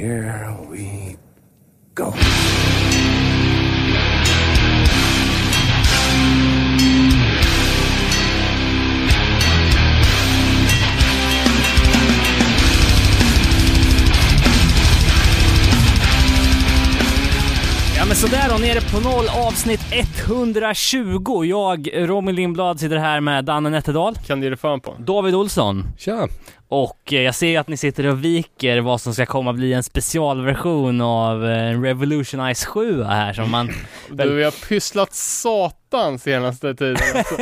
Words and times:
here 0.00 0.56
we 0.66 1.18
go. 1.94 2.29
Nere 18.74 18.80
på 18.80 19.00
noll, 19.00 19.24
avsnitt 19.46 19.80
120. 20.26 21.44
Jag, 21.44 21.88
Robin 21.94 22.34
Lindblad, 22.34 22.80
sitter 22.80 22.96
här 22.96 23.20
med 23.20 23.44
Danne 23.44 23.70
Nätterdal, 23.70 24.14
Kan 24.26 24.40
du 24.40 24.46
ge 24.46 24.50
dig 24.50 24.58
fan 24.58 24.80
på? 24.80 24.96
David 24.98 25.34
Olsson 25.34 25.86
Tja! 25.98 26.28
och 26.68 27.12
eh, 27.12 27.22
jag 27.22 27.34
ser 27.34 27.60
att 27.60 27.68
ni 27.68 27.76
sitter 27.76 28.06
och 28.06 28.24
viker 28.24 28.80
vad 28.80 29.00
som 29.00 29.14
ska 29.14 29.26
komma 29.26 29.52
bli 29.52 29.72
en 29.72 29.82
specialversion 29.82 31.00
av 31.00 31.46
eh, 31.46 31.80
Revolution 31.80 32.54
Ice 32.54 32.64
7 32.64 33.02
här 33.02 33.32
som 33.32 33.50
man... 33.50 33.70
Du, 34.10 34.34
vi 34.34 34.44
har 34.44 34.68
pysslat 34.68 35.14
satan 35.14 36.18
senaste 36.18 36.74
tiden. 36.74 36.96
Alltså. 37.14 37.36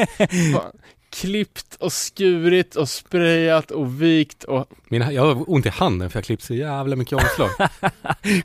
Klippt 1.10 1.74
och 1.80 1.92
skurit 1.92 2.76
och 2.76 2.88
sprayat 2.88 3.70
och 3.70 4.02
vikt 4.02 4.44
och 4.44 4.68
Min, 4.90 5.10
jag 5.10 5.22
har 5.22 5.50
ont 5.50 5.66
i 5.66 5.68
handen 5.68 6.10
för 6.10 6.16
jag 6.18 6.24
klippt 6.24 6.42
så 6.42 6.54
jävla 6.54 6.96
mycket 6.96 7.12
omslag. 7.12 7.50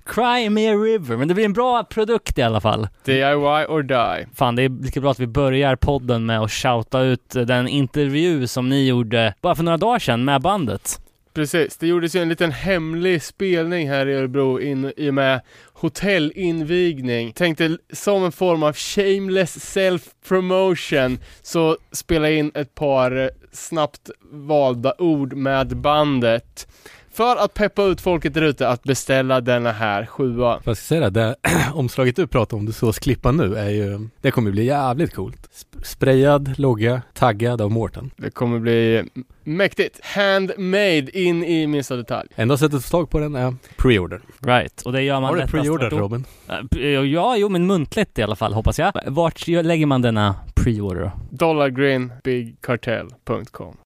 Cry 0.05 0.49
me 0.49 0.69
a 0.69 0.73
river, 0.73 1.17
men 1.17 1.27
det 1.27 1.33
blir 1.33 1.45
en 1.45 1.53
bra 1.53 1.83
produkt 1.83 2.37
i 2.37 2.41
alla 2.41 2.61
fall. 2.61 2.87
DIY 3.03 3.65
or 3.67 3.83
die. 3.83 4.27
Fan, 4.35 4.55
det 4.55 4.63
är 4.63 4.83
lika 4.83 5.01
bra 5.01 5.11
att 5.11 5.19
vi 5.19 5.27
börjar 5.27 5.75
podden 5.75 6.25
med 6.25 6.39
att 6.39 6.51
shouta 6.51 7.01
ut 7.01 7.29
den 7.29 7.67
intervju 7.67 8.47
som 8.47 8.69
ni 8.69 8.87
gjorde 8.87 9.33
bara 9.41 9.55
för 9.55 9.63
några 9.63 9.77
dagar 9.77 9.99
sedan 9.99 10.25
med 10.25 10.41
bandet. 10.41 10.99
Precis, 11.33 11.77
det 11.77 11.87
gjordes 11.87 12.15
ju 12.15 12.21
en 12.21 12.29
liten 12.29 12.51
hemlig 12.51 13.23
spelning 13.23 13.89
här 13.89 14.07
i 14.07 14.13
Örebro 14.13 14.59
in, 14.59 14.93
i 14.97 15.09
och 15.09 15.13
med 15.13 15.41
hotellinvigning. 15.83 17.33
Tänkte 17.33 17.77
som 17.93 18.23
en 18.23 18.31
form 18.31 18.63
av 18.63 18.73
shameless 18.73 19.73
self-promotion 19.73 21.17
så 21.41 21.77
spela 21.91 22.29
in 22.29 22.51
ett 22.55 22.75
par 22.75 23.11
eh, 23.11 23.27
snabbt 23.51 24.09
valda 24.31 24.93
ord 24.97 25.33
med 25.33 25.77
bandet. 25.77 26.67
För 27.13 27.35
att 27.35 27.53
peppa 27.53 27.83
ut 27.83 28.01
folket 28.01 28.33
där 28.33 28.41
ute 28.41 28.67
att 28.69 28.83
beställa 28.83 29.41
denna 29.41 29.71
här 29.71 30.05
sjua. 30.05 30.45
Vad 30.45 30.61
ska 30.61 30.69
jag 30.69 30.77
säga 30.77 31.09
det, 31.09 31.09
det 31.09 31.35
omslaget 31.73 32.15
du 32.15 32.27
pratar 32.27 32.57
om, 32.57 32.65
du 32.65 32.71
sås 32.71 32.99
klippa 32.99 33.31
nu, 33.31 33.55
är 33.55 33.69
ju, 33.69 34.07
det 34.21 34.31
kommer 34.31 34.51
bli 34.51 34.63
jävligt 34.65 35.13
coolt. 35.13 35.49
Sp- 35.53 35.83
sprayad 35.83 36.59
logga, 36.59 37.01
taggad 37.13 37.61
av 37.61 37.71
Mårten. 37.71 38.11
Det 38.17 38.29
kommer 38.29 38.59
bli 38.59 39.03
mäktigt. 39.43 39.99
Handmade 40.05 41.19
in 41.19 41.43
i 41.43 41.67
minsta 41.67 41.95
detalj. 41.95 42.29
Enda 42.35 42.57
sättet 42.57 42.77
att 42.77 42.83
få 42.85 42.89
tag 42.97 43.09
på 43.09 43.19
den 43.19 43.35
är 43.35 43.55
pre-order. 43.77 44.19
Right, 44.39 44.81
och 44.81 44.93
det 44.93 45.01
gör 45.01 45.21
man 45.21 45.29
Har 45.29 45.35
du 45.37 45.43
pre-order 45.45 45.89
Robin? 45.89 46.25
Eh, 46.49 46.55
Ja, 46.89 47.35
jo 47.37 47.49
men 47.49 47.67
muntligt 47.67 48.19
i 48.19 48.23
alla 48.23 48.35
fall 48.35 48.53
hoppas 48.53 48.79
jag. 48.79 48.93
Vart 49.07 49.47
lägger 49.47 49.85
man 49.85 50.01
denna 50.01 50.35
pre-order 50.55 51.01
då? 51.01 51.11
dollargreenbigcartel.com 51.29 53.77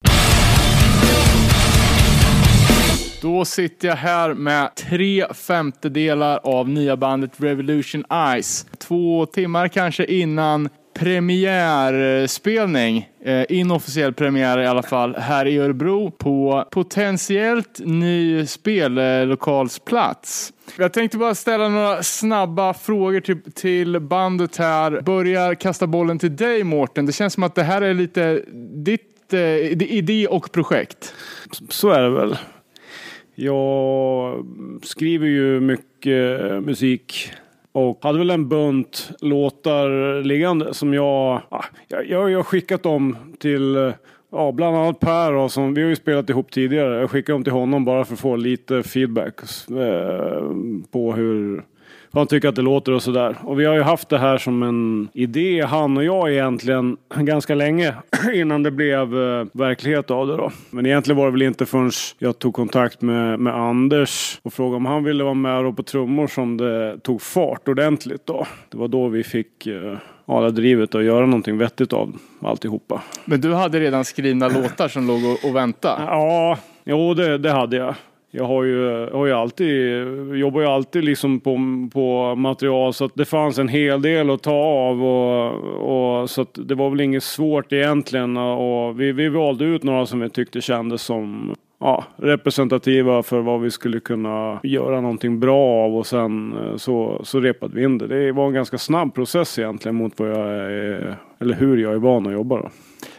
då 3.22 3.44
sitter 3.44 3.88
jag 3.88 3.96
här 3.96 4.34
med 4.34 4.74
tre 4.74 5.26
femtedelar 5.34 6.40
av 6.42 6.68
nya 6.68 6.96
bandet 6.96 7.30
Revolution 7.36 8.04
Ice. 8.42 8.66
Två 8.78 9.26
timmar 9.26 9.68
kanske 9.68 10.04
innan 10.04 10.68
premiärspelning, 10.98 13.08
eh, 13.24 13.44
inofficiell 13.48 14.12
premiär 14.12 14.58
i 14.58 14.66
alla 14.66 14.82
fall, 14.82 15.16
här 15.16 15.46
i 15.46 15.58
Örebro 15.58 16.10
på 16.10 16.64
potentiellt 16.70 17.80
ny 17.84 18.46
spellokalsplats. 18.46 20.52
Jag 20.76 20.92
tänkte 20.92 21.18
bara 21.18 21.34
ställa 21.34 21.68
några 21.68 22.02
snabba 22.02 22.74
frågor 22.74 23.20
till, 23.20 23.52
till 23.54 24.00
bandet 24.00 24.56
här. 24.56 25.00
Börjar 25.00 25.54
kasta 25.54 25.86
bollen 25.86 26.18
till 26.18 26.36
dig 26.36 26.64
Mårten. 26.64 27.06
Det 27.06 27.12
känns 27.12 27.34
som 27.34 27.42
att 27.42 27.54
det 27.54 27.62
här 27.62 27.82
är 27.82 27.94
lite 27.94 28.42
ditt 28.74 29.32
eh, 29.32 29.40
idé 29.82 30.26
och 30.26 30.52
projekt. 30.52 31.14
Så 31.68 31.90
är 31.90 32.02
det 32.02 32.10
väl. 32.10 32.36
Jag 33.40 34.46
skriver 34.82 35.26
ju 35.26 35.60
mycket 35.60 36.40
musik 36.64 37.32
och 37.72 37.98
hade 38.02 38.18
väl 38.18 38.30
en 38.30 38.48
bunt 38.48 39.10
låtar 39.20 40.22
liggande 40.22 40.74
som 40.74 40.88
ah, 40.88 41.64
jag, 41.88 42.06
jag, 42.08 42.30
jag, 42.30 42.38
har 42.38 42.42
skickat 42.42 42.82
dem 42.82 43.16
till 43.38 43.92
Ja, 44.30 44.52
bland 44.52 44.76
annat 44.76 45.00
Per 45.00 45.32
då, 45.32 45.48
som 45.48 45.74
vi 45.74 45.82
har 45.82 45.88
ju 45.88 45.96
spelat 45.96 46.30
ihop 46.30 46.50
tidigare. 46.50 47.00
Jag 47.00 47.10
skickade 47.10 47.34
dem 47.34 47.44
till 47.44 47.52
honom 47.52 47.84
bara 47.84 48.04
för 48.04 48.14
att 48.14 48.20
få 48.20 48.36
lite 48.36 48.82
feedback 48.82 49.40
eh, 49.70 50.42
på 50.90 51.12
hur 51.12 51.64
han 52.12 52.26
tycker 52.26 52.48
att 52.48 52.56
det 52.56 52.62
låter 52.62 52.92
och 52.92 53.02
sådär. 53.02 53.36
Och 53.42 53.60
vi 53.60 53.64
har 53.64 53.74
ju 53.74 53.82
haft 53.82 54.08
det 54.08 54.18
här 54.18 54.38
som 54.38 54.62
en 54.62 55.08
idé, 55.12 55.62
han 55.62 55.96
och 55.96 56.04
jag 56.04 56.32
egentligen, 56.32 56.96
ganska 57.14 57.54
länge 57.54 57.94
innan 58.34 58.62
det 58.62 58.70
blev 58.70 59.22
eh, 59.22 59.46
verklighet 59.52 60.10
av 60.10 60.26
det 60.26 60.36
då. 60.36 60.50
Men 60.70 60.86
egentligen 60.86 61.18
var 61.18 61.24
det 61.24 61.32
väl 61.32 61.42
inte 61.42 61.66
förrän 61.66 61.90
jag 62.18 62.38
tog 62.38 62.54
kontakt 62.54 63.02
med, 63.02 63.40
med 63.40 63.54
Anders 63.54 64.40
och 64.42 64.52
frågade 64.52 64.76
om 64.76 64.86
han 64.86 65.04
ville 65.04 65.24
vara 65.24 65.34
med 65.34 65.64
då 65.64 65.72
på 65.72 65.82
trummor 65.82 66.26
som 66.26 66.56
det 66.56 66.98
tog 66.98 67.22
fart 67.22 67.68
ordentligt 67.68 68.26
då. 68.26 68.46
Det 68.68 68.78
var 68.78 68.88
då 68.88 69.08
vi 69.08 69.24
fick 69.24 69.66
eh, 69.66 69.96
det 70.26 70.50
drivet 70.50 70.94
att 70.94 71.04
göra 71.04 71.26
någonting 71.26 71.58
vettigt 71.58 71.92
av 71.92 72.16
alltihopa. 72.42 73.02
Men 73.24 73.40
du 73.40 73.54
hade 73.54 73.80
redan 73.80 74.04
skrivna 74.04 74.48
låtar 74.48 74.88
som 74.88 75.06
låg 75.06 75.24
och, 75.24 75.48
och 75.48 75.56
väntade. 75.56 76.02
Ja, 76.02 76.58
jo 76.84 77.14
det, 77.14 77.38
det 77.38 77.50
hade 77.50 77.76
jag. 77.76 77.94
Jag 78.30 78.44
har 78.44 78.64
ju, 78.64 78.82
jag 78.82 79.16
har 79.18 79.26
ju 79.26 79.32
alltid, 79.32 80.04
jobbar 80.36 80.60
ju 80.60 80.66
alltid 80.66 81.04
liksom 81.04 81.40
på, 81.40 81.58
på 81.92 82.34
material 82.34 82.94
så 82.94 83.04
att 83.04 83.14
det 83.14 83.24
fanns 83.24 83.58
en 83.58 83.68
hel 83.68 84.02
del 84.02 84.30
att 84.30 84.42
ta 84.42 84.54
av 84.54 85.04
och, 85.04 86.20
och 86.20 86.30
så 86.30 86.42
att 86.42 86.58
det 86.68 86.74
var 86.74 86.90
väl 86.90 87.00
inget 87.00 87.22
svårt 87.22 87.72
egentligen 87.72 88.36
och 88.36 89.00
vi, 89.00 89.12
vi 89.12 89.28
valde 89.28 89.64
ut 89.64 89.82
några 89.82 90.06
som 90.06 90.20
vi 90.20 90.30
tyckte 90.30 90.60
kändes 90.60 91.02
som 91.02 91.54
ja, 91.80 92.04
representativa 92.16 93.22
för 93.22 93.40
vad 93.40 93.60
vi 93.60 93.70
skulle 93.70 94.00
kunna 94.00 94.60
göra 94.62 95.00
någonting 95.00 95.40
bra 95.40 95.84
av 95.84 95.96
och 95.96 96.06
sen 96.06 96.52
eh, 96.52 96.76
så, 96.76 97.20
så 97.24 97.40
repade 97.40 97.74
vi 97.74 97.84
in 97.84 97.98
det. 97.98 98.06
Det 98.06 98.32
var 98.32 98.46
en 98.46 98.54
ganska 98.54 98.78
snabb 98.78 99.14
process 99.14 99.58
egentligen 99.58 99.96
mot 99.96 100.18
vad 100.18 100.30
jag 100.30 100.48
är, 100.48 101.16
eller 101.38 101.54
hur 101.54 101.76
jag 101.76 101.92
är 101.92 101.98
van 101.98 102.26
att 102.26 102.32
jobba 102.32 102.56
då. 102.56 102.68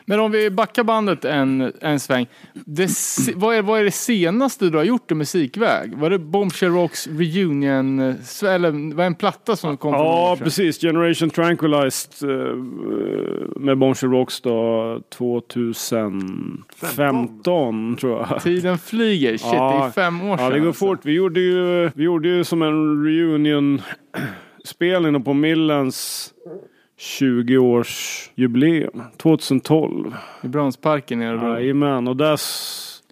Men 0.09 0.19
om 0.19 0.31
vi 0.31 0.49
backar 0.49 0.83
bandet 0.83 1.25
en, 1.25 1.73
en 1.81 1.99
sväng. 1.99 2.27
Det, 2.53 2.87
se- 2.87 3.33
vad, 3.35 3.55
är, 3.55 3.61
vad 3.61 3.79
är 3.79 3.83
det 3.83 3.91
senaste 3.91 4.69
du 4.69 4.77
har 4.77 4.83
gjort 4.83 5.11
i 5.11 5.15
musikväg? 5.15 5.97
Var 5.97 6.09
det 6.09 6.19
Bombshell 6.19 6.71
Rocks 6.71 7.07
reunion, 7.07 7.99
eh, 7.99 8.15
eller 8.43 8.71
var 8.95 9.03
det 9.03 9.07
en 9.07 9.15
platta 9.15 9.55
som 9.55 9.77
kom 9.77 9.91
för 9.93 9.97
några 9.97 10.11
år 10.13 10.29
Ja, 10.29 10.35
precis. 10.43 10.81
Generation 10.81 11.29
Tranquilized 11.29 12.29
eh, 12.29 12.55
med 13.55 13.77
Bombshell 13.77 14.09
Rocks 14.11 14.41
då 14.41 15.01
2015 15.17 17.95
tror 17.95 18.25
jag. 18.29 18.41
Tiden 18.41 18.77
flyger, 18.77 19.37
shit 19.37 19.51
det 19.51 19.57
är 19.57 19.61
Ja. 19.61 19.91
fem 19.95 20.21
år 20.21 20.37
sedan. 20.37 20.45
Ja, 20.45 20.51
det 20.53 20.59
går 20.59 20.67
alltså. 20.67 20.85
fort. 20.85 20.99
Vi 21.03 21.13
gjorde 21.13 21.39
ju, 21.39 21.89
vi 21.95 22.03
gjorde 22.03 22.27
ju 22.29 22.43
som 22.43 22.61
en 22.61 23.03
reunion 23.05 23.81
spelning 24.65 25.23
på 25.23 25.33
Millens 25.33 26.29
20-årsjubileum 26.99 29.03
2012. 29.17 30.15
I 30.43 30.47
Bronsparken 30.47 31.21
i 31.21 31.25
Örebro. 31.25 31.53
Jajamän, 31.53 32.07
och 32.07 32.17
där 32.17 32.37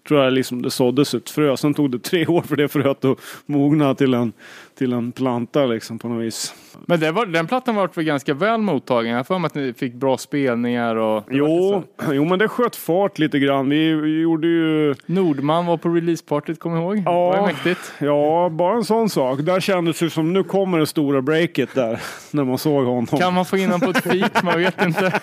tror 0.08 0.24
jag 0.24 0.32
liksom 0.32 0.62
det 0.62 0.70
såddes 0.70 1.14
ett 1.14 1.30
frö. 1.30 1.56
Sen 1.56 1.74
tog 1.74 1.90
det 1.90 1.98
tre 1.98 2.26
år 2.26 2.42
för 2.42 2.56
det 2.56 2.68
fröet 2.68 3.04
att 3.04 3.18
mogna 3.46 3.94
till 3.94 4.14
en, 4.14 4.32
till 4.78 4.92
en 4.92 5.12
planta 5.12 5.66
liksom 5.66 5.98
på 5.98 6.08
något 6.08 6.24
vis. 6.24 6.54
Men 6.86 7.00
det 7.00 7.12
var, 7.12 7.26
den 7.26 7.46
plattan 7.46 7.74
var 7.74 7.90
väl 7.94 8.04
ganska 8.04 8.34
väl 8.34 8.60
mottagen? 8.60 9.12
Jag 9.12 9.26
för 9.26 9.38
mig 9.38 9.46
att 9.46 9.54
ni 9.54 9.72
fick 9.72 9.94
bra 9.94 10.18
spelningar 10.18 10.96
och... 10.96 11.24
Jo, 11.30 11.84
jo, 12.12 12.24
men 12.24 12.38
det 12.38 12.48
sköt 12.48 12.76
fart 12.76 13.18
lite 13.18 13.38
grann. 13.38 13.68
Vi, 13.68 13.94
vi 13.94 14.20
gjorde 14.20 14.46
ju 14.46 14.94
Nordman 15.06 15.66
var 15.66 15.76
på 15.76 15.88
releasepartyt, 15.88 16.60
kommer 16.60 16.78
ihåg. 16.78 17.02
Ja. 17.06 17.32
Det 17.34 17.40
var 17.40 17.46
mäktigt. 17.46 17.92
Ja, 17.98 18.48
bara 18.52 18.76
en 18.76 18.84
sån 18.84 19.08
sak. 19.08 19.40
Där 19.40 19.60
kändes 19.60 19.98
det 19.98 20.10
som 20.10 20.32
nu 20.32 20.44
kommer 20.44 20.78
det 20.78 20.86
stora 20.86 21.22
breaket 21.22 21.74
där. 21.74 22.00
När 22.30 22.44
man 22.44 22.58
såg 22.58 22.84
honom. 22.84 23.06
Kan 23.06 23.34
man 23.34 23.44
få 23.44 23.56
in 23.56 23.70
honom 23.70 23.80
på 23.80 23.98
ett 23.98 24.04
feat? 24.04 24.42
Man 24.42 24.58
vet 24.58 24.82
inte. 24.82 25.20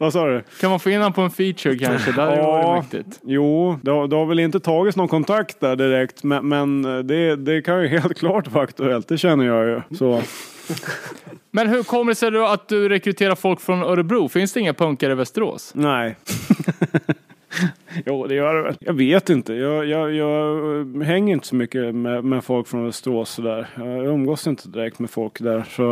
Vad 0.00 0.12
sa 0.12 0.26
du? 0.26 0.42
Kan 0.60 0.70
man 0.70 0.80
få 0.80 0.90
in 0.90 0.96
honom 0.96 1.12
på 1.12 1.20
en 1.20 1.30
feature 1.30 1.78
kanske? 1.78 2.12
Det 2.12 2.22
Ja. 2.22 2.46
varit 2.46 2.92
mäktigt. 2.92 3.20
Jo, 3.24 3.78
det 3.82 3.90
har, 3.90 4.08
det 4.08 4.16
har 4.16 4.26
väl 4.26 4.40
inte 4.40 4.60
tagits 4.60 4.96
någon 4.96 5.08
kontakt 5.08 5.60
där 5.60 5.76
direkt. 5.76 6.22
Men, 6.22 6.48
men 6.48 6.82
det, 7.06 7.36
det 7.36 7.62
kan 7.62 7.82
ju 7.82 7.88
helt 7.98 8.18
klart 8.18 8.48
vara 8.48 8.64
aktuellt. 8.64 9.08
Det 9.08 9.18
känner 9.18 9.44
jag 9.44 9.66
ju. 9.66 9.96
Så. 9.98 10.22
Men 11.50 11.68
hur 11.68 11.82
kommer 11.82 12.12
det 12.12 12.16
sig 12.16 12.30
då 12.30 12.46
att 12.46 12.68
du 12.68 12.88
rekryterar 12.88 13.34
folk 13.34 13.60
från 13.60 13.82
Örebro? 13.82 14.28
Finns 14.28 14.52
det 14.52 14.60
inga 14.60 14.74
punkare 14.74 15.12
i 15.12 15.14
Västerås? 15.14 15.72
Nej. 15.74 16.16
Jo, 18.06 18.26
det 18.26 18.34
gör 18.34 18.54
det 18.54 18.62
väl. 18.62 18.76
Jag 18.80 18.92
vet 18.92 19.30
inte. 19.30 19.54
Jag, 19.54 19.86
jag, 19.86 20.14
jag 20.14 21.04
hänger 21.04 21.34
inte 21.34 21.46
så 21.46 21.54
mycket 21.54 21.94
med, 21.94 22.24
med 22.24 22.44
folk 22.44 22.68
från 22.68 22.84
Västerås 22.86 23.30
sådär. 23.30 23.68
Jag 23.76 24.06
umgås 24.06 24.46
inte 24.46 24.68
direkt 24.68 24.98
med 24.98 25.10
folk 25.10 25.40
där. 25.40 25.64
Så 25.70 25.82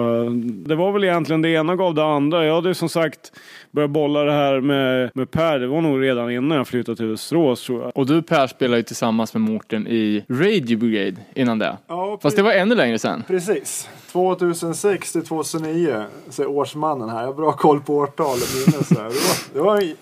det 0.69 0.75
var 0.75 0.93
väl 0.93 1.05
egentligen 1.05 1.43
det 1.43 1.49
ena 1.49 1.77
gav 1.77 1.95
det 1.95 2.05
andra. 2.05 2.45
Jag 2.47 2.55
hade 2.55 2.75
som 2.75 2.89
sagt 2.89 3.33
börjat 3.71 3.91
bolla 3.91 4.25
det 4.25 4.33
här 4.33 4.61
med, 4.61 5.11
med 5.15 5.31
Per. 5.31 5.59
Det 5.59 5.67
var 5.67 5.81
nog 5.81 6.03
redan 6.03 6.31
innan 6.31 6.59
jag 6.59 6.69
flyttade 6.69 6.97
till 6.97 7.07
Västerås 7.07 7.67
tror 7.67 7.83
jag. 7.83 7.93
Och 7.95 8.07
du 8.07 8.23
Per 8.23 8.47
spelade 8.47 8.77
ju 8.77 8.83
tillsammans 8.83 9.35
med 9.35 9.41
Mårten 9.41 9.87
i 9.87 10.25
Radio 10.29 10.79
Brigade 10.79 11.17
innan 11.35 11.59
det. 11.59 11.77
Ja, 11.87 12.19
Fast 12.23 12.37
det 12.37 12.43
var 12.43 12.53
ännu 12.53 12.75
längre 12.75 12.99
sen. 12.99 13.25
Precis. 13.27 13.89
2006 14.13 15.13
till 15.13 15.27
2009, 15.27 16.03
säger 16.29 16.51
årsmannen 16.51 17.09
här. 17.09 17.21
Jag 17.21 17.27
har 17.27 17.35
bra 17.35 17.53
koll 17.53 17.81
på 17.81 17.97
årtal 17.97 18.27
och 18.27 18.73
minnes. 18.73 18.91
här. 18.91 19.05
Det 19.53 19.61
var, 19.61 19.77
det 19.77 19.85
var 19.85 19.93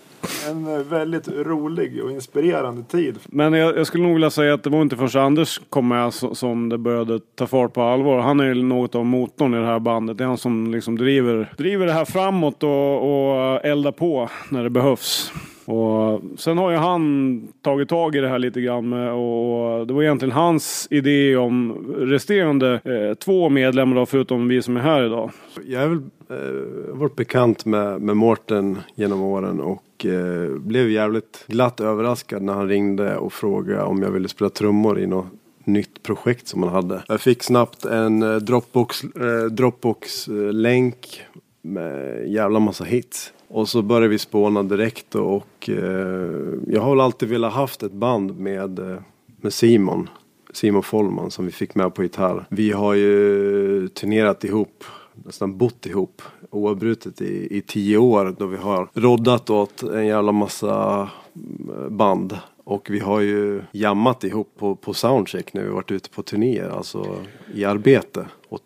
en 0.49 0.75
eh, 0.75 0.79
väldigt 0.79 1.27
rolig 1.27 2.03
och 2.03 2.11
inspirerande 2.11 2.83
tid. 2.83 3.19
Men 3.25 3.53
jag, 3.53 3.77
jag 3.77 3.87
skulle 3.87 4.03
nog 4.03 4.13
vilja 4.13 4.29
säga 4.29 4.53
att 4.53 4.63
det 4.63 4.69
var 4.69 4.81
inte 4.81 4.95
förrän 4.95 5.25
Anders 5.25 5.61
kom 5.69 5.87
med 5.87 6.13
som 6.13 6.69
det 6.69 6.77
började 6.77 7.19
ta 7.35 7.47
fart 7.47 7.73
på 7.73 7.81
allvar. 7.81 8.19
Han 8.19 8.39
är 8.39 8.45
ju 8.45 8.63
något 8.63 8.95
av 8.95 9.05
motorn 9.05 9.53
i 9.53 9.57
det 9.57 9.65
här 9.65 9.79
bandet. 9.79 10.17
Det 10.17 10.23
är 10.23 10.27
han 10.27 10.37
som 10.37 10.71
liksom 10.71 10.97
driver, 10.97 11.53
driver 11.57 11.85
det 11.85 11.93
här 11.93 12.05
framåt 12.05 12.63
och, 12.63 12.95
och 12.97 13.65
eldar 13.65 13.91
på 13.91 14.29
när 14.49 14.63
det 14.63 14.69
behövs. 14.69 15.31
Och 15.67 16.21
sen 16.37 16.57
har 16.57 16.71
ju 16.71 16.77
han 16.77 17.41
tagit 17.61 17.89
tag 17.89 18.15
i 18.15 18.19
det 18.19 18.27
här 18.27 18.39
lite 18.39 18.61
grann 18.61 18.89
med, 18.89 19.11
och 19.11 19.87
det 19.87 19.93
var 19.93 20.03
egentligen 20.03 20.31
hans 20.31 20.87
idé 20.91 21.35
om 21.35 21.85
resterande 21.97 22.73
eh, 22.73 23.13
två 23.13 23.49
medlemmar 23.49 23.95
då, 23.95 24.05
förutom 24.05 24.47
vi 24.47 24.61
som 24.61 24.77
är 24.77 24.81
här 24.81 25.05
idag. 25.05 25.31
Jag 25.65 25.79
har 25.79 25.87
väl 25.87 26.01
eh, 26.29 26.95
varit 26.95 27.15
bekant 27.15 27.65
med, 27.65 28.01
med 28.01 28.17
Mårten 28.17 28.77
genom 28.95 29.21
åren 29.21 29.59
och 29.59 30.05
eh, 30.05 30.49
blev 30.49 30.89
jävligt 30.89 31.45
glatt 31.47 31.79
överraskad 31.79 32.41
när 32.41 32.53
han 32.53 32.67
ringde 32.67 33.17
och 33.17 33.33
frågade 33.33 33.83
om 33.83 34.01
jag 34.01 34.11
ville 34.11 34.27
spela 34.27 34.49
trummor 34.49 34.99
i 34.99 35.07
något 35.07 35.27
nytt 35.63 36.03
projekt 36.03 36.47
som 36.47 36.63
han 36.63 36.71
hade. 36.71 37.03
Jag 37.07 37.21
fick 37.21 37.43
snabbt 37.43 37.85
en 37.85 38.23
eh, 38.23 38.35
Dropbox, 38.35 39.03
eh, 39.03 39.45
Dropbox-länk 39.51 41.21
med 41.61 42.27
jävla 42.27 42.59
massa 42.59 42.83
hits. 42.83 43.33
Och 43.47 43.69
så 43.69 43.81
började 43.81 44.07
vi 44.07 44.19
spåna 44.19 44.63
direkt 44.63 45.05
då, 45.09 45.23
och 45.23 45.69
eh, 45.69 46.53
jag 46.67 46.81
har 46.81 46.89
väl 46.89 47.01
alltid 47.01 47.29
velat 47.29 47.53
haft 47.53 47.83
ett 47.83 47.91
band 47.91 48.39
med, 48.39 48.79
eh, 48.79 48.97
med 49.41 49.53
Simon. 49.53 50.09
Simon 50.53 50.83
Follman 50.83 51.31
som 51.31 51.45
vi 51.45 51.51
fick 51.51 51.75
med 51.75 51.93
på 51.93 52.03
gitarr. 52.03 52.45
Vi 52.49 52.71
har 52.71 52.93
ju 52.93 53.87
turnerat 53.87 54.43
ihop, 54.43 54.83
nästan 55.25 55.57
bott 55.57 55.85
ihop 55.85 56.21
oavbrutet 56.51 57.21
i, 57.21 57.57
i 57.57 57.61
tio 57.61 57.97
år 57.97 58.35
då 58.37 58.45
vi 58.45 58.57
har 58.57 58.89
roddat 58.93 59.49
åt 59.49 59.83
en 59.83 60.05
jävla 60.05 60.31
massa 60.31 61.01
eh, 61.33 61.89
band. 61.89 62.39
Och 62.63 62.89
vi 62.89 62.99
har 62.99 63.19
ju 63.19 63.61
jammat 63.71 64.23
ihop 64.23 64.53
på, 64.57 64.75
på 64.75 64.93
soundcheck 64.93 65.53
när 65.53 65.63
vi 65.63 65.69
varit 65.69 65.91
ute 65.91 66.09
på 66.09 66.23
turnéer, 66.23 66.69
alltså 66.69 67.15
i 67.53 67.65
arbete. 67.65 68.25
Och 68.49 68.59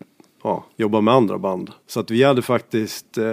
ja, 0.44 0.65
jobba 0.75 1.01
med 1.01 1.13
andra 1.13 1.38
band. 1.38 1.71
Så 1.88 2.00
att 2.00 2.12
vi 2.12 2.24
hade 2.24 2.42
faktiskt, 2.42 3.18
eh, 3.18 3.25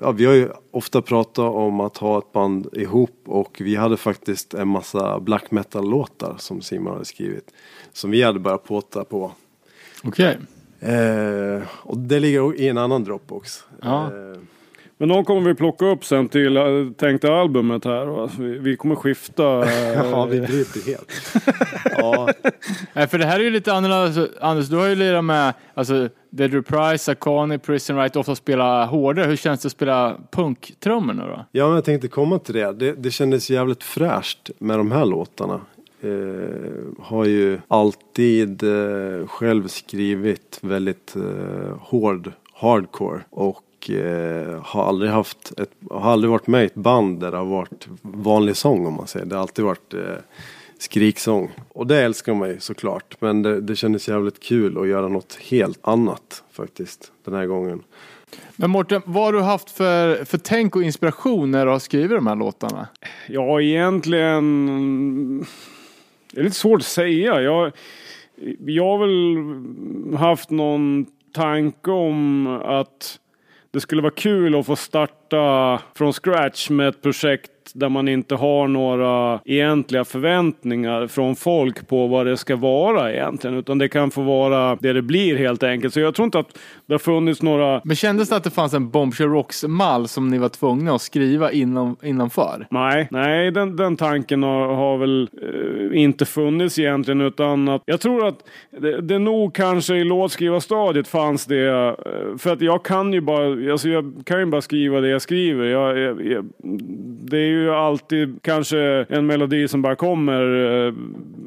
ja 0.00 0.12
vi 0.12 0.24
har 0.24 0.34
ju 0.34 0.48
ofta 0.70 1.02
pratat 1.02 1.54
om 1.54 1.80
att 1.80 1.96
ha 1.96 2.18
ett 2.18 2.32
band 2.32 2.68
ihop 2.72 3.22
och 3.26 3.60
vi 3.64 3.76
hade 3.76 3.96
faktiskt 3.96 4.54
en 4.54 4.68
massa 4.68 5.20
black 5.20 5.50
metal-låtar 5.50 6.34
som 6.38 6.60
Simon 6.60 6.92
hade 6.92 7.04
skrivit. 7.04 7.54
Som 7.92 8.10
vi 8.10 8.22
hade 8.22 8.38
börjat 8.38 8.64
påta 8.64 9.04
på. 9.04 9.32
Okej. 10.04 10.38
Eh, 10.80 11.62
och 11.82 11.98
det 11.98 12.20
ligger 12.20 12.60
i 12.60 12.68
en 12.68 12.78
annan 12.78 13.04
Dropbox. 13.04 13.64
Ja. 13.82 14.04
Eh, 14.04 14.40
Men 14.98 15.08
de 15.08 15.24
kommer 15.24 15.40
vi 15.48 15.54
plocka 15.54 15.86
upp 15.86 16.04
sen 16.04 16.28
till 16.28 16.56
eh, 16.56 16.64
tänkta 16.96 17.34
albumet 17.34 17.84
här. 17.84 18.06
Va? 18.06 18.30
Vi, 18.38 18.58
vi 18.58 18.76
kommer 18.76 18.94
skifta. 18.94 19.62
eh, 19.64 19.92
ja, 19.92 20.24
vi 20.26 20.40
bryter 20.40 20.86
helt. 20.86 21.12
ja, 21.98 22.28
Nej, 22.92 23.08
för 23.08 23.18
det 23.18 23.26
här 23.26 23.40
är 23.40 23.44
ju 23.44 23.50
lite 23.50 23.72
annorlunda. 23.72 24.04
Alltså, 24.04 24.28
Anders, 24.40 24.68
du 24.68 24.76
har 24.76 24.86
ju 24.86 24.94
lirat 24.94 25.24
med 25.24 25.54
alltså, 25.74 26.08
Dead 26.30 26.52
Reprise, 26.52 27.12
Akani, 27.12 27.58
Prison 27.58 27.96
Right, 27.96 28.16
ofta 28.16 28.34
spela 28.34 28.84
hårdare. 28.86 29.26
Hur 29.26 29.36
känns 29.36 29.60
det 29.62 29.66
att 29.66 29.72
spela 29.72 30.16
punktrummor 30.30 31.14
nu 31.14 31.22
då? 31.22 31.44
Ja, 31.52 31.66
men 31.66 31.74
jag 31.74 31.84
tänkte 31.84 32.08
komma 32.08 32.38
till 32.38 32.54
det. 32.54 32.72
det. 32.72 32.92
Det 32.92 33.10
kändes 33.10 33.50
jävligt 33.50 33.82
fräscht 33.82 34.50
med 34.58 34.78
de 34.78 34.92
här 34.92 35.04
låtarna. 35.04 35.60
Eh, 36.02 37.04
har 37.04 37.24
ju 37.24 37.60
alltid 37.68 38.62
eh, 38.62 39.26
själv 39.26 39.68
skrivit 39.68 40.58
väldigt 40.62 41.16
eh, 41.16 41.76
hård 41.80 42.32
hardcore. 42.52 43.20
Och 43.30 43.90
eh, 43.90 44.62
har 44.62 44.84
aldrig 44.84 45.10
haft 45.10 45.52
ett, 45.60 45.70
har 45.90 46.12
aldrig 46.12 46.30
varit 46.30 46.46
med 46.46 46.62
i 46.62 46.66
ett 46.66 46.74
band 46.74 47.20
där 47.20 47.30
det 47.30 47.36
har 47.36 47.44
varit 47.44 47.88
vanlig 48.02 48.56
sång 48.56 48.86
om 48.86 48.94
man 48.94 49.06
säger. 49.06 49.26
Det 49.26 49.34
har 49.34 49.42
alltid 49.42 49.64
varit 49.64 49.94
eh, 49.94 50.00
skriksång. 50.78 51.50
Och 51.68 51.86
det 51.86 52.02
älskar 52.02 52.34
man 52.34 52.48
ju 52.48 52.60
såklart. 52.60 53.16
Men 53.20 53.42
det, 53.42 53.60
det 53.60 53.76
kändes 53.76 54.08
jävligt 54.08 54.40
kul 54.40 54.78
att 54.78 54.88
göra 54.88 55.08
något 55.08 55.38
helt 55.40 55.78
annat 55.82 56.42
faktiskt 56.52 57.12
den 57.24 57.34
här 57.34 57.46
gången. 57.46 57.82
Men 58.56 58.70
Mårten, 58.70 59.02
vad 59.04 59.24
har 59.24 59.32
du 59.32 59.40
haft 59.40 59.70
för, 59.70 60.24
för 60.24 60.38
tänk 60.38 60.76
och 60.76 60.82
inspiration 60.82 61.50
när 61.50 61.66
du 61.66 61.72
har 61.72 61.78
skrivit 61.78 62.10
de 62.10 62.26
här 62.26 62.36
låtarna? 62.36 62.88
Ja, 63.28 63.60
egentligen. 63.60 65.46
Det 66.32 66.40
är 66.40 66.44
lite 66.44 66.56
svårt 66.56 66.80
att 66.80 66.86
säga. 66.86 67.40
Jag, 67.40 67.72
jag 68.66 68.84
har 68.84 68.98
väl 68.98 70.16
haft 70.16 70.50
någon 70.50 71.06
tanke 71.32 71.90
om 71.90 72.46
att 72.46 73.18
det 73.72 73.80
skulle 73.80 74.02
vara 74.02 74.12
kul 74.12 74.54
att 74.54 74.66
få 74.66 74.76
starta 74.76 75.80
från 75.94 76.12
scratch 76.12 76.70
med 76.70 76.88
ett 76.88 77.02
projekt 77.02 77.50
där 77.74 77.88
man 77.88 78.08
inte 78.08 78.34
har 78.34 78.68
några 78.68 79.40
egentliga 79.44 80.04
förväntningar 80.04 81.06
från 81.06 81.36
folk 81.36 81.88
på 81.88 82.06
vad 82.06 82.26
det 82.26 82.36
ska 82.36 82.56
vara 82.56 83.12
egentligen. 83.12 83.56
Utan 83.56 83.78
det 83.78 83.88
kan 83.88 84.10
få 84.10 84.22
vara 84.22 84.76
det 84.80 84.92
det 84.92 85.02
blir 85.02 85.36
helt 85.36 85.62
enkelt. 85.62 85.94
Så 85.94 86.00
jag 86.00 86.14
tror 86.14 86.24
inte 86.24 86.38
att 86.38 86.58
det 86.90 86.94
har 86.94 86.98
funnits 86.98 87.42
några 87.42 87.80
Men 87.84 87.96
kändes 87.96 88.28
det 88.28 88.36
att 88.36 88.44
det 88.44 88.50
fanns 88.50 88.74
en 88.74 88.90
Bombshell 88.90 89.28
Rocks-mall 89.28 90.08
som 90.08 90.28
ni 90.28 90.38
var 90.38 90.48
tvungna 90.48 90.94
att 90.94 91.02
skriva 91.02 91.52
innan, 91.52 91.96
innanför? 92.02 92.66
Nej, 92.70 93.08
nej 93.10 93.50
den, 93.50 93.76
den 93.76 93.96
tanken 93.96 94.42
har, 94.42 94.74
har 94.74 94.98
väl 94.98 95.28
eh, 95.42 96.02
inte 96.02 96.24
funnits 96.24 96.78
egentligen 96.78 97.20
utan 97.20 97.68
att 97.68 97.82
jag 97.86 98.00
tror 98.00 98.26
att 98.26 98.44
det, 98.80 99.00
det 99.00 99.18
nog 99.18 99.54
kanske 99.54 99.96
i 99.96 100.04
låtskrivarstadiet 100.04 101.08
fanns 101.08 101.46
det. 101.46 101.68
Eh, 101.68 101.94
för 102.38 102.52
att 102.52 102.60
jag 102.60 102.84
kan 102.84 103.12
ju 103.12 103.20
bara, 103.20 103.72
alltså 103.72 103.88
jag 103.88 104.22
kan 104.24 104.38
ju 104.40 104.46
bara 104.46 104.60
skriva 104.60 105.00
det 105.00 105.08
jag 105.08 105.22
skriver. 105.22 105.64
Jag, 105.64 105.98
jag, 105.98 106.26
jag, 106.26 106.48
det 107.30 107.38
är 107.38 107.50
ju 107.50 107.70
alltid 107.70 108.42
kanske 108.42 109.06
en 109.08 109.26
melodi 109.26 109.68
som 109.68 109.82
bara 109.82 109.94
kommer 109.94 110.42
eh, 110.86 110.94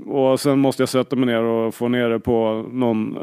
och 0.07 0.39
sen 0.39 0.59
måste 0.59 0.81
jag 0.81 0.89
sätta 0.89 1.15
mig 1.15 1.25
ner 1.25 1.43
och 1.43 1.75
få 1.75 1.87
ner 1.87 2.09
det 2.09 2.19
på 2.19 2.65
någon 2.71 3.17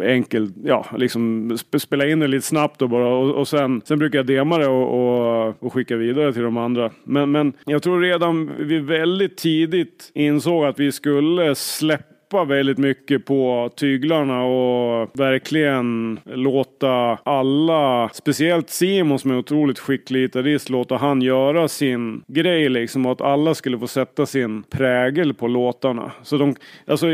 eh, 0.00 0.10
enkel, 0.10 0.52
ja 0.64 0.86
liksom 0.96 1.50
spela 1.78 2.06
in 2.06 2.18
det 2.18 2.26
lite 2.26 2.46
snabbt 2.46 2.82
och 2.82 2.88
bara 2.88 3.08
och, 3.08 3.34
och 3.34 3.48
sen, 3.48 3.82
sen 3.84 3.98
brukar 3.98 4.18
jag 4.18 4.26
dema 4.26 4.58
det 4.58 4.66
och, 4.66 5.48
och, 5.48 5.54
och 5.62 5.72
skicka 5.72 5.96
vidare 5.96 6.32
till 6.32 6.42
de 6.42 6.56
andra. 6.56 6.90
Men, 7.04 7.30
men 7.30 7.52
jag 7.66 7.82
tror 7.82 8.00
redan 8.00 8.50
vi 8.58 8.78
väldigt 8.78 9.36
tidigt 9.36 10.10
insåg 10.14 10.64
att 10.64 10.80
vi 10.80 10.92
skulle 10.92 11.54
släppa 11.54 12.13
väldigt 12.42 12.78
mycket 12.78 13.24
på 13.24 13.70
tyglarna 13.76 14.44
och 14.44 15.10
verkligen 15.12 16.20
låta 16.24 17.18
alla, 17.22 18.10
speciellt 18.12 18.70
Simon 18.70 19.18
som 19.18 19.30
är 19.30 19.38
otroligt 19.38 19.78
skicklig 19.78 20.20
gitarrist, 20.20 20.70
låta 20.70 20.96
han 20.96 21.22
göra 21.22 21.68
sin 21.68 22.22
grej 22.26 22.68
liksom 22.68 23.06
och 23.06 23.12
att 23.12 23.20
alla 23.20 23.54
skulle 23.54 23.78
få 23.78 23.86
sätta 23.86 24.26
sin 24.26 24.62
prägel 24.62 25.34
på 25.34 25.48
låtarna. 25.48 26.12
Så 26.22 26.36
de, 26.36 26.54
alltså 26.86 27.06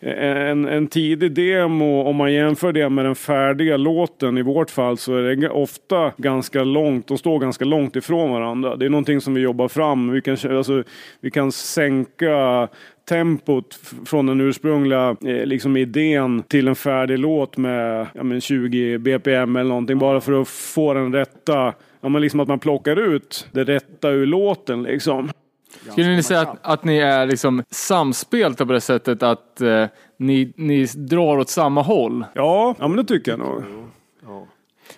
en, 0.00 0.64
en 0.64 0.86
tidig 0.86 1.32
demo, 1.32 2.02
om 2.02 2.16
man 2.16 2.32
jämför 2.32 2.72
det 2.72 2.88
med 2.88 3.04
den 3.04 3.14
färdiga 3.14 3.76
låten 3.76 4.38
i 4.38 4.42
vårt 4.42 4.70
fall 4.70 4.98
så 4.98 5.16
är 5.16 5.36
det 5.36 5.50
ofta 5.50 6.12
ganska 6.16 6.64
långt, 6.64 7.08
de 7.08 7.18
står 7.18 7.38
ganska 7.38 7.64
långt 7.64 7.96
ifrån 7.96 8.30
varandra. 8.30 8.76
Det 8.76 8.86
är 8.86 8.90
någonting 8.90 9.20
som 9.20 9.34
vi 9.34 9.40
jobbar 9.40 9.68
fram. 9.68 10.10
Vi 10.10 10.20
kan, 10.20 10.36
alltså, 10.50 10.82
vi 11.20 11.30
kan 11.30 11.52
sänka 11.52 12.68
tempot 13.08 13.78
från 14.04 14.26
den 14.26 14.40
ursprungliga 14.40 15.16
eh, 15.24 15.46
liksom 15.46 15.76
idén 15.76 16.42
till 16.42 16.68
en 16.68 16.76
färdig 16.76 17.18
låt 17.18 17.56
med 17.56 18.06
ja, 18.14 18.22
men 18.22 18.40
20 18.40 18.98
bpm 18.98 19.56
eller 19.56 19.68
någonting 19.68 19.98
bara 19.98 20.20
för 20.20 20.40
att 20.40 20.48
få 20.48 20.94
den 20.94 21.12
rätta, 21.12 21.74
ja 22.00 22.08
men 22.08 22.22
liksom 22.22 22.40
att 22.40 22.48
man 22.48 22.58
plockar 22.58 22.96
ut 22.96 23.48
det 23.52 23.64
rätta 23.64 24.10
ur 24.10 24.26
låten 24.26 24.82
liksom. 24.82 25.30
Skulle 25.90 26.08
ni 26.08 26.22
säga 26.22 26.40
att, 26.40 26.58
att 26.62 26.84
ni 26.84 26.98
är 26.98 27.26
liksom 27.26 27.62
samspelta 27.70 28.66
på 28.66 28.72
det 28.72 28.80
sättet 28.80 29.22
att 29.22 29.60
eh, 29.60 29.84
ni, 30.18 30.52
ni 30.56 30.84
drar 30.84 31.38
åt 31.38 31.48
samma 31.48 31.82
håll? 31.82 32.24
Ja, 32.34 32.74
ja 32.78 32.88
men 32.88 32.96
det 32.96 33.04
tycker 33.04 33.30
jag 33.30 33.38
nog. 33.38 33.62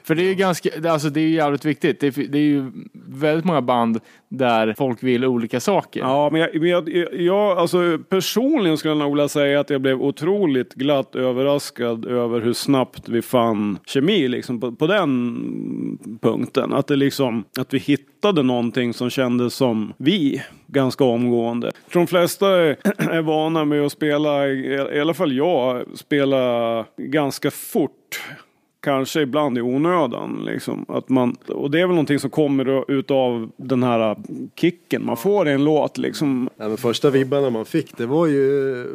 För 0.09 0.15
det 0.15 0.23
är 0.23 0.29
ju 0.29 0.35
ganska, 0.35 0.91
alltså 0.91 1.11
det 1.11 1.21
är 1.21 1.25
ju 1.25 1.35
jävligt 1.35 1.65
viktigt. 1.65 2.01
Det 2.01 2.07
är, 2.07 2.29
det 2.29 2.39
är 2.39 2.43
ju 2.43 2.73
väldigt 3.09 3.45
många 3.45 3.63
band 3.63 4.01
där 4.29 4.75
folk 4.79 5.03
vill 5.03 5.25
olika 5.25 5.61
saker. 5.61 6.01
Ja, 6.01 6.31
men 6.33 6.41
jag, 6.41 6.61
men 6.61 6.71
jag, 6.71 7.13
jag, 7.13 7.59
alltså 7.59 7.99
personligen 8.09 8.79
skulle 8.79 8.91
jag 8.91 8.99
nog 8.99 9.13
vilja 9.13 9.29
säga 9.29 9.61
att 9.61 9.71
jag 9.71 9.81
blev 9.81 10.03
otroligt 10.03 10.75
glatt 10.75 11.15
överraskad 11.15 12.05
över 12.05 12.41
hur 12.41 12.53
snabbt 12.53 13.09
vi 13.09 13.23
fann 13.23 13.79
kemi 13.87 14.29
liksom 14.29 14.61
på, 14.61 14.73
på 14.73 14.87
den 14.87 16.19
punkten. 16.23 16.73
Att 16.73 16.87
det 16.87 16.97
liksom, 16.97 17.45
att 17.59 17.75
vi 17.75 17.79
hittade 17.79 18.43
någonting 18.43 18.95
som 18.95 19.11
kändes 19.11 19.55
som 19.55 19.93
vi 19.97 20.43
ganska 20.67 21.05
omgående. 21.05 21.67
Jag 21.67 21.93
tror 21.93 22.03
de 22.03 22.07
flesta 22.07 22.49
är, 22.49 22.77
är 23.11 23.23
vana 23.23 23.65
med 23.65 23.87
att 23.87 23.93
spela, 23.93 24.49
i, 24.49 24.75
i 24.95 25.01
alla 25.01 25.15
fall 25.15 25.33
jag, 25.33 25.85
spela 25.95 26.85
ganska 26.97 27.51
fort 27.51 27.93
kanske 28.89 29.21
ibland 29.21 29.59
i 29.59 29.61
onödan. 29.61 30.43
Liksom. 30.47 30.87
Att 30.89 31.09
man, 31.09 31.37
och 31.49 31.71
det 31.71 31.81
är 31.81 31.87
väl 31.87 31.95
någonting 31.95 32.19
som 32.19 32.31
kommer 32.31 32.91
utav 32.91 33.51
den 33.57 33.83
här 33.83 34.17
kicken 34.57 35.07
man 35.07 35.17
får 35.17 35.49
i 35.49 35.53
en 35.53 35.65
låt. 35.65 35.99
Liksom. 35.99 36.51
Nej, 36.57 36.69
men 36.69 36.77
första 36.77 37.11
vibbarna 37.11 37.51
man 37.51 37.65
fick 37.65 37.97
det 37.97 38.07
var 38.07 38.27
ju 38.27 38.81
eh, 38.81 38.87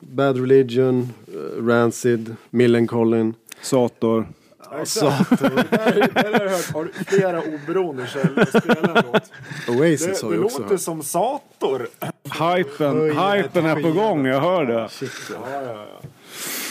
Bad 0.00 0.36
Religion, 0.40 1.08
eh, 1.26 1.66
Rancid, 1.66 2.36
Millencolin. 2.50 3.34
Sator. 3.62 4.26
Exakt. 4.80 5.30
där, 5.40 6.10
där 6.14 6.32
har, 6.32 6.44
jag 6.44 6.50
hört, 6.50 6.74
har 6.74 6.88
flera 7.04 7.42
oberoende 7.42 8.06
källor 8.06 8.60
spela 8.60 8.98
en 8.98 9.04
låt. 9.12 9.32
Oasis 9.78 10.20
Det, 10.20 10.26
har 10.26 10.30
det 10.30 10.36
ju 10.36 10.44
också 10.44 10.62
låter 10.62 10.76
som 10.76 11.02
Sator. 11.02 11.88
Hypen, 12.24 13.02
hypen 13.02 13.66
är 13.66 13.82
på 13.82 13.92
gång, 13.92 14.26
jag 14.26 14.40
hör 14.40 14.66
det. 14.66 14.88
Shit, 14.88 15.10
ja. 15.30 15.36
Ja, 15.52 15.62
ja, 15.62 15.86
ja. 16.02 16.08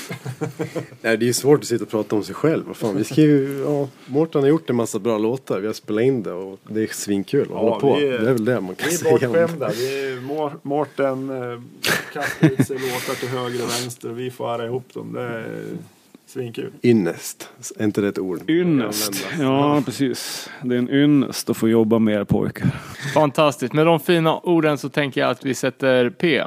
Nej, 1.01 1.17
det 1.17 1.25
är 1.25 1.27
ju 1.27 1.33
svårt 1.33 1.59
att 1.59 1.65
sitta 1.65 1.83
och 1.83 1.89
prata 1.91 2.15
om 2.15 2.23
sig 2.23 2.35
själv. 2.35 2.63
Vad 2.67 2.77
fan, 2.77 2.97
vi 2.97 3.03
ska 3.03 3.21
ju, 3.21 3.63
ja, 3.67 3.87
Mårten 4.05 4.41
har 4.41 4.49
gjort 4.49 4.69
en 4.69 4.75
massa 4.75 4.99
bra 4.99 5.17
låtar. 5.17 5.59
Vi 5.59 5.67
har 5.67 5.73
spelat 5.73 6.03
in 6.03 6.23
det 6.23 6.31
och 6.31 6.59
det 6.69 6.81
är 6.83 6.87
svinkul 6.87 7.41
att 7.41 7.47
Ja, 7.49 7.57
hålla 7.57 7.79
på. 7.79 7.97
är- 7.97 8.01
det 8.19 8.29
är 8.29 8.33
väl 8.33 8.45
det 8.45 8.61
man 8.61 8.75
kan 8.75 8.87
Vi 8.89 8.93
är 8.93 8.97
säga. 8.97 9.11
bortskämda. 9.11 9.71
Vi 9.77 10.11
är, 10.11 10.21
Mår- 10.21 10.59
Mårten 10.61 11.29
eh, 11.29 11.61
kastar 12.13 12.47
ut 12.49 12.67
sig 12.67 12.77
låtar 12.79 13.19
till 13.19 13.29
höger 13.29 13.63
och 13.63 13.69
vänster 13.83 14.09
och 14.09 14.19
vi 14.19 14.31
får 14.31 14.49
ara 14.53 14.65
ihop 14.65 14.93
dem. 14.93 15.13
Det 15.13 15.21
är 15.21 15.63
svinkul. 16.27 16.71
Ynnest, 16.83 17.49
är 17.77 17.83
inte 17.83 18.01
det 18.01 18.07
ett 18.07 18.19
ord? 18.19 18.49
Ynnest. 18.49 19.25
Ja, 19.39 19.81
precis. 19.85 20.49
Det 20.63 20.75
är 20.75 20.79
en 20.79 20.89
ynnest 20.89 21.49
att 21.49 21.57
få 21.57 21.69
jobba 21.69 21.99
mer 21.99 22.23
pojkar. 22.23 22.69
Fantastiskt. 23.13 23.73
Med 23.73 23.85
de 23.85 23.99
fina 23.99 24.39
orden 24.39 24.77
så 24.77 24.89
tänker 24.89 25.21
jag 25.21 25.29
att 25.29 25.45
vi 25.45 25.53
sätter 25.53 26.09
P. 26.09 26.43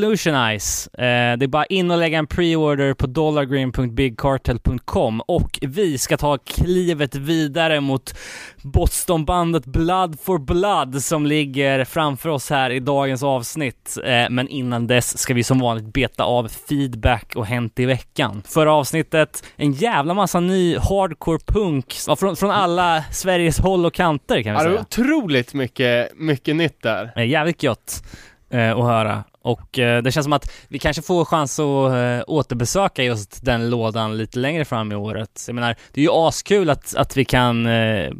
Revolutionize. 0.00 0.90
Eh, 0.92 1.36
det 1.38 1.44
är 1.44 1.46
bara 1.46 1.66
in 1.66 1.90
och 1.90 1.98
lägga 1.98 2.18
en 2.18 2.26
pre-order 2.26 2.94
på 2.94 3.06
dollargreen.bigcartel.com 3.06 5.20
och 5.20 5.58
vi 5.62 5.98
ska 5.98 6.16
ta 6.16 6.38
klivet 6.38 7.14
vidare 7.14 7.80
mot 7.80 8.14
Bostonbandet 8.62 9.66
Blood 9.66 10.20
for 10.20 10.38
Blood 10.38 11.02
som 11.02 11.26
ligger 11.26 11.84
framför 11.84 12.28
oss 12.28 12.50
här 12.50 12.70
i 12.70 12.80
dagens 12.80 13.22
avsnitt. 13.22 13.98
Eh, 14.04 14.26
men 14.30 14.48
innan 14.48 14.86
dess 14.86 15.18
ska 15.18 15.34
vi 15.34 15.42
som 15.42 15.58
vanligt 15.58 15.92
beta 15.92 16.24
av 16.24 16.48
feedback 16.48 17.32
och 17.36 17.46
hänt 17.46 17.78
i 17.78 17.84
veckan. 17.86 18.42
Förra 18.46 18.72
avsnittet, 18.72 19.44
en 19.56 19.72
jävla 19.72 20.14
massa 20.14 20.40
ny 20.40 20.76
hardcore 20.78 21.38
punk 21.46 21.92
från, 22.18 22.36
från 22.36 22.50
alla 22.50 23.04
Sveriges 23.12 23.58
håll 23.58 23.86
och 23.86 23.94
kanter 23.94 24.42
kan 24.42 24.52
vi 24.52 24.58
Ja, 24.58 24.62
det 24.64 24.68
var 24.70 24.76
säga. 24.76 24.86
otroligt 24.90 25.54
mycket, 25.54 26.12
mycket 26.16 26.56
nytt 26.56 26.82
där. 26.82 27.12
Eh, 27.16 27.26
Jävligt 27.26 27.62
gött 27.62 28.04
eh, 28.50 28.70
att 28.78 28.84
höra. 28.84 29.24
Och 29.46 29.78
eh, 29.78 30.02
det 30.02 30.12
känns 30.12 30.24
som 30.24 30.32
att 30.32 30.52
vi 30.68 30.78
kanske 30.78 31.02
får 31.02 31.24
chans 31.24 31.58
att 31.58 31.92
eh, 31.92 32.24
återbesöka 32.26 33.04
just 33.04 33.44
den 33.44 33.70
lådan 33.70 34.16
lite 34.16 34.38
längre 34.38 34.64
fram 34.64 34.92
i 34.92 34.94
året. 34.94 35.44
Jag 35.46 35.54
menar, 35.54 35.76
det 35.92 36.00
är 36.00 36.02
ju 36.02 36.10
askul 36.12 36.70
att, 36.70 36.94
att 36.94 37.16
vi 37.16 37.24
kan 37.24 37.66
eh, 37.66 38.12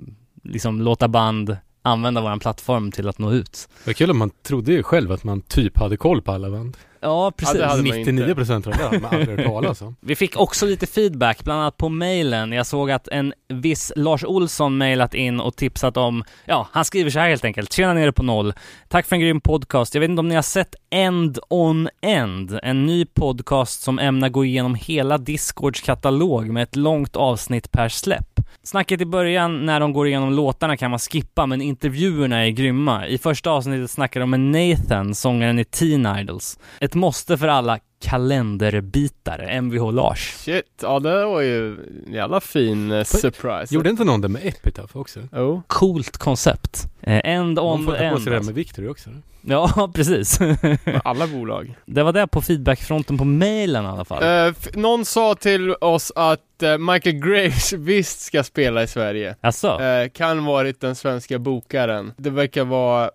liksom 0.45 0.81
låta 0.81 1.09
band 1.09 1.57
använda 1.83 2.21
våran 2.21 2.41
plattform 2.41 2.93
till 2.93 3.09
att 3.09 3.19
nå 3.19 3.33
ut. 3.33 3.69
Det 3.85 3.95
kul 3.95 4.11
om 4.11 4.19
man 4.19 4.31
trodde 4.31 4.73
ju 4.73 4.83
själv 4.83 5.13
att 5.13 5.25
man 5.25 5.41
typ 5.41 5.79
hade 5.79 5.97
koll 5.97 6.23
på 6.23 6.33
alla 6.33 6.51
band. 6.51 6.77
Ja, 7.01 7.33
precis. 7.37 7.97
inte. 7.97 8.11
99% 8.11 8.67
av 8.67 8.73
det 8.77 8.85
hade 8.85 8.99
man 9.01 9.15
aldrig 9.15 9.39
hört 9.39 9.47
talas 9.53 9.83
om. 9.83 9.97
Vi 10.01 10.17
fick 10.17 10.37
också 10.37 10.67
lite 10.67 10.87
feedback, 10.87 11.45
bland 11.45 11.61
annat 11.61 11.77
på 11.77 11.89
mailen. 11.89 12.53
Jag 12.53 12.67
såg 12.67 12.91
att 12.91 13.09
en 13.09 13.33
viss 13.49 13.93
Lars 13.97 14.25
Olsson 14.25 14.77
mailat 14.79 15.15
in 15.15 15.41
och 15.41 15.57
tipsat 15.57 15.97
om, 15.97 16.25
ja, 16.45 16.69
han 16.73 16.85
skriver 16.85 17.11
så 17.11 17.19
här 17.19 17.29
helt 17.29 17.45
enkelt. 17.45 17.73
Tjena 17.73 17.95
nere 17.95 18.13
på 18.13 18.23
noll. 18.23 18.53
Tack 18.89 19.07
för 19.07 19.17
en 19.17 19.21
grym 19.21 19.41
podcast. 19.41 19.95
Jag 19.95 20.01
vet 20.01 20.11
inte 20.11 20.21
om 20.21 20.29
ni 20.29 20.35
har 20.35 20.43
sett 20.43 20.75
End 20.91 21.39
on 21.51 21.89
End, 22.03 22.59
en 22.63 22.87
ny 22.87 23.05
podcast 23.05 23.83
som 23.83 23.99
ämnar 23.99 24.29
gå 24.29 24.45
igenom 24.45 24.75
hela 24.75 25.19
Discords 25.19 25.81
katalog 25.81 26.47
med 26.49 26.63
ett 26.63 26.77
långt 26.77 27.17
avsnitt 27.17 27.73
per 27.73 27.89
släpp. 27.89 28.36
Snacket 28.63 29.01
i 29.01 29.07
början 29.07 29.67
när 29.67 29.81
de 29.81 29.93
går 29.93 30.09
igenom 30.09 30.33
låtarna 30.33 30.77
kan 30.77 30.91
man 30.91 30.99
skippa, 30.99 31.47
men 31.47 31.63
intervjuerna 31.63 32.47
är 32.47 32.51
grymma. 32.51 33.07
I 33.07 33.19
första 33.19 33.51
avsnittet 33.51 33.91
snackar 33.91 34.21
de 34.21 34.31
med 34.31 34.41
Nathan, 34.41 35.15
sångaren 35.15 35.59
i 35.59 35.65
Teen 35.65 36.19
Idols. 36.19 36.59
Ett 36.81 36.95
måste 36.95 37.39
för 37.39 37.49
alla 37.49 37.79
kalenderbitare, 38.07 39.61
Mvh 39.61 39.93
Lars. 39.93 40.35
Shit, 40.37 40.65
ja 40.83 40.99
det 41.01 41.25
var 41.27 41.41
ju 41.41 41.69
en 42.07 42.13
jävla 42.13 42.41
fin 42.41 42.93
eh, 42.93 43.05
surprise. 43.05 43.75
Gjorde 43.75 43.91
inte 43.91 44.05
någon 44.05 44.21
det 44.21 44.29
med 44.29 44.47
Epitaph 44.47 44.97
också? 44.97 45.21
Jo. 45.33 45.63
Coolt 45.67 46.17
koncept. 46.17 46.87
Eh, 47.03 47.21
end 47.25 47.59
on 47.59 47.85
får 47.85 47.93
the 47.93 47.99
ta 47.99 48.05
på 48.11 48.15
end. 48.15 48.23
sig 48.23 48.31
det 48.31 48.37
alltså. 48.37 48.51
med 48.51 48.55
Victory 48.55 48.89
också. 48.89 49.11
Ja, 49.49 49.91
precis. 49.95 50.41
med 50.41 51.01
alla 51.05 51.27
bolag. 51.27 51.75
det 51.87 52.03
var 52.03 52.13
det 52.13 52.27
på 52.27 52.43
feedbackfronten 52.43 53.19
på 53.19 53.25
mailen 53.25 53.85
i 53.85 53.89
alla 53.89 54.05
fall. 54.05 54.47
Eh, 54.49 54.55
någon 54.75 55.05
sa 55.05 55.35
till 55.35 55.75
oss 55.81 56.13
att 56.17 56.63
eh, 56.63 56.79
Michael 56.79 57.17
Graves 57.17 57.73
visst 57.79 58.21
ska 58.21 58.43
spela 58.45 58.83
i 58.83 58.87
Sverige. 58.87 59.37
Alltså, 59.41 59.81
Eh, 59.81 60.09
kan 60.09 60.45
varit 60.45 60.81
den 60.81 60.95
svenska 60.95 61.39
bokaren. 61.39 62.13
Det 62.17 62.31
verkar 62.31 62.65
vara 62.65 63.11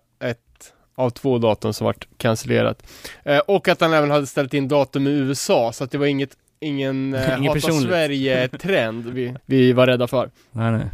av 0.94 1.10
två 1.10 1.38
datum 1.38 1.72
som 1.72 1.84
varit 1.84 2.08
cancellerat. 2.16 2.82
Eh, 3.24 3.38
och 3.38 3.68
att 3.68 3.80
han 3.80 3.92
även 3.92 4.10
hade 4.10 4.26
ställt 4.26 4.54
in 4.54 4.68
datum 4.68 5.06
i 5.06 5.10
USA, 5.10 5.72
så 5.72 5.84
att 5.84 5.90
det 5.90 5.98
var 5.98 6.06
inget 6.06 6.36
Ingen 6.62 7.14
eh, 7.14 7.38
Inget 7.38 7.64
hata. 7.64 7.72
Sverige-trend 7.72 9.06
vi, 9.06 9.34
vi 9.46 9.72
var 9.72 9.86
rädda 9.86 10.06
för. 10.06 10.30
nej, 10.52 10.72
nej. 10.72 10.86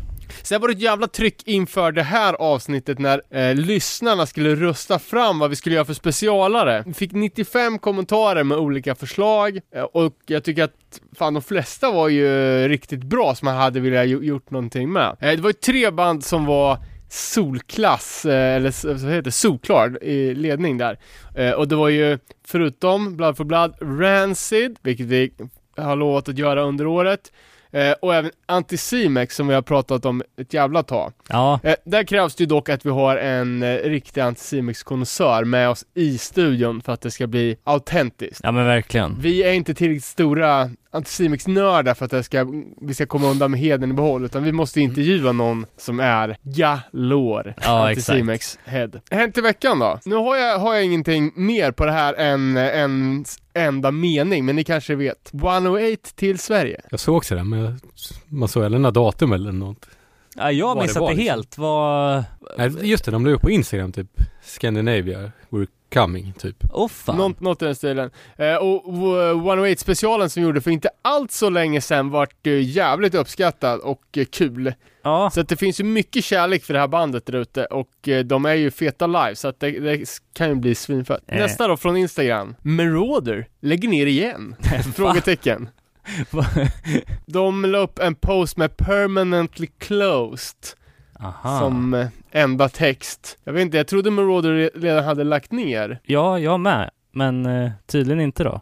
Sen 0.42 0.60
var 0.60 0.68
det 0.68 0.74
ett 0.74 0.80
jävla 0.80 1.06
tryck 1.06 1.42
inför 1.46 1.92
det 1.92 2.02
här 2.02 2.34
avsnittet 2.34 2.98
när 2.98 3.22
eh, 3.30 3.54
lyssnarna 3.54 4.26
skulle 4.26 4.54
rösta 4.54 4.98
fram 4.98 5.38
vad 5.38 5.50
vi 5.50 5.56
skulle 5.56 5.74
göra 5.74 5.84
för 5.84 5.94
specialare. 5.94 6.82
Vi 6.86 6.94
fick 6.94 7.12
95 7.12 7.78
kommentarer 7.78 8.44
med 8.44 8.58
olika 8.58 8.94
förslag 8.94 9.60
eh, 9.74 9.82
och 9.82 10.14
jag 10.26 10.44
tycker 10.44 10.64
att 10.64 11.00
fan 11.18 11.34
de 11.34 11.42
flesta 11.42 11.90
var 11.90 12.08
ju 12.08 12.28
riktigt 12.68 13.02
bra 13.02 13.34
som 13.34 13.46
man 13.46 13.56
hade 13.56 13.80
velat 13.80 14.08
gjort 14.08 14.50
någonting 14.50 14.92
med. 14.92 15.16
Eh, 15.20 15.30
det 15.30 15.40
var 15.40 15.50
ju 15.50 15.54
tre 15.54 15.90
band 15.90 16.24
som 16.24 16.44
var 16.44 16.78
solklass, 17.08 18.24
eh, 18.24 18.56
eller 18.56 18.86
vad 18.86 19.12
heter 19.12 19.22
det, 19.22 19.30
solklar 19.30 20.04
i 20.04 20.34
ledning 20.34 20.78
där. 20.78 20.98
Eh, 21.34 21.50
och 21.50 21.68
det 21.68 21.76
var 21.76 21.88
ju 21.88 22.18
förutom 22.46 23.16
Blood 23.16 23.36
for 23.36 23.44
Blood, 23.44 23.74
Rancid, 23.80 24.76
vilket 24.82 25.06
vi 25.06 25.32
har 25.76 25.96
lovat 25.96 26.28
att 26.28 26.38
göra 26.38 26.62
under 26.62 26.86
året. 26.86 27.32
Eh, 27.70 27.92
och 27.92 28.14
även 28.14 28.30
Anticimex 28.46 29.36
som 29.36 29.48
vi 29.48 29.54
har 29.54 29.62
pratat 29.62 30.04
om 30.04 30.22
ett 30.40 30.54
jävla 30.54 30.82
tag. 30.82 31.12
Ja, 31.28 31.60
där 31.84 32.04
krävs 32.04 32.34
det 32.34 32.42
ju 32.42 32.46
dock 32.48 32.68
att 32.68 32.86
vi 32.86 32.90
har 32.90 33.16
en 33.16 33.78
riktig 33.78 34.20
Anticimex-konnässör 34.20 35.44
med 35.44 35.68
oss 35.68 35.84
i 35.94 36.18
studion 36.18 36.80
för 36.80 36.92
att 36.92 37.00
det 37.00 37.10
ska 37.10 37.26
bli 37.26 37.56
autentiskt. 37.64 38.40
ja 38.42 38.52
men 38.52 38.66
verkligen. 38.66 39.16
Vi 39.20 39.42
är 39.42 39.52
inte 39.52 39.74
tillräckligt 39.74 40.04
stora 40.04 40.70
Anticimex-nördar 40.90 41.94
för 41.94 42.16
att 42.16 42.24
ska, 42.26 42.46
vi 42.80 42.94
ska 42.94 43.06
komma 43.06 43.26
undan 43.30 43.50
med 43.50 43.60
heden 43.60 43.90
i 43.90 43.94
behåll, 43.94 44.24
utan 44.24 44.42
vi 44.42 44.52
måste 44.52 44.80
intervjua 44.80 45.32
någon 45.32 45.66
som 45.76 46.00
är 46.00 46.36
galore 46.42 47.54
Ja, 47.62 47.92
exakt. 47.92 48.08
Anticimex-head. 48.18 49.00
Hänt 49.10 49.38
i 49.38 49.40
veckan 49.40 49.78
då? 49.78 49.98
Nu 50.04 50.14
har 50.16 50.36
jag, 50.36 50.58
har 50.58 50.74
jag 50.74 50.84
ingenting 50.84 51.32
mer 51.36 51.70
på 51.72 51.84
det 51.84 51.92
här 51.92 52.14
än 52.14 52.56
en 52.56 53.24
enda 53.54 53.90
mening, 53.90 54.44
men 54.44 54.56
ni 54.56 54.64
kanske 54.64 54.94
vet. 54.94 55.30
108 55.34 55.96
till 56.14 56.38
Sverige. 56.38 56.80
Jag 56.90 57.00
såg 57.00 57.16
också 57.16 57.34
det, 57.34 57.44
men 57.44 57.58
jag- 57.58 57.74
man 58.28 58.48
såg 58.48 58.64
aldrig 58.64 58.80
några 58.80 58.90
datum 58.92 59.32
eller 59.32 59.52
något. 59.52 59.86
Ja, 60.38 60.52
jag 60.52 60.66
har 60.66 60.74
det 60.74 60.82
missat 60.82 61.00
var, 61.00 61.10
det 61.10 61.16
liksom. 61.16 61.34
helt. 61.34 61.58
Vad... 61.58 62.24
Nej, 62.58 62.90
just 62.90 63.04
det, 63.04 63.10
de 63.10 63.26
la 63.26 63.32
upp 63.32 63.42
på 63.42 63.50
Instagram 63.50 63.92
typ 63.92 64.08
Scandinavia, 64.42 65.32
we're 65.50 65.68
coming 65.94 66.32
typ. 66.32 66.56
Fan. 66.90 67.16
Något, 67.16 67.40
något 67.40 67.62
i 67.62 67.64
den 67.64 67.74
stilen. 67.74 68.10
Eh, 68.36 68.54
och 68.54 68.88
och 68.88 69.30
108 69.30 69.80
specialen 69.80 70.30
som 70.30 70.42
gjorde 70.42 70.60
för 70.60 70.70
inte 70.70 70.90
allt 71.02 71.32
så 71.32 71.50
länge 71.50 71.80
sedan 71.80 72.10
vart 72.10 72.46
eh, 72.46 72.60
jävligt 72.60 73.14
uppskattad 73.14 73.80
och 73.80 74.02
eh, 74.16 74.24
kul. 74.24 74.74
Ja, 75.02 75.30
Så 75.34 75.40
att 75.40 75.48
det 75.48 75.56
finns 75.56 75.80
ju 75.80 75.84
mycket 75.84 76.24
kärlek 76.24 76.64
för 76.64 76.74
det 76.74 76.80
här 76.80 76.88
bandet 76.88 77.26
där 77.26 77.36
ute 77.36 77.64
och 77.64 78.08
eh, 78.08 78.24
de 78.24 78.44
är 78.44 78.54
ju 78.54 78.70
feta 78.70 79.06
live 79.06 79.34
så 79.34 79.48
att 79.48 79.60
det, 79.60 79.70
det 79.70 80.04
kan 80.32 80.48
ju 80.48 80.54
bli 80.54 80.74
svinfett. 80.74 81.22
Eh. 81.26 81.38
Nästa 81.38 81.68
då 81.68 81.76
från 81.76 81.96
Instagram. 81.96 82.54
Marauder 82.62 83.48
lägger 83.60 83.88
ner 83.88 84.06
igen? 84.06 84.56
Frågetecken. 84.96 85.68
De 87.26 87.64
la 87.64 87.78
upp 87.78 87.98
en 87.98 88.14
post 88.14 88.56
med 88.56 88.76
permanently 88.76 89.66
closed 89.78 90.56
Aha. 91.20 91.58
som 91.60 91.94
eh, 91.94 92.06
enda 92.30 92.68
text. 92.68 93.38
Jag 93.44 93.52
vet 93.52 93.62
inte, 93.62 93.76
jag 93.76 93.86
trodde 93.86 94.10
Marauder 94.10 94.50
re- 94.50 94.70
redan 94.74 95.04
hade 95.04 95.24
lagt 95.24 95.52
ner. 95.52 96.00
Ja, 96.04 96.38
jag 96.38 96.60
med. 96.60 96.90
Men 97.12 97.46
eh, 97.46 97.70
tydligen 97.86 98.20
inte 98.20 98.44
då. 98.44 98.60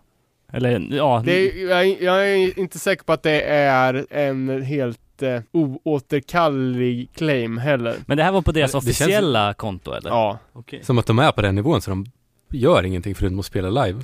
Eller 0.53 0.89
ja, 0.91 1.23
Det 1.25 1.33
är, 1.33 1.69
jag, 1.71 1.87
är- 1.87 2.05
jag 2.05 2.29
är 2.31 2.59
inte 2.59 2.79
säker 2.79 3.05
på 3.05 3.13
att 3.13 3.23
det 3.23 3.43
är 3.43 4.07
en 4.11 4.63
helt 4.63 5.23
eh, 5.23 5.41
oåterkallelig 5.53 7.11
claim 7.15 7.59
heller. 7.59 7.95
men 8.07 8.17
det 8.17 8.23
här 8.23 8.33
var 8.33 8.43
på 8.43 8.53
deras 8.53 8.73
Det 8.73 8.81
känns- 8.81 8.87
officiella 9.01 9.55
konto 9.55 9.93
eller? 9.93 10.11
Ja. 10.11 10.39
Okej. 10.53 10.81
Som 10.85 10.99
att 10.99 11.07
de 11.07 11.19
är 11.19 11.33
på 11.33 11.43
den 11.43 11.55
nivån 11.55 11.83
så 11.83 11.91
de 11.91 12.07
gör 12.51 12.83
ingenting 12.83 13.15
förutom 13.15 13.39
att 13.39 13.47
spela 13.47 13.85
live. 13.85 14.01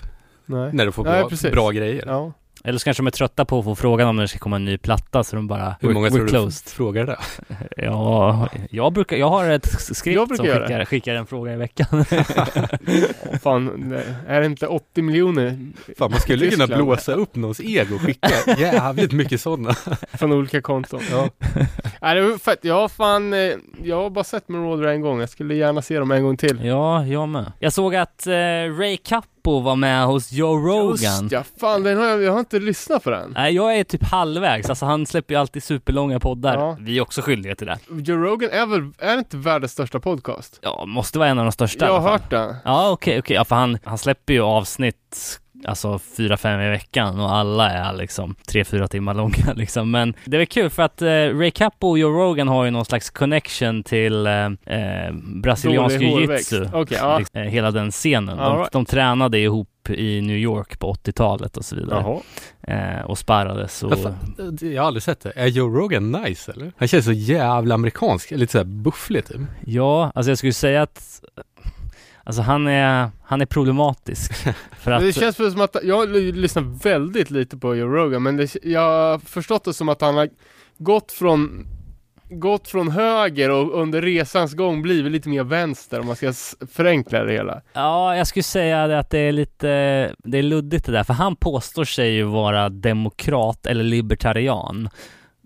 Nej. 0.47 0.71
När 0.73 0.85
de 0.87 0.93
får 0.93 1.05
Nej, 1.05 1.25
bra, 1.43 1.51
bra 1.51 1.71
grejer. 1.71 2.05
Ja. 2.07 2.33
Eller 2.65 2.79
så 2.79 2.85
kanske 2.85 3.03
de 3.03 3.07
är 3.07 3.11
trötta 3.11 3.45
på 3.45 3.59
att 3.59 3.65
få 3.65 3.75
frågan 3.75 4.09
om 4.09 4.17
när 4.17 4.23
det 4.23 4.29
ska 4.29 4.39
komma 4.39 4.57
en 4.57 4.65
ny 4.65 4.79
platta 4.79 5.25
så 5.25 5.37
de 5.37 5.47
bara 5.47 5.77
Hur 5.81 5.91
många 5.95 6.11
tror 6.11 6.21
we're 6.21 6.25
du 6.25 6.29
closed. 6.31 6.69
frågar 6.73 7.07
det? 7.07 7.17
Ja, 7.77 8.49
jag 8.71 8.93
brukar, 8.93 9.17
jag 9.17 9.29
har 9.29 9.51
ett 9.51 9.67
skript 9.97 10.17
Jag 10.17 10.29
brukar 10.29 10.45
som 10.45 10.63
skickar, 10.63 10.85
skickar 10.85 11.15
en 11.15 11.27
fråga 11.27 11.53
i 11.53 11.57
veckan. 11.57 12.05
Fan, 13.43 13.93
är 14.27 14.41
det 14.41 14.47
inte 14.47 14.67
80 14.67 15.03
miljoner 15.03 15.59
Fan 15.99 16.11
man 16.11 16.21
skulle 16.21 16.51
kunna 16.51 16.67
blåsa 16.67 17.13
upp 17.15 17.37
någons 17.37 17.61
ego 17.61 17.95
och 17.95 18.01
skicka 18.01 18.29
jävligt 18.59 19.13
mycket 19.13 19.41
sådana. 19.41 19.75
från 20.13 20.33
olika 20.33 20.63
konton? 20.63 21.01
Ja. 21.11 21.29
Nej, 22.03 22.15
det 22.15 22.23
var 22.23 22.39
fett. 22.39 22.59
Jag 22.63 22.75
har 22.75 22.89
fan, 22.89 23.33
eh, 23.33 23.53
jag 23.85 23.97
har 24.03 24.11
bara 24.11 24.25
sett 24.25 24.49
Marauder 24.49 24.89
en 24.89 25.01
gång. 25.01 25.21
Jag 25.21 25.29
skulle 25.29 25.55
gärna 25.55 25.83
se 25.83 25.99
dem 25.99 26.11
en 26.11 26.23
gång 26.23 26.37
till. 26.37 26.65
ja, 26.65 27.07
jag 27.07 27.29
med. 27.29 27.53
Jag 27.59 27.73
såg 27.73 27.95
att 27.95 28.27
eh, 28.27 28.33
Ray 28.79 28.97
Cappo 29.43 29.61
var 29.61 29.77
med 29.77 30.07
hos 30.07 30.33
Joe 30.33 30.57
Rogan. 30.57 31.23
Just 31.23 31.33
ja, 31.33 31.45
fan 31.61 31.83
den 31.83 31.99
har 31.99 32.05
jag, 32.05 32.23
jag 32.23 32.33
har 32.33 32.39
inte 32.39 32.59
lyssnat 32.59 33.05
på 33.05 33.11
den. 33.11 33.33
Nej, 33.37 33.55
jag 33.55 33.79
är 33.79 33.85
typ 33.85 34.03
halvvägs. 34.03 34.69
Alltså 34.69 34.87
han 34.87 35.07
släpper 35.07 35.35
ju 35.35 35.41
alltid 35.41 35.63
superlånga 35.63 36.21
poddar. 36.21 36.55
Ja. 36.59 36.77
Vi 36.81 36.99
är 36.99 37.03
också 37.03 37.23
skyldiga 37.23 37.55
till 37.55 37.67
det. 37.67 37.79
Joe 37.91 38.17
Rogan 38.17 38.51
är 38.51 38.67
väl, 38.67 38.91
är 38.99 39.13
det 39.13 39.19
inte 39.19 39.37
världens 39.37 39.73
största 39.73 40.01
podcast? 40.01 40.59
Ja, 40.63 40.85
måste 40.87 41.19
vara 41.19 41.29
en 41.29 41.39
av 41.39 41.45
de 41.45 41.53
största 41.53 41.87
jag 41.87 42.01
har 42.01 42.11
hört 42.11 42.31
det. 42.31 42.57
Ja, 42.65 42.91
okej, 42.91 43.19
okej. 43.19 43.37
Ja, 43.37 43.45
för 43.45 43.57
han, 43.57 43.79
han 43.85 43.99
släpper 43.99 44.33
ju 44.33 44.41
avsnitt 44.41 45.41
Alltså 45.65 45.99
fyra, 45.99 46.37
fem 46.37 46.61
i 46.61 46.71
veckan 46.71 47.21
och 47.21 47.35
alla 47.35 47.71
är 47.71 47.93
liksom 47.93 48.35
tre, 48.49 48.65
fyra 48.65 48.89
timmar 48.89 49.15
långa 49.15 49.53
liksom. 49.57 49.91
Men 49.91 50.15
det 50.25 50.37
är 50.37 50.45
kul 50.45 50.71
för 50.71 50.83
att 50.83 51.03
eh, 51.03 51.09
Ray 51.09 51.51
Cappo 51.51 51.89
och 51.89 51.99
Joe 51.99 52.11
Rogan 52.11 52.49
har 52.49 52.65
ju 52.65 52.71
någon 52.71 52.85
slags 52.85 53.11
connection 53.11 53.83
till 53.83 54.27
eh, 54.27 54.47
eh, 54.67 55.13
brasiliansk 55.15 55.97
jiu-jitsu. 55.97 56.69
Okej, 56.73 56.99
ja. 57.01 57.19
Liksom, 57.19 57.41
eh, 57.41 57.49
hela 57.49 57.71
den 57.71 57.91
scenen. 57.91 58.37
De, 58.37 58.59
right. 58.59 58.73
de 58.73 58.85
tränade 58.85 59.39
ihop 59.39 59.69
i 59.91 60.21
New 60.21 60.37
York 60.37 60.79
på 60.79 60.93
80-talet 60.93 61.57
och 61.57 61.65
så 61.65 61.77
vidare. 61.77 62.01
Jaha. 62.01 62.21
Eh, 62.63 63.05
och 63.05 63.19
sparrades 63.19 63.83
och... 63.83 63.99
Jag 64.61 64.83
har 64.83 64.87
aldrig 64.87 65.03
sett 65.03 65.21
det. 65.21 65.33
Är 65.37 65.47
Joe 65.47 65.69
Rogan 65.69 66.13
nice 66.13 66.53
eller? 66.53 66.73
Han 66.77 66.89
känns 66.89 67.05
så 67.05 67.13
jävla 67.13 67.75
amerikansk, 67.75 68.31
lite 68.31 68.53
såhär 68.53 68.65
bufflig 68.65 69.27
typ. 69.27 69.41
Ja, 69.67 70.13
alltså 70.15 70.31
jag 70.31 70.39
skulle 70.39 70.53
säga 70.53 70.83
att 70.83 71.23
Alltså 72.25 72.43
han 72.43 72.67
är, 72.67 73.11
han 73.25 73.41
är 73.41 73.47
problematisk. 73.47 74.33
för 74.79 74.91
Men 74.91 75.03
det 75.03 75.09
att, 75.09 75.15
känns 75.15 75.37
som 75.37 75.61
att, 75.61 75.77
jag 75.83 75.97
har 75.97 76.05
l- 76.05 76.33
lyssnat 76.35 76.85
väldigt 76.87 77.31
lite 77.31 77.57
på 77.57 77.77
Joe 77.77 77.89
Rogan, 77.89 78.23
men 78.23 78.37
det, 78.37 78.57
jag 78.63 78.81
har 78.81 79.19
förstått 79.19 79.65
det 79.65 79.75
som 79.75 79.89
att 79.89 80.01
han 80.01 80.17
har 80.17 80.29
gått 80.79 81.13
från 81.13 81.67
gått 82.31 82.69
från 82.69 82.91
höger 82.91 83.51
och 83.51 83.81
under 83.83 84.03
resans 84.03 84.55
gång 84.55 84.83
blivit 84.83 85.13
lite 85.13 85.29
mer 85.29 85.45
vänster 85.45 86.01
om 86.01 86.07
man 86.07 86.17
ska 86.17 86.33
förenkla 86.73 87.25
det 87.25 87.33
hela. 87.33 87.63
ja, 87.73 88.17
jag 88.17 88.27
skulle 88.27 88.43
säga 88.43 88.99
att 88.99 89.11
det 89.11 89.19
är 89.19 89.33
lite, 89.33 89.67
det 90.19 90.39
är 90.39 90.43
luddigt 90.43 90.87
det 90.87 90.93
där, 90.93 91.05
för 91.05 91.15
han 91.15 91.37
påstår 91.37 91.85
sig 91.85 92.13
ju 92.15 92.23
vara 92.23 92.69
demokrat 92.69 93.67
eller 93.67 93.85
libertarian. 93.85 94.89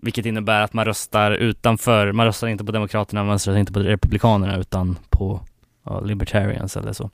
Vilket 0.01 0.25
innebär 0.25 0.61
att 0.61 0.73
man 0.73 0.85
röstar 0.85 1.31
utanför, 1.31 2.11
man 2.11 2.25
röstar 2.25 2.47
inte 2.47 2.65
på 2.65 2.71
Demokraterna, 2.71 3.23
man 3.23 3.33
röstar 3.33 3.55
inte 3.57 3.73
på 3.73 3.79
Republikanerna 3.79 4.57
utan 4.57 4.97
på 5.09 5.41
ja, 5.87 5.99
Libertarians 5.99 6.77
eller 6.77 6.93
så. 6.93 7.09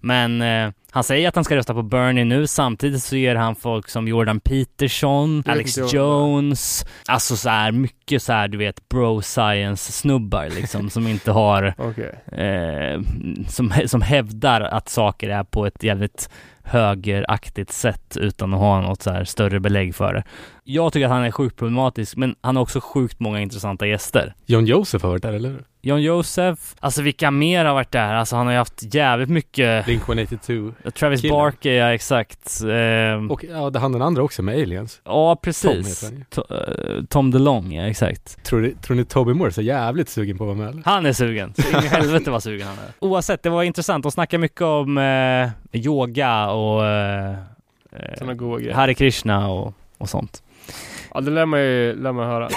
Men 0.00 0.42
eh, 0.42 0.70
Han 0.90 1.04
säger 1.04 1.28
att 1.28 1.34
han 1.34 1.44
ska 1.44 1.56
rösta 1.56 1.74
på 1.74 1.82
Bernie 1.82 2.24
nu, 2.24 2.46
samtidigt 2.46 3.02
så 3.02 3.16
ger 3.16 3.34
han 3.34 3.54
folk 3.56 3.88
som 3.88 4.08
Jordan 4.08 4.40
Peterson, 4.40 5.42
Alex. 5.46 5.78
Jones, 5.92 6.86
alltså 7.08 7.36
så 7.36 7.48
här 7.48 7.72
mycket 7.72 8.22
så 8.22 8.32
här 8.32 8.48
du 8.48 8.58
vet 8.58 8.88
bro 8.88 9.22
science 9.22 9.92
snubbar 9.92 10.48
liksom 10.48 10.90
som 10.90 11.06
inte 11.06 11.30
har 11.30 11.74
Okej. 11.78 12.14
eh, 12.44 13.00
som, 13.48 13.72
som 13.86 14.02
hävdar 14.02 14.60
att 14.60 14.88
saker 14.88 15.28
är 15.28 15.44
på 15.44 15.66
ett 15.66 15.82
jävligt 15.82 16.28
högeraktigt 16.64 17.72
sätt 17.72 18.16
utan 18.20 18.54
att 18.54 18.60
ha 18.60 18.80
något 18.80 19.02
så 19.02 19.10
här 19.10 19.24
större 19.24 19.60
belägg 19.60 19.94
för 19.94 20.14
det. 20.14 20.22
Jag 20.64 20.92
tycker 20.92 21.06
att 21.06 21.12
han 21.12 21.24
är 21.24 21.30
sjukt 21.30 21.56
problematisk, 21.58 22.16
men 22.16 22.36
han 22.40 22.56
har 22.56 22.62
också 22.62 22.80
sjukt 22.80 23.20
många 23.20 23.40
intressanta 23.40 23.86
gäster. 23.86 24.34
John 24.46 24.66
Joseph 24.66 25.04
har 25.04 25.10
varit 25.10 25.22
där, 25.22 25.32
eller 25.32 25.48
hur? 25.48 25.64
John 25.82 26.02
Joseph, 26.02 26.62
alltså 26.80 27.02
vilka 27.02 27.30
mer 27.30 27.64
har 27.64 27.74
varit 27.74 27.90
där? 27.92 28.14
Alltså 28.14 28.36
han 28.36 28.46
har 28.46 28.52
ju 28.52 28.58
haft 28.58 28.94
jävligt 28.94 29.28
mycket 29.28 29.84
Blink 29.84 30.02
182. 30.08 30.72
Travis 30.98 31.20
killen. 31.20 31.34
Barker, 31.36 31.72
ja 31.72 31.94
exakt. 31.94 32.60
Ehm, 32.70 33.30
Och 33.30 33.44
ja, 33.50 33.70
det 33.70 33.78
han 33.78 33.92
den 33.92 34.02
andra 34.02 34.22
också 34.22 34.42
med 34.42 34.54
Aliens. 34.62 35.00
ja, 35.04 35.34
Tom 35.34 35.40
precis. 35.42 36.02
heter 36.04 36.16
han. 36.16 36.24
To- 36.44 36.98
eh, 36.98 37.04
Tom 37.04 37.30
DeLong, 37.30 37.72
ja 37.72 37.82
exakt. 37.86 38.44
Tror, 38.44 38.60
ni- 38.60 38.74
tror 38.74 38.96
ni 38.96 39.04
Toby 39.04 39.34
Moore 39.34 39.50
är 39.56 39.62
jävligt 39.62 40.08
sugen 40.08 40.38
på 40.38 40.44
att 40.44 40.48
vara 40.48 40.58
med 40.58 40.68
eller? 40.68 40.82
Han 40.84 41.06
är 41.06 41.12
sugen. 41.12 41.54
Så 41.56 41.68
in 41.78 41.84
i 41.84 41.88
helvete 41.88 42.30
vad 42.30 42.42
sugen 42.42 42.66
han 42.66 42.76
är. 42.78 42.92
Oavsett, 43.00 43.42
det 43.42 43.50
var 43.50 43.62
intressant. 43.62 44.02
De 44.02 44.12
snackar 44.12 44.38
mycket 44.38 44.62
om 44.62 44.98
eh, 44.98 45.48
yoga 45.76 46.50
och 46.50 46.86
eh, 46.86 47.34
eh, 47.92 48.32
goa 48.32 48.58
grejer. 48.58 48.74
Hare 48.74 48.94
Krishna 48.94 49.48
och, 49.48 49.74
och 49.98 50.08
sånt. 50.08 50.42
Ja, 51.14 51.20
det 51.20 51.30
lär 51.30 51.46
man 51.46 51.60
ju 51.60 51.94
lär 52.02 52.12
man 52.12 52.26
höra. 52.26 52.48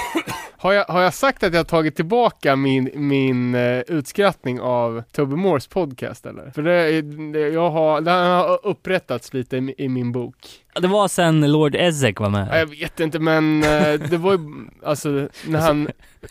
Har 0.59 0.73
jag, 0.73 0.85
har 0.85 1.01
jag 1.01 1.13
sagt 1.13 1.43
att 1.43 1.53
jag 1.53 1.59
har 1.59 1.65
tagit 1.65 1.95
tillbaka 1.95 2.55
min, 2.55 2.89
min 2.95 3.55
uh, 3.55 3.81
utskrattning 3.87 4.61
av 4.61 5.03
Toby 5.11 5.35
Moores 5.35 5.67
podcast 5.67 6.25
eller? 6.25 6.51
För 6.51 6.61
det, 6.61 7.01
det, 7.31 7.39
jag 7.49 7.69
har, 7.69 8.01
det 8.01 8.11
har 8.11 8.59
upprättats 8.67 9.33
lite 9.33 9.57
i, 9.57 9.73
i 9.77 9.89
min 9.89 10.11
bok. 10.11 10.35
Det 10.81 10.87
var 10.87 11.07
sen 11.07 11.51
Lord 11.51 11.75
Ezek 11.75 12.19
var 12.19 12.25
Ja, 12.27 12.31
med. 12.31 12.61
jag 12.61 12.65
vet 12.65 12.99
inte 12.99 13.19
men 13.19 13.63
eh, 13.63 13.93
det 13.93 14.17
var 14.17 14.31
ju, 14.31 14.39
alltså 14.85 15.09
när 15.47 15.59
han, 15.59 15.87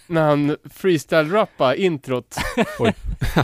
när 0.07 0.23
han 0.23 0.57
freestyle-rappade 0.75 1.77
introt 1.77 2.37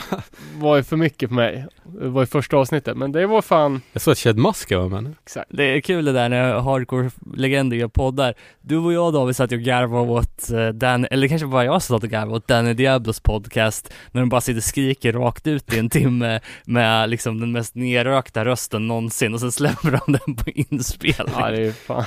var 0.54 0.76
ju 0.76 0.82
för 0.82 0.96
mycket 0.96 1.28
för 1.28 1.34
mig. 1.34 1.66
Det 1.84 2.08
var 2.08 2.22
ju 2.22 2.26
första 2.26 2.56
avsnittet 2.56 2.96
men 2.96 3.12
det 3.12 3.26
var 3.26 3.42
fan, 3.42 3.80
Jag 3.92 4.02
såg 4.02 4.12
att 4.12 4.18
Chad 4.18 4.38
Muska 4.38 4.78
var 4.78 4.88
med 4.88 5.04
nu. 5.04 5.14
exakt. 5.22 5.50
Det 5.50 5.64
är 5.64 5.80
kul 5.80 6.04
det 6.04 6.12
där 6.12 6.28
när 6.28 6.54
hardcore-legender 6.60 7.76
gör 7.76 7.88
poddar. 7.88 8.34
Du 8.60 8.76
och 8.78 8.92
jag 8.92 9.12
David 9.12 9.36
satt 9.36 9.52
ju 9.52 9.56
och 9.56 9.62
garvade 9.62 10.10
åt 10.12 10.50
eh, 10.50 10.68
Dan, 10.68 11.06
eller 11.10 11.28
kanske 11.28 11.46
bara 11.46 11.64
jag 11.64 11.82
satt 11.82 12.02
och 12.02 12.08
garvade 12.10 12.36
åt 12.36 12.48
Danny 12.48 12.74
Diablos 12.74 13.20
podcast 13.20 13.92
när 14.12 14.20
de 14.20 14.28
bara 14.28 14.40
sitter 14.40 14.58
och 14.58 14.64
skriker 14.64 15.12
rakt 15.12 15.46
ut 15.46 15.72
i 15.74 15.78
en 15.78 15.90
timme 15.90 16.40
med 16.64 17.10
liksom 17.10 17.40
den 17.40 17.52
mest 17.52 17.74
nerrökta 17.74 18.44
rösten 18.44 18.88
någonsin 18.88 19.34
och 19.34 19.40
sen 19.40 19.52
släpper 19.52 19.90
de 20.06 20.12
den 20.24 20.36
på 20.36 20.50
inspelning. 20.50 21.34
Ja 21.38 21.50
det 21.50 21.66
är 21.66 21.72
fan, 21.72 22.04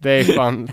det 0.00 0.10
är 0.10 0.24
fan 0.24 0.68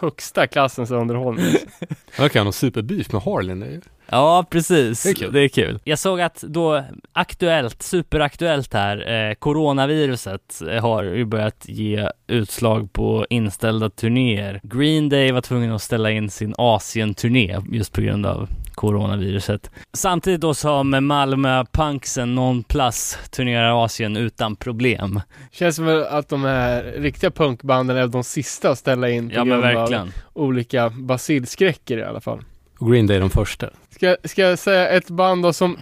högsta 0.00 0.46
klassens 0.46 0.90
underhållning. 0.90 1.54
Han 2.16 2.28
kan 2.30 2.40
ha 2.40 2.44
någon 2.44 2.52
superbeef 2.52 3.12
med 3.12 3.22
är 3.62 3.70
ju- 3.70 3.80
Ja, 4.10 4.46
precis. 4.50 5.02
Det 5.02 5.08
är 5.10 5.14
kul. 5.14 5.32
Det 5.32 5.40
är 5.40 5.48
kul. 5.48 5.78
Jag 5.84 5.98
såg 5.98 6.20
att 6.20 6.40
då 6.48 6.84
aktuellt, 7.12 7.82
superaktuellt 7.82 8.74
här, 8.74 9.28
eh, 9.28 9.34
coronaviruset 9.34 10.62
eh, 10.70 10.82
har 10.82 11.02
ju 11.02 11.24
börjat 11.24 11.64
ge 11.68 12.08
utslag 12.26 12.92
på 12.92 13.26
inställda 13.30 13.90
turnéer. 13.90 14.60
Green 14.62 15.08
Day 15.08 15.32
var 15.32 15.40
tvungen 15.40 15.72
att 15.72 15.82
ställa 15.82 16.10
in 16.10 16.30
sin 16.30 16.54
Asien-turné 16.58 17.60
just 17.72 17.92
på 17.92 18.00
grund 18.00 18.26
av 18.26 18.48
coronaviruset. 18.76 19.70
Samtidigt 19.92 20.40
då 20.40 20.54
som 20.54 21.06
Malmö 21.06 21.64
Punksen 21.72 22.34
Non 22.34 22.62
Plus 22.62 23.18
turnerar 23.30 23.84
Asien 23.84 24.16
utan 24.16 24.56
problem. 24.56 25.20
Känns 25.52 25.76
som 25.76 26.06
att 26.10 26.28
de 26.28 26.44
här 26.44 26.82
riktiga 26.82 27.30
punkbanden 27.30 27.96
är 27.96 28.06
de 28.06 28.24
sista 28.24 28.70
att 28.70 28.78
ställa 28.78 29.10
in 29.10 29.28
på 29.28 29.34
Ja 29.34 29.44
grund 29.44 29.64
av 29.64 30.08
olika 30.32 30.90
basilskräcker 30.90 31.98
i 31.98 32.04
alla 32.04 32.20
fall. 32.20 32.40
Och 32.78 32.90
Green 32.90 33.06
Day 33.06 33.16
är 33.16 33.20
de 33.20 33.30
första. 33.30 33.70
Ska, 33.90 34.16
ska 34.24 34.42
jag 34.42 34.58
säga 34.58 34.88
ett 34.88 35.10
band 35.10 35.42
då 35.42 35.52
som, 35.52 35.78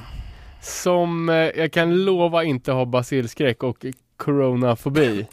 som 0.61 1.29
eh, 1.29 1.35
jag 1.35 1.73
kan 1.73 2.05
lova 2.05 2.45
inte 2.45 2.73
har 2.73 2.87
basilskräck 2.87 3.63
och 3.63 3.85
coronafobi. 4.17 5.27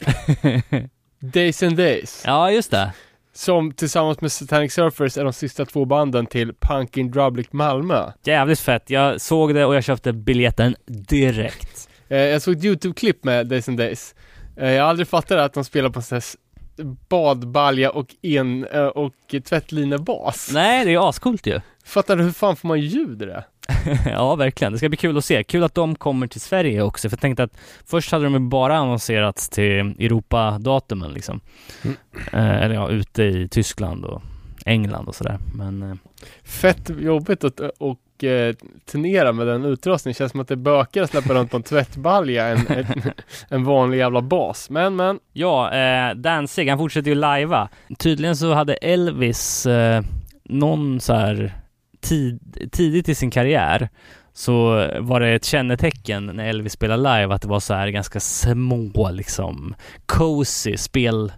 Days 1.20 1.62
and 1.62 1.76
Days. 1.76 2.22
ja, 2.26 2.50
just 2.50 2.70
det. 2.70 2.92
Som 3.34 3.72
tillsammans 3.72 4.20
med 4.20 4.32
Satanic 4.32 4.72
Surfers 4.72 5.18
är 5.18 5.24
de 5.24 5.32
sista 5.32 5.64
två 5.64 5.84
banden 5.84 6.26
till 6.26 6.54
Punk 6.60 6.96
in 6.96 7.10
Drublic 7.10 7.52
Malmö. 7.52 8.12
Jävligt 8.24 8.60
fett. 8.60 8.90
Jag 8.90 9.20
såg 9.20 9.54
det 9.54 9.64
och 9.64 9.74
jag 9.74 9.84
köpte 9.84 10.12
biljetten 10.12 10.76
direkt. 10.86 11.88
Eh, 12.08 12.18
jag 12.18 12.42
såg 12.42 12.56
ett 12.56 12.64
YouTube-klipp 12.64 13.24
med 13.24 13.46
Days 13.46 13.68
and 13.68 13.78
Days. 13.78 14.14
Eh, 14.56 14.70
jag 14.70 14.82
har 14.82 14.90
aldrig 14.90 15.08
fattat 15.08 15.38
att 15.38 15.52
de 15.52 15.64
spelar 15.64 15.90
på 15.90 15.98
en 15.98 16.02
sån 16.02 16.16
här 16.16 16.24
badbalja 17.08 17.90
och 17.90 18.14
en 18.22 18.64
eh, 18.64 18.86
och 18.86 19.34
tvättlinebas. 19.44 20.50
Nej, 20.52 20.84
det 20.84 20.94
är 20.94 21.08
ascoolt 21.08 21.46
ju. 21.46 21.60
Fattar 21.84 22.16
du 22.16 22.22
hur 22.22 22.32
fan 22.32 22.56
får 22.56 22.68
man 22.68 22.80
ljud 22.80 23.22
i 23.22 23.24
det? 23.24 23.44
ja, 24.06 24.34
verkligen. 24.34 24.72
Det 24.72 24.78
ska 24.78 24.88
bli 24.88 24.96
kul 24.96 25.18
att 25.18 25.24
se. 25.24 25.44
Kul 25.44 25.64
att 25.64 25.74
de 25.74 25.94
kommer 25.94 26.26
till 26.26 26.40
Sverige 26.40 26.82
också, 26.82 27.08
för 27.08 27.16
jag 27.16 27.20
tänkte 27.20 27.42
att 27.42 27.56
först 27.86 28.12
hade 28.12 28.24
de 28.24 28.32
ju 28.34 28.40
bara 28.40 28.76
annonserats 28.76 29.48
till 29.48 29.70
Europa-datumen 29.80 31.12
liksom. 31.12 31.40
Mm. 31.82 31.96
Eh, 32.32 32.62
eller 32.62 32.74
ja, 32.74 32.88
ute 32.88 33.22
i 33.22 33.48
Tyskland 33.48 34.04
och 34.04 34.22
England 34.66 35.08
och 35.08 35.14
sådär. 35.14 35.38
Men 35.54 35.82
eh, 35.82 35.96
Fett 36.44 36.90
jobbigt 37.00 37.44
att 37.44 37.60
och, 37.60 37.98
eh, 38.24 38.54
turnera 38.92 39.32
med 39.32 39.46
den 39.46 39.64
utrustningen. 39.64 40.14
Känns 40.14 40.32
som 40.32 40.40
att 40.40 40.48
det 40.48 40.54
är 40.54 40.56
bökigare 40.56 41.04
att 41.04 41.10
släppa 41.10 41.34
runt 41.34 41.50
på 41.50 41.56
en 41.56 41.62
tvättbalja 41.62 42.46
än 42.46 42.66
en, 42.68 42.86
en 43.48 43.64
vanlig 43.64 43.98
jävla 43.98 44.20
bas. 44.20 44.70
Men 44.70 44.96
men, 44.96 45.18
ja, 45.32 45.74
eh, 45.74 46.14
Danzig, 46.14 46.68
han 46.68 46.78
fortsätter 46.78 47.08
ju 47.08 47.14
lajva. 47.14 47.68
Tydligen 47.98 48.36
så 48.36 48.52
hade 48.52 48.74
Elvis 48.74 49.66
eh, 49.66 50.02
någon 50.44 51.00
så 51.00 51.14
här 51.14 51.52
tid, 52.00 52.68
tidigt 52.72 53.08
i 53.08 53.14
sin 53.14 53.30
karriär 53.30 53.88
så 54.32 54.88
var 55.00 55.20
det 55.20 55.28
ett 55.28 55.44
kännetecken 55.44 56.26
när 56.26 56.48
Elvis 56.48 56.72
spelade 56.72 57.02
live 57.02 57.34
att 57.34 57.42
det 57.42 57.48
var 57.48 57.60
så 57.60 57.74
här 57.74 57.88
ganska 57.88 58.20
små 58.20 59.10
liksom 59.10 59.74
cozy 60.06 60.76
spel 60.76 61.32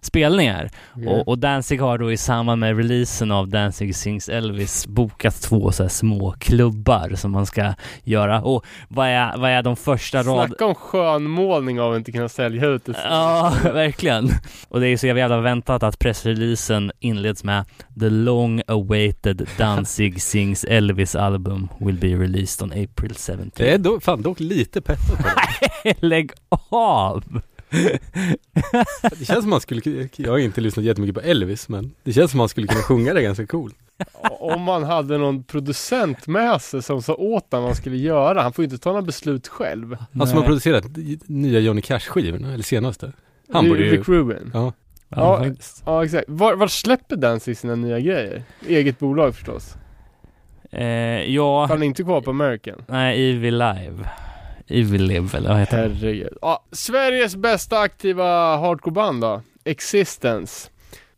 spelningar. 0.00 0.70
Och, 1.06 1.28
och 1.28 1.38
Danzig 1.38 1.80
har 1.80 1.98
då 1.98 2.12
i 2.12 2.16
samband 2.16 2.60
med 2.60 2.76
releasen 2.76 3.30
av 3.30 3.48
Danzig 3.48 3.96
Sings 3.96 4.28
Elvis 4.28 4.86
bokat 4.86 5.42
två 5.42 5.72
så 5.72 5.82
här 5.82 5.90
små 5.90 6.34
klubbar 6.38 7.12
som 7.14 7.30
man 7.30 7.46
ska 7.46 7.74
göra. 8.04 8.42
Och 8.42 8.64
vad 8.88 9.08
är, 9.08 9.36
vad 9.36 9.50
är 9.50 9.62
de 9.62 9.76
första 9.76 10.22
rad... 10.22 10.48
snacka 10.48 10.66
om 10.66 10.74
skönmålning 10.74 11.80
av 11.80 11.92
att 11.92 11.98
inte 11.98 12.12
kunna 12.12 12.28
sälja 12.28 12.66
ut 12.66 12.84
det. 12.84 12.94
Ja, 13.04 13.52
verkligen. 13.62 14.30
Och 14.68 14.80
det 14.80 14.88
är 14.88 14.96
så 14.96 15.06
jävla 15.06 15.40
väntat 15.40 15.82
att 15.82 15.98
pressreleasen 15.98 16.92
inleds 17.00 17.44
med 17.44 17.64
The 18.00 18.10
long 18.10 18.62
awaited 18.66 19.48
Danzig 19.58 20.22
Sings 20.30 20.64
Elvis 20.64 21.14
album 21.14 21.68
will 21.78 21.98
be 21.98 22.06
released 22.06 22.62
on 22.62 22.72
April 22.72 23.14
17. 23.14 23.50
Det 23.56 23.70
är 23.70 23.78
do, 23.78 24.00
fan 24.00 24.22
dock 24.22 24.40
lite 24.40 24.80
pettat 24.80 25.16
på 25.16 25.22
det. 25.84 25.94
Lägg 26.00 26.32
av! 26.70 27.40
Det 29.18 29.24
känns 29.24 29.40
som 29.40 29.50
man 29.50 29.60
skulle, 29.60 30.08
jag 30.16 30.30
har 30.30 30.38
inte 30.38 30.60
lyssnat 30.60 30.84
jättemycket 30.84 31.14
på 31.14 31.20
Elvis 31.20 31.68
men 31.68 31.94
det 32.04 32.12
känns 32.12 32.30
som 32.30 32.38
man 32.38 32.48
skulle 32.48 32.66
kunna 32.66 32.82
sjunga 32.82 33.14
det 33.14 33.22
ganska 33.22 33.46
cool. 33.46 33.72
Om 34.22 34.62
man 34.62 34.84
hade 34.84 35.18
någon 35.18 35.44
producent 35.44 36.26
med 36.26 36.62
sig 36.62 36.82
som 36.82 37.02
sa 37.02 37.14
åt 37.14 37.18
honom 37.20 37.62
vad 37.62 37.62
han 37.62 37.74
skulle 37.76 37.96
göra. 37.96 38.42
Han 38.42 38.52
får 38.52 38.62
ju 38.62 38.70
inte 38.70 38.82
ta 38.82 38.90
några 38.90 39.02
beslut 39.02 39.48
själv. 39.48 39.96
Han 40.18 40.26
som 40.26 40.38
har 40.38 40.44
producerat 40.44 40.84
nya 41.26 41.60
Johnny 41.60 41.80
Cash-skivorna, 41.82 42.52
eller 42.54 42.64
senaste. 42.64 43.12
Han 43.52 43.68
borde 43.68 43.84
ju... 43.84 43.90
Rick 43.96 44.08
Rubin. 44.08 44.50
Ja. 44.54 44.72
Ja, 45.08 45.38
faktiskt. 45.38 45.82
Ja 45.86 46.04
exakt. 46.04 46.24
Var, 46.28 46.54
var 46.54 46.68
släpper 46.68 47.16
Danzig 47.16 47.56
sina 47.56 47.74
nya 47.74 48.00
grejer? 48.00 48.42
Eget 48.68 48.98
bolag 48.98 49.34
förstås. 49.34 49.74
Eh, 50.72 50.84
ja, 51.34 51.66
Han 51.66 51.82
är 51.82 51.86
inte 51.86 52.02
kvar 52.02 52.20
på 52.20 52.30
American. 52.30 52.82
nej, 52.86 53.30
Evil 53.30 53.58
Live. 53.58 54.10
Evil 54.70 55.10
eller 55.10 55.48
vad 55.48 55.58
heter 55.58 55.88
det? 55.88 55.94
Herregud. 55.94 56.38
Ja, 56.42 56.64
Sveriges 56.72 57.36
bästa 57.36 57.78
aktiva 57.78 58.56
hardcoreband 58.56 59.20
då. 59.20 59.42
Existence. 59.64 60.70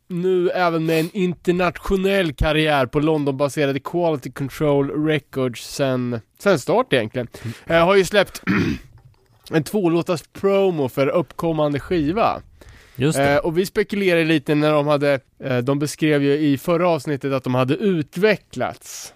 Nu 0.08 0.50
även 0.50 0.86
med 0.86 1.00
en 1.00 1.10
internationell 1.12 2.32
karriär 2.32 2.86
på 2.86 3.00
Londonbaserade 3.00 3.80
Quality 3.80 4.30
Control 4.30 5.06
Records 5.06 5.74
sen, 5.74 6.20
sen 6.38 6.58
start 6.58 6.92
egentligen. 6.92 7.28
Eh, 7.66 7.84
har 7.84 7.94
ju 7.96 8.04
släppt 8.04 8.42
en 9.50 9.64
tvålåtars 9.64 10.22
promo 10.32 10.88
för 10.88 11.06
uppkommande 11.06 11.80
skiva. 11.80 12.42
Just 12.96 13.18
det. 13.18 13.32
Eh, 13.32 13.38
och 13.38 13.58
vi 13.58 13.66
spekulerade 13.66 14.24
lite 14.24 14.54
när 14.54 14.72
de 14.72 14.86
hade, 14.86 15.20
eh, 15.44 15.58
de 15.58 15.78
beskrev 15.78 16.22
ju 16.22 16.32
i 16.32 16.58
förra 16.58 16.88
avsnittet 16.88 17.32
att 17.32 17.44
de 17.44 17.54
hade 17.54 17.74
utvecklats 17.74 19.14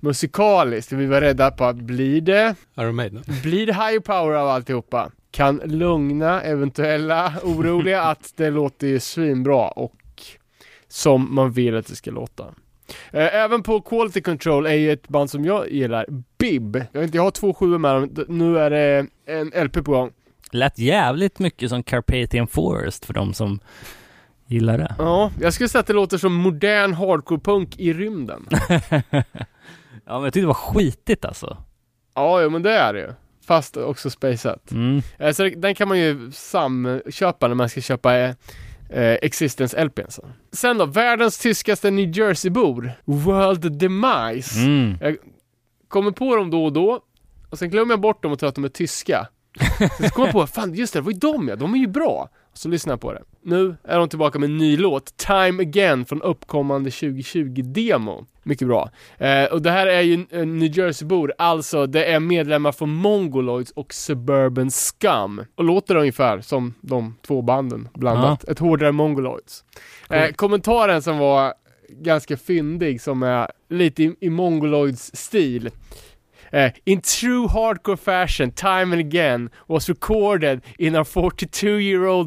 musikaliskt. 0.00 0.92
Vi 0.92 1.06
var 1.06 1.20
rädda 1.20 1.50
på 1.50 1.64
att 1.64 1.76
blir 1.76 2.20
det 2.20 2.54
Iron 2.78 2.94
Maiden. 2.94 3.22
blir 3.42 3.66
det 3.66 3.72
high 3.74 4.00
power 4.00 4.34
av 4.34 4.48
alltihopa? 4.48 5.10
Kan 5.30 5.56
lugna 5.64 6.42
eventuella 6.42 7.32
oroliga 7.42 8.02
att 8.02 8.32
det 8.36 8.50
låter 8.50 8.86
ju 8.86 9.00
svinbra 9.00 9.68
och 9.68 9.94
som 10.88 11.34
man 11.34 11.52
vill 11.52 11.76
att 11.76 11.86
det 11.86 11.96
ska 11.96 12.10
låta. 12.10 12.44
Eh, 13.10 13.34
Även 13.34 13.62
på 13.62 13.80
Quality 13.80 14.20
Control 14.20 14.66
är 14.66 14.72
ju 14.74 14.92
ett 14.92 15.08
band 15.08 15.30
som 15.30 15.44
jag 15.44 15.70
gillar, 15.72 16.06
Bib. 16.38 16.84
Jag 16.92 17.04
inte, 17.04 17.16
jag 17.16 17.22
har 17.22 17.30
två 17.30 17.54
sjuor 17.54 17.78
med 17.78 17.94
dem, 17.94 18.24
nu 18.28 18.58
är 18.58 18.70
det 18.70 19.06
en 19.26 19.64
LP 19.64 19.72
på 19.84 19.90
gång. 19.92 20.10
Lät 20.52 20.78
jävligt 20.78 21.38
mycket 21.38 21.70
som 21.70 21.82
Carpathian 21.82 22.46
Forest 22.46 23.04
för 23.04 23.14
de 23.14 23.34
som 23.34 23.60
gillar 24.46 24.78
det. 24.78 24.94
Ja, 24.98 25.30
jag 25.40 25.52
skulle 25.52 25.68
säga 25.68 25.80
att 25.80 25.86
det 25.86 25.92
låter 25.92 26.18
som 26.18 26.34
modern 26.34 26.94
hardcore-punk 26.94 27.74
i 27.78 27.92
rymden. 27.92 28.46
ja 30.06 30.12
men 30.14 30.24
jag 30.24 30.32
tyckte 30.32 30.40
det 30.40 30.46
var 30.46 30.54
skitigt 30.54 31.24
alltså. 31.24 31.56
Ja, 32.14 32.42
ja 32.42 32.48
men 32.48 32.62
det 32.62 32.72
är 32.72 32.92
det 32.92 33.00
ju. 33.00 33.12
Fast 33.46 33.76
också 33.76 34.10
spaceat. 34.10 34.70
Mm. 34.70 35.02
Eh, 35.18 35.32
Så 35.32 35.48
den 35.56 35.74
kan 35.74 35.88
man 35.88 35.98
ju 35.98 36.30
samköpa 36.32 37.48
när 37.48 37.54
man 37.54 37.68
ska 37.68 37.80
köpa 37.80 38.16
eh, 38.18 38.34
eh, 38.90 39.12
Existence 39.22 39.84
LPn 39.84 40.08
sen. 40.08 40.24
Sen 40.52 40.78
då, 40.78 40.84
världens 40.86 41.38
tyskaste 41.38 41.90
New 41.90 42.18
Jersey-bor, 42.18 42.92
World 43.04 43.78
Demise. 43.78 44.60
Mm. 44.60 45.16
Kommer 45.88 46.10
på 46.10 46.36
dem 46.36 46.50
då 46.50 46.64
och 46.64 46.72
då, 46.72 47.00
och 47.50 47.58
sen 47.58 47.70
glömmer 47.70 47.92
jag 47.92 48.00
bort 48.00 48.22
dem 48.22 48.32
och 48.32 48.38
tror 48.38 48.48
att 48.48 48.54
de 48.54 48.64
är 48.64 48.68
tyska. 48.68 49.28
Sen 49.98 50.10
kommer 50.10 50.28
jag 50.28 50.32
på, 50.32 50.46
fan 50.46 50.74
just 50.74 50.92
det, 50.92 50.98
det 50.98 51.02
var 51.02 51.12
ju 51.12 51.18
de 51.18 51.48
ja, 51.48 51.56
de 51.56 51.74
är 51.74 51.78
ju 51.78 51.86
bra. 51.86 52.28
Så 52.56 52.68
lyssnar 52.68 52.92
jag 52.92 53.00
på 53.00 53.12
det. 53.12 53.22
Nu 53.42 53.76
är 53.84 53.98
de 53.98 54.08
tillbaka 54.08 54.38
med 54.38 54.50
en 54.50 54.58
ny 54.58 54.76
låt, 54.76 55.16
Time 55.16 55.62
Again, 55.62 56.04
från 56.04 56.22
uppkommande 56.22 56.90
2020-demo. 56.90 58.26
Mycket 58.42 58.68
bra. 58.68 58.90
Eh, 59.18 59.44
och 59.44 59.62
det 59.62 59.70
här 59.70 59.86
är 59.86 60.00
ju 60.00 60.16
New 60.46 60.78
Jersey-bor, 60.78 61.32
alltså 61.38 61.86
det 61.86 62.04
är 62.04 62.20
medlemmar 62.20 62.72
från 62.72 62.90
Mongoloids 62.90 63.70
och 63.70 63.94
Suburban 63.94 64.70
Scum. 64.70 65.44
Och 65.54 65.64
låter 65.64 65.96
ungefär 65.96 66.40
som 66.40 66.74
de 66.80 67.14
två 67.26 67.42
banden 67.42 67.88
blandat. 67.94 68.44
Ett 68.44 68.58
hårdare 68.58 68.92
Mongoloids. 68.92 69.64
Eh, 70.10 70.32
kommentaren 70.32 71.02
som 71.02 71.18
var 71.18 71.54
ganska 71.88 72.36
fyndig, 72.36 73.00
som 73.00 73.22
är 73.22 73.50
lite 73.68 74.02
i, 74.02 74.16
i 74.20 74.30
Mongoloids 74.30 75.10
stil. 75.16 75.70
Uh, 76.56 76.70
in 76.84 77.00
true 77.00 77.48
hardcore 77.48 77.98
fashion, 77.98 78.50
time 78.50 78.92
and 78.92 79.00
again, 79.00 79.50
was 79.68 79.88
recorded 79.88 80.62
in 80.78 80.96
our 80.96 81.04
42 81.04 81.68
year 81.68 82.06
old 82.06 82.26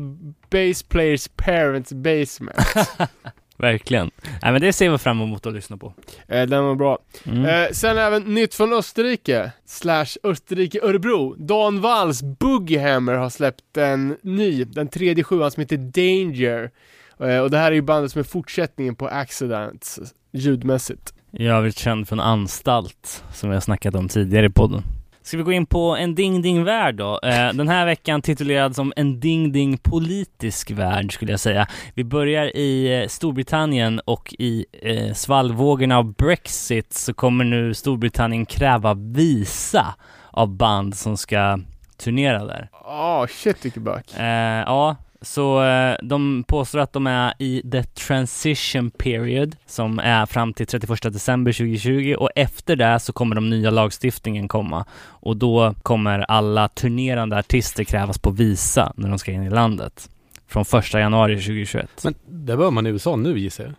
bass 0.50 0.84
player's 0.84 1.28
parents 1.28 1.94
basement. 1.94 2.58
Verkligen. 3.58 4.12
Nej 4.42 4.52
men 4.52 4.62
det 4.62 4.74
ser 4.74 4.90
vi 4.90 4.98
fram 4.98 5.22
emot 5.22 5.46
att 5.46 5.54
lyssna 5.54 5.78
på. 5.78 5.94
Eh, 6.28 6.48
den 6.48 6.64
var 6.64 6.76
bra. 6.76 7.00
Mm. 7.26 7.46
Eh, 7.46 7.72
sen 7.72 7.98
även 7.98 8.24
nytt 8.24 8.56
från 8.56 8.74
Österrike, 8.74 9.52
slash 9.66 10.18
Österrike 10.24 10.80
Örebro. 10.82 11.36
Dan 11.38 11.82
Walls 11.82 12.24
Boogiehammer 12.24 13.14
har 13.14 13.30
släppt 13.30 13.78
en 13.78 14.18
ny, 14.22 14.64
den 14.64 14.88
tredje 14.88 15.24
sjuan 15.24 15.52
som 15.52 15.62
heter 15.62 15.78
Danger. 15.78 16.72
Eh, 17.20 17.40
och 17.40 17.52
det 17.52 17.58
här 17.58 17.72
är 17.72 17.76
ju 17.76 17.82
bandet 17.82 18.12
som 18.12 18.20
är 18.20 18.24
fortsättningen 18.24 18.96
på 18.96 19.08
Accidents, 19.08 20.00
ljudmässigt. 20.32 21.14
Jag 21.32 21.66
är 21.66 21.72
känd 21.72 22.08
från 22.08 22.20
Anstalt, 22.20 23.24
som 23.34 23.50
vi 23.50 23.56
har 23.56 23.62
snackat 23.62 23.96
om 23.96 24.08
tidigare 24.08 24.46
i 24.46 24.50
podden. 24.50 24.84
Ska 25.22 25.38
vi 25.38 25.44
gå 25.44 25.52
in 25.52 25.66
på 25.66 25.96
en 25.96 26.16
Ding 26.16 26.42
Ding 26.42 26.64
Värld 26.64 26.96
då? 26.96 27.20
Eh, 27.24 27.54
den 27.54 27.68
här 27.68 27.86
veckan 27.86 28.22
titulerad 28.22 28.76
som 28.76 28.94
en 28.96 29.20
Ding 29.20 29.52
Ding 29.52 29.78
Politisk 29.78 30.72
Värld 30.72 31.14
skulle 31.14 31.32
jag 31.32 31.40
säga. 31.40 31.68
Vi 31.94 32.04
börjar 32.04 32.58
i 32.58 33.02
eh, 33.02 33.08
Storbritannien 33.08 34.00
och 34.06 34.36
i 34.40 34.66
eh, 34.82 35.14
svallvågorna 35.14 35.98
av 35.98 36.14
Brexit 36.14 36.94
så 36.94 37.14
kommer 37.14 37.46
nu 37.46 37.74
Storbritannien 37.74 38.46
kräva 38.46 38.94
visa 38.94 39.96
av 40.32 40.50
band 40.58 40.98
som 40.98 41.18
ska 41.18 41.60
turnera 41.98 42.46
där. 42.46 42.70
Ah, 42.86 43.28
shit 43.28 43.66
vilket 43.66 43.84
bök. 43.84 44.18
Eh, 44.18 44.64
ja, 44.66 44.96
så 45.22 45.64
eh, 45.64 45.96
de 46.04 46.44
påstår 46.48 46.80
att 46.80 46.94
de 46.94 47.08
är 47.08 47.34
i 47.40 47.62
the 47.72 47.84
transition 47.84 48.92
period 48.92 49.56
som 49.66 50.00
är 50.00 50.26
fram 50.26 50.54
till 50.54 50.68
31 50.68 51.02
december 51.02 51.54
2020 51.54 52.16
och 52.20 52.30
efter 52.36 52.76
det 52.76 53.00
så 53.00 53.14
kommer 53.14 53.36
de 53.36 53.50
nya 53.50 53.70
lagstiftningen 53.70 54.48
komma 54.48 54.86
och 55.02 55.38
då 55.38 55.74
kommer 55.84 56.20
alla 56.20 56.68
turnerande 56.68 57.38
artister 57.38 57.84
krävas 57.84 58.18
på 58.18 58.30
visa 58.30 58.94
när 58.96 59.10
de 59.10 59.20
ska 59.20 59.32
in 59.32 59.44
i 59.44 59.50
landet 59.50 60.10
från 60.48 60.66
1 60.80 60.94
januari 60.94 61.36
2021. 61.36 62.04
Men 62.04 62.16
det 62.28 62.58
bör 62.58 62.72
man 62.72 62.88
i 62.88 62.90
USA 62.90 63.16
nu 63.16 63.40
gissar 63.40 63.64
jag. 63.64 63.74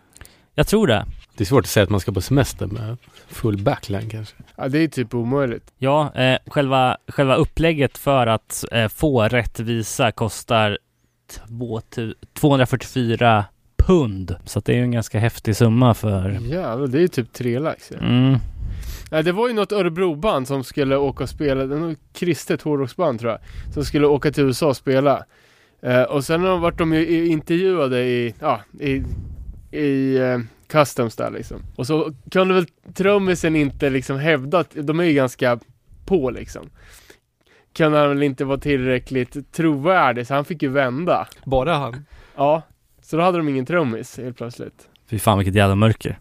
Jag 0.55 0.67
tror 0.67 0.87
det. 0.87 1.05
Det 1.37 1.43
är 1.43 1.45
svårt 1.45 1.63
att 1.63 1.69
säga 1.69 1.83
att 1.83 1.89
man 1.89 1.99
ska 1.99 2.11
på 2.11 2.21
semester 2.21 2.67
med 2.67 2.97
full 3.27 3.57
backline 3.57 4.09
kanske. 4.09 4.35
Ja, 4.55 4.67
det 4.67 4.79
är 4.79 4.87
typ 4.87 5.13
omöjligt. 5.13 5.73
Ja, 5.77 6.15
eh, 6.15 6.37
själva, 6.47 6.97
själva 7.07 7.35
upplägget 7.35 7.97
för 7.97 8.27
att 8.27 8.65
eh, 8.71 8.87
få 8.87 9.23
rätt 9.23 9.59
visa 9.59 10.11
kostar 10.11 10.69
2000 10.71 10.90
244 12.33 13.45
pund. 13.77 14.35
Så 14.45 14.59
att 14.59 14.65
det 14.65 14.73
är 14.73 14.77
ju 14.77 14.83
en 14.83 14.91
ganska 14.91 15.19
häftig 15.19 15.55
summa 15.55 15.93
för... 15.93 16.29
Jävlar, 16.29 16.87
det 16.87 17.03
är 17.03 17.07
typ 17.07 17.33
tre 17.33 17.59
lax. 17.59 17.91
Ja. 17.91 17.97
Mm. 17.97 18.37
Nej, 19.11 19.23
det 19.23 19.31
var 19.31 19.47
ju 19.47 19.53
något 19.53 19.71
Örebroband 19.71 20.47
som 20.47 20.63
skulle 20.63 20.95
åka 20.95 21.23
och 21.23 21.29
spela, 21.29 21.65
det 21.65 21.79
något 21.79 21.97
kristet 22.13 22.61
hårdrocksband 22.61 23.19
tror 23.19 23.31
jag, 23.31 23.39
som 23.73 23.85
skulle 23.85 24.07
åka 24.07 24.31
till 24.31 24.43
USA 24.43 24.67
och 24.67 24.77
spela. 24.77 25.25
Eh, 25.81 26.03
och 26.03 26.23
sen 26.25 26.41
har 26.41 26.57
vart 26.57 26.77
de 26.77 26.93
ju 26.93 27.27
intervjuade 27.27 28.03
i, 28.03 28.33
ja, 28.39 28.61
i, 28.79 29.03
i 29.77 30.17
eh, 30.17 30.39
customs 30.67 31.15
där 31.15 31.31
liksom. 31.31 31.63
Och 31.75 31.87
så 31.87 32.13
kunde 32.31 32.53
väl 32.53 32.65
trummisen 32.93 33.55
inte 33.55 33.89
liksom 33.89 34.19
hävda 34.19 34.59
att, 34.59 34.75
de 34.75 34.99
är 34.99 35.03
ju 35.03 35.13
ganska 35.13 35.59
på 36.05 36.29
liksom. 36.29 36.69
Kunde 37.73 37.97
han 37.99 38.09
väl 38.09 38.23
inte 38.23 38.45
vara 38.45 38.57
tillräckligt 38.57 39.51
trovärdig 39.51 40.27
så 40.27 40.33
han 40.33 40.45
fick 40.45 40.61
ju 40.61 40.69
vända. 40.69 41.27
Bara 41.43 41.73
han. 41.73 42.05
Ja, 42.35 42.61
så 43.01 43.17
då 43.17 43.23
hade 43.23 43.37
de 43.37 43.49
ingen 43.49 43.65
trummis 43.65 44.17
helt 44.17 44.37
plötsligt. 44.37 44.87
Fy 45.09 45.19
fan 45.19 45.37
vilket 45.37 45.55
jävla 45.55 45.75
mörker. 45.75 46.19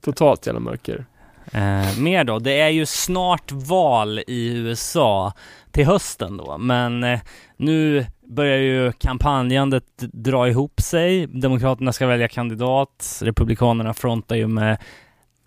Totalt 0.00 0.46
jävla 0.46 0.60
mörker. 0.60 1.06
Eh, 1.52 1.98
mer 1.98 2.24
då, 2.24 2.38
det 2.38 2.60
är 2.60 2.68
ju 2.68 2.86
snart 2.86 3.52
val 3.52 4.18
i 4.26 4.56
USA 4.56 5.32
till 5.70 5.86
hösten 5.86 6.36
då, 6.36 6.58
men 6.58 7.04
eh, 7.04 7.20
nu 7.56 8.06
börjar 8.26 8.58
ju 8.58 8.92
kampanjandet 8.92 9.84
dra 10.12 10.48
ihop 10.48 10.80
sig. 10.80 11.26
Demokraterna 11.26 11.92
ska 11.92 12.06
välja 12.06 12.28
kandidat, 12.28 13.20
Republikanerna 13.22 13.94
frontar 13.94 14.36
ju 14.36 14.46
med 14.46 14.78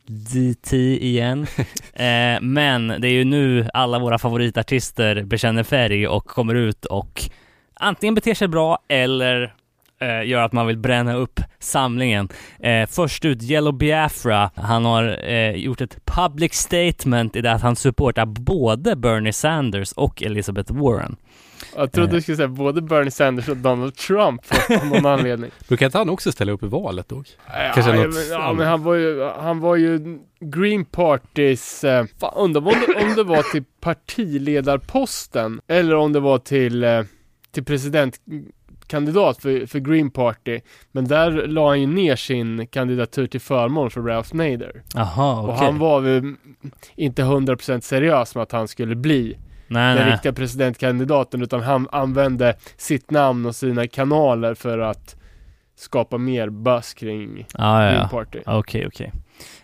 DT 0.10 0.74
igen. 0.74 1.48
eh, 1.94 2.42
men 2.42 2.88
det 2.88 3.08
är 3.08 3.14
ju 3.14 3.24
nu 3.24 3.70
alla 3.74 4.00
våra 4.00 4.18
favoritartister 4.18 5.24
bekänner 5.24 5.64
färg 5.64 6.08
och 6.08 6.26
kommer 6.26 6.56
ut 6.56 6.86
och 6.86 7.22
antingen 7.74 8.16
beter 8.16 8.34
sig 8.34 8.48
bra 8.48 8.80
eller 8.88 9.54
eh, 10.02 10.28
gör 10.28 10.42
att 10.42 10.54
man 10.54 10.68
vill 10.68 10.78
bränna 10.78 11.14
upp 11.14 11.40
samlingen. 11.60 12.30
Eh, 12.60 12.88
först 12.88 13.26
ut 13.26 13.44
Yellow 13.44 13.74
Biafra. 13.74 14.52
Han 14.56 14.86
har 14.86 15.30
eh, 15.30 15.52
gjort 15.52 15.82
ett 15.82 16.06
public 16.06 16.54
statement 16.54 17.36
i 17.36 17.42
det 17.42 17.52
att 17.52 17.62
han 17.62 17.76
supportar 17.76 18.26
både 18.26 18.96
Bernie 18.96 19.34
Sanders 19.34 19.92
och 19.92 20.24
Elizabeth 20.24 20.74
Warren. 20.74 21.16
Jag 21.76 21.92
trodde 21.92 22.10
Eh. 22.10 22.16
du 22.16 22.22
skulle 22.22 22.38
säga 22.38 22.48
både 22.48 22.82
Bernie 22.82 23.12
Sanders 23.12 23.50
och 23.50 23.58
Donald 23.58 23.96
Trump 23.96 24.42
av 24.82 24.88
någon 24.88 25.06
anledning. 25.20 25.52
Brukar 25.68 25.86
inte 25.86 25.98
han 25.98 26.10
också 26.10 26.32
ställa 26.32 26.52
upp 26.52 26.64
i 26.64 26.68
valet 26.68 27.10
då? 27.10 27.24
Ja, 27.48 27.72
Kanske 27.74 27.92
ja, 27.92 28.04
något 28.06 28.14
men, 28.16 28.24
ja, 28.32 28.54
men 28.54 28.68
han 28.68 28.84
var 28.84 28.94
ju, 28.96 29.24
han 29.24 29.60
var 29.60 29.76
ju 29.76 30.20
Green 30.40 30.86
Partys, 30.86 31.84
eh, 31.84 32.06
fan, 32.20 32.34
undrar 32.38 32.62
om 32.62 32.68
det, 32.88 33.06
om 33.06 33.16
det 33.16 33.24
var 33.24 33.44
till 33.52 33.64
partiledarposten 33.82 35.62
eller 35.68 35.96
om 35.96 36.14
det 36.14 36.20
var 36.20 36.38
till, 36.38 36.84
eh, 36.84 37.02
till 37.52 37.64
presidentkandidat 37.66 39.42
för, 39.42 39.66
för 39.66 39.80
Green 39.80 40.12
Party. 40.12 40.60
Men 40.92 41.08
där 41.08 41.32
la 41.32 41.68
han 41.68 41.82
ju 41.82 41.88
ner 41.88 42.16
sin 42.16 42.68
kandidatur 42.68 43.28
till 43.28 43.42
förmån 43.42 43.90
för 43.92 44.02
Ralph 44.02 44.36
Nader. 44.36 44.84
Jaha, 44.96 45.42
Och 45.42 45.50
okej. 45.50 45.66
han 45.66 45.78
var 45.80 46.02
väl 46.02 46.34
inte 46.96 47.22
100% 47.22 47.80
seriös 47.84 48.36
med 48.36 48.42
att 48.44 48.52
han 48.52 48.68
skulle 48.68 48.96
bli 48.96 49.38
Nej, 49.70 49.96
den 49.96 50.04
nej. 50.06 50.14
riktiga 50.14 50.34
presidentkandidaten 50.34 51.42
utan 51.42 51.62
han 51.62 51.88
använde 51.92 52.56
sitt 52.78 53.12
namn 53.12 53.46
och 53.46 53.56
sina 53.56 53.88
kanaler 53.88 54.54
för 54.54 54.80
att 54.80 55.16
skapa 55.76 56.18
mer 56.18 56.50
buzz 56.50 56.94
kring 56.94 57.46
Ja, 57.54 57.86
ja, 57.86 57.92
Green. 57.92 58.10
Party. 58.10 58.40
Okej, 58.46 58.88
okej. 58.88 59.12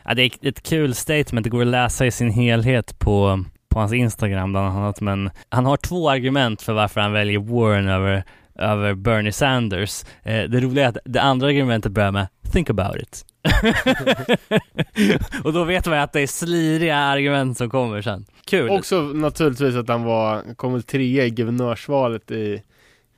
Ja, 0.05 0.13
det 0.13 0.23
är 0.23 0.47
ett 0.47 0.63
kul 0.63 0.93
statement. 0.93 1.43
Det 1.43 1.49
går 1.49 1.61
att 1.61 1.67
läsa 1.67 2.05
i 2.05 2.11
sin 2.11 2.29
helhet 2.29 2.99
på, 2.99 3.43
på 3.69 3.79
hans 3.79 3.93
Instagram 3.93 4.51
bland 4.51 4.67
annat. 4.77 5.01
Men 5.01 5.29
han 5.49 5.65
har 5.65 5.77
två 5.77 6.09
argument 6.09 6.61
för 6.61 6.73
varför 6.73 7.01
han 7.01 7.11
väljer 7.13 7.39
Warren 7.39 7.87
över, 7.87 8.23
över 8.55 8.93
Bernie 8.93 9.31
Sanders. 9.31 10.03
Eh, 10.23 10.43
det 10.43 10.59
roliga 10.59 10.85
är 10.85 10.89
att 10.89 10.97
det 11.05 11.21
andra 11.21 11.47
argumentet 11.47 11.91
börjar 11.91 12.11
med 12.11 12.27
Think 12.51 12.69
about 12.69 12.95
it. 12.95 13.25
och 15.43 15.53
då 15.53 15.63
vet 15.63 15.85
man 15.85 15.95
ju 15.95 16.01
att 16.01 16.13
det 16.13 16.21
är 16.21 16.27
sliriga 16.27 16.97
argument 16.97 17.57
som 17.57 17.69
kommer 17.69 18.01
sen. 18.01 18.25
Kul. 18.45 18.69
Också 18.69 19.01
naturligtvis 19.01 19.75
att 19.75 19.89
han 19.89 20.03
var, 20.03 20.55
kom 20.55 20.73
väl 20.73 20.83
trea 20.83 21.25
i 21.25 21.29
guvernörsvalet 21.29 22.31
i, 22.31 22.61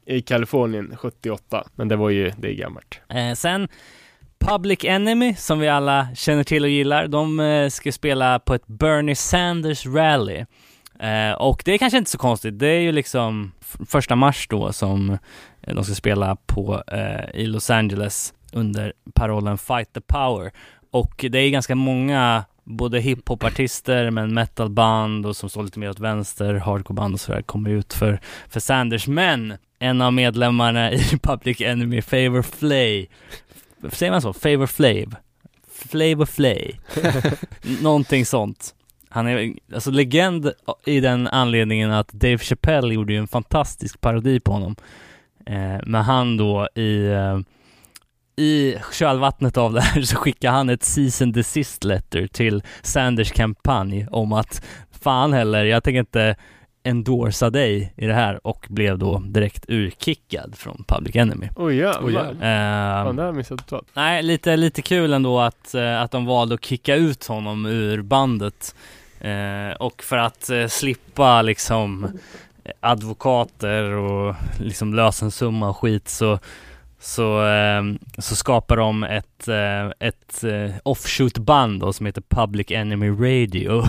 i 0.05 0.21
Kalifornien 0.21 0.97
78. 0.97 1.67
Men 1.75 1.87
det 1.87 1.95
var 1.95 2.09
ju, 2.09 2.31
det 2.37 2.47
är 2.47 2.53
gammalt. 2.53 2.99
Eh, 3.09 3.33
sen 3.33 3.67
Public 4.39 4.83
Enemy, 4.83 5.35
som 5.35 5.59
vi 5.59 5.67
alla 5.67 6.07
känner 6.15 6.43
till 6.43 6.63
och 6.63 6.69
gillar, 6.69 7.07
de 7.07 7.39
eh, 7.39 7.69
ska 7.69 7.91
spela 7.91 8.39
på 8.39 8.53
ett 8.53 8.67
Bernie 8.67 9.15
Sanders 9.15 9.85
rally. 9.85 10.45
Eh, 10.99 11.31
och 11.31 11.61
det 11.65 11.71
är 11.71 11.77
kanske 11.77 11.97
inte 11.97 12.11
så 12.11 12.17
konstigt, 12.17 12.59
det 12.59 12.67
är 12.67 12.79
ju 12.79 12.91
liksom 12.91 13.51
första 13.89 14.15
mars 14.15 14.47
då 14.49 14.73
som 14.73 15.17
eh, 15.61 15.75
de 15.75 15.83
ska 15.83 15.95
spela 15.95 16.35
på 16.45 16.83
eh, 16.87 17.41
i 17.41 17.45
Los 17.45 17.69
Angeles 17.69 18.33
under 18.53 18.93
parollen 19.13 19.57
Fight 19.57 19.93
the 19.93 20.01
Power. 20.01 20.51
Och 20.91 21.25
det 21.29 21.39
är 21.39 21.49
ganska 21.49 21.75
många 21.75 22.45
både 22.63 22.99
hiphopartister 22.99 24.11
men 24.11 24.33
metalband 24.33 25.25
och 25.25 25.35
som 25.35 25.49
står 25.49 25.63
lite 25.63 25.79
mer 25.79 25.89
åt 25.89 25.99
vänster, 25.99 26.53
hardcoreband 26.53 27.13
och 27.13 27.19
sådär 27.19 27.41
kommer 27.41 27.69
ut 27.69 27.93
för, 27.93 28.19
för 28.49 28.59
Sanders. 28.59 29.07
Men 29.07 29.53
en 29.79 30.01
av 30.01 30.13
medlemmarna 30.13 30.91
i 30.91 30.99
Public 31.21 31.61
Enemy, 31.61 32.01
Favor 32.01 32.41
Flay, 32.41 33.07
säger 33.91 34.11
man 34.11 34.21
så? 34.21 34.33
Favor 34.33 34.67
Flav? 34.67 35.15
Flavor 35.71 36.25
Flay? 36.25 36.71
Någonting 37.81 38.25
sånt. 38.25 38.73
Han 39.09 39.27
är 39.27 39.53
alltså 39.73 39.91
legend 39.91 40.51
i 40.85 40.99
den 40.99 41.27
anledningen 41.27 41.91
att 41.91 42.11
Dave 42.13 42.37
Chappelle 42.37 42.93
gjorde 42.93 43.13
ju 43.13 43.19
en 43.19 43.27
fantastisk 43.27 44.01
parodi 44.01 44.39
på 44.39 44.51
honom. 44.51 44.75
Eh, 45.45 45.77
men 45.85 46.03
han 46.03 46.37
då 46.37 46.67
i, 46.75 47.07
eh, 47.07 47.39
i 48.45 48.77
kölvattnet 48.93 49.57
av 49.57 49.73
det 49.73 49.81
här 49.81 50.01
så 50.01 50.15
skickade 50.15 50.53
han 50.53 50.69
ett 50.69 50.83
season 50.83 51.31
desist 51.31 51.83
letter 51.83 52.27
till 52.27 52.63
Sanders 52.81 53.31
kampanj 53.31 54.07
om 54.11 54.33
att 54.33 54.63
fan 54.91 55.33
heller, 55.33 55.65
jag 55.65 55.83
tänker 55.83 55.99
inte 55.99 56.35
endorsa 56.87 57.49
dig 57.49 57.93
i 57.95 58.05
det 58.05 58.13
här 58.13 58.47
och 58.47 58.65
blev 58.69 58.97
då 58.97 59.19
direkt 59.19 59.65
urkickad 59.67 60.55
från 60.57 60.83
Public 60.87 61.15
Enemy. 61.15 61.49
Oj 61.55 61.75
jävlar. 61.75 62.03
Oj, 62.03 62.13
jävlar. 62.13 62.31
Eh, 62.99 63.05
Fan, 63.05 63.15
det 63.15 63.21
har 63.21 63.27
jag 63.27 63.35
missat 63.35 63.59
totalt. 63.59 63.87
Nej, 63.93 64.23
lite, 64.23 64.55
lite 64.55 64.81
kul 64.81 65.13
ändå 65.13 65.39
att, 65.39 65.75
eh, 65.75 66.01
att 66.01 66.11
de 66.11 66.25
valde 66.25 66.55
att 66.55 66.65
kicka 66.65 66.95
ut 66.95 67.27
honom 67.27 67.65
ur 67.65 68.01
bandet. 68.01 68.75
Eh, 69.19 69.75
och 69.79 70.03
för 70.03 70.17
att 70.17 70.49
eh, 70.49 70.67
slippa 70.67 71.41
liksom 71.41 72.07
advokater 72.79 73.83
och 73.83 74.35
liksom 74.59 74.93
lösensumma 74.93 75.69
och 75.69 75.77
skit 75.77 76.09
så 76.09 76.39
så, 76.99 77.45
eh, 77.47 77.81
så 78.17 78.35
skapar 78.35 78.77
de 78.77 79.03
ett, 79.03 79.47
eh, 79.47 80.07
ett 80.07 80.43
eh, 80.43 80.75
offshoot-band 80.83 81.79
då 81.79 81.93
som 81.93 82.05
heter 82.05 82.23
Public 82.29 82.71
Enemy 82.71 83.09
Radio. 83.09 83.83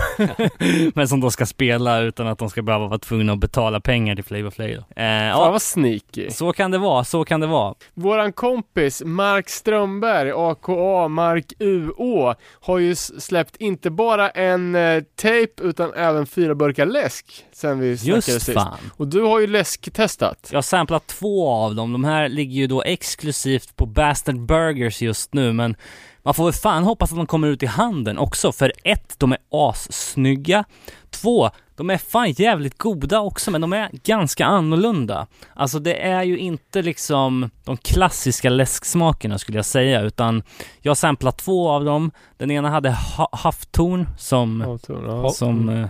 Men 0.94 1.08
som 1.08 1.20
då 1.20 1.30
ska 1.30 1.46
spela 1.46 1.98
utan 2.00 2.26
att 2.26 2.38
de 2.38 2.50
ska 2.50 2.62
behöva 2.62 2.86
vara 2.86 2.98
tvungna 2.98 3.32
att 3.32 3.38
betala 3.38 3.80
pengar 3.80 4.14
till 4.14 4.24
Flavor 4.24 4.50
Flav. 4.50 4.68
Eh, 4.68 4.78
Fan 4.96 5.26
ja, 5.26 5.50
vad 5.50 5.62
sneaky. 5.62 6.30
så 6.30 6.52
kan 6.52 6.70
det 6.70 6.78
vara, 6.78 7.04
så 7.04 7.24
kan 7.24 7.40
det 7.40 7.46
vara. 7.46 7.74
Våran 7.94 8.32
kompis 8.32 9.02
Mark 9.04 9.48
Strömberg, 9.48 10.30
aka 10.30 11.08
Mark 11.08 11.52
UÅ, 11.58 12.34
har 12.60 12.78
ju 12.78 12.94
släppt 12.94 13.56
inte 13.56 13.90
bara 13.90 14.30
en 14.30 14.74
eh, 14.74 15.02
tape 15.16 15.62
utan 15.62 15.92
även 15.94 16.26
fyra 16.26 16.54
burkar 16.54 16.86
läsk 16.86 17.44
sen 17.52 17.78
vi 17.78 17.96
snackade 17.98 18.16
Just 18.16 18.28
sist. 18.28 18.52
fan. 18.52 18.78
Och 18.96 19.08
du 19.08 19.22
har 19.22 19.40
ju 19.40 19.46
läsktestat. 19.46 20.48
Jag 20.50 20.56
har 20.56 20.62
samplat 20.62 21.06
två 21.06 21.48
av 21.50 21.74
dem. 21.74 21.92
De 21.92 22.04
här 22.04 22.28
ligger 22.28 22.54
ju 22.56 22.66
då 22.66 22.82
exklusivt 22.98 23.76
på 23.76 23.86
Bastard 23.86 24.40
Burgers 24.40 25.02
just 25.02 25.34
nu, 25.34 25.52
men 25.52 25.76
man 26.22 26.34
får 26.34 26.44
väl 26.44 26.52
fan 26.52 26.84
hoppas 26.84 27.10
att 27.12 27.16
de 27.16 27.26
kommer 27.26 27.48
ut 27.48 27.62
i 27.62 27.66
handeln 27.66 28.18
också, 28.18 28.52
för 28.52 28.72
ett, 28.84 29.14
de 29.18 29.32
är 29.32 29.38
assnygga. 29.52 30.64
Två, 31.10 31.50
de 31.76 31.90
är 31.90 31.98
fan 31.98 32.30
jävligt 32.30 32.78
goda 32.78 33.20
också, 33.20 33.50
men 33.50 33.60
de 33.60 33.72
är 33.72 33.90
ganska 34.04 34.46
annorlunda. 34.46 35.26
Alltså 35.54 35.78
det 35.78 36.02
är 36.02 36.22
ju 36.22 36.38
inte 36.38 36.82
liksom 36.82 37.50
de 37.64 37.76
klassiska 37.76 38.50
läsksmakerna 38.50 39.38
skulle 39.38 39.58
jag 39.58 39.64
säga, 39.64 40.00
utan 40.00 40.42
jag 40.80 40.90
har 40.90 40.94
samplat 40.94 41.38
två 41.38 41.68
av 41.70 41.84
dem. 41.84 42.10
Den 42.36 42.50
ena 42.50 42.70
hade 42.70 42.90
ha- 42.90 43.28
havtorn 43.32 44.08
som 44.18 44.60
Ja, 44.66 44.78
jag. 44.94 45.04
Ja. 45.24 45.30
som 45.30 45.68
eh, 45.68 45.86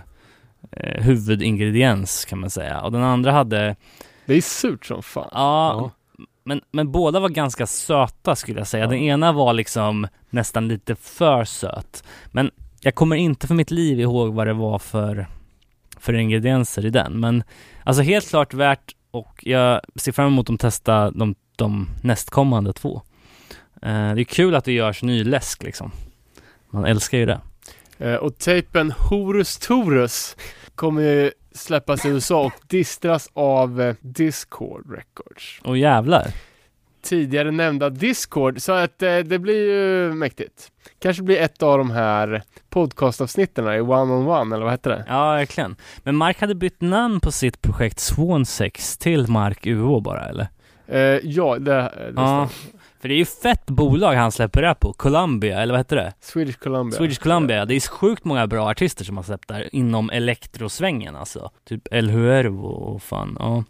eh, 0.71 1.03
huvudingrediens 1.03 2.25
kan 2.25 2.39
man 2.39 2.49
säga. 2.49 2.81
Och 2.81 2.91
den 2.91 3.03
andra 3.03 3.31
hade, 3.31 3.75
Det 4.25 4.33
är 4.33 4.41
surt 4.41 4.85
som 4.85 5.03
fan. 5.03 5.29
ja, 5.31 5.91
men, 6.49 6.61
men 6.71 6.91
båda 6.91 7.19
var 7.19 7.29
ganska 7.29 7.67
söta 7.67 8.35
skulle 8.35 8.59
jag 8.59 8.67
säga. 8.67 8.87
Den 8.87 8.97
ena 8.97 9.31
var 9.31 9.53
liksom 9.53 10.07
nästan 10.29 10.67
lite 10.67 10.95
för 10.95 11.45
söt. 11.45 12.03
Men 12.31 12.51
jag 12.81 12.95
kommer 12.95 13.15
inte 13.15 13.47
för 13.47 13.55
mitt 13.55 13.71
liv 13.71 13.99
ihåg 13.99 14.33
vad 14.33 14.47
det 14.47 14.53
var 14.53 14.79
för, 14.79 15.27
för 15.99 16.13
ingredienser 16.13 16.85
i 16.85 16.89
den. 16.89 17.19
Men 17.19 17.43
alltså 17.83 18.03
helt 18.03 18.29
klart 18.29 18.53
värt 18.53 18.95
och 19.11 19.39
jag 19.41 19.81
ser 19.95 20.11
fram 20.11 20.27
emot 20.27 20.49
att 20.49 20.59
testa 20.59 21.11
de, 21.11 21.35
de 21.55 21.87
nästkommande 22.03 22.73
två. 22.73 23.01
Eh, 23.81 24.13
det 24.13 24.21
är 24.21 24.23
kul 24.23 24.55
att 24.55 24.65
det 24.65 24.71
görs 24.71 25.03
ny 25.03 25.23
läsk 25.23 25.63
liksom. 25.63 25.91
Man 26.69 26.85
älskar 26.85 27.17
ju 27.17 27.25
det. 27.25 27.39
Eh, 27.97 28.15
och 28.15 28.37
tejpen 28.37 28.91
Horus 28.91 29.57
Torus 29.57 30.35
kommer 30.75 31.01
ju 31.01 31.31
släppas 31.51 32.05
i 32.05 32.09
USA 32.09 32.45
och 32.45 32.53
distras 32.67 33.29
av 33.33 33.81
eh, 33.81 33.95
Discord 34.01 34.91
Records. 34.95 35.59
Och 35.63 35.77
jävlar. 35.77 36.27
Tidigare 37.01 37.51
nämnda 37.51 37.89
Discord, 37.89 38.61
så 38.61 38.71
att 38.71 39.01
eh, 39.01 39.17
det 39.17 39.39
blir 39.39 39.71
ju 39.71 40.13
mäktigt. 40.13 40.71
Kanske 40.99 41.23
blir 41.23 41.37
ett 41.37 41.63
av 41.63 41.77
de 41.77 41.91
här 41.91 42.41
podcastavsnitten 42.69 43.73
i 43.73 43.79
One 43.81 44.13
on 44.13 44.27
One, 44.27 44.55
eller 44.55 44.63
vad 44.65 44.73
heter 44.73 44.89
det? 44.89 45.05
Ja, 45.07 45.31
verkligen. 45.31 45.75
Men 46.03 46.15
Mark 46.15 46.41
hade 46.41 46.55
bytt 46.55 46.81
namn 46.81 47.19
på 47.19 47.31
sitt 47.31 47.61
projekt 47.61 47.99
Swansex 47.99 48.97
till 48.97 49.27
Mark 49.27 49.67
UH 49.67 50.01
bara, 50.01 50.25
eller? 50.29 50.47
Eh, 50.87 50.99
ja, 51.23 51.59
det, 51.59 51.71
det 51.71 52.11
Ja. 52.15 52.49
står. 52.51 52.78
För 53.01 53.07
det 53.07 53.13
är 53.13 53.17
ju 53.17 53.25
fett 53.25 53.65
bolag 53.65 54.13
han 54.13 54.31
släpper 54.31 54.61
det 54.61 54.75
på. 54.75 54.93
Columbia, 54.93 55.61
eller 55.61 55.73
vad 55.73 55.79
heter 55.79 55.95
det? 55.95 56.13
Swedish 56.21 56.57
Columbia. 56.59 56.97
Swedish 56.97 57.19
Columbia. 57.19 57.65
Det 57.65 57.75
är 57.75 57.89
sjukt 57.89 58.25
många 58.25 58.47
bra 58.47 58.69
artister 58.69 59.05
som 59.05 59.17
har 59.17 59.23
släppt 59.23 59.47
där 59.47 59.69
inom 59.75 60.09
elektrosvängen 60.09 61.15
alltså. 61.15 61.51
Typ 61.67 61.87
El 61.91 62.09
Huervo 62.09 62.67
och 62.67 63.03
fan, 63.03 63.37
ja. 63.39 63.63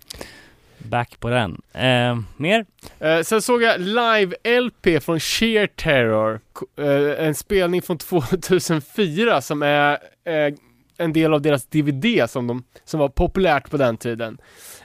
Back 0.78 1.20
på 1.20 1.30
den. 1.30 1.62
Eh, 1.74 2.20
mer? 2.38 2.66
Eh, 3.00 3.22
sen 3.22 3.42
såg 3.42 3.62
jag 3.64 3.80
live-LP 3.82 5.00
från 5.00 5.20
Sheer 5.20 5.68
Terror. 5.68 6.40
Eh, 6.78 7.26
en 7.26 7.36
spelning 7.36 7.82
från 7.82 7.98
2004 8.68 9.42
som 9.42 9.62
är 9.64 9.92
eh, 10.24 10.54
en 11.00 11.14
del 11.14 11.34
av 11.34 11.42
deras 11.42 11.66
DVD 11.66 12.30
som, 12.30 12.48
de, 12.48 12.64
som 12.86 13.00
var 13.00 13.10
populärt 13.10 13.70
på 13.70 13.78
den 13.78 13.98
tiden. 13.98 14.38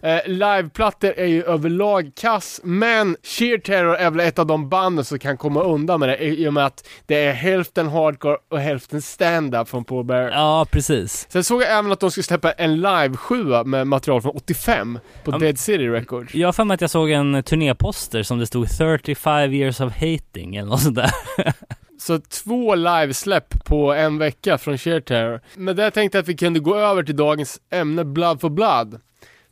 Eh, 0.03 0.21
liveplattor 0.27 1.15
är 1.17 1.27
ju 1.27 1.43
överlag 1.43 2.13
kass, 2.21 2.61
men 2.65 3.17
Sheer 3.23 3.59
Terror 3.59 3.97
är 3.97 4.11
väl 4.11 4.21
ett 4.21 4.39
av 4.39 4.47
de 4.47 4.69
banden 4.69 5.05
som 5.05 5.19
kan 5.19 5.37
komma 5.37 5.63
undan 5.63 6.01
med 6.01 6.09
det 6.09 6.25
i 6.25 6.49
och 6.49 6.55
med 6.55 6.67
att 6.67 6.89
det 7.07 7.25
är 7.25 7.33
hälften 7.33 7.89
hardcore 7.89 8.37
och 8.51 8.59
hälften 8.59 9.03
stand-up 9.03 9.69
från 9.69 9.85
Paul 9.85 10.05
Bear. 10.05 10.31
Ja, 10.31 10.67
precis. 10.71 11.27
Sen 11.31 11.45
såg 11.45 11.63
jag 11.63 11.79
även 11.79 11.93
att 11.93 12.01
de 12.01 12.11
skulle 12.11 12.25
släppa 12.25 12.53
en 12.53 12.77
live-sjua 12.77 13.65
med 13.65 13.87
material 13.87 14.23
från 14.23 14.37
85 14.37 14.99
på 15.25 15.31
Ja, 15.31 15.39
Dead 15.39 15.59
City 15.59 15.89
Records. 15.89 16.35
Jag 16.35 16.49
har 16.49 16.53
för 16.53 16.65
mig 16.65 16.75
att 16.75 16.81
jag 16.81 16.91
såg 16.91 17.11
en 17.11 17.43
turnéposter 17.43 18.23
som 18.23 18.39
det 18.39 18.47
stod 18.47 18.69
35 18.79 19.53
years 19.53 19.81
of 19.81 19.93
hating 19.93 20.57
eller 20.57 20.69
något 20.69 20.81
sånt 20.83 20.97
där. 20.97 21.11
Så 21.99 22.19
två 22.19 22.75
livesläpp 22.75 23.65
på 23.65 23.93
en 23.93 24.19
vecka 24.19 24.59
från 24.59 24.79
Sheer 24.79 25.01
Terror. 25.01 25.41
Men 25.55 25.77
där 25.77 25.91
tänkte 25.91 26.19
jag 26.19 26.23
att 26.23 26.29
vi 26.29 26.37
kunde 26.37 26.61
gå 26.61 26.77
över 26.77 27.03
till 27.03 27.17
dagens 27.17 27.61
ämne 27.73 28.05
Blood 28.05 28.41
for 28.41 28.51
Blood. 28.51 29.01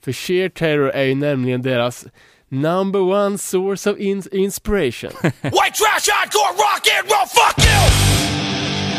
För 0.04 0.12
Sheer 0.12 0.48
Terror 0.48 0.90
är 0.90 1.02
ju 1.04 1.14
nämligen 1.14 1.62
deras 1.62 2.04
number 2.48 3.00
one 3.00 3.38
source 3.38 3.90
of 3.90 3.98
in- 3.98 4.22
inspiration. 4.32 5.10
White 5.22 5.74
trash, 5.74 6.08
hardcore, 6.12 6.52
rock 6.52 6.86
and 6.98 7.08
roll, 7.10 7.28
fuck 7.28 7.64
you! 7.64 8.92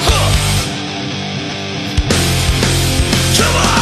Huh. 0.00 0.32
Come 3.36 3.56
on! 3.72 3.77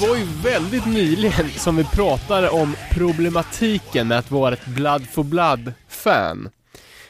Det 0.00 0.06
var 0.08 0.16
ju 0.16 0.24
väldigt 0.24 0.86
nyligen 0.86 1.50
som 1.50 1.76
vi 1.76 1.84
pratade 1.84 2.48
om 2.48 2.74
problematiken 2.90 4.08
med 4.08 4.18
att 4.18 4.30
vara 4.30 4.54
ett 4.54 4.66
Blood 4.66 5.06
for 5.08 5.24
Blood-fan. 5.24 6.48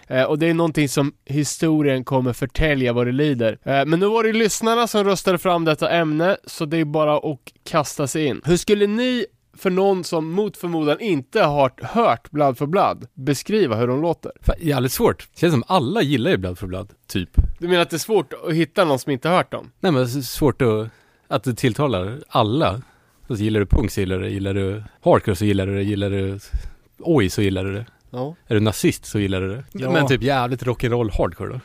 Eh, 0.07 0.23
och 0.23 0.39
det 0.39 0.47
är 0.47 0.55
någonting 0.55 0.89
som 0.89 1.13
historien 1.25 2.05
kommer 2.05 2.33
förtälja 2.33 2.93
vad 2.93 3.07
det 3.07 3.13
lider. 3.13 3.59
Eh, 3.63 3.85
men 3.87 4.01
nu 4.01 4.07
var 4.07 4.23
det 4.23 4.27
ju 4.27 4.33
lyssnarna 4.33 4.87
som 4.87 5.05
röstade 5.05 5.39
fram 5.39 5.65
detta 5.65 5.91
ämne, 5.91 6.37
så 6.47 6.65
det 6.65 6.77
är 6.77 6.85
bara 6.85 7.17
att 7.17 7.39
kasta 7.65 8.07
sig 8.07 8.27
in. 8.27 8.41
Hur 8.45 8.57
skulle 8.57 8.87
ni 8.87 9.27
för 9.57 9.71
någon 9.71 10.05
som 10.05 10.31
mot 10.31 10.57
förmodan 10.57 11.01
inte 11.01 11.43
har 11.43 11.73
hört 11.83 12.31
Blood 12.31 12.59
for 12.59 12.67
Blood 12.67 13.07
beskriva 13.15 13.77
hur 13.77 13.87
de 13.87 14.03
låter? 14.03 14.33
Fan, 14.41 14.57
jävligt 14.61 14.93
svårt. 14.93 15.29
Känns 15.37 15.53
som 15.53 15.65
alla 15.67 16.03
gillar 16.03 16.31
ju 16.31 16.37
Blood 16.37 16.59
for 16.59 16.67
Blood, 16.67 16.93
typ. 17.09 17.31
Du 17.59 17.69
menar 17.69 17.83
att 17.83 17.91
det 17.91 17.97
är 17.97 17.99
svårt 17.99 18.33
att 18.49 18.55
hitta 18.55 18.85
någon 18.85 18.99
som 18.99 19.13
inte 19.13 19.29
har 19.29 19.37
hört 19.37 19.53
dem? 19.53 19.71
Nej 19.81 19.93
men 19.93 20.03
det 20.03 20.19
är 20.19 20.23
svårt 20.23 20.63
att, 20.63 20.89
att 21.29 21.45
det 21.45 21.55
tilltalar 21.55 22.19
alla. 22.29 22.81
Så 23.29 23.35
gillar 23.35 23.61
du 23.61 23.67
punk 23.67 23.91
så 23.91 24.01
gillar 24.01 24.17
du 24.19 24.23
det, 24.23 24.31
gillar 24.31 24.55
du 24.55 24.83
hardcore 25.05 25.37
så 25.37 25.45
gillar 25.45 25.67
du 25.67 25.75
det, 25.75 25.83
gillar 25.83 26.11
du 26.11 26.39
oj 26.99 27.29
så 27.31 27.43
gillar 27.43 27.65
du 27.65 27.75
det. 27.75 27.87
Ja. 28.11 28.35
Är 28.47 28.55
du 28.55 28.61
nazist 28.61 29.05
så 29.05 29.19
gillar 29.19 29.41
du 29.41 29.49
det. 29.49 29.65
Ja. 29.73 29.91
Men 29.91 30.07
typ 30.07 30.23
jävligt 30.23 30.63
rock'n'roll 30.63 31.11
hardcore 31.19 31.49
då. 31.49 31.61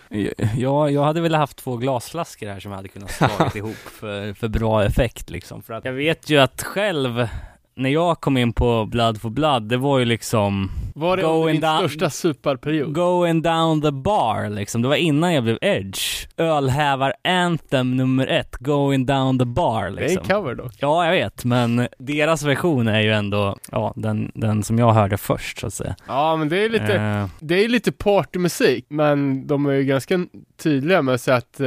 Ja, 0.57 0.89
jag 0.89 1.03
hade 1.03 1.21
velat 1.21 1.39
haft 1.39 1.57
två 1.57 1.77
glasflaskor 1.77 2.47
här 2.47 2.59
som 2.59 2.71
jag 2.71 2.77
hade 2.77 2.87
kunnat 2.89 3.11
slagit 3.11 3.55
ihop 3.55 3.75
för, 3.75 4.33
för 4.33 4.47
bra 4.47 4.83
effekt 4.83 5.29
liksom. 5.29 5.63
För 5.63 5.73
att 5.73 5.85
jag 5.85 5.93
vet 5.93 6.29
ju 6.29 6.37
att 6.37 6.63
själv, 6.63 7.27
när 7.75 7.89
jag 7.89 8.21
kom 8.21 8.37
in 8.37 8.53
på 8.53 8.85
Blood 8.85 9.21
for 9.21 9.29
Blood, 9.29 9.63
det 9.63 9.77
var 9.77 9.99
ju 9.99 10.05
liksom 10.05 10.71
Var 10.95 11.17
det 11.17 11.23
Going 11.23 11.53
din 11.55 11.63
down- 11.63 11.77
största 11.79 12.09
superperiod? 12.09 12.93
Going 12.93 13.41
down 13.41 13.81
the 13.81 13.91
bar 13.91 14.49
liksom. 14.49 14.81
Det 14.81 14.87
var 14.87 14.95
innan 14.95 15.33
jag 15.33 15.43
blev 15.43 15.57
Edge. 15.61 16.27
Ölhävar 16.37 17.13
Anthem 17.23 17.97
nummer 17.97 18.27
ett, 18.27 18.57
Going 18.59 19.05
down 19.05 19.39
the 19.39 19.45
bar 19.45 19.83
Det 19.83 19.87
är 19.89 19.91
liksom. 19.91 20.17
en 20.17 20.27
cover 20.29 20.55
dock. 20.55 20.73
Ja, 20.79 21.05
jag 21.05 21.11
vet, 21.11 21.45
men 21.45 21.87
deras 21.99 22.43
version 22.43 22.87
är 22.87 23.01
ju 23.01 23.11
ändå, 23.11 23.55
ja, 23.71 23.93
den, 23.95 24.31
den 24.35 24.63
som 24.63 24.79
jag 24.79 24.93
hörde 24.93 25.17
först 25.17 25.59
så 25.59 25.67
att 25.67 25.73
säga. 25.73 25.95
Ja 26.07 26.35
men 26.35 26.49
det 26.49 26.65
är 26.65 26.69
lite, 26.69 26.95
Eh, 26.95 27.25
det 27.39 27.63
är 27.63 27.69
lite 27.69 27.91
partymusik, 27.91 28.85
men 28.89 29.47
de 29.47 29.65
är 29.65 29.71
ju 29.73 29.83
ganska 29.83 30.19
tydliga 30.63 31.01
med 31.01 31.15
att 31.15 31.21
säga 31.21 31.37
att 31.37 31.59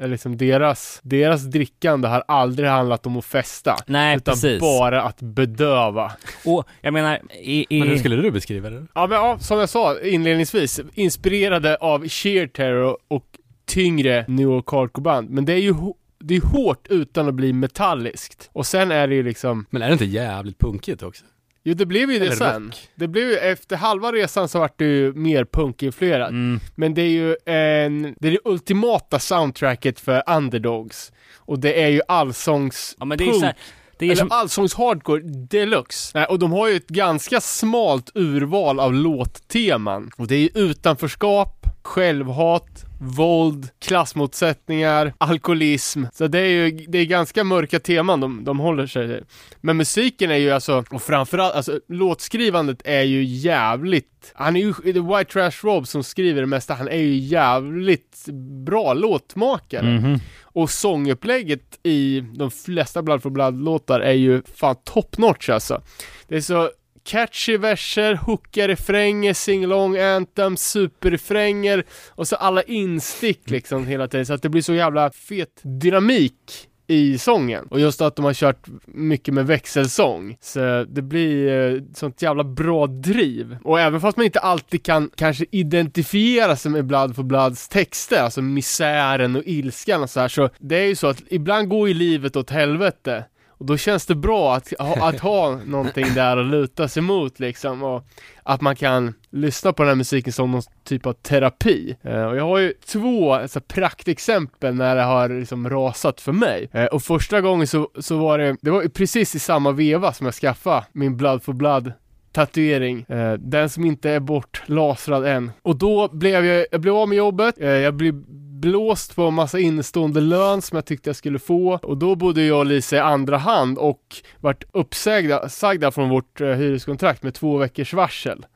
eh, 0.00 0.08
liksom 0.08 0.36
deras, 0.36 1.00
deras 1.02 1.42
drickande 1.42 2.08
har 2.08 2.24
aldrig 2.28 2.68
handlat 2.68 3.06
om 3.06 3.16
att 3.16 3.24
festa. 3.24 3.76
nej, 3.86 4.16
utan 4.16 4.34
precis. 4.34 4.60
bara 4.60 5.02
att 5.02 5.22
bedöva. 5.22 6.12
Och 6.44 6.68
jag 6.80 6.92
menar, 6.92 7.20
i, 7.42 7.66
i, 7.68 7.78
Men 7.80 7.88
hur 7.88 7.98
skulle 7.98 8.16
du 8.16 8.30
beskriva 8.30 8.70
det? 8.70 8.86
Ja 8.94 9.06
men 9.06 9.18
ja, 9.18 9.38
som 9.38 9.58
jag 9.58 9.68
sa 9.68 10.00
inledningsvis, 10.00 10.80
inspirerade 10.94 11.76
av 11.76 12.08
sheer 12.08 12.46
terror 12.46 12.98
och 13.08 13.24
tyngre 13.66 14.24
hardcore-band. 14.66 15.30
Men 15.30 15.44
det 15.44 15.52
är 15.52 15.58
ju 15.58 15.74
det 16.18 16.36
är 16.36 16.40
hårt 16.40 16.86
utan 16.90 17.28
att 17.28 17.34
bli 17.34 17.52
metalliskt. 17.52 18.50
Och 18.52 18.66
sen 18.66 18.90
är 18.90 19.08
det 19.08 19.14
ju 19.14 19.22
liksom, 19.22 19.66
Men 19.70 19.82
är 19.82 19.86
det 19.86 19.92
inte 19.92 20.04
jävligt 20.04 20.58
punkigt 20.58 21.02
också? 21.02 21.24
Jo 21.68 21.74
det 21.74 21.86
blev 21.86 22.10
ju 22.10 22.18
det 22.18 22.24
Eller 22.26 22.36
sen. 22.36 22.64
rock. 22.66 22.88
Det 22.94 23.08
blev 23.08 23.28
ju, 23.28 23.36
efter 23.36 23.76
halva 23.76 24.12
resan 24.12 24.48
så 24.48 24.58
vart 24.58 24.78
det 24.78 24.84
ju 24.84 25.12
mer 25.12 25.44
punkinfluerat. 25.44 26.30
mm, 26.30 26.60
Men 26.74 26.94
det 26.94 27.02
är 27.02 27.08
ju 27.10 27.36
en, 27.44 28.14
det 28.20 28.28
är 28.28 28.32
det 28.32 28.38
ultimata 28.44 29.18
soundtracket 29.18 30.00
för 30.00 30.22
underdogs. 30.26 31.12
Och 31.36 31.58
det 31.58 31.82
är 31.82 31.88
ju 31.88 32.00
allsångs 32.08 32.96
ja 32.98 33.04
men 33.04 33.18
det 33.18 33.24
är 33.24 33.26
punk, 33.26 33.40
så 33.40 33.46
här, 33.46 33.54
det 33.98 34.06
är 34.06 34.10
eller 34.10 34.16
som, 34.16 34.32
allsångs 34.32 34.74
hardcore 34.74 35.22
deluxe. 35.50 36.18
Nej, 36.18 36.26
och 36.26 36.38
de 36.38 36.52
har 36.52 36.68
ju 36.68 36.76
ett 36.76 36.88
ganska 36.88 37.40
smalt 37.40 38.10
urval 38.14 38.80
av 38.80 38.94
låtteman. 38.94 40.10
Och 40.16 40.26
det 40.26 40.34
är 40.34 40.40
ju 40.40 40.50
utanförskap, 40.54 41.55
självhat, 41.86 42.84
våld, 43.00 43.68
klassmotsättningar, 43.78 45.12
alkoholism. 45.18 46.04
Så 46.12 46.26
det 46.26 46.38
är 46.38 46.48
ju, 46.48 46.70
det 46.70 46.98
är 46.98 47.04
ganska 47.04 47.44
mörka 47.44 47.80
teman 47.80 48.20
de, 48.20 48.44
de 48.44 48.58
håller 48.58 48.86
sig 48.86 49.08
till. 49.08 49.24
Men 49.60 49.76
musiken 49.76 50.30
är 50.30 50.36
ju 50.36 50.50
alltså, 50.50 50.84
och 50.90 51.02
framförallt, 51.02 51.54
alltså 51.54 51.80
låtskrivandet 51.88 52.82
är 52.84 53.02
ju 53.02 53.24
jävligt, 53.24 54.32
han 54.34 54.56
är 54.56 54.60
ju, 54.60 54.74
det 54.84 54.98
är 54.98 55.18
White 55.18 55.32
Trash 55.32 55.66
Rob 55.66 55.86
som 55.86 56.04
skriver 56.04 56.40
det 56.40 56.46
mesta, 56.46 56.74
han 56.74 56.88
är 56.88 56.96
ju 57.00 57.16
jävligt 57.16 58.26
bra 58.66 58.94
låtmakare. 58.94 59.98
Mhm. 59.98 60.20
Och 60.42 60.70
sångupplägget 60.70 61.78
i 61.82 62.20
de 62.20 62.50
flesta 62.50 63.02
Blood 63.02 63.22
for 63.22 63.30
Blood-låtar 63.30 64.00
är 64.00 64.12
ju 64.12 64.42
fan 64.54 64.76
top 64.84 65.18
notch 65.18 65.48
alltså. 65.48 65.82
Det 66.28 66.36
är 66.36 66.40
så 66.40 66.70
catchy 67.06 67.56
verser, 67.58 68.14
hookar, 68.14 68.68
refränger, 68.68 69.32
singalong, 69.32 69.98
anthem, 69.98 70.56
superrefränger 70.56 71.84
och 72.08 72.28
så 72.28 72.36
alla 72.36 72.62
instick 72.62 73.50
liksom 73.50 73.86
hela 73.86 74.08
tiden 74.08 74.26
så 74.26 74.34
att 74.34 74.42
det 74.42 74.48
blir 74.48 74.62
så 74.62 74.74
jävla 74.74 75.10
fet 75.10 75.60
dynamik 75.62 76.68
i 76.86 77.18
sången. 77.18 77.66
Och 77.70 77.80
just 77.80 78.00
att 78.00 78.16
de 78.16 78.24
har 78.24 78.34
kört 78.34 78.66
mycket 78.86 79.34
med 79.34 79.46
växelsång. 79.46 80.36
Så 80.40 80.84
det 80.88 81.02
blir 81.02 81.48
eh, 81.74 81.82
sånt 81.94 82.22
jävla 82.22 82.44
bra 82.44 82.86
driv. 82.86 83.56
Och 83.64 83.80
även 83.80 84.00
fast 84.00 84.16
man 84.16 84.26
inte 84.26 84.40
alltid 84.40 84.82
kan 84.82 85.10
kanske 85.16 85.44
identifiera 85.50 86.56
sig 86.56 86.70
med 86.70 86.86
Blood 86.86 87.16
for 87.16 87.22
Bloods 87.22 87.68
texter, 87.68 88.22
alltså 88.22 88.42
misären 88.42 89.36
och 89.36 89.42
ilskan 89.46 90.02
och 90.02 90.10
så 90.10 90.20
här, 90.20 90.28
så 90.28 90.50
det 90.58 90.76
är 90.76 90.86
ju 90.86 90.96
så 90.96 91.06
att 91.06 91.22
ibland 91.28 91.68
går 91.68 91.88
ju 91.88 91.94
livet 91.94 92.36
åt 92.36 92.50
helvete. 92.50 93.24
Och 93.58 93.66
då 93.66 93.76
känns 93.76 94.06
det 94.06 94.14
bra 94.14 94.54
att, 94.54 94.72
ha- 94.78 95.08
att 95.08 95.20
ha 95.20 95.60
någonting 95.64 96.14
där 96.14 96.36
att 96.36 96.46
luta 96.46 96.88
sig 96.88 97.02
mot 97.02 97.40
liksom 97.40 97.82
och 97.82 98.04
att 98.42 98.60
man 98.60 98.76
kan 98.76 99.14
lyssna 99.30 99.72
på 99.72 99.82
den 99.82 99.88
här 99.88 99.96
musiken 99.96 100.32
som 100.32 100.50
någon 100.50 100.62
typ 100.84 101.06
av 101.06 101.12
terapi. 101.12 101.96
Eh, 102.02 102.24
och 102.24 102.36
jag 102.36 102.44
har 102.44 102.58
ju 102.58 102.72
två 102.86 103.34
alltså, 103.34 103.60
praktexempel 103.60 104.74
när 104.74 104.96
det 104.96 105.02
har 105.02 105.28
liksom 105.28 105.70
rasat 105.70 106.20
för 106.20 106.32
mig. 106.32 106.68
Eh, 106.72 106.84
och 106.84 107.02
första 107.02 107.40
gången 107.40 107.66
så, 107.66 107.88
så 107.98 108.18
var 108.18 108.38
det, 108.38 108.56
det 108.60 108.70
var 108.70 108.88
precis 108.88 109.34
i 109.34 109.38
samma 109.38 109.72
veva 109.72 110.12
som 110.12 110.24
jag 110.26 110.34
skaffade 110.34 110.86
min 110.92 111.16
Blood 111.16 111.42
for 111.42 111.52
Blood 111.52 111.92
tatuering. 112.32 113.02
Eh, 113.08 113.32
den 113.32 113.70
som 113.70 113.84
inte 113.84 114.10
är 114.10 114.20
bortlasrad 114.20 115.26
än. 115.26 115.50
Och 115.62 115.76
då 115.76 116.08
blev 116.08 116.44
jag, 116.44 116.66
jag 116.72 116.80
blev 116.80 116.94
av 116.94 117.08
med 117.08 117.18
jobbet, 117.18 117.54
jag 117.58 117.94
blev 117.94 118.14
blåst 118.60 119.16
på 119.16 119.22
en 119.22 119.34
massa 119.34 119.58
innestående 119.58 120.20
lön 120.20 120.62
som 120.62 120.76
jag 120.76 120.86
tyckte 120.86 121.08
jag 121.08 121.16
skulle 121.16 121.38
få 121.38 121.78
och 121.82 121.96
då 121.96 122.14
bodde 122.14 122.42
jag 122.42 122.58
och 122.58 122.66
Lisa 122.66 122.96
i 122.96 122.98
andra 122.98 123.38
hand 123.38 123.78
och 123.78 124.16
vart 124.40 124.64
uppsagda 124.72 125.48
sagda 125.48 125.90
från 125.90 126.08
vårt 126.08 126.40
eh, 126.40 126.48
hyreskontrakt 126.48 127.22
med 127.22 127.34
två 127.34 127.56
veckors 127.56 127.92
varsel. 127.92 128.46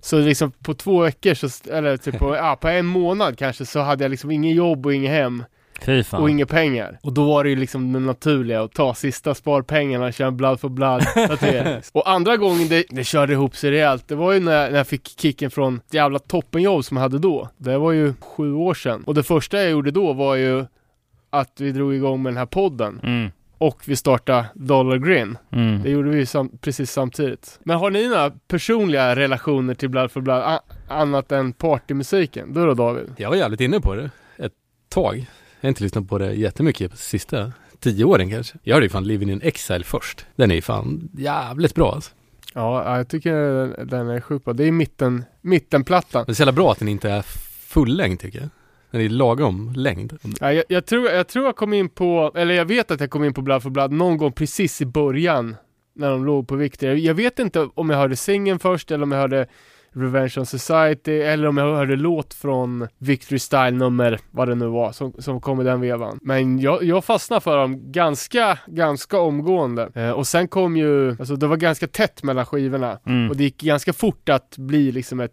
Så 0.00 0.18
liksom 0.18 0.50
på 0.50 0.74
två 0.74 1.00
veckor, 1.02 1.34
så, 1.34 1.70
eller 1.70 1.96
typ 1.96 2.18
på, 2.18 2.36
ja, 2.36 2.56
på 2.60 2.68
en 2.68 2.86
månad 2.86 3.38
kanske, 3.38 3.66
så 3.66 3.80
hade 3.80 4.04
jag 4.04 4.10
liksom 4.10 4.30
ingen 4.30 4.54
jobb 4.54 4.86
och 4.86 4.94
inget 4.94 5.10
hem 5.10 5.44
fy 5.84 6.04
fan. 6.04 6.22
och 6.22 6.30
inga 6.30 6.46
pengar. 6.46 6.98
Och 7.02 7.12
då 7.12 7.24
var 7.24 7.44
det 7.44 7.50
ju 7.50 7.56
liksom 7.56 7.92
det 7.92 7.98
naturliga 8.00 8.62
att 8.62 8.72
ta 8.72 8.94
sista 8.94 9.34
sparpengarna 9.34 10.06
och 10.06 10.12
köra 10.12 10.30
blood 10.30 10.60
for 10.60 10.68
blood 10.68 11.02
tatuering. 11.14 11.82
Och 11.92 12.10
andra 12.10 12.36
gången 12.36 12.68
det, 12.68 12.84
det 12.90 13.04
körde 13.04 13.32
ihop 13.32 13.56
sig 13.56 13.70
rejält, 13.70 14.08
det 14.08 14.14
var 14.14 14.32
ju 14.32 14.40
när, 14.40 14.70
när 14.70 14.76
jag 14.78 14.86
fick 14.86 15.20
kicken 15.20 15.50
från 15.50 15.76
ett 15.76 15.94
jävla 15.94 16.18
toppenjobb 16.18 16.84
som 16.84 16.96
jag 16.96 17.02
hade 17.02 17.18
då. 17.18 17.48
Det 17.56 17.78
var 17.78 17.92
ju 17.92 18.14
sju 18.20 18.52
år 18.54 18.74
sedan. 18.74 19.02
Och 19.06 19.14
det 19.14 19.22
första 19.22 19.56
jag 19.62 19.70
gjorde 19.70 19.90
då 19.90 20.12
var 20.12 20.34
ju 20.36 20.64
att 21.30 21.60
vi 21.60 21.72
drog 21.72 21.94
igång 21.94 22.22
med 22.22 22.32
den 22.32 22.36
här 22.38 22.46
podden. 22.46 23.00
Mm, 23.02 23.30
Och 23.58 23.82
vi 23.86 23.96
startade 23.96 24.44
Dollar 24.54 24.96
Grin. 24.96 25.38
mm. 25.52 25.82
Det 25.82 25.90
gjorde 25.90 26.10
vi 26.10 26.16
ju 26.18 26.26
sam- 26.26 26.58
precis 26.60 26.90
samtidigt. 26.92 27.58
Men 27.64 27.76
har 27.78 27.90
ni 27.90 28.08
några 28.08 28.30
personliga 28.30 29.16
relationer 29.16 29.74
till 29.74 29.88
Blood 29.88 30.10
for 30.12 30.20
Blood, 30.20 30.58
annat 30.88 31.32
än 31.32 31.52
partymusiken? 31.52 32.52
Du 32.54 32.66
då 32.66 32.74
David? 32.74 33.12
Jag 33.16 33.28
var 33.28 33.36
jävligt 33.36 33.60
inne 33.60 33.80
på 33.80 33.94
det 33.94 34.10
ett 34.38 34.52
tag. 34.88 35.26
Jag 35.62 35.66
har 35.66 35.68
inte 35.68 35.82
lyssnat 35.82 36.08
på 36.08 36.18
det 36.18 36.32
jättemycket 36.32 36.90
på 36.90 36.96
sista 36.96 37.52
tio 37.80 38.04
åren 38.04 38.30
kanske. 38.30 38.58
Jag 38.62 38.74
hörde 38.74 38.86
ju 38.86 38.90
fan 38.90 39.04
Living 39.06 39.30
in 39.30 39.40
Exile 39.42 39.84
först. 39.84 40.26
Den 40.36 40.50
är 40.50 40.54
ju 40.54 40.60
fan 40.62 41.08
jävligt 41.12 41.74
bra 41.74 41.92
alltså. 41.92 42.10
Ja, 42.54 42.96
jag 42.96 43.08
tycker 43.08 43.32
den- 43.84 44.08
är 44.08 44.20
sjukt 44.20 44.44
bra. 44.44 44.54
Det 44.54 44.64
är 44.64 44.72
mitten, 44.72 45.24
mittenplattan. 45.40 46.24
Det 46.26 46.32
är 46.32 46.34
så 46.34 46.40
jävla 46.42 46.52
bra 46.52 46.72
att 46.72 46.78
den 46.78 46.88
inte 46.88 47.10
är 47.10 47.22
fullängd 47.66 48.20
tycker 48.20 48.38
jag. 48.40 48.48
Den 48.90 49.00
är 49.00 49.08
lagom 49.08 49.72
längd. 49.76 50.18
Ja, 50.40 50.52
jag, 50.52 50.64
jag, 50.68 50.86
tror, 50.86 51.10
jag 51.10 51.28
tror 51.28 51.44
jag 51.44 51.56
kom 51.56 51.72
in 51.72 51.88
på, 51.88 52.32
eller 52.34 52.54
jag 52.54 52.64
vet 52.64 52.90
att 52.90 53.00
jag 53.00 53.10
kom 53.10 53.24
in 53.24 53.34
på 53.34 53.42
Blood 53.42 53.62
for 53.62 53.70
Blood 53.70 53.92
någon 53.92 54.16
gång 54.16 54.32
precis 54.32 54.80
i 54.80 54.86
början 54.86 55.56
när 55.94 56.10
de 56.10 56.24
låg 56.26 56.48
på 56.48 56.56
Victor. 56.56 56.88
Jag, 56.88 56.98
jag 56.98 57.14
vet 57.14 57.38
inte 57.38 57.68
om 57.74 57.90
jag 57.90 57.96
hörde 57.98 58.16
singeln 58.16 58.58
först 58.58 58.90
eller 58.90 59.02
om 59.02 59.12
jag 59.12 59.18
hörde 59.18 59.46
Revenge 59.92 60.34
on 60.38 60.46
Society 60.46 61.20
eller 61.20 61.48
om 61.48 61.56
jag 61.56 61.76
hörde 61.76 61.96
låt 61.96 62.34
från 62.34 62.88
Victory 62.98 63.38
Style 63.38 63.70
nummer, 63.70 64.18
vad 64.30 64.48
det 64.48 64.54
nu 64.54 64.66
var, 64.66 64.92
som, 64.92 65.12
som 65.18 65.40
kom 65.40 65.60
i 65.60 65.64
den 65.64 65.80
vevan. 65.80 66.18
Men 66.22 66.58
jag, 66.58 66.82
jag 66.82 67.04
fastnade 67.04 67.40
för 67.40 67.56
dem 67.56 67.92
ganska, 67.92 68.58
ganska 68.66 69.20
omgående. 69.20 69.90
Eh, 69.94 70.10
och 70.10 70.26
sen 70.26 70.48
kom 70.48 70.76
ju, 70.76 71.10
alltså 71.10 71.36
det 71.36 71.46
var 71.46 71.56
ganska 71.56 71.86
tätt 71.86 72.22
mellan 72.22 72.46
skivorna. 72.46 72.98
Mm. 73.06 73.30
Och 73.30 73.36
det 73.36 73.44
gick 73.44 73.62
ganska 73.62 73.92
fort 73.92 74.28
att 74.28 74.56
bli 74.58 74.92
liksom 74.92 75.20
ett 75.20 75.32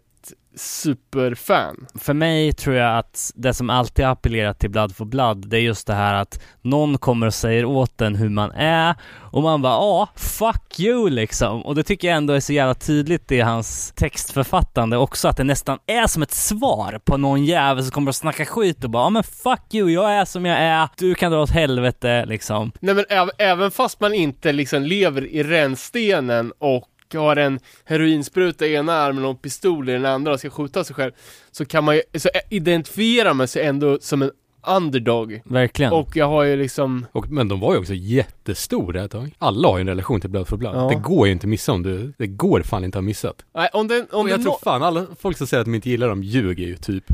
superfan. 0.56 1.86
För 1.94 2.14
mig 2.14 2.52
tror 2.52 2.76
jag 2.76 2.98
att 2.98 3.32
det 3.34 3.54
som 3.54 3.70
alltid 3.70 4.04
har 4.04 4.12
appellerat 4.12 4.58
till 4.58 4.70
Blood 4.70 4.96
for 4.96 5.04
Blood, 5.04 5.48
det 5.48 5.56
är 5.56 5.60
just 5.60 5.86
det 5.86 5.94
här 5.94 6.14
att 6.14 6.40
någon 6.62 6.98
kommer 6.98 7.26
och 7.26 7.34
säger 7.34 7.64
åt 7.64 8.00
en 8.00 8.16
hur 8.16 8.28
man 8.28 8.50
är 8.52 8.94
och 9.32 9.42
man 9.42 9.62
bara 9.62 9.72
ja, 9.72 10.08
fuck 10.16 10.80
you 10.80 11.10
liksom. 11.10 11.62
Och 11.64 11.74
det 11.74 11.82
tycker 11.82 12.08
jag 12.08 12.16
ändå 12.16 12.32
är 12.32 12.40
så 12.40 12.52
jävla 12.52 12.74
tydligt 12.74 13.32
i 13.32 13.40
hans 13.40 13.92
textförfattande 13.96 14.96
också, 14.96 15.28
att 15.28 15.36
det 15.36 15.44
nästan 15.44 15.78
är 15.86 16.06
som 16.06 16.22
ett 16.22 16.32
svar 16.32 17.00
på 17.04 17.16
någon 17.16 17.44
jävel 17.44 17.84
som 17.84 17.90
kommer 17.90 18.08
och 18.08 18.14
snacka 18.14 18.44
skit 18.44 18.84
och 18.84 18.90
bara 18.90 19.04
ja 19.04 19.10
men 19.10 19.22
fuck 19.22 19.74
you, 19.74 19.90
jag 19.90 20.12
är 20.12 20.24
som 20.24 20.46
jag 20.46 20.58
är, 20.58 20.88
du 20.96 21.14
kan 21.14 21.32
dra 21.32 21.42
åt 21.42 21.50
helvete 21.50 22.24
liksom. 22.26 22.72
Nej 22.80 22.94
men 22.94 23.04
äv- 23.04 23.30
även 23.38 23.70
fast 23.70 24.00
man 24.00 24.14
inte 24.14 24.52
liksom 24.52 24.82
lever 24.82 25.26
i 25.26 25.42
rännstenen 25.42 26.52
och 26.58 26.89
har 27.18 27.36
en 27.36 27.60
heroinspruta 27.84 28.66
i 28.66 28.74
ena 28.74 28.92
armen 28.92 29.24
och 29.24 29.30
en 29.30 29.36
pistol 29.36 29.88
i 29.88 29.92
den 29.92 30.06
andra 30.06 30.32
och 30.32 30.38
ska 30.38 30.50
skjuta 30.50 30.84
sig 30.84 30.96
själv 30.96 31.12
så 31.50 31.64
kan 31.64 31.84
man 31.84 31.94
ju, 31.96 32.02
så 32.18 32.28
identifiera 32.50 33.34
man 33.34 33.48
sig 33.48 33.62
ändå 33.66 33.98
som 34.00 34.22
en 34.22 34.30
underdog. 34.66 35.40
Verkligen. 35.44 35.92
Och 35.92 36.16
jag 36.16 36.28
har 36.28 36.42
ju 36.44 36.56
liksom, 36.56 37.06
Och, 37.12 37.30
men 37.30 37.48
de 37.48 37.60
var 37.60 37.72
ju 37.74 37.78
också 37.80 37.94
jättestora 37.94 39.04
ett 39.04 39.10
tag. 39.10 39.34
Alla 39.38 39.68
har 39.68 39.78
ju 39.78 39.80
en 39.80 39.86
relation 39.88 40.20
till 40.20 40.30
Blood 40.30 40.48
for 40.48 40.56
Blood. 40.56 40.76
Ja. 40.76 40.88
Det 40.88 40.94
går 40.94 41.26
ju 41.26 41.32
inte 41.32 41.44
att 41.44 41.48
missa 41.48 41.72
om 41.72 41.82
du, 41.82 42.12
det 42.18 42.26
går 42.26 42.62
fan 42.62 42.84
inte 42.84 42.98
att 42.98 43.02
ha 43.02 43.06
missat. 43.06 43.44
nej, 43.54 43.68
om 43.72 43.88
det, 43.88 44.06
om 44.12 44.20
Och 44.20 44.24
det, 44.24 44.30
jag 44.30 44.40
tror 44.42 44.52
nå- 44.52 44.58
fan 44.62 44.82
alla 44.82 45.06
folk 45.20 45.36
som 45.38 45.46
säger 45.46 45.60
att 45.60 45.66
de 45.66 45.74
inte 45.74 45.90
gillar 45.90 46.08
dem 46.08 46.22
ljuger 46.22 46.66
ju 46.66 46.76
typ. 46.76 47.04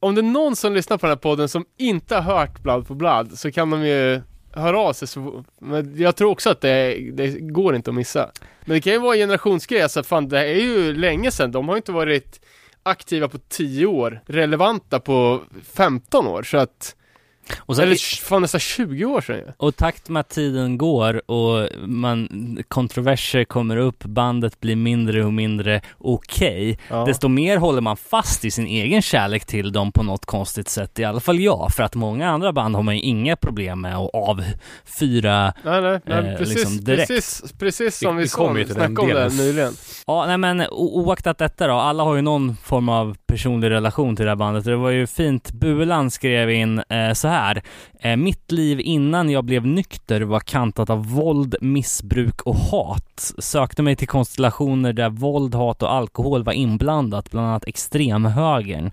om 0.00 0.14
det 0.14 0.20
är 0.20 0.22
någon 0.22 0.56
som 0.56 0.72
lyssnar 0.74 0.98
på 0.98 1.06
den 1.06 1.10
här 1.10 1.16
podden 1.16 1.48
som 1.48 1.64
inte 1.78 2.14
har 2.16 2.22
hört 2.36 2.62
Blood 2.62 2.86
for 2.86 2.94
Blood 2.94 3.38
så 3.38 3.50
kan 3.52 3.70
de 3.70 3.86
ju 3.86 4.20
Hör 4.58 4.74
av 4.74 4.92
sig 4.92 5.08
så, 5.08 5.44
men 5.58 5.96
jag 5.96 6.16
tror 6.16 6.30
också 6.30 6.50
att 6.50 6.60
det, 6.60 6.94
det 7.12 7.28
går 7.40 7.76
inte 7.76 7.90
att 7.90 7.94
missa. 7.94 8.30
Men 8.64 8.74
det 8.74 8.80
kan 8.80 8.92
ju 8.92 8.98
vara 8.98 9.14
en 9.14 9.20
generationsgrej, 9.20 9.82
alltså 9.82 10.02
fan 10.02 10.28
det 10.28 10.38
är 10.38 10.60
ju 10.60 10.92
länge 10.94 11.30
sedan, 11.30 11.52
de 11.52 11.68
har 11.68 11.74
ju 11.74 11.78
inte 11.78 11.92
varit 11.92 12.40
aktiva 12.82 13.28
på 13.28 13.38
10 13.38 13.86
år, 13.86 14.20
relevanta 14.26 15.00
på 15.00 15.40
15 15.72 16.26
år, 16.26 16.42
så 16.42 16.58
att, 16.58 16.96
och, 17.58 17.76
sen, 17.76 17.84
eller 17.84 18.22
fan 18.24 18.42
nästan 18.42 18.60
20 18.60 19.04
år 19.04 19.20
sedan 19.20 19.36
ju. 19.36 19.44
och 19.56 19.76
takt 19.76 20.08
med 20.08 20.20
att 20.20 20.28
tiden 20.28 20.78
går 20.78 21.30
och 21.30 21.68
man, 21.88 22.28
kontroverser 22.68 23.44
kommer 23.44 23.76
upp, 23.76 24.04
bandet 24.04 24.60
blir 24.60 24.76
mindre 24.76 25.24
och 25.24 25.32
mindre 25.32 25.80
okej, 25.98 26.78
Ja. 26.90 27.04
desto 27.04 27.28
mer 27.28 27.56
håller 27.56 27.80
man 27.80 27.96
fast 27.96 28.44
i 28.44 28.50
sin 28.50 28.66
egen 28.66 29.02
kärlek 29.02 29.44
till 29.46 29.72
dem 29.72 29.92
på 29.92 30.02
något 30.02 30.26
konstigt 30.26 30.68
sätt, 30.68 30.98
i 30.98 31.04
alla 31.04 31.20
fall 31.20 31.40
jag, 31.40 31.72
för 31.76 31.82
att 31.82 31.94
många 31.94 32.30
andra 32.30 32.52
band 32.52 32.74
har 32.76 32.82
man 32.82 32.94
ju 32.96 33.00
inga 33.02 33.36
problem 33.36 33.80
med 33.80 33.96
att 33.96 34.10
avfyra 34.86 35.52
Nej, 35.64 35.82
nej, 35.82 36.00
nej 36.04 36.18
Eh, 36.32 36.38
precis, 36.38 36.54
liksom 36.56 36.84
direkt. 36.84 37.08
precis, 37.08 37.52
precis 37.58 37.98
som 37.98 38.16
Vi- 38.16 38.22
vi, 38.22 38.64
den 38.64 38.74
snackade 38.74 39.24
om 39.24 39.36
det 39.36 39.42
nyligen. 39.44 39.72
Ja, 40.06 40.26
nej 40.26 40.38
men 40.38 40.66
oaktat 40.70 41.38
detta 41.38 41.66
då, 41.66 41.74
alla 41.74 42.02
har 42.04 42.14
ju 42.16 42.22
någon 42.22 42.56
form 42.56 42.88
av 42.88 43.16
personlig 43.26 43.70
relation 43.70 44.16
till 44.16 44.24
det 44.24 44.30
här 44.30 44.36
bandet. 44.36 44.64
Det 44.64 44.76
var 44.76 44.90
ju 44.90 45.06
fint, 45.06 45.52
Bulan 45.52 46.10
skrev 46.10 46.50
in 46.50 46.78
eh, 46.88 47.12
så 47.12 47.28
här. 47.28 47.37
Eh, 48.00 48.16
mitt 48.16 48.52
liv 48.52 48.80
innan 48.80 49.30
jag 49.30 49.44
blev 49.44 49.66
nykter 49.66 50.20
var 50.20 50.40
kantat 50.40 50.90
av 50.90 51.06
våld, 51.06 51.56
missbruk 51.60 52.42
och 52.42 52.56
hat. 52.56 53.32
Sökte 53.38 53.82
mig 53.82 53.96
till 53.96 54.08
konstellationer 54.08 54.92
där 54.92 55.10
våld, 55.10 55.54
hat 55.54 55.82
och 55.82 55.92
alkohol 55.92 56.44
var 56.44 56.52
inblandat, 56.52 57.30
bland 57.30 57.46
annat 57.46 57.68
extremhögern. 57.68 58.90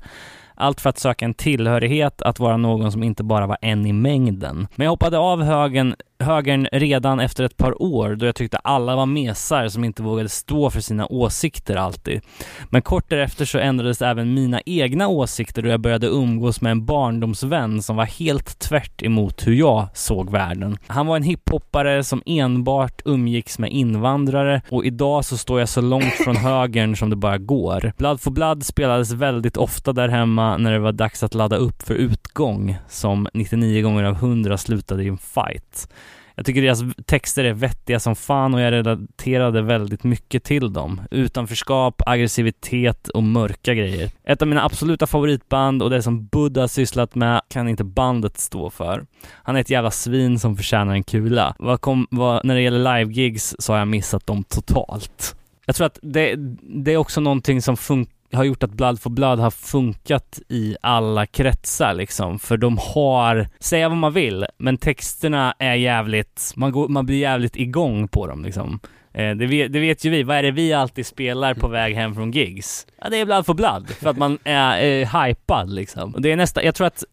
Allt 0.56 0.82
för 0.82 0.89
att 0.89 1.00
söka 1.00 1.26
en 1.26 1.34
tillhörighet, 1.34 2.22
att 2.22 2.39
vara 2.39 2.58
någon 2.58 2.91
som 2.91 3.04
inte 3.04 3.24
bara 3.24 3.48
var 3.48 3.58
en 3.62 3.86
i 3.86 3.93
mängden. 3.93 4.68
Men 4.76 4.86
jag 4.86 4.91
hoppade 4.91 5.18
av 5.18 5.43
högen, 5.43 5.96
högern 6.20 6.68
redan 6.72 7.20
efter 7.20 7.43
ett 7.43 7.57
par 7.57 7.82
år 7.82 8.16
då 8.16 8.26
jag 8.26 8.36
tyckte 8.36 8.57
alla 8.57 8.95
var 8.95 9.05
mesar 9.05 9.68
som 9.68 9.84
inte 9.84 10.03
vågade 10.03 10.30
stå 10.30 10.70
för 10.70 10.82
sina 10.82 11.05
åsikter 11.05 11.76
alltid. 11.76 12.22
Men 12.70 12.82
kort 12.82 13.09
därefter 13.09 13.45
så 13.45 13.59
ändrades 13.59 14.01
även 14.01 14.34
mina 14.34 14.61
egna 14.66 15.07
åsikter 15.07 15.61
då 15.61 15.70
jag 15.70 15.80
började 15.80 16.07
umgås 16.07 16.61
med 16.61 16.72
en 16.72 16.86
barndomsvän 16.86 17.82
som 17.82 17.95
var 17.95 18.05
helt 18.05 18.59
tvärt 18.59 19.03
emot 19.03 19.47
hur 19.47 19.53
jag 19.53 19.88
såg 19.93 20.32
världen. 20.32 20.78
Han 20.88 21.07
var 21.07 21.16
en 21.16 21.24
hiphoppare 21.24 22.03
som 22.03 22.22
enbart 22.26 23.01
umgicks 23.05 23.59
med 23.59 23.72
invandrare 23.72 24.61
och 24.70 24.86
idag 24.86 25.26
så 25.26 25.38
står 25.38 25.59
jag 25.59 25.70
så 25.70 25.82
långt 25.82 26.13
från 26.13 26.36
högern 26.36 26.95
som 26.95 27.09
det 27.09 27.16
bara 27.16 27.38
går. 27.38 27.91
Blood 27.97 28.22
for 28.22 28.32
Blood 28.32 28.66
spelades 28.66 29.11
väldigt 29.11 29.57
ofta 29.57 29.93
där 29.93 30.07
hemma 30.07 30.57
när 30.57 30.72
det 30.72 30.80
var 30.80 30.91
dags 30.91 31.24
att 31.24 31.34
ladda 31.34 31.55
upp 31.55 31.82
för 31.82 31.93
utgång 31.93 32.78
som 32.89 33.28
99 33.34 33.82
gånger 33.82 34.03
av 34.03 34.13
100 34.13 34.57
slutade 34.57 35.03
i 35.03 35.07
en 35.07 35.18
fight. 35.18 35.88
Jag 36.36 36.45
tycker 36.45 36.61
deras 36.61 36.79
texter 37.05 37.43
är 37.43 37.53
vettiga 37.53 37.99
som 37.99 38.15
fan 38.15 38.53
och 38.53 38.61
jag 38.61 38.71
relaterade 38.71 39.61
väldigt 39.61 40.03
mycket 40.03 40.43
till 40.43 40.73
dem. 40.73 41.01
Utanförskap, 41.11 42.01
aggressivitet 42.05 43.07
och 43.07 43.23
mörka 43.23 43.73
grejer. 43.73 44.11
Ett 44.23 44.41
av 44.41 44.47
mina 44.47 44.63
absoluta 44.63 45.07
favoritband 45.07 45.83
och 45.83 45.89
det 45.89 46.01
som 46.01 46.27
Buddha 46.27 46.67
sysslat 46.67 47.15
med 47.15 47.41
kan 47.47 47.69
inte 47.69 47.83
bandet 47.83 48.38
stå 48.38 48.69
för. 48.69 49.05
Han 49.31 49.55
är 49.55 49.61
ett 49.61 49.69
jävla 49.69 49.91
svin 49.91 50.39
som 50.39 50.57
förtjänar 50.57 50.93
en 50.93 51.03
kula. 51.03 51.55
Vad 51.59 51.81
kom, 51.81 52.07
vad, 52.11 52.45
när 52.45 52.55
det 52.55 52.61
gäller 52.61 52.97
live-gigs 52.97 53.55
så 53.59 53.73
har 53.73 53.79
jag 53.79 53.88
missat 53.88 54.27
dem 54.27 54.43
totalt. 54.43 55.36
Jag 55.65 55.75
tror 55.75 55.88
att 55.88 55.99
det, 56.01 56.36
det 56.61 56.93
är 56.93 56.97
också 56.97 57.21
någonting 57.21 57.61
som 57.61 57.77
funkar 57.77 58.14
har 58.36 58.43
gjort 58.43 58.63
att 58.63 58.71
Blood 58.71 58.99
for 59.01 59.09
Blood 59.09 59.39
har 59.39 59.51
funkat 59.51 60.39
i 60.49 60.75
alla 60.81 61.25
kretsar 61.25 61.93
liksom, 61.93 62.39
för 62.39 62.57
de 62.57 62.77
har, 62.77 63.47
säga 63.59 63.89
vad 63.89 63.97
man 63.97 64.13
vill, 64.13 64.45
men 64.57 64.77
texterna 64.77 65.55
är 65.59 65.75
jävligt, 65.75 66.53
man, 66.55 66.71
går, 66.71 66.88
man 66.88 67.05
blir 67.05 67.17
jävligt 67.17 67.55
igång 67.55 68.07
på 68.07 68.27
dem 68.27 68.43
liksom. 68.43 68.79
Eh, 69.13 69.36
det, 69.36 69.45
vet, 69.45 69.73
det 69.73 69.79
vet 69.79 70.05
ju 70.05 70.09
vi, 70.09 70.23
vad 70.23 70.38
är 70.38 70.43
det 70.43 70.51
vi 70.51 70.73
alltid 70.73 71.05
spelar 71.05 71.53
på 71.53 71.67
väg 71.67 71.95
hem 71.95 72.15
från 72.15 72.31
gigs? 72.31 72.88
Ja 73.01 73.09
det 73.09 73.17
är 73.17 73.25
Blood 73.25 73.45
for 73.45 73.53
Blood, 73.53 73.89
för 73.89 74.09
att 74.09 74.17
man 74.17 74.38
är 74.43 74.83
eh, 74.83 75.21
hypad 75.21 75.69
liksom. 75.69 76.15
Och 76.15 76.21
det 76.21 76.31
är 76.31 76.36
nästa, 76.36 76.63
jag 76.63 76.75
tror 76.75 76.88
att 76.88 77.03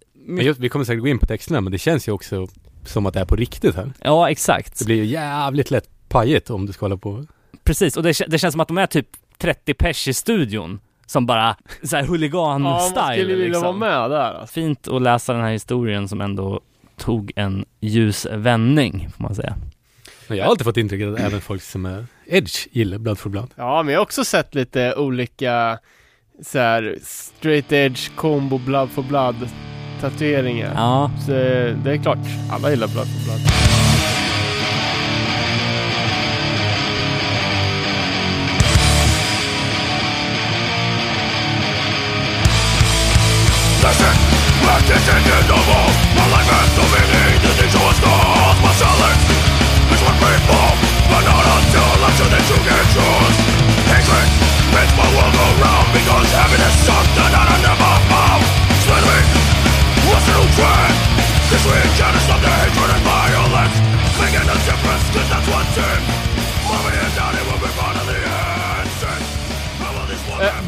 just, 0.41 0.61
vi 0.61 0.69
kommer 0.69 0.85
säkert 0.85 1.03
gå 1.03 1.09
in 1.09 1.19
på 1.19 1.27
texterna 1.27 1.61
men 1.61 1.73
det 1.73 1.79
känns 1.79 2.09
ju 2.09 2.13
också 2.13 2.47
som 2.85 3.07
att 3.07 3.15
det 3.15 3.21
är 3.21 3.25
på 3.25 3.37
riktigt 3.37 3.77
här. 3.77 3.93
Ja, 4.01 4.31
exakt. 4.31 4.79
Det 4.79 4.85
blir 4.85 4.97
ju 4.97 5.05
jävligt 5.05 5.71
lätt 5.71 6.09
pajigt 6.09 6.51
om 6.51 6.67
du 6.67 6.73
ska 6.73 6.85
hålla 6.85 6.97
på. 6.97 7.27
Precis, 7.65 7.97
och 7.97 8.03
det, 8.03 8.21
det 8.29 8.39
känns 8.39 8.53
som 8.53 8.61
att 8.61 8.69
de 8.69 8.79
är 8.79 8.87
typ 8.87 9.09
30 9.39 9.75
pers 9.75 10.09
i 10.09 10.15
studion 10.15 10.81
som 11.07 11.27
bara 11.27 11.57
såhär 11.83 12.03
Ja, 12.03 12.09
man 12.09 12.15
huligan-style 12.17 13.13
skulle 13.13 13.25
vilja 13.35 13.45
liksom. 13.47 13.63
vara 13.63 13.73
med 14.01 14.11
där 14.11 14.35
alltså. 14.35 14.53
Fint 14.55 14.89
att 14.89 15.03
läsa 15.03 15.33
den 15.33 15.43
här 15.43 15.51
historien 15.53 16.09
som 16.09 16.21
ändå 16.21 16.61
tog 16.97 17.33
en 17.37 17.65
ljus 17.81 18.27
vändning, 18.33 19.09
får 19.17 19.23
man 19.23 19.35
säga. 19.35 19.57
Men 20.29 20.39
jag 20.39 20.45
har 20.45 20.51
alltid 20.51 20.65
fått 20.65 20.77
intrycket 20.77 21.09
att 21.09 21.21
även 21.21 21.41
folk 21.41 21.63
som 21.63 21.87
är 21.87 22.07
Edge 22.27 22.67
gillar 22.71 22.99
Blood 22.99 23.19
for 23.19 23.31
Blood. 23.31 23.51
Ja, 23.57 23.83
men 23.83 23.93
jag 23.93 24.01
har 24.01 24.03
också 24.03 24.25
sett 24.25 24.55
lite 24.55 24.95
olika 24.95 25.79
så 26.43 26.59
här 26.59 26.97
straight 27.03 27.73
edge, 27.73 28.11
combo, 28.17 28.59
blood 28.59 28.91
for 28.91 29.03
blood 29.03 29.37
tatueringar. 30.01 30.73
Ja, 30.75 31.11
Så 31.27 31.33
eh, 31.33 31.77
det 31.85 31.91
är 31.93 32.03
klart, 32.03 32.19
alla 32.53 32.71
gillar 32.71 32.89
blood 32.89 33.07
for 33.07 33.25
blood. 33.25 33.41
Cause 56.23 56.33
having 56.35 56.61
a 56.61 56.71
suck 56.85 57.07
done 57.17 57.35
about 57.35 58.01
power 58.09 58.41
Slender, 58.85 59.21
what's 60.09 60.29
a 60.29 60.33
new 60.33 60.49
word? 60.57 60.95
Because 61.51 61.65
we 61.67 61.77
can't 61.99 62.17
stop 62.25 62.41
the 62.41 62.49
hatred 62.49 62.91
and 62.95 63.03
violence 63.05 63.77
Making 64.21 64.49
a 64.49 64.57
difference, 64.65 65.05
cause 65.11 65.29
that's 65.29 65.49
what 65.49 65.67
seems 65.75 66.22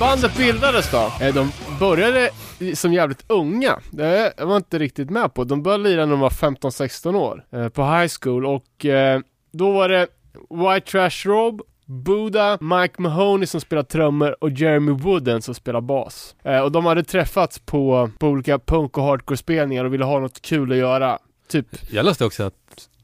bandet 0.01 0.37
bildades 0.37 0.91
då. 0.91 1.13
Eh, 1.21 1.35
de 1.35 1.51
började 1.81 2.31
som 2.75 2.93
jävligt 2.93 3.25
unga. 3.27 3.79
Det 3.91 4.35
jag 4.37 4.47
var 4.47 4.57
inte 4.57 4.79
riktigt 4.79 5.11
med 5.11 5.35
på. 5.35 5.45
De 5.45 5.63
började 5.63 5.85
lira 5.85 6.05
när 6.07 6.11
de 6.13 6.21
var 6.21 6.31
15-16 6.31 7.15
år. 7.17 7.45
Eh, 7.53 7.69
på 7.69 7.83
high 7.85 8.13
school 8.21 8.47
och 8.47 8.85
eh, 8.87 9.21
då 9.53 9.73
var 9.73 9.89
det 9.89 10.07
White 10.51 10.91
Trash 10.91 11.29
Rob, 11.31 11.63
Buddha, 11.87 12.59
Mike 12.61 13.03
Mahoney 13.03 13.47
som 13.47 13.61
spelar 13.61 13.83
trummor 13.83 14.37
och 14.41 14.51
Jeremy 14.51 14.93
Wooden 14.93 15.43
som 15.43 15.55
spelar 15.55 15.81
bas. 15.81 16.35
Eh, 16.45 16.61
och 16.61 16.73
de 16.73 16.87
hade 16.87 17.05
träffats 17.05 17.59
på, 17.59 18.11
på 18.19 18.29
olika 18.29 18.59
punk 18.59 18.99
och 18.99 19.05
hardcore-spelningar 19.05 19.85
och 19.85 19.95
ville 19.95 20.05
ha 20.05 20.19
något 20.21 20.43
kul 20.43 20.73
att 20.73 20.79
göra. 20.79 21.19
Typ, 21.49 21.67
Jag 21.91 22.05
läste 22.05 22.25
också 22.25 22.43
att 22.43 22.55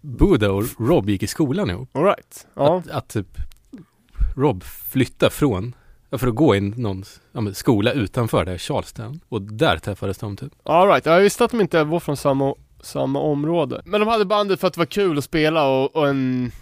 Buddha 0.01 0.51
och 0.51 0.65
Rob 0.79 1.11
gick 1.11 1.23
i 1.23 1.27
skolan 1.27 1.71
ihop. 1.71 1.97
alright. 1.97 2.47
Ja. 2.55 2.79
Att, 2.79 2.91
att 2.91 3.09
typ 3.09 3.27
Rob 4.37 4.63
flyttade 4.65 5.31
från, 5.31 5.75
för 6.19 6.27
att 6.27 6.35
gå 6.35 6.57
i 6.57 6.61
någon 6.61 7.05
ja, 7.33 7.41
men 7.41 7.55
skola 7.55 7.93
utanför 7.93 8.45
där 8.45 8.59
Charlestown. 8.59 9.21
Och 9.29 9.43
där 9.43 9.77
träffades 9.77 10.19
de 10.19 10.37
typ. 10.37 10.53
All 10.63 10.89
right. 10.89 11.07
jag 11.07 11.21
visste 11.21 11.45
att 11.45 11.51
de 11.51 11.61
inte 11.61 11.85
var 11.85 12.01
från 12.01 12.17
samma, 12.17 12.55
samma 12.81 13.21
område. 13.21 13.83
Men 13.85 14.01
de 14.01 14.09
hade 14.09 14.25
bandet 14.25 14.61
för 14.61 14.67
att 14.67 14.75
det 14.75 14.81
var 14.81 14.87
kul 14.87 15.19
att 15.19 15.25
spela 15.25 15.69
och, 15.69 15.97
och 15.97 16.09
en, 16.09 16.53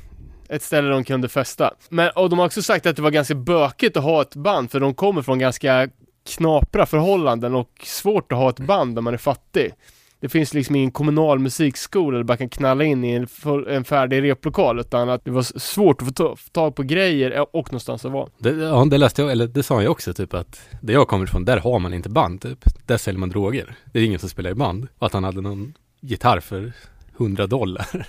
ett 0.49 0.63
ställe 0.63 0.89
de 0.89 1.05
kunde 1.05 1.29
festa. 1.29 1.75
Men, 1.89 2.11
och 2.15 2.31
de 2.31 2.39
har 2.39 2.47
också 2.47 2.63
sagt 2.63 2.87
att 2.87 2.97
det 2.97 3.03
var 3.03 3.11
ganska 3.11 3.35
bökigt 3.35 3.97
att 3.97 4.03
ha 4.03 4.23
ett 4.23 4.35
band 4.35 4.71
för 4.71 4.81
de 4.81 4.95
kommer 4.95 5.23
från 5.23 5.39
ganska 5.39 5.89
knapra 6.37 6.87
förhållanden 6.87 7.55
och 7.55 7.71
svårt 7.85 8.33
att 8.33 8.39
ha 8.39 8.51
ett 8.51 8.61
band 8.61 8.95
när 8.95 9.03
man 9.03 9.15
är 9.15 9.19
fattig. 9.19 9.73
Det 10.21 10.29
finns 10.29 10.55
liksom 10.55 10.77
ingen 10.77 10.91
kommunal 10.91 11.39
musikskola 11.39 12.17
där 12.17 12.25
bara 12.25 12.37
kan 12.37 12.49
knalla 12.49 12.85
in 12.85 13.05
i 13.05 13.27
en, 13.69 13.85
färdig 13.85 14.23
replokal 14.23 14.81
utan 14.81 15.09
att 15.09 15.25
det 15.25 15.31
var 15.31 15.43
svårt 15.59 16.03
att 16.03 16.09
få 16.09 16.13
ta- 16.15 16.37
få 16.37 16.49
tag 16.53 16.75
på 16.77 16.83
grejer 16.83 17.47
och 17.57 17.73
någonstans 17.73 18.05
att 18.05 18.13
vara. 18.13 18.29
Det, 18.39 18.51
ja, 18.51 18.85
det 18.85 18.99
läste 18.99 19.23
jag, 19.23 19.33
eller 19.33 19.47
det 19.47 19.63
sa 19.63 19.83
jag 19.83 19.91
också 19.93 20.15
typ 20.15 20.35
att 20.35 20.61
där 20.81 20.93
jag 20.95 21.09
kommer 21.09 21.25
ifrån, 21.25 21.45
där 21.45 21.57
har 21.57 21.79
man 21.79 21.95
inte 21.95 22.09
band 22.09 22.41
typ. 22.41 22.59
Där 22.87 22.97
säljer 22.97 23.19
man 23.21 23.29
droger. 23.31 23.75
Det 23.93 23.99
är 23.99 24.05
ingen 24.05 24.19
som 24.19 24.29
spelar 24.29 24.51
i 24.51 24.55
band. 24.55 24.89
Och 24.99 25.07
att 25.07 25.13
han 25.13 25.25
hade 25.25 25.41
någon 25.41 25.75
gitarr 26.01 26.41
för 26.41 26.73
100 27.19 27.47
dollar. 27.47 28.07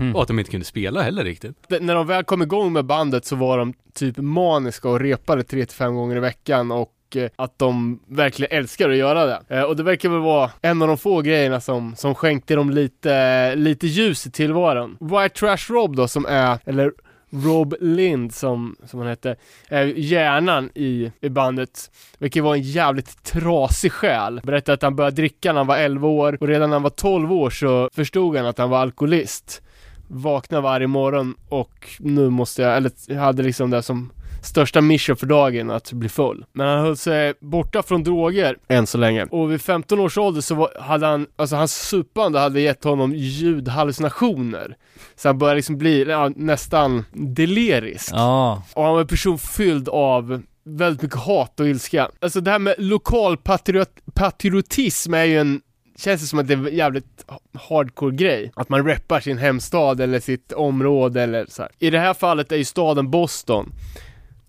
Mm. 0.00 0.16
Och 0.16 0.22
att 0.22 0.28
de 0.28 0.38
inte 0.38 0.50
kunde 0.50 0.66
spela 0.66 1.02
heller 1.02 1.24
riktigt. 1.24 1.56
Det- 1.68 1.80
när 1.80 1.94
de 1.94 2.06
väl 2.06 2.24
kom 2.24 2.42
igång 2.42 2.72
med 2.72 2.84
bandet 2.84 3.24
så 3.24 3.36
var 3.36 3.58
de 3.58 3.74
typ 3.94 4.16
maniska 4.16 4.88
och 4.88 5.00
repade 5.00 5.42
3-5 5.42 5.94
gånger 5.94 6.16
i 6.16 6.20
veckan 6.20 6.72
och 6.72 6.92
Eh, 7.16 7.30
att 7.36 7.58
de 7.58 8.00
verkligen 8.06 8.58
älskar 8.58 8.90
att 8.90 8.96
göra 8.96 9.26
det. 9.26 9.40
Eh, 9.48 9.62
och 9.62 9.76
det 9.76 9.82
verkar 9.82 10.08
väl 10.08 10.20
vara 10.20 10.50
en 10.62 10.82
av 10.82 10.88
de 10.88 10.98
få 10.98 11.20
grejerna 11.20 11.60
som, 11.60 11.96
som 11.96 12.14
skänkte 12.14 12.54
dem 12.54 12.70
lite, 12.70 13.54
lite 13.54 13.86
ljus 13.86 14.26
i 14.26 14.30
tillvaron. 14.30 14.96
White 15.00 15.28
Trash 15.28 15.72
Rob 15.72 15.96
då 15.96 16.08
som 16.08 16.26
är, 16.26 16.58
eller 16.64 16.92
Rob 17.30 17.74
Lind 17.80 18.34
som, 18.34 18.76
som 18.84 19.00
han 19.00 19.08
hette, 19.08 19.36
är 19.68 19.84
hjärnan 19.84 20.70
i, 20.74 21.12
i 21.20 21.28
bandet. 21.28 21.90
Vilket 22.18 22.42
var 22.42 22.54
en 22.54 22.62
jävligt 22.62 23.24
trasig 23.24 23.92
själ. 23.92 24.40
Berättade 24.44 24.74
att 24.74 24.82
han 24.82 24.96
började 24.96 25.16
dricka 25.16 25.52
när 25.52 25.60
han 25.60 25.66
var 25.66 25.76
11 25.76 26.08
år 26.08 26.38
och 26.40 26.48
redan 26.48 26.70
när 26.70 26.74
han 26.74 26.82
var 26.82 26.90
12 26.90 27.32
år 27.32 27.50
så 27.50 27.90
förstod 27.94 28.36
han 28.36 28.46
att 28.46 28.58
han 28.58 28.70
var 28.70 28.78
alkoholist. 28.78 29.62
Vaknade 30.08 30.62
varje 30.62 30.86
morgon 30.86 31.34
och 31.48 31.88
nu 31.98 32.30
måste 32.30 32.62
jag, 32.62 32.76
eller 32.76 32.92
jag 33.06 33.20
hade 33.20 33.42
liksom 33.42 33.70
det 33.70 33.82
som 33.82 34.10
största 34.42 34.80
mission 34.80 35.16
för 35.16 35.26
dagen 35.26 35.70
att 35.70 35.92
bli 35.92 36.08
full. 36.08 36.44
Men 36.52 36.68
han 36.68 36.80
höll 36.80 36.96
sig 36.96 37.34
borta 37.40 37.82
från 37.82 38.02
droger 38.02 38.56
än 38.68 38.86
så 38.86 38.98
länge. 38.98 39.24
Och 39.24 39.52
vid 39.52 39.60
15 39.60 40.00
års 40.00 40.18
ålder 40.18 40.40
så 40.40 40.54
var, 40.54 40.70
hade 40.80 41.06
han, 41.06 41.26
alltså 41.36 41.56
hans 41.56 41.88
supande 41.88 42.38
hade 42.38 42.60
gett 42.60 42.84
honom 42.84 43.14
ljudhallucinationer. 43.14 44.76
Så 45.16 45.28
han 45.28 45.38
började 45.38 45.56
liksom 45.56 45.78
bli 45.78 46.04
ja, 46.04 46.30
nästan 46.36 47.04
delirisk. 47.12 48.10
Ja, 48.12 48.62
Och 48.74 48.84
han 48.84 48.92
var 48.92 49.00
en 49.00 49.06
person 49.06 49.38
fylld 49.38 49.88
av 49.88 50.42
väldigt 50.64 51.02
mycket 51.02 51.18
hat 51.18 51.60
och 51.60 51.68
ilska. 51.68 52.08
Alltså 52.20 52.40
det 52.40 52.50
här 52.50 52.58
med 52.58 52.74
lokal 52.78 53.36
patriot 53.36 53.90
patriotism 54.14 55.14
är 55.14 55.24
ju 55.24 55.38
en 55.38 55.60
Känns 55.98 56.20
det 56.20 56.26
som 56.26 56.38
att 56.38 56.48
det 56.48 56.54
är 56.54 56.68
en 56.68 56.76
jävligt 56.76 57.24
hardcore 57.68 58.16
grej. 58.16 58.52
Att 58.56 58.68
man 58.68 58.86
reppar 58.86 59.20
sin 59.20 59.38
hemstad 59.38 60.00
eller 60.00 60.20
sitt 60.20 60.52
område 60.52 61.22
eller 61.22 61.46
så 61.48 61.62
här. 61.62 61.70
I 61.78 61.90
det 61.90 61.98
här 61.98 62.14
fallet 62.14 62.52
är 62.52 62.56
ju 62.56 62.64
staden 62.64 63.10
Boston 63.10 63.72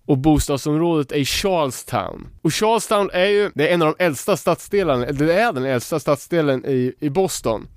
och 0.08 0.18
bostadsområdet 0.18 1.12
är 1.12 1.24
Charlestown. 1.24 2.28
Och 2.42 2.54
Charlestown 2.54 3.10
är 3.12 3.26
ju, 3.26 3.50
det 3.54 3.68
är 3.68 3.74
en 3.74 3.82
av 3.82 3.94
de 3.98 4.04
äldsta 4.04 4.36
stadsdelarna, 4.36 5.06
eller 5.06 5.26
det 5.26 5.34
är 5.34 5.52
den 5.52 5.64
äldsta 5.64 6.00
stadsdelen 6.00 6.64
i, 6.66 6.92
i 7.00 7.10
Boston. 7.10 7.68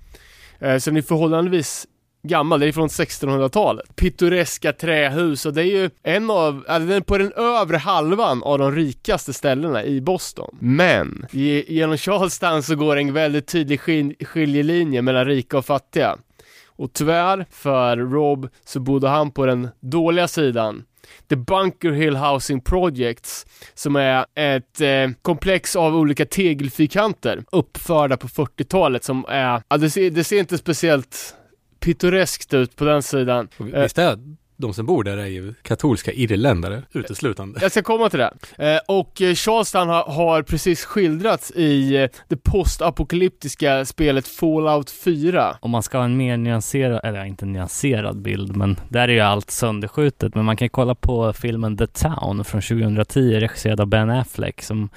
Eh, 0.59 0.77
så 0.77 0.89
den 0.89 0.97
är 0.97 1.01
förhållandevis 1.01 1.88
gammal, 2.23 2.59
det 2.59 2.67
är 2.67 2.71
från 2.71 2.88
1600-talet. 2.88 3.95
Pittoreska 3.95 4.73
trähus 4.73 5.45
och 5.45 5.53
det 5.53 5.61
är 5.61 5.82
ju 5.82 5.89
en 6.03 6.29
av, 6.29 6.65
alltså 6.67 6.88
den 6.88 6.97
är 6.97 7.01
på 7.01 7.17
den 7.17 7.34
övre 7.34 7.77
halvan 7.77 8.43
av 8.43 8.57
de 8.59 8.75
rikaste 8.75 9.34
ställena 9.34 9.84
i 9.84 10.01
Boston. 10.01 10.57
Men, 10.59 11.25
genom 11.67 11.97
Charlestown 11.97 12.63
så 12.63 12.75
går 12.75 12.95
en 12.95 13.13
väldigt 13.13 13.47
tydlig 13.47 13.79
skil- 13.79 14.25
skiljelinje 14.25 15.01
mellan 15.01 15.25
rika 15.25 15.57
och 15.57 15.65
fattiga. 15.65 16.17
Och 16.65 16.93
tyvärr 16.93 17.45
för 17.51 17.97
Rob 17.97 18.49
så 18.65 18.79
bodde 18.79 19.07
han 19.07 19.32
på 19.32 19.45
den 19.45 19.67
dåliga 19.79 20.27
sidan. 20.27 20.84
The 21.29 21.35
Bunker 21.35 21.91
Hill 21.91 22.15
Housing 22.15 22.61
Projects 22.61 23.45
som 23.73 23.95
är 23.95 24.25
ett 24.35 24.81
eh, 24.81 25.09
komplex 25.21 25.75
av 25.75 25.95
olika 25.95 26.25
tegelfyrkanter 26.25 27.43
uppförda 27.51 28.17
på 28.17 28.27
40-talet 28.27 29.03
som 29.03 29.25
är, 29.29 29.61
ja, 29.67 29.77
det, 29.77 29.89
ser, 29.89 30.11
det 30.11 30.23
ser 30.23 30.39
inte 30.39 30.57
speciellt 30.57 31.35
pittoreskt 31.79 32.53
ut 32.53 32.75
på 32.75 32.85
den 32.85 33.03
sidan. 33.03 33.47
Eh, 33.73 33.81
visst 33.81 33.97
är 33.97 34.17
de 34.62 34.74
som 34.74 34.86
bor 34.86 35.03
där 35.03 35.18
är 35.18 35.26
ju 35.26 35.53
katolska 35.62 36.12
irländare 36.12 36.84
uteslutande. 36.91 37.59
Jag 37.62 37.72
ska 37.72 37.84
komma 37.84 38.09
till 38.09 38.20
det. 38.20 38.34
Eh, 38.57 38.80
och 38.88 39.22
eh, 39.22 39.36
Charlestown 39.36 39.89
har, 39.89 40.43
precis 40.43 40.86
skildrats 40.86 41.51
i 41.51 41.95
eh, 41.95 42.09
det 42.28 42.43
postapokalyptiska 42.43 43.86
spelet 43.86 44.28
Fallout 44.28 44.89
4. 44.89 45.57
om 45.62 45.72
man 45.72 45.84
ska 45.84 45.97
ha 45.97 46.05
en 46.05 46.18
mer 46.18 46.38
nyanserad, 46.38 46.99
eller 47.03 47.26
inte 47.26 47.45
nyanserad 47.45 48.22
bild, 48.22 48.55
men 48.55 48.80
där 48.89 49.07
är 49.07 49.14
ju 49.14 49.20
allt 49.20 49.51
sönderskjutet. 49.51 50.36
Men 50.36 50.45
man 50.45 50.57
kan 50.57 50.70
kolla 50.70 50.95
på 50.95 51.34
filmen 51.34 51.78
The 51.78 51.88
Town 51.88 52.45
från 52.45 52.62
2010, 52.62 53.39
regisserad 53.39 53.80
av 53.82 53.88
Ben 53.88 54.09
Affleck, 54.09 54.62
som 54.62 54.89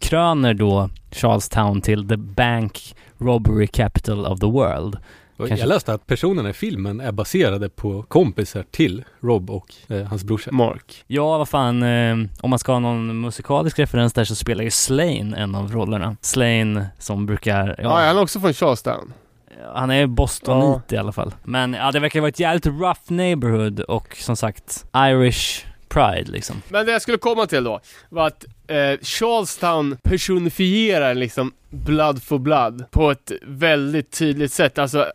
kröner 0.00 0.54
då 0.54 0.90
Charlestown 1.10 1.80
till 1.80 2.08
the 2.08 2.16
bank 2.16 2.94
robbery 3.18 3.66
capital 3.66 4.26
of 4.26 4.40
the 4.40 4.46
world. 4.46 4.96
Kanske- 5.46 5.56
Jag 5.62 5.68
läste 5.68 5.92
att 5.92 6.06
personerna 6.06 6.50
i 6.50 6.52
filmen 6.52 7.00
är 7.00 7.12
baserade 7.12 7.68
på 7.68 8.02
kompisar 8.02 8.64
till 8.70 9.04
Rob 9.20 9.50
och 9.50 9.74
eh, 9.88 10.02
hans 10.02 10.24
brorsa. 10.24 10.50
Mark. 10.52 11.04
Ja, 11.06 11.38
vad 11.38 11.48
fan, 11.48 11.82
eh, 11.82 12.16
om 12.40 12.50
man 12.50 12.58
ska 12.58 12.72
ha 12.72 12.78
någon 12.78 13.20
musikalisk 13.20 13.78
referens 13.78 14.12
där 14.12 14.24
så 14.24 14.34
spelar 14.34 14.64
ju 14.64 14.70
Slain 14.70 15.34
en 15.34 15.54
av 15.54 15.72
rollerna. 15.72 16.16
Slain 16.20 16.84
som 16.98 17.26
brukar, 17.26 17.74
Ja, 17.82 17.94
han 18.06 18.16
är 18.16 18.22
också 18.22 18.40
från 18.40 18.54
Charlestown. 18.54 19.12
Han 19.74 19.90
är 19.90 20.06
bostonit 20.06 20.92
i 20.92 20.96
alla 20.96 21.12
fall. 21.12 21.34
Men 21.44 21.72
ja, 21.72 21.92
det 21.92 22.00
verkar 22.00 22.20
vara 22.20 22.28
ett 22.28 22.40
jävligt 22.40 22.66
rough 22.66 23.00
neighborhood 23.12 23.80
och 23.80 24.16
som 24.16 24.36
sagt, 24.36 24.84
Irish 24.96 25.64
pride 25.88 26.30
liksom. 26.30 26.62
Men 26.68 26.86
det 26.86 26.92
jag 26.92 27.02
skulle 27.02 27.18
komma 27.18 27.46
till 27.46 27.64
då, 27.64 27.80
var 28.08 28.26
att 28.26 28.44
eh, 28.66 28.98
Charlestown 29.02 29.96
personifierar 30.02 31.14
liksom 31.14 31.52
Blood 31.70 32.22
for 32.22 32.38
Blood 32.38 32.84
på 32.90 33.10
ett 33.10 33.32
väldigt 33.42 34.10
tydligt 34.18 34.52
sätt. 34.52 34.78
Alltså, 34.78 35.06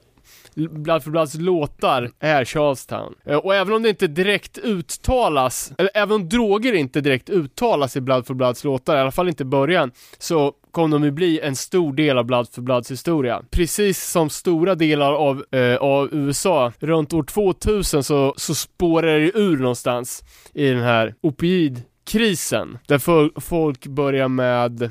Blood 0.55 1.03
for 1.03 1.11
Bloods 1.11 1.35
låtar 1.35 2.11
är 2.19 2.45
Charlestown. 2.45 3.15
Eh, 3.25 3.37
och 3.37 3.55
även 3.55 3.73
om 3.73 3.83
det 3.83 3.89
inte 3.89 4.07
direkt 4.07 4.57
uttalas, 4.57 5.73
eller 5.77 5.91
även 5.93 6.15
om 6.15 6.29
droger 6.29 6.73
inte 6.73 7.01
direkt 7.01 7.29
uttalas 7.29 7.95
i 7.95 8.01
Blood 8.01 8.27
for 8.27 8.33
Bloods 8.33 8.63
låtar, 8.63 8.97
i 8.97 8.99
alla 8.99 9.11
fall 9.11 9.27
inte 9.27 9.43
i 9.43 9.45
början, 9.45 9.91
så 10.17 10.53
kommer 10.71 10.97
de 10.97 11.03
ju 11.03 11.11
bli 11.11 11.39
en 11.39 11.55
stor 11.55 11.93
del 11.93 12.17
av 12.17 12.25
Blood 12.25 12.47
for 12.51 12.61
Bloods 12.61 12.91
historia. 12.91 13.41
Precis 13.51 14.03
som 14.03 14.29
stora 14.29 14.75
delar 14.75 15.13
av, 15.13 15.43
eh, 15.51 15.75
av 15.75 16.09
USA, 16.11 16.71
runt 16.79 17.13
år 17.13 17.23
2000 17.23 18.03
så, 18.03 18.33
så 18.37 18.55
spårar 18.55 19.19
det 19.19 19.37
ur 19.37 19.57
någonstans 19.57 20.23
i 20.53 20.69
den 20.69 20.83
här 20.83 21.15
opioidkrisen. 21.21 22.77
Där 22.87 23.39
folk 23.39 23.87
börjar 23.87 24.27
med, 24.27 24.81
äh, 24.81 24.89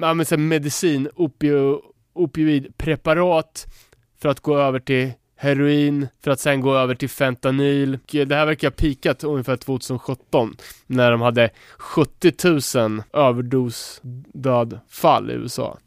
ja, 0.00 0.14
men 0.14 0.48
medicin, 0.48 1.08
opio, 1.14 1.80
opioidpreparat 2.14 3.66
för 4.22 4.28
att 4.28 4.40
gå 4.40 4.58
över 4.58 4.78
till 4.78 5.12
heroin 5.36 6.08
för 6.24 6.30
att 6.30 6.40
sen 6.40 6.60
gå 6.60 6.76
över 6.76 6.94
till 6.94 7.08
fentanyl. 7.08 7.94
Och 7.94 8.00
Det 8.26 8.34
här 8.34 8.46
verkar 8.46 8.68
ha 8.68 8.72
pikat 8.72 9.24
ungefär 9.24 9.56
2017 9.56 10.56
när 10.86 11.10
de 11.10 11.20
hade 11.20 11.50
70 11.78 12.32
000 12.78 13.02
överdosdödfall 13.12 15.30
i 15.30 15.34
USA. 15.34 15.78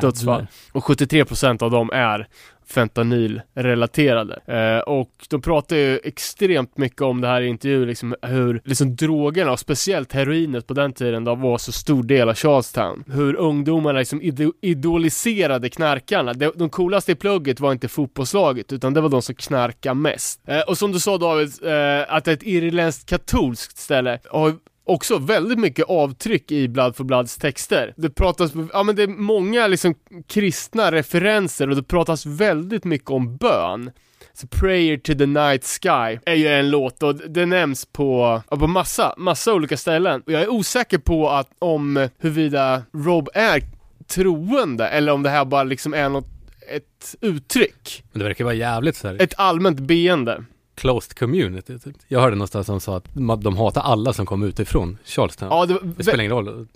Dödsfall. 0.00 0.46
Och 0.72 0.84
73% 0.84 1.62
av 1.62 1.70
dem 1.70 1.90
är 1.92 2.28
fentanyl-relaterade. 2.70 4.40
Eh, 4.46 4.78
och 4.78 5.10
de 5.30 5.42
pratar 5.42 5.76
ju 5.76 6.00
extremt 6.04 6.78
mycket 6.78 7.02
om 7.02 7.20
det 7.20 7.28
här 7.28 7.40
i 7.40 7.46
intervjuer, 7.46 7.86
liksom 7.86 8.14
hur 8.22 8.60
liksom 8.64 8.96
drogerna, 8.96 9.52
och 9.52 9.60
speciellt 9.60 10.12
heroinet 10.12 10.66
på 10.66 10.74
den 10.74 10.92
tiden, 10.92 11.24
då 11.24 11.34
var 11.34 11.58
så 11.58 11.72
stor 11.72 12.02
del 12.02 12.28
av 12.28 12.34
Charlestown. 12.34 13.04
Hur 13.06 13.34
ungdomarna 13.36 13.98
liksom 13.98 14.22
ido- 14.22 14.52
idoliserade 14.62 15.68
knarkarna. 15.68 16.32
De, 16.32 16.52
de 16.54 16.70
coolaste 16.70 17.12
i 17.12 17.14
plugget 17.14 17.60
var 17.60 17.72
inte 17.72 17.88
fotbollslaget, 17.88 18.72
utan 18.72 18.94
det 18.94 19.00
var 19.00 19.08
de 19.08 19.22
som 19.22 19.34
knarkade 19.34 19.94
mest. 19.94 20.40
Eh, 20.48 20.60
och 20.60 20.78
som 20.78 20.92
du 20.92 21.00
sa 21.00 21.18
David, 21.18 21.48
eh, 21.62 22.14
att 22.14 22.24
det 22.24 22.30
är 22.30 22.34
ett 22.34 22.42
irländskt 22.42 23.08
katolskt 23.08 23.78
ställe, 23.78 24.18
har 24.30 24.54
också 24.88 25.18
väldigt 25.18 25.58
mycket 25.58 25.84
avtryck 25.88 26.52
i 26.52 26.68
Blood 26.68 26.96
for 26.96 27.04
Bloods 27.04 27.36
texter. 27.36 27.94
Det 27.96 28.10
pratas, 28.10 28.52
ja 28.72 28.82
men 28.82 28.96
det 28.96 29.02
är 29.02 29.08
många 29.08 29.66
liksom 29.66 29.94
kristna 30.26 30.92
referenser 30.92 31.70
och 31.70 31.76
det 31.76 31.82
pratas 31.82 32.26
väldigt 32.26 32.84
mycket 32.84 33.10
om 33.10 33.36
bön. 33.36 33.90
Så 34.32 34.46
Prayer 34.46 34.96
to 34.96 35.14
the 35.14 35.26
Night 35.26 35.64
Sky 35.64 36.18
är 36.26 36.34
ju 36.34 36.48
en 36.48 36.70
låt 36.70 37.02
och 37.02 37.14
det 37.14 37.46
nämns 37.46 37.86
på, 37.86 38.42
på 38.48 38.66
massa, 38.66 39.14
massa 39.16 39.54
olika 39.54 39.76
ställen. 39.76 40.22
Och 40.26 40.32
jag 40.32 40.42
är 40.42 40.50
osäker 40.50 40.98
på 40.98 41.30
att 41.30 41.48
om 41.58 42.08
huruvida 42.18 42.82
Rob 42.92 43.28
är 43.34 43.62
troende 44.06 44.88
eller 44.88 45.12
om 45.12 45.22
det 45.22 45.30
här 45.30 45.44
bara 45.44 45.64
liksom 45.64 45.94
är 45.94 46.08
något, 46.08 46.26
ett 46.68 47.14
uttryck. 47.20 48.04
Men 48.12 48.18
det 48.18 48.24
verkar 48.24 48.44
vara 48.44 48.54
jävligt 48.54 48.96
så 48.96 49.08
här 49.08 49.22
Ett 49.22 49.34
allmänt 49.36 49.80
beende. 49.80 50.44
Closed 50.78 51.18
community. 51.18 51.78
Typ. 51.78 51.96
Jag 52.08 52.20
hörde 52.20 52.36
någonstans 52.36 52.66
som 52.66 52.80
sa 52.80 52.96
att 52.96 53.04
de 53.42 53.56
hatar 53.56 53.80
alla 53.80 54.12
som 54.12 54.26
kommer 54.26 54.46
utifrån 54.46 54.98
Charlestown. 55.04 55.48
Ja, 55.50 55.66
det, 55.66 55.74
var 55.74 55.80
Det 55.96 56.02
spelar 56.02 56.24
ingen 56.24 56.32
roll. 56.36 56.66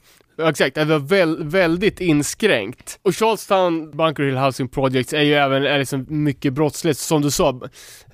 Exakt, 0.49 0.75
det 0.75 0.85
var 0.85 0.99
väl, 0.99 1.45
väldigt 1.45 2.01
inskränkt. 2.01 2.99
Och 3.03 3.17
Charlestown 3.17 3.91
Bunker 3.97 4.23
Hill 4.23 4.37
Housing 4.37 4.69
Projects 4.69 5.13
är 5.13 5.23
ju 5.23 5.35
även 5.35 5.67
är 5.67 5.79
liksom 5.79 6.07
mycket 6.09 6.53
brottsligt, 6.53 6.99
som 6.99 7.23
du 7.23 7.31
sa. 7.31 7.61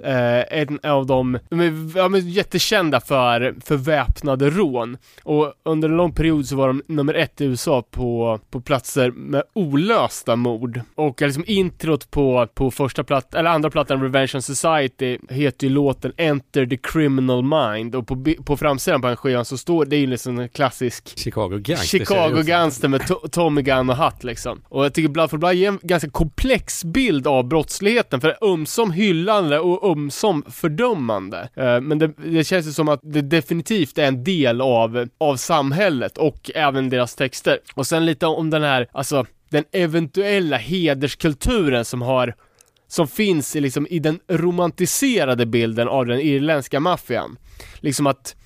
Eh, 0.05 0.59
en 0.59 0.81
av 0.83 1.07
dem, 1.07 1.39
de 1.51 1.61
är, 1.61 1.99
ja, 1.99 2.09
men 2.09 2.31
jättekända 2.31 3.01
för, 3.01 3.55
för 3.64 3.76
väpnade 3.76 4.51
rån. 4.51 4.97
Och 5.22 5.53
under 5.62 5.89
en 5.89 5.97
lång 5.97 6.12
period 6.12 6.47
så 6.47 6.57
var 6.57 6.66
de 6.66 6.83
nummer 6.87 7.14
ett 7.14 7.41
i 7.41 7.45
USA 7.45 7.83
på, 7.91 8.41
på 8.51 8.61
platser 8.61 9.11
med 9.11 9.43
olösta 9.53 10.37
mord. 10.37 10.81
Och 10.95 11.20
liksom 11.20 11.45
introt 11.47 12.11
på, 12.11 12.49
på 12.55 12.70
första 12.70 13.05
plattan, 13.05 13.41
eller 13.41 13.51
andra 13.51 13.70
plattan, 13.70 14.03
Revenge 14.03 14.31
on 14.35 14.43
Society, 14.43 15.18
heter 15.29 15.66
ju 15.66 15.72
låten 15.72 16.12
Enter 16.16 16.66
the 16.66 16.76
Criminal 16.76 17.43
Mind. 17.43 17.95
Och 17.95 18.07
på, 18.07 18.24
på 18.45 18.57
framsidan 18.57 19.01
på 19.01 19.07
den 19.07 19.16
skivan 19.16 19.45
så 19.45 19.59
står 19.59 19.85
det 19.85 19.97
är 19.97 20.01
ju 20.01 20.07
liksom 20.07 20.39
en 20.39 20.49
klassisk 20.49 21.18
Chicago 21.18 21.59
Gang. 21.59 21.79
Chicago 21.79 22.17
också. 22.26 22.42
gangster 22.42 22.88
med 22.88 23.00
to- 23.00 23.28
Tommy 23.28 23.62
Gun 23.62 23.90
och 23.90 23.96
hatt 23.96 24.24
liksom. 24.24 24.62
Och 24.68 24.84
jag 24.84 24.94
tycker 24.94 25.08
Blood 25.08 25.30
for 25.30 25.38
Blood 25.38 25.54
ger 25.54 25.68
en 25.68 25.78
ganska 25.82 26.10
komplex 26.10 26.84
bild 26.84 27.26
av 27.26 27.48
brottsligheten, 27.48 28.20
för 28.20 28.28
det 28.28 28.34
är 28.40 28.52
ömsom 28.52 28.90
hyllande 28.90 29.58
och 29.58 29.90
ömsom 29.90 30.44
fördömande. 30.50 31.48
Eh, 31.56 31.80
men 31.80 31.98
det, 31.98 32.12
det 32.16 32.44
känns 32.44 32.66
ju 32.66 32.72
som 32.72 32.88
att 32.88 33.00
det 33.02 33.22
definitivt 33.22 33.98
är 33.98 34.04
en 34.06 34.24
del 34.24 34.60
av, 34.60 35.08
av 35.18 35.36
samhället 35.36 36.18
och 36.18 36.50
även 36.54 36.90
deras 36.90 37.14
texter. 37.14 37.58
Och 37.74 37.86
sen 37.86 38.06
lite 38.06 38.26
om 38.26 38.50
den 38.50 38.62
här, 38.62 38.88
alltså 38.92 39.26
den 39.50 39.64
eventuella 39.72 40.56
hederskulturen 40.56 41.84
som 41.84 42.02
har 42.02 42.34
som 42.90 43.08
finns 43.08 43.56
i, 43.56 43.60
liksom, 43.60 43.86
i 43.90 43.98
den 43.98 44.20
romantiserade 44.28 45.46
bilden 45.46 45.88
av 45.88 46.06
den 46.06 46.20
irländska 46.20 46.80
maffian. 46.80 47.36
Liksom 47.80 48.06
att, 48.06 48.36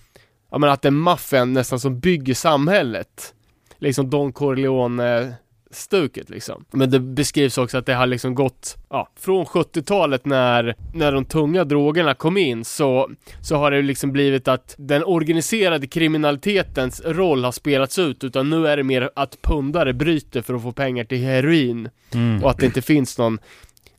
ja 0.50 0.58
men 0.58 0.70
att 0.70 0.82
det 0.82 0.88
är 0.88 0.90
maffian 0.90 1.52
nästan 1.52 1.80
som 1.80 2.00
bygger 2.00 2.34
samhället. 2.34 3.34
Liksom 3.82 4.10
Don 4.10 4.32
Corleone 4.32 5.34
stuket 5.70 6.30
liksom. 6.30 6.64
Men 6.70 6.90
det 6.90 7.00
beskrivs 7.00 7.58
också 7.58 7.78
att 7.78 7.86
det 7.86 7.94
har 7.94 8.06
liksom 8.06 8.34
gått, 8.34 8.76
ja, 8.90 9.08
från 9.20 9.44
70-talet 9.44 10.24
när, 10.24 10.74
när 10.94 11.12
de 11.12 11.24
tunga 11.24 11.64
drogerna 11.64 12.14
kom 12.14 12.36
in 12.36 12.64
så, 12.64 13.10
så 13.40 13.56
har 13.56 13.70
det 13.70 13.82
liksom 13.82 14.12
blivit 14.12 14.48
att 14.48 14.74
den 14.78 15.04
organiserade 15.04 15.86
kriminalitetens 15.86 17.02
roll 17.04 17.44
har 17.44 17.52
spelats 17.52 17.98
ut 17.98 18.24
utan 18.24 18.50
nu 18.50 18.66
är 18.68 18.76
det 18.76 18.82
mer 18.82 19.10
att 19.16 19.42
pundare 19.42 19.92
bryter 19.92 20.42
för 20.42 20.54
att 20.54 20.62
få 20.62 20.72
pengar 20.72 21.04
till 21.04 21.18
heroin 21.24 21.88
Mm. 22.14 22.44
och 22.44 22.50
att 22.50 22.58
det 22.58 22.66
inte 22.66 22.82
finns 22.82 23.18
någon 23.18 23.38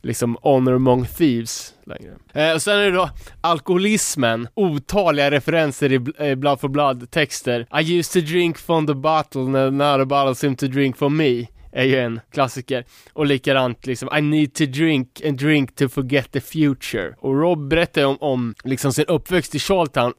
liksom 0.04 0.36
honor 0.42 0.74
among 0.74 1.06
thieves 1.06 1.74
längre. 1.86 2.14
Eh, 2.32 2.54
och 2.54 2.62
sen 2.62 2.78
är 2.78 2.84
det 2.84 2.90
då 2.90 3.10
alkoholismen, 3.40 4.48
otaliga 4.54 5.30
referenser 5.30 5.92
i 5.92 6.28
eh, 6.28 6.34
Blood 6.34 6.60
for 6.60 6.68
Blood 6.68 7.10
texter. 7.10 7.66
I 7.80 7.98
used 7.98 8.12
to 8.12 8.32
drink 8.32 8.58
from 8.58 8.86
the 8.86 8.94
bottle, 8.94 9.42
now 9.70 9.98
the 9.98 10.04
bottle 10.04 10.34
seem 10.34 10.56
to 10.56 10.66
drink 10.66 10.96
from 10.96 11.16
me. 11.16 11.46
Är 11.72 11.84
ju 11.84 11.98
en 11.98 12.20
klassiker. 12.32 12.84
Och 13.12 13.26
likadant 13.26 13.86
liksom, 13.86 14.08
I 14.18 14.20
need 14.20 14.54
to 14.54 14.64
drink 14.66 15.22
and 15.26 15.38
drink 15.38 15.74
to 15.74 15.88
forget 15.88 16.32
the 16.32 16.40
future. 16.40 17.14
Och 17.18 17.40
Rob 17.40 17.68
berättar 17.68 18.00
ju 18.00 18.06
om, 18.06 18.16
om 18.20 18.54
liksom 18.64 18.92
sin 18.92 19.04
uppväxt 19.04 19.54
i 19.54 19.58
Charlton 19.58 20.12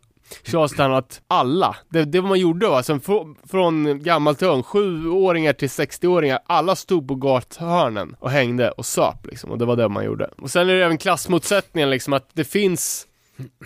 Charlestown 0.44 0.94
att 0.94 1.22
alla, 1.28 1.76
det, 1.90 2.06
det 2.06 2.22
var 2.22 2.30
man 2.30 2.40
gjorde 2.40 2.68
va, 2.68 2.84
sen 2.84 3.00
från, 3.00 3.36
från 3.50 4.04
gammalt 4.04 4.40
till 4.40 4.48
ung, 4.48 4.64
sjuåringar 4.64 5.54
till 5.54 5.68
60-åringar, 5.68 6.40
alla 6.46 6.76
stod 6.76 7.08
på 7.08 7.16
gathörnen 7.16 8.16
och 8.20 8.32
hängde 8.32 8.72
och 8.72 8.86
söp 8.86 9.26
liksom, 9.26 9.52
och 9.52 9.58
det 9.58 9.66
var 9.66 9.76
det 9.76 9.90
man 9.90 10.06
gjorde. 10.06 10.30
Och 10.38 10.52
sen 10.52 10.70
är 10.70 10.74
det 10.74 10.86
även 10.86 10.98
klassmotsättningen 10.98 11.90
liksom, 11.90 12.14
att 12.14 12.30
det 12.34 12.44
finns 12.44 13.08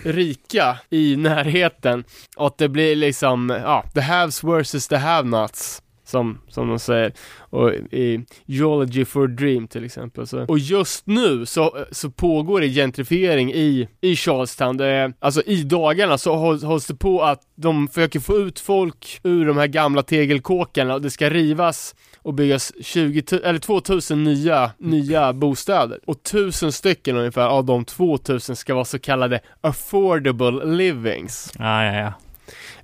rika 0.04 0.78
i 0.90 1.16
närheten 1.16 2.04
och 2.36 2.46
att 2.46 2.58
det 2.58 2.68
blir 2.68 2.96
liksom, 2.96 3.60
ja, 3.64 3.84
the 3.94 4.00
haves 4.00 4.44
versus 4.44 4.88
the 4.88 4.96
have-nots. 4.96 5.82
Som, 6.10 6.38
som 6.48 6.68
de 6.68 6.78
säger, 6.78 7.12
och 7.40 7.72
i 7.74 8.24
Geology 8.46 9.04
for 9.04 9.24
a 9.24 9.26
Dream 9.26 9.68
till 9.68 9.84
exempel. 9.84 10.26
Så. 10.26 10.44
Och 10.44 10.58
just 10.58 11.06
nu 11.06 11.46
så, 11.46 11.76
så 11.90 12.10
pågår 12.10 12.60
det 12.60 12.68
gentrifiering 12.68 13.52
i, 13.52 13.88
i 14.00 14.16
Charlestown. 14.16 14.76
Det 14.76 14.86
är, 14.86 15.12
alltså 15.18 15.42
i 15.42 15.62
dagarna 15.62 16.18
så 16.18 16.36
hålls, 16.36 16.62
hålls 16.62 16.86
det 16.86 16.94
på 16.94 17.22
att 17.22 17.40
de 17.54 17.88
försöker 17.88 18.20
få 18.20 18.36
ut 18.38 18.60
folk 18.60 19.20
ur 19.22 19.46
de 19.46 19.56
här 19.56 19.66
gamla 19.66 20.02
tegelkåkarna 20.02 20.94
och 20.94 21.02
det 21.02 21.10
ska 21.10 21.30
rivas 21.30 21.94
och 22.22 22.34
byggas 22.34 22.72
20, 22.80 23.22
tu- 23.22 23.40
eller 23.44 23.58
2000 23.58 24.24
nya, 24.24 24.70
nya 24.78 25.32
bostäder. 25.32 25.98
Och 26.06 26.16
1000 26.16 26.72
stycken 26.72 27.16
ungefär 27.16 27.46
av 27.46 27.64
de 27.64 27.84
2000 27.84 28.56
ska 28.56 28.74
vara 28.74 28.84
så 28.84 28.98
kallade 28.98 29.40
affordable 29.60 30.64
livings. 30.64 31.52
Ja, 31.58 31.84
ja, 31.84 31.94
ja. 31.94 32.12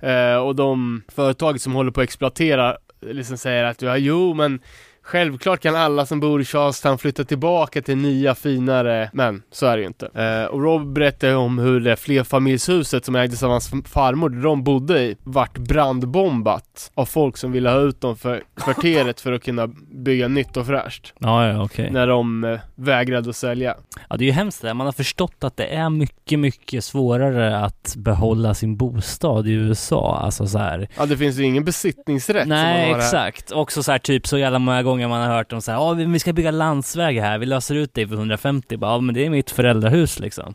Eh, 0.09 0.37
och 0.37 0.55
de 0.55 1.01
företag 1.07 1.61
som 1.61 1.73
håller 1.73 1.91
på 1.91 2.01
att 2.01 2.03
exploatera 2.03 2.77
liksom 3.01 3.37
säger 3.37 3.63
att 3.63 3.81
ja, 3.81 3.97
jo 3.97 4.33
men 4.33 4.59
Självklart 5.07 5.59
kan 5.59 5.75
alla 5.75 6.05
som 6.05 6.19
bor 6.19 6.41
i 6.41 6.45
Charlestown 6.45 6.97
flytta 6.97 7.23
tillbaka 7.23 7.81
till 7.81 7.97
nya 7.97 8.35
finare, 8.35 9.09
men 9.13 9.43
så 9.51 9.65
är 9.65 9.77
det 9.77 9.81
ju 9.81 9.87
inte. 9.87 10.09
Eh, 10.13 10.45
och 10.45 10.63
Rob 10.63 10.93
berättade 10.93 11.35
om 11.35 11.59
hur 11.59 11.79
det 11.79 11.95
flerfamiljshuset 11.95 13.05
som 13.05 13.15
ägdes 13.15 13.43
av 13.43 13.49
hans 13.49 13.71
farmor, 13.85 14.29
där 14.29 14.41
de 14.41 14.63
bodde 14.63 14.99
i, 15.01 15.17
vart 15.23 15.57
brandbombat 15.57 16.91
av 16.95 17.05
folk 17.05 17.37
som 17.37 17.51
ville 17.51 17.69
ha 17.69 17.79
ut 17.79 18.01
dem 18.01 18.17
för 18.17 18.43
kvarteret 18.61 19.21
för 19.21 19.31
att 19.31 19.43
kunna 19.43 19.67
bygga 19.91 20.27
nytt 20.27 20.57
och 20.57 20.65
fräscht. 20.67 21.13
Ja, 21.19 21.47
ja, 21.47 21.63
okej. 21.63 21.91
När 21.91 22.07
de 22.07 22.43
eh, 22.43 22.59
vägrade 22.75 23.29
att 23.29 23.35
sälja. 23.35 23.75
Ja, 24.09 24.17
det 24.17 24.23
är 24.23 24.27
ju 24.27 24.31
hemskt 24.31 24.61
det. 24.61 24.73
Man 24.73 24.85
har 24.87 24.93
förstått 24.93 25.43
att 25.43 25.57
det 25.57 25.65
är 25.75 25.89
mycket, 25.89 26.39
mycket 26.39 26.83
svårare 26.83 27.59
att 27.59 27.93
behålla 27.97 28.53
sin 28.53 28.77
bostad 28.77 29.47
i 29.47 29.51
USA. 29.51 30.19
Alltså 30.21 30.47
så 30.47 30.57
här. 30.57 30.87
Ja, 30.97 31.05
det 31.05 31.17
finns 31.17 31.37
ju 31.37 31.43
ingen 31.43 31.63
besittningsrätt 31.65 32.47
Nej, 32.47 32.87
har 32.87 32.93
här. 32.93 33.05
exakt. 33.05 33.51
Också 33.51 33.83
så 33.83 33.91
här 33.91 33.99
typ 33.99 34.27
så 34.27 34.37
jävla 34.37 34.59
många 34.59 34.83
gånger 34.83 34.96
man 35.07 35.21
har 35.21 35.35
hört 35.37 35.53
om 35.53 35.61
så 35.61 35.71
här, 35.71 35.77
ja 35.79 35.93
vi- 35.93 36.19
ska 36.19 36.33
bygga 36.33 36.51
landsväg 36.51 37.19
här, 37.21 37.37
vi 37.37 37.45
löser 37.45 37.75
ut 37.75 37.93
det 37.93 38.07
för 38.07 38.15
150. 38.15 38.77
Bara, 38.77 38.91
ja 38.91 38.99
men 39.01 39.15
det 39.15 39.25
är 39.25 39.29
mitt 39.29 39.51
föräldrahus 39.51 40.19
liksom. 40.19 40.53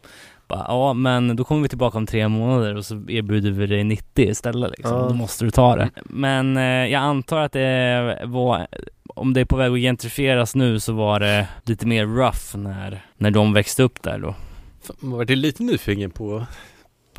Bara, 0.49 0.65
ja 0.69 0.93
men 0.93 1.37
då 1.37 1.45
kommer 1.45 1.63
vi 1.63 1.69
tillbaka 1.69 1.99
om 1.99 2.07
tre 2.07 2.29
månader 2.29 2.77
och 2.77 2.85
så 2.85 2.95
erbjuder 3.09 3.51
vi 3.51 3.67
dig 3.67 3.85
90 3.85 4.31
istället 4.31 4.71
liksom. 4.71 4.97
Ja. 4.97 5.09
Då 5.09 5.15
måste 5.15 5.45
du 5.45 5.51
ta 5.51 5.77
det. 5.77 5.91
Men 6.05 6.57
eh, 6.57 6.63
jag 6.65 6.95
antar 7.03 7.39
att 7.41 7.53
det 7.53 8.19
var, 8.25 8.67
om 9.15 9.33
det 9.33 9.41
är 9.41 9.45
på 9.45 9.57
väg 9.57 9.73
att 9.73 9.79
gentrifieras 9.79 10.55
nu 10.55 10.81
så 10.81 10.93
var 10.93 11.21
det 11.21 11.49
lite 11.65 11.87
mer 11.87 12.07
rough 12.07 12.57
när, 12.57 13.03
när 13.17 13.31
de 13.31 13.53
växte 13.53 13.83
upp 13.83 14.03
där 14.03 14.19
då. 14.19 14.35
Fan, 14.83 14.97
Man 15.01 15.19
var 15.19 15.25
lite 15.25 15.63
nyfiken 15.63 16.11
på 16.11 16.47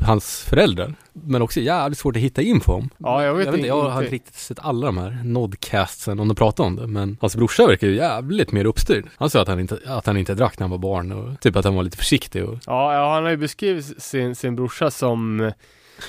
hans 0.00 0.42
föräldrar. 0.48 0.94
Men 1.12 1.42
också 1.42 1.60
jävligt 1.60 1.98
svårt 1.98 2.16
att 2.16 2.22
hitta 2.22 2.42
info 2.42 2.72
om. 2.72 2.90
Ja, 2.98 3.24
jag 3.24 3.34
vet 3.34 3.44
jag, 3.46 3.52
vet 3.52 3.58
inte, 3.58 3.68
jag 3.68 3.82
har 3.90 4.02
inte. 4.02 4.14
riktigt 4.14 4.34
sett 4.34 4.58
alla 4.58 4.86
de 4.86 4.98
här 4.98 5.20
nodcastsen 5.24 6.20
om 6.20 6.28
de 6.28 6.34
pratar 6.34 6.64
om 6.64 6.76
det. 6.76 6.86
Men 6.86 7.16
hans 7.20 7.36
brorsa 7.36 7.66
verkar 7.66 7.86
ju 7.86 7.96
jävligt 7.96 8.52
mer 8.52 8.64
uppstyrd. 8.64 9.06
Han 9.16 9.30
sa 9.30 9.42
att 9.42 9.48
han 9.48 9.60
inte, 9.60 9.78
att 9.86 10.06
han 10.06 10.16
inte 10.16 10.34
drack 10.34 10.58
när 10.58 10.64
han 10.64 10.70
var 10.70 10.78
barn 10.78 11.12
och 11.12 11.40
typ 11.40 11.56
att 11.56 11.64
han 11.64 11.74
var 11.74 11.82
lite 11.82 11.96
försiktig 11.96 12.44
och 12.44 12.54
Ja, 12.66 12.94
ja, 12.94 13.14
han 13.14 13.22
har 13.22 13.30
ju 13.30 13.36
beskrivit 13.36 14.02
sin, 14.02 14.34
sin 14.34 14.56
brorsa 14.56 14.90
som 14.90 15.40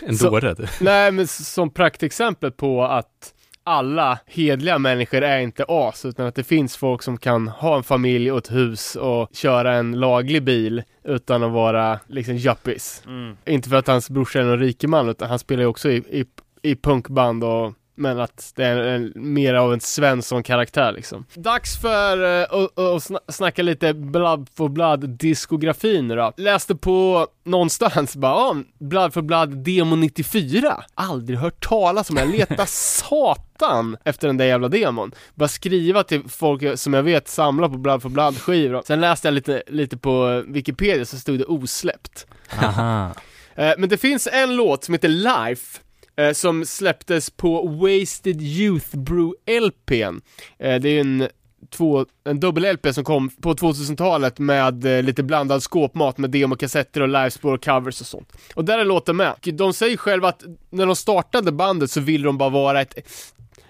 en 0.02 0.18
dåre. 0.18 0.56
typ. 0.56 0.70
Nej 0.82 1.12
men 1.12 1.28
som 1.28 1.70
praktexempel 1.70 2.52
på 2.52 2.84
att 2.84 3.34
alla 3.66 4.20
hedliga 4.26 4.80
människor 4.80 5.22
är 5.22 5.40
inte 5.40 5.66
as 5.68 6.06
utan 6.06 6.26
att 6.28 6.36
det 6.36 6.44
finns 6.44 6.78
folk 6.78 7.02
som 7.04 7.18
kan 7.18 7.48
ha 7.48 7.78
en 7.78 7.84
familj 7.84 8.32
och 8.32 8.38
ett 8.38 8.52
hus 8.52 8.96
och 8.96 9.30
köra 9.34 9.74
en 9.74 10.00
laglig 10.00 10.44
bil 10.44 10.84
utan 11.04 11.44
att 11.44 11.52
vara 11.52 12.00
liksom 12.08 12.36
yuppies. 12.36 13.04
Inte 13.46 13.70
för 13.70 13.76
att 13.76 13.88
hans 13.88 14.10
brorsa 14.10 14.40
är 14.40 14.44
någon 14.44 14.60
rikeman 14.60 15.10
utan 15.10 15.30
han 15.30 15.40
spelar 15.40 15.64
ju 15.64 15.68
också 15.68 15.90
i, 15.90 15.96
i, 15.96 16.26
i 16.62 16.76
punkband 16.76 17.44
och 17.44 17.74
men 17.96 18.20
att 18.20 18.52
det 18.56 18.66
är 18.66 18.78
en, 18.78 19.12
mer 19.16 19.54
av 19.54 19.74
en 19.74 19.80
Svensson-karaktär 19.80 20.92
liksom. 20.92 21.26
Dags 21.34 21.82
för 21.82 22.18
uh, 22.24 22.42
att 22.42 22.80
att 22.80 23.02
sna- 23.02 23.32
snacka 23.32 23.64
lite 23.64 23.94
Blood 23.94 24.48
for 24.56 24.70
Blood 24.70 25.10
diskografin 25.10 26.08
nu 26.08 26.16
då. 26.16 26.34
Läste 26.38 26.76
på 26.76 27.28
någonstans 27.44 28.16
bara, 28.16 28.32
ja, 28.34 28.56
Blood 28.80 29.14
for 29.14 29.22
Blood 29.22 29.50
Demo 29.58 29.96
94. 29.96 30.84
Aldrig 30.96 31.40
hört 31.40 31.66
talas 31.68 32.10
om, 32.10 32.18
jag 32.18 32.30
letar 32.30 32.66
satan 32.68 33.98
efter 34.04 34.28
den 34.28 34.38
där 34.38 34.46
jävla 34.46 34.68
demon. 34.68 35.12
Bara 35.36 35.48
skriva 35.50 36.04
till 36.04 36.24
folk 36.30 36.80
som 36.80 36.94
jag 36.94 37.04
vet 37.04 37.28
samlar 37.28 37.70
på 37.70 37.78
Blood 37.78 38.02
for 38.02 38.10
Blood 38.10 38.38
skivor. 38.38 38.82
Sen 38.88 39.02
läste 39.02 39.28
jag 39.28 39.34
lite, 39.34 39.64
lite 39.68 39.98
på 39.98 40.44
Wikipedia 40.48 41.06
så 41.06 41.18
stod 41.18 41.40
det 41.40 41.46
osläppt. 41.46 42.28
Aha. 42.64 43.12
Eh, 43.58 43.74
Men 43.78 43.90
det 43.90 43.98
finns 43.98 44.28
en 44.32 44.56
låt 44.56 44.84
som 44.84 44.94
heter 44.94 45.08
Life 45.08 45.80
eh, 46.18 46.34
som 46.34 46.66
släpptes 46.66 47.30
på 47.30 47.68
Wasted 47.68 48.42
Youth 48.42 48.98
Brew 48.98 49.34
LPn. 49.62 50.22
Eh, 50.60 50.82
det 50.82 50.90
är 50.90 51.00
en 51.00 51.28
två, 51.70 52.06
en 52.24 52.40
dubbel-LP 52.40 52.94
som 52.94 53.04
kom 53.04 53.30
på 53.30 53.54
2000-talet 53.54 54.40
med 54.40 54.86
eh, 54.86 55.04
lite 55.04 55.24
blandad 55.24 55.64
skåpmat 55.64 56.18
med 56.18 56.30
demokassetter 56.30 57.02
och 57.02 57.08
livespår 57.08 57.54
och 57.54 57.64
covers 57.64 58.02
och 58.02 58.08
sånt. 58.08 58.34
Och 58.56 58.66
där 58.66 58.80
är 58.80 58.86
låten 58.86 59.16
med. 59.16 59.34
De 59.42 59.74
säger 59.74 59.98
själva 59.98 60.28
att 60.28 60.44
när 60.70 60.86
de 60.86 60.96
startade 60.96 61.52
bandet 61.52 61.92
så 61.92 62.02
ville 62.02 62.26
de 62.26 62.38
bara 62.38 62.50
vara 62.50 62.82
ett 62.82 62.96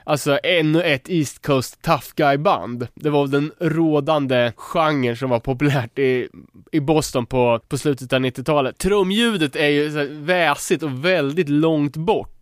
Alltså 0.07 0.39
ännu 0.43 0.83
ett 0.83 1.09
East 1.09 1.45
Coast 1.45 1.81
Tough 1.81 2.07
Guy 2.15 2.37
band. 2.37 2.87
Det 2.93 3.09
var 3.09 3.27
den 3.27 3.51
rådande 3.59 4.53
genren 4.57 5.17
som 5.17 5.29
var 5.29 5.39
populärt 5.39 5.99
i, 5.99 6.29
i 6.71 6.79
Boston 6.79 7.25
på, 7.25 7.59
på 7.67 7.77
slutet 7.77 8.13
av 8.13 8.19
90-talet. 8.19 8.77
Trumljudet 8.77 9.55
är 9.55 9.67
ju 9.67 9.91
så 9.91 9.97
här 9.97 10.09
väsigt 10.11 10.83
och 10.83 11.05
väldigt 11.05 11.49
långt 11.49 11.97
bort. 11.97 12.34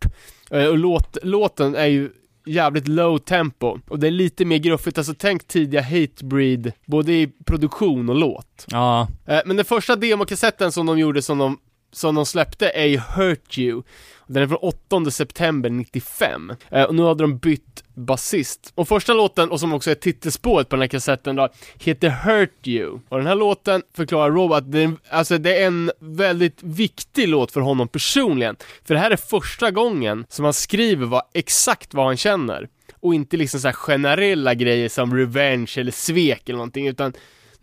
Eh, 0.54 0.66
Och 0.66 0.78
låt, 0.78 1.16
låten 1.22 1.74
är 1.74 1.86
ju 1.86 2.10
jävligt 2.46 2.88
low 2.88 3.18
tempo. 3.18 3.78
Och 3.88 3.98
det 3.98 4.06
är 4.06 4.10
lite 4.10 4.44
mer 4.44 4.58
gruffigt, 4.58 4.98
alltså 4.98 5.14
tänk 5.18 5.48
tidiga 5.48 5.82
Hatebreed, 5.82 6.72
både 6.86 7.12
i 7.12 7.26
produktion 7.46 8.08
och 8.08 8.14
låt. 8.14 8.66
Ja, 8.70 9.08
Eh, 9.26 9.40
Men 9.46 9.56
den 9.56 9.64
första 9.64 9.96
demokassetten 9.96 10.72
som 10.72 10.86
de 10.86 10.98
gjorde 10.98 11.22
som 11.22 11.38
de, 11.38 11.58
som 11.94 12.14
de 12.14 12.26
släppte 12.26 12.68
är 12.68 12.84
ju 12.86 12.98
Hurt 12.98 13.58
You. 13.58 13.82
Den 14.26 14.42
är 14.42 14.46
från 14.46 14.58
8 15.02 15.10
september 15.10 15.70
95. 15.70 16.52
Eh, 16.70 16.82
och 16.82 16.94
nu 16.94 17.02
hade 17.02 17.22
de 17.24 17.38
bytt 17.38 17.84
basist. 17.94 18.72
Och 18.74 18.88
första 18.88 19.14
låten, 19.14 19.50
och 19.50 19.60
som 19.60 19.72
också 19.74 19.90
är 19.90 19.94
titelspåret 19.94 20.68
på 20.68 20.76
den 20.76 20.80
här 20.80 20.88
kassetten 20.88 21.36
då, 21.36 21.48
heter 21.78 22.08
Hurt 22.10 22.66
You. 22.66 22.98
Och 23.08 23.18
den 23.18 23.26
här 23.26 23.34
låten 23.34 23.82
förklarar 23.96 24.30
Rob 24.30 24.52
att 24.52 24.72
det, 24.72 24.82
är- 24.82 24.96
alltså 25.10 25.38
det 25.38 25.56
är 25.62 25.66
en 25.66 25.90
väldigt 25.98 26.62
viktig 26.62 27.28
låt 27.28 27.52
för 27.52 27.60
honom 27.60 27.88
personligen. 27.88 28.56
För 28.84 28.94
det 28.94 29.00
här 29.00 29.10
är 29.10 29.16
första 29.16 29.70
gången 29.70 30.26
som 30.28 30.44
han 30.44 30.54
skriver 30.54 31.06
vad, 31.06 31.22
exakt 31.34 31.94
vad 31.94 32.06
han 32.06 32.16
känner. 32.16 32.68
och 33.00 33.14
inte 33.14 33.36
liksom 33.36 33.60
så 33.60 33.68
här 33.68 33.72
generella 33.72 34.54
grejer 34.54 34.88
som 34.88 35.16
revenge 35.16 35.72
eller 35.76 35.92
svek 35.92 36.48
eller 36.48 36.56
någonting, 36.56 36.88
utan 36.88 37.12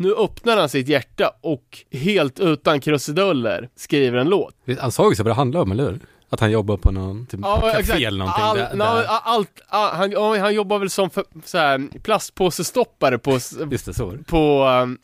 nu 0.01 0.13
öppnar 0.13 0.57
han 0.57 0.69
sitt 0.69 0.87
hjärta 0.87 1.33
och 1.41 1.85
helt 1.91 2.39
utan 2.39 2.81
krusiduller 2.81 3.69
skriver 3.75 4.17
en 4.17 4.29
låt. 4.29 4.55
Han 4.79 4.91
sa 4.91 5.07
också 5.07 5.23
vad 5.23 5.31
det 5.31 5.35
handlade 5.35 5.63
om, 5.63 5.71
eller 5.71 5.83
hur? 5.83 5.99
Att 6.29 6.39
han 6.39 6.51
jobbar 6.51 6.77
på 6.77 6.91
någon 6.91 7.25
typ 7.25 7.41
café 7.41 8.05
eller 8.05 8.17
någonting. 8.17 8.43
All, 8.43 8.57
där, 8.57 8.75
no, 8.75 8.83
där. 8.83 9.05
allt, 9.07 9.61
all, 9.67 9.95
han, 9.95 10.11
ja, 10.11 10.37
han 10.37 10.53
jobbar 10.53 10.79
väl 10.79 10.89
som 10.89 11.09
för, 11.09 11.23
så 11.45 11.57
här, 11.57 11.99
plastpåsestoppare 12.03 13.17
på, 13.17 13.31
Just 13.71 13.85
det, 13.85 13.93
så 13.93 14.17
på 14.27 14.65
um, 14.83 14.97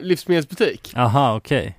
livsmedelsbutik. 0.00 0.92
Aha, 0.96 1.36
okej. 1.36 1.78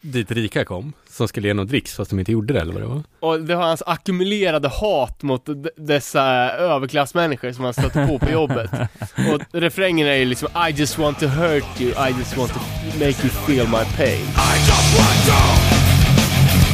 Dit 0.00 0.30
rika 0.30 0.64
kom, 0.64 0.92
som 1.18 1.28
skulle 1.28 1.48
ge 1.48 1.54
någon 1.54 1.66
dricks 1.66 1.94
fast 1.94 2.10
de 2.10 2.18
inte 2.18 2.32
gjorde 2.32 2.54
det 2.54 2.60
eller 2.60 2.72
vad 2.72 2.82
det 2.82 2.88
var. 2.88 3.02
Och 3.20 3.40
det 3.40 3.54
var 3.54 3.62
hans 3.62 3.82
ackumulerade 3.86 4.68
hat 4.68 5.22
mot 5.22 5.48
dessa 5.76 6.22
överklassmänniskor 6.50 7.52
som 7.52 7.64
han 7.64 7.72
stötte 7.72 8.06
på 8.06 8.18
på 8.18 8.30
jobbet. 8.30 8.70
Och 9.32 9.40
refrängen 9.52 10.06
är 10.06 10.14
ju 10.14 10.24
liksom 10.24 10.48
I 10.68 10.70
just 10.70 10.98
want 10.98 11.18
to 11.18 11.26
hurt 11.26 11.80
you, 11.80 11.90
I 11.90 12.14
just 12.18 12.36
want 12.36 12.52
to 12.52 12.60
make 12.98 13.16
you 13.22 13.30
feel 13.46 13.66
my 13.66 13.84
pain. 13.96 14.24
I 14.50 14.54
just 14.68 14.90
want 14.98 15.20
to 15.30 15.38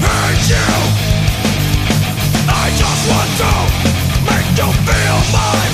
hurt 0.06 0.50
you. 0.50 0.66
I 2.64 2.68
just 2.80 3.02
want 3.10 3.30
to 3.42 3.50
make 4.30 4.48
you 4.58 4.72
feel 4.86 5.18
my 5.32 5.73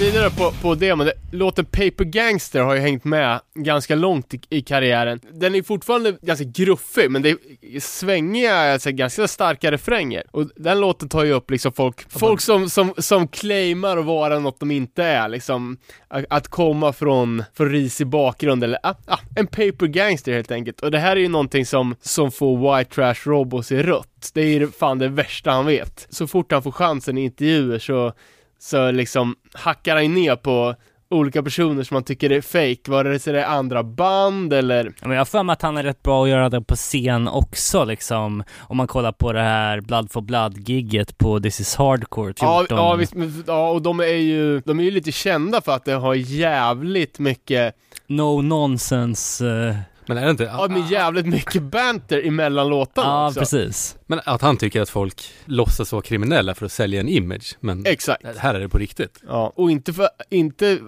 vidare 0.00 0.30
på, 0.30 0.52
på 0.62 0.74
demon, 0.74 1.06
det- 1.06 1.12
låten 1.32 1.64
Paper 1.64 2.04
Gangster 2.04 2.60
har 2.60 2.74
ju 2.74 2.80
hängt 2.80 3.04
med 3.04 3.40
ganska 3.54 3.94
långt 3.94 4.34
i, 4.34 4.40
i 4.50 4.60
karriären. 4.62 5.20
Den 5.32 5.54
är 5.54 5.62
fortfarande 5.62 6.16
ganska 6.22 6.44
gruffig, 6.44 7.10
men 7.10 7.22
det 7.22 7.30
är 7.30 7.80
svängiga, 7.80 8.72
alltså 8.72 8.90
ganska 8.90 9.28
starka 9.28 9.70
refränger. 9.70 10.22
Och 10.30 10.50
den 10.56 10.80
låten 10.80 11.08
tar 11.08 11.24
ju 11.24 11.32
upp 11.32 11.50
liksom 11.50 11.72
folk, 11.72 12.10
folk 12.12 12.40
som, 12.40 12.70
som, 12.70 12.94
som 12.98 13.28
claimar 13.28 13.96
att 13.96 14.04
vara 14.04 14.38
något 14.38 14.60
de 14.60 14.70
inte 14.70 15.04
är, 15.04 15.28
liksom 15.28 15.76
att, 16.08 16.24
att 16.30 16.48
komma 16.48 16.92
från, 16.92 17.44
från 17.54 17.70
risig 17.70 18.06
bakgrund 18.06 18.64
eller, 18.64 18.78
ah, 18.82 18.94
ah, 19.06 19.18
en 19.36 19.46
Paper 19.46 19.86
Gangster 19.86 20.32
helt 20.32 20.50
enkelt. 20.50 20.80
Och 20.80 20.90
det 20.90 20.98
här 20.98 21.16
är 21.16 21.20
ju 21.20 21.28
någonting 21.28 21.66
som, 21.66 21.94
som 22.00 22.32
får 22.32 22.76
White 22.78 22.94
Trash 22.94 23.14
Robos 23.30 23.72
i 23.72 23.82
rött. 23.82 24.30
Det 24.34 24.40
är 24.40 24.46
ju 24.46 24.70
fan 24.70 24.98
det 24.98 25.08
värsta 25.08 25.50
han 25.50 25.66
vet. 25.66 26.06
Så 26.10 26.26
fort 26.26 26.52
han 26.52 26.62
får 26.62 26.72
chansen 26.72 27.18
i 27.18 27.24
intervjuer 27.24 27.78
så 27.78 28.12
så 28.58 28.90
liksom 28.90 29.36
hackar 29.54 29.96
han 29.96 30.14
ner 30.14 30.36
på 30.36 30.74
olika 31.10 31.42
personer 31.42 31.82
som 31.82 31.94
man 31.94 32.02
tycker 32.04 32.32
är 32.32 32.40
fake, 32.40 32.90
vare 32.90 33.18
sig 33.18 33.32
det 33.32 33.42
är 33.42 33.46
andra 33.46 33.82
band 33.82 34.52
eller 34.52 34.92
Men 35.02 35.10
jag 35.10 35.18
har 35.20 35.24
för 35.24 35.42
mig 35.42 35.52
att 35.52 35.62
han 35.62 35.76
är 35.76 35.82
rätt 35.82 36.02
bra 36.02 36.22
att 36.24 36.28
göra 36.30 36.48
det 36.48 36.60
på 36.60 36.76
scen 36.76 37.28
också 37.28 37.84
liksom. 37.84 38.44
Om 38.58 38.76
man 38.76 38.86
kollar 38.86 39.12
på 39.12 39.32
det 39.32 39.40
här 39.42 39.80
Blood 39.80 40.10
for 40.10 40.20
Blood-gigget 40.20 41.18
på 41.18 41.40
This 41.40 41.60
is 41.60 41.76
Hardcore 41.76 42.26
14. 42.26 42.48
Ja, 42.48 42.66
ja, 42.70 42.94
visst, 42.94 43.14
men, 43.14 43.44
ja, 43.46 43.70
och 43.70 43.82
de 43.82 44.00
är 44.00 44.06
ju, 44.06 44.60
de 44.60 44.80
är 44.80 44.84
ju 44.84 44.90
lite 44.90 45.12
kända 45.12 45.60
för 45.60 45.72
att 45.72 45.84
det 45.84 45.92
har 45.92 46.14
jävligt 46.14 47.18
mycket, 47.18 47.74
No 48.06 48.42
nonsense. 48.42 49.46
eh, 49.48 49.76
Men 50.08 50.18
är 50.18 50.24
det 50.24 50.30
inte, 50.30 50.42
ja 50.44 50.66
men 50.70 50.86
jävligt 50.88 51.26
mycket 51.26 51.62
banter 51.62 52.26
emellan 52.26 52.68
låtarna 52.68 53.08
Ja, 53.08 53.26
också. 53.28 53.40
precis. 53.40 53.96
men 54.06 54.20
att 54.24 54.42
han 54.42 54.56
tycker 54.56 54.80
att 54.82 54.90
folk 54.90 55.22
låtsas 55.44 55.92
vara 55.92 56.02
kriminella 56.02 56.54
för 56.54 56.66
att 56.66 56.72
sälja 56.72 57.00
en 57.00 57.08
image, 57.08 57.56
men 57.60 57.86
Exakt. 57.86 58.38
här 58.38 58.54
är 58.54 58.60
det 58.60 58.68
på 58.68 58.78
riktigt. 58.78 59.20
Ja, 59.26 59.52
och 59.56 59.70
inte 59.70 59.92
för, 59.92 60.08
inte 60.30 60.78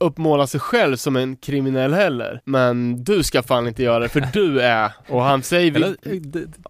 uppmåla 0.00 0.46
sig 0.46 0.60
själv 0.60 0.96
som 0.96 1.16
en 1.16 1.36
kriminell 1.36 1.94
heller. 1.94 2.40
Men 2.44 3.04
du 3.04 3.22
ska 3.22 3.42
fan 3.42 3.68
inte 3.68 3.82
göra 3.82 3.98
det, 3.98 4.08
för 4.08 4.28
du 4.32 4.60
är, 4.60 4.92
och 5.08 5.22
han 5.22 5.42
säger 5.42 5.70
vid, 5.70 5.82
Eller, 5.84 5.96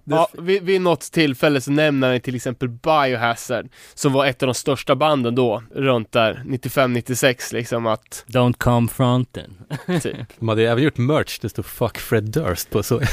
Ja, 0.05 0.29
vid, 0.39 0.63
vid 0.63 0.81
något 0.81 1.01
tillfälle 1.01 1.61
så 1.61 1.71
nämner 1.71 2.11
han 2.11 2.21
till 2.21 2.35
exempel 2.37 2.69
Biohazard, 2.69 3.69
som 3.95 4.13
var 4.13 4.27
ett 4.27 4.43
av 4.43 4.47
de 4.47 4.55
största 4.55 4.95
banden 4.97 5.35
då, 5.35 5.63
runt 5.75 6.13
där 6.13 6.43
95-96 6.47 7.55
liksom 7.55 7.87
att, 7.87 8.25
Don't 8.29 8.55
come 8.59 8.89
fronten. 8.89 9.57
typ. 10.03 10.17
de 10.39 10.49
hade 10.49 10.63
även 10.71 10.85
gjort 10.85 10.97
merch, 10.99 11.39
det 11.39 11.49
stod 11.49 11.65
'Fuck 11.65 11.99
Fred 11.99 12.25
Durst' 12.25 12.71
på 12.71 12.83
så. 12.83 13.01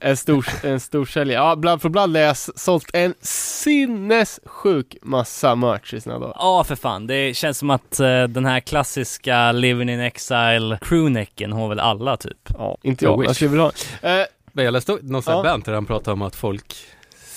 En 0.00 0.16
stor, 0.16 0.46
en 0.62 0.80
stor 0.80 1.04
säljare. 1.06 1.44
Ja, 1.44 1.56
Blood 1.56 1.82
for 1.82 1.88
Blood 1.88 2.16
har 2.16 2.58
sålt 2.58 2.90
en 2.92 3.14
sinnessjuk 3.20 4.96
massa 5.02 5.54
merch 5.54 5.94
i 5.94 6.00
sina 6.00 6.18
dagar. 6.18 6.36
Ja, 6.38 6.64
för 6.64 6.76
fan. 6.76 7.06
Det 7.06 7.36
känns 7.36 7.58
som 7.58 7.70
att 7.70 8.00
eh, 8.00 8.22
den 8.24 8.44
här 8.46 8.60
klassiska 8.60 9.52
Living 9.52 9.88
in 9.90 10.00
Exile 10.00 10.78
crewnecken 10.82 11.52
har 11.52 11.68
väl 11.68 11.80
alla 11.80 12.16
typ. 12.16 12.38
Ja, 12.58 12.78
inte 12.82 13.04
Jag 13.04 13.24
jag, 13.24 13.34
skulle 13.34 13.50
vilja 13.50 13.64
ha. 13.64 13.72
Eh, 14.20 14.26
Men 14.52 14.64
jag 14.64 14.72
läste 14.72 14.98
någon 15.02 15.22
sån 15.22 15.32
här 15.32 15.38
Ja. 15.38 15.42
band 15.42 15.64
där 15.64 15.72
han 15.72 15.86
pratade 15.86 16.12
om 16.12 16.22
att 16.22 16.36
folk 16.36 16.74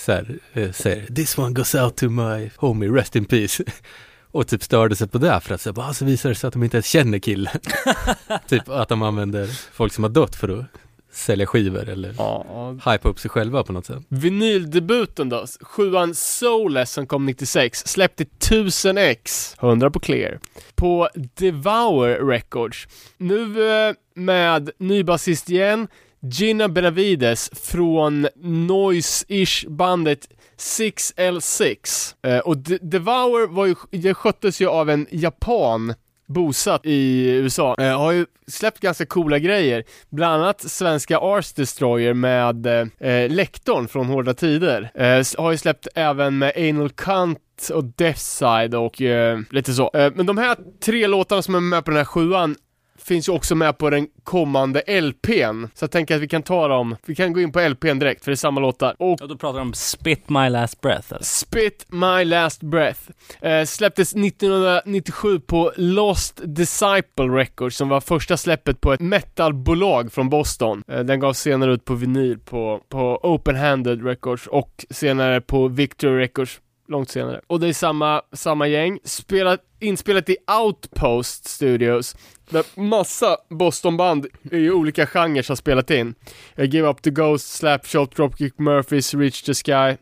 så 0.04 0.12
här, 0.12 0.38
eh, 0.52 0.70
säger 0.72 1.06
'This 1.06 1.38
one 1.38 1.52
goes 1.52 1.74
out 1.74 1.96
to 1.96 2.08
my 2.08 2.50
homie, 2.56 2.88
rest 2.88 3.16
in 3.16 3.24
peace' 3.26 3.70
Och 4.32 4.48
typ 4.48 4.62
störde 4.62 4.96
sig 4.96 5.08
på 5.08 5.18
det 5.18 5.40
för 5.40 5.54
att 5.54 5.60
så, 5.60 5.72
bara, 5.72 5.94
så 5.94 6.04
visar 6.04 6.28
det 6.28 6.34
sig 6.34 6.48
att 6.48 6.52
de 6.54 6.62
inte 6.62 6.76
ens 6.76 6.86
känner 6.86 7.18
killen. 7.18 7.52
typ 8.48 8.68
att 8.68 8.88
de 8.88 9.02
använder 9.02 9.46
folk 9.72 9.92
som 9.92 10.04
har 10.04 10.08
dött 10.10 10.36
för 10.36 10.58
att 10.58 10.64
sälja 11.12 11.46
skivor 11.46 11.88
eller 11.88 12.14
ja, 12.18 12.74
hypa 12.92 13.08
upp 13.08 13.18
sig 13.18 13.30
själva 13.30 13.62
på 13.64 13.72
något 13.72 13.86
sätt. 13.86 14.02
Vinyldebuten 14.08 15.28
då, 15.28 15.44
sjuan 15.60 16.14
Soulless 16.14 16.92
som 16.92 17.06
kom 17.06 17.26
96, 17.26 17.86
släppte 17.86 18.22
1000 18.22 18.98
ex, 18.98 19.56
100 19.60 19.90
på 19.90 20.00
clear, 20.00 20.38
på 20.74 21.08
Devour 21.34 22.26
Records. 22.28 22.86
Nu 23.16 23.70
eh, 23.72 23.94
med 24.14 24.70
ny 24.78 25.02
basist 25.04 25.50
igen, 25.50 25.88
Gina 26.22 26.68
Benavides 26.68 27.50
från 27.54 28.26
noise-ish 28.44 29.68
bandet 29.68 30.28
6L6. 30.58 32.14
Eh, 32.26 32.38
och 32.38 32.56
De- 32.58 32.78
Devour 32.82 33.46
var 33.48 33.66
ju, 33.66 34.14
sköttes 34.14 34.60
ju 34.60 34.68
av 34.68 34.90
en 34.90 35.06
japan 35.10 35.94
bosatt 36.30 36.80
i 36.84 37.28
USA. 37.28 37.76
Eh, 37.78 37.98
har 37.98 38.12
ju 38.12 38.26
släppt 38.46 38.80
ganska 38.80 39.06
coola 39.06 39.38
grejer. 39.38 39.84
Bland 40.10 40.42
annat 40.42 40.60
svenska 40.60 41.18
Ars 41.18 41.52
Destroyer 41.52 42.14
med 42.14 42.66
eh, 42.66 43.28
Lektorn 43.28 43.88
från 43.88 44.06
Hårda 44.06 44.34
Tider. 44.34 44.90
Eh, 44.94 45.24
har 45.38 45.50
ju 45.50 45.58
släppt 45.58 45.88
även 45.94 46.38
med 46.38 46.52
Anal 46.56 46.90
Cunt 46.90 47.38
och 47.74 47.84
Deathside 47.84 48.74
och 48.74 49.02
eh, 49.02 49.38
lite 49.50 49.72
så. 49.72 49.90
Eh, 49.94 50.12
men 50.14 50.26
de 50.26 50.38
här 50.38 50.56
tre 50.84 51.06
låtarna 51.06 51.42
som 51.42 51.54
är 51.54 51.60
med 51.60 51.84
på 51.84 51.90
den 51.90 51.98
här 51.98 52.04
sjuan 52.04 52.56
finns 53.02 53.28
ju 53.28 53.32
också 53.32 53.54
med 53.54 53.78
på 53.78 53.90
den 53.90 54.08
kommande 54.24 55.00
LPn. 55.00 55.66
Så 55.74 55.82
jag 55.84 55.90
tänker 55.90 56.16
att 56.16 56.22
vi 56.22 56.28
kan 56.28 56.42
ta 56.42 56.68
dem, 56.68 56.96
vi 57.06 57.14
kan 57.14 57.32
gå 57.32 57.40
in 57.40 57.52
på 57.52 57.60
LPn 57.60 57.98
direkt 57.98 58.24
för 58.24 58.30
det 58.30 58.34
är 58.34 58.36
samma 58.36 58.60
låtar. 58.60 58.96
Och 58.98 59.22
Och 59.22 59.28
då 59.28 59.36
pratar 59.36 59.58
de 59.58 59.68
om 59.68 59.74
Spit 59.74 60.28
My 60.28 60.48
Last 60.48 60.80
Breath 60.80 61.12
eller? 61.12 61.24
Spit 61.24 61.86
My 61.88 62.24
Last 62.24 62.62
Breath 62.62 63.00
eh, 63.40 63.64
släpptes 63.64 64.14
1997 64.14 65.40
på 65.40 65.72
Lost 65.76 66.40
Disciple 66.44 67.24
Records 67.24 67.76
som 67.76 67.88
var 67.88 68.00
första 68.00 68.36
släppet 68.36 68.80
på 68.80 68.92
ett 68.92 69.00
metalbolag 69.00 70.12
från 70.12 70.28
Boston. 70.28 70.82
Eh, 70.88 71.00
den 71.00 71.20
gavs 71.20 71.38
senare 71.38 71.72
ut 71.72 71.84
på 71.84 71.94
vinyl 71.94 72.38
på, 72.38 72.80
på 72.88 73.20
Open 73.22 73.56
Handed 73.56 74.04
Records 74.04 74.46
och 74.46 74.84
senare 74.90 75.40
på 75.40 75.68
Victory 75.68 76.18
Records 76.18 76.60
långt 76.90 77.10
senare. 77.10 77.40
Och 77.46 77.60
det 77.60 77.68
är 77.68 77.72
samma, 77.72 78.22
samma 78.32 78.66
gäng, 78.66 78.98
spelat, 79.04 79.60
inspelat 79.80 80.28
i 80.28 80.36
Outpost 80.62 81.48
Studios 81.48 82.16
där 82.50 82.80
massa 82.80 83.36
Bostonband 83.50 84.26
i 84.52 84.70
olika 84.70 85.06
genrer 85.06 85.48
har 85.48 85.56
spelat 85.56 85.90
in. 85.90 86.14
Eh, 86.56 86.64
Give 86.70 86.88
Up 86.88 87.02
The 87.02 87.10
Ghost, 87.10 87.52
Slapshot, 87.54 88.16
Dropkick 88.16 88.58
Murphys, 88.58 89.14
Reach 89.14 89.42
The 89.42 89.54
Sky. 89.54 89.72
Eh, 89.72 89.96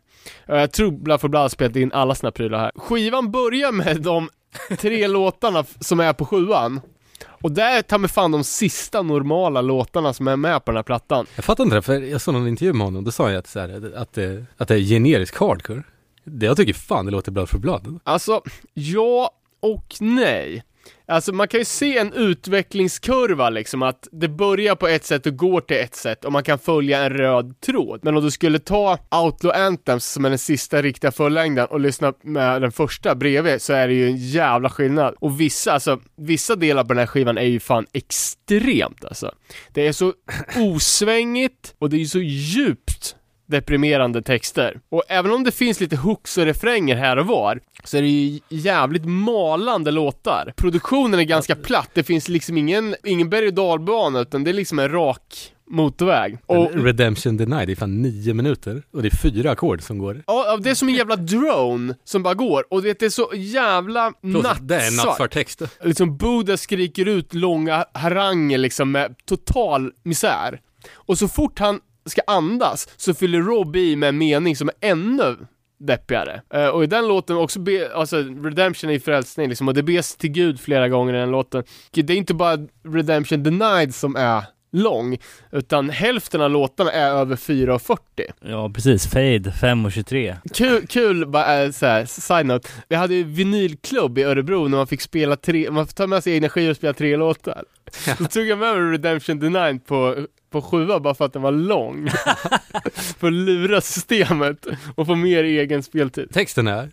Jag 0.47 0.73
tror 0.73 0.91
Blood 0.91 1.21
for 1.21 1.29
Blood 1.29 1.43
har 1.43 1.49
spelat 1.49 1.77
in 1.77 1.93
alla 1.93 2.15
sina 2.15 2.31
prylar 2.33 2.59
här. 2.59 2.73
Skivan 2.77 3.31
börjar 3.31 3.73
med 3.73 4.03
de 4.03 4.29
tre 4.79 5.07
låtarna 5.09 5.65
som 5.81 6.01
är 6.01 6.13
på 6.13 6.25
sjuan. 6.25 6.81
Och 7.43 7.53
det 7.53 7.63
är 7.63 7.83
ta 7.83 7.99
mig 7.99 8.11
fan 8.11 8.31
de 8.33 8.45
sista 8.45 9.03
normala 9.03 9.61
låtarna 9.61 10.13
som 10.13 10.29
är 10.29 10.37
med 10.37 10.65
på 10.65 10.71
den 10.71 10.77
här 10.77 10.83
plattan. 10.83 11.27
Jag 11.37 11.45
fattar 11.45 11.65
inte 11.65 11.77
det, 11.77 11.83
för 11.83 12.01
jag 12.01 12.21
såg 12.21 12.35
någon 12.35 12.49
intervju 12.49 12.73
med 12.73 12.87
honom, 12.87 13.05
då 13.05 13.11
sa 13.11 13.31
ju 13.31 13.37
att, 13.37 13.47
så 13.47 13.61
här, 13.61 13.93
att, 13.97 14.13
det, 14.13 14.45
att 14.57 14.69
det 14.69 14.75
är 14.75 14.79
generisk 14.79 15.37
hardcore. 15.41 15.83
Det 16.31 16.47
jag 16.47 16.57
tycker 16.57 16.75
fan 16.75 17.07
det 17.07 17.13
låter 17.13 17.33
Blood 17.33 17.49
for 17.49 17.59
Blood. 17.59 18.01
Alltså, 18.05 18.43
ja 18.75 19.31
och 19.61 19.95
nej. 20.01 20.63
Alltså 21.07 21.33
man 21.33 21.49
kan 21.49 21.61
ju 21.61 21.65
se 21.65 21.99
en 21.99 22.13
utvecklingskurva 22.13 23.51
liksom, 23.51 23.83
att 23.83 24.09
det 24.13 24.29
börjar 24.29 24.75
på 24.75 24.89
ett 24.89 25.05
sätt 25.05 25.27
och 25.27 25.37
går 25.37 25.61
till 25.61 25.77
ett 25.77 25.95
sätt 25.95 26.25
och 26.25 26.33
man 26.33 26.43
kan 26.43 26.59
följa 26.59 27.05
en 27.05 27.11
röd 27.11 27.61
tråd. 27.61 28.01
Men 28.03 28.17
om 28.17 28.23
du 28.23 28.31
skulle 28.31 28.59
ta 28.59 28.99
Outlaw 29.11 29.67
Anthems 29.67 30.05
som 30.05 30.25
är 30.25 30.29
den 30.29 30.39
sista 30.39 30.83
riktiga 30.83 31.13
fullängden 31.13 31.67
och 31.67 31.81
lyssna 31.81 32.13
med 32.23 32.63
den 32.63 32.73
första 32.73 33.15
bredvid 33.15 33.63
så 33.63 33.73
är 33.73 33.89
det 33.89 33.95
ju 33.95 34.07
en 34.07 34.17
jävla 34.17 34.71
skillnad. 34.71 35.15
Och 35.21 35.41
vissa, 35.41 35.73
alltså, 35.73 36.01
vissa 36.17 36.57
delar 36.57 36.85
på 36.85 36.89
den 36.89 36.99
här 36.99 37.07
skivan 37.07 37.39
är 37.39 37.43
ju 37.43 37.61
fan 37.61 37.87
extremt 37.93 39.05
alltså. 39.05 39.33
Det 39.73 39.87
är 39.87 39.93
så 39.93 40.13
osvängigt 40.57 41.75
och 41.79 41.91
det 41.91 41.97
är 41.97 42.01
ju 42.01 42.07
så 42.07 42.21
djupt 42.21 43.17
deprimerande 43.49 44.23
texter. 44.23 44.81
Och 44.89 45.03
även 45.09 45.33
om 45.33 45.45
det 45.45 45.53
finns 45.53 45.81
lite 45.81 45.97
hooks 45.97 46.39
och 46.39 46.45
refränger 46.45 46.97
här 46.97 47.17
och 47.17 47.27
var, 47.27 47.61
så 47.85 47.97
är 47.97 48.03
det 48.03 48.09
ju 48.09 48.41
jävligt 48.49 49.05
malande 49.05 49.91
låtar. 49.91 50.53
Produktionen 50.57 51.21
är 51.21 51.25
ganska 51.25 51.55
platt, 51.57 51.91
det 51.95 52.03
finns 52.03 52.29
liksom 52.29 52.57
ingen, 52.59 52.95
ingen 53.05 53.31
berg 53.31 53.47
och 53.47 53.55
dalbana, 53.55 54.21
utan 54.21 54.45
det 54.45 54.51
är 54.51 54.55
liksom 54.55 54.79
en 54.79 54.89
rak 54.93 55.53
motorväg. 55.71 56.39
Och 56.47 56.85
Redemption 56.85 57.37
Denied, 57.37 57.69
det 57.69 57.73
är 57.73 57.77
fan 57.77 58.03
nio 58.03 58.35
minuter 58.35 58.83
och 58.93 59.03
det 59.03 59.09
är 59.09 59.17
fyra 59.17 59.51
ackord 59.51 59.83
som 59.83 59.99
går. 59.99 60.23
Ja, 60.27 60.57
det 60.57 60.71
är 60.71 60.75
som 60.75 60.89
en 60.89 60.95
jävla 60.95 61.17
drone 61.17 61.95
som 62.05 62.23
bara 62.23 62.35
går 62.35 62.65
och 62.71 62.83
det 62.83 63.03
är 63.03 63.09
så 63.11 63.31
jävla 63.35 64.13
Förlåt, 64.21 64.43
Det 64.61 64.75
är 64.75 64.79
nattsvart. 64.81 65.07
nattsvart 65.07 65.33
text. 65.33 65.63
Liksom 65.85 66.17
Buddha 66.17 66.57
skriker 66.57 67.07
ut 67.09 67.35
långa 67.35 67.85
haranger 67.95 68.59
liksom 68.59 68.93
med 68.93 69.15
total 69.27 69.93
misär. 70.03 70.61
Och 70.95 71.19
så 71.19 71.29
fort 71.29 71.59
han 71.59 71.81
ska 72.11 72.21
andas 72.27 72.89
så 72.97 73.15
fyller 73.15 73.43
Rob 73.43 73.77
i 73.77 73.97
med 73.97 74.09
en 74.09 74.19
mening 74.19 74.57
som 74.57 74.69
är 74.69 74.91
ännu 74.91 75.37
deppigare. 75.79 76.43
Uh, 76.55 76.67
och 76.67 76.85
i 76.85 76.87
den 76.87 77.09
låten 77.09 77.37
också, 77.37 77.59
be, 77.61 77.95
alltså 77.95 78.17
Redemption 78.17 78.91
är 78.91 78.95
ju 78.95 79.01
frälsning 79.01 79.49
liksom, 79.49 79.69
och 79.69 79.75
det 79.75 79.83
bes 79.83 80.17
till 80.17 80.31
Gud 80.31 80.61
flera 80.61 80.89
gånger 80.89 81.15
i 81.15 81.19
den 81.19 81.31
låten. 81.31 81.65
Det 81.91 82.13
är 82.13 82.17
inte 82.17 82.35
bara 82.35 82.59
Redemption 82.85 83.43
Denied 83.43 83.95
som 83.95 84.17
är 84.17 84.45
lång, 84.73 85.19
utan 85.53 85.91
hälften 85.91 86.41
av 86.41 86.51
låtarna 86.51 86.93
är 86.93 87.11
över 87.11 87.37
4.40. 87.37 87.99
Ja, 88.41 88.71
precis. 88.75 89.07
Fade 89.07 89.51
5.23. 89.51 90.37
Kul, 90.55 90.87
kul 90.87 91.27
bara 91.27 91.63
äh, 91.63 91.71
såhär, 91.71 92.05
side 92.07 92.47
note. 92.47 92.69
Vi 92.89 92.97
hade 92.97 93.15
ju 93.15 93.25
vinylklubb 93.25 94.19
i 94.19 94.23
Örebro 94.23 94.69
när 94.69 94.77
man 94.77 94.87
fick 94.87 95.01
spela 95.01 95.37
tre, 95.37 95.71
man 95.71 95.87
får 95.87 95.93
ta 95.93 96.07
med 96.07 96.25
sig 96.25 96.35
egna 96.35 96.49
skivor 96.49 96.71
och 96.71 96.77
spela 96.77 96.93
tre 96.93 97.17
låtar. 97.17 97.65
Då 98.19 98.25
tog 98.25 98.47
jag 98.47 98.59
med 98.59 98.77
mig 98.77 98.93
Redemption 98.93 99.39
Denied 99.39 99.87
på, 99.87 100.27
på 100.51 100.63
sjua 100.63 101.01
bara 101.01 101.15
för 101.15 101.25
att 101.25 101.33
den 101.33 101.43
var 101.43 101.53
lång. 101.53 102.09
för 103.19 103.27
att 103.27 103.33
lura 103.33 103.81
systemet 103.81 104.67
och 104.95 105.07
få 105.07 105.15
mer 105.15 105.45
egen 105.45 105.83
speltid. 105.83 106.29
Texten 106.33 106.67
är 106.69 106.91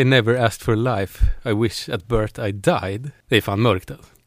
I 0.00 0.04
never 0.04 0.34
asked 0.34 0.62
for 0.62 0.76
life, 0.76 1.24
I 1.44 1.52
wish 1.52 1.88
at 1.88 2.06
birth 2.08 2.40
I 2.40 2.52
died. 2.52 3.10
Det 3.28 3.36
är 3.36 3.40
fan 3.40 3.60
mörkt 3.60 3.90
alltså. 3.90 4.17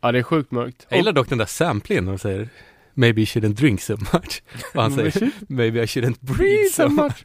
Ja, 0.00 0.12
det 0.12 0.18
är 0.18 0.22
sjukt 0.22 0.50
mörkt. 0.50 0.86
Jag 0.88 0.96
gillar 0.96 1.12
dock 1.12 1.28
den 1.28 1.38
där 1.38 1.46
samplingen 1.46 2.04
när 2.04 2.12
de 2.12 2.18
säger 2.18 2.48
Maybe 2.96 3.20
you 3.20 3.26
shouldn't 3.26 3.54
drink 3.54 3.80
so 3.80 3.96
much. 3.96 4.42
Och 4.74 4.82
han 4.82 4.94
säger 4.94 5.30
Maybe 5.48 5.82
I 5.82 5.86
shouldn't 5.86 6.16
breathe 6.20 6.68
so 6.72 6.88
much. 6.88 7.24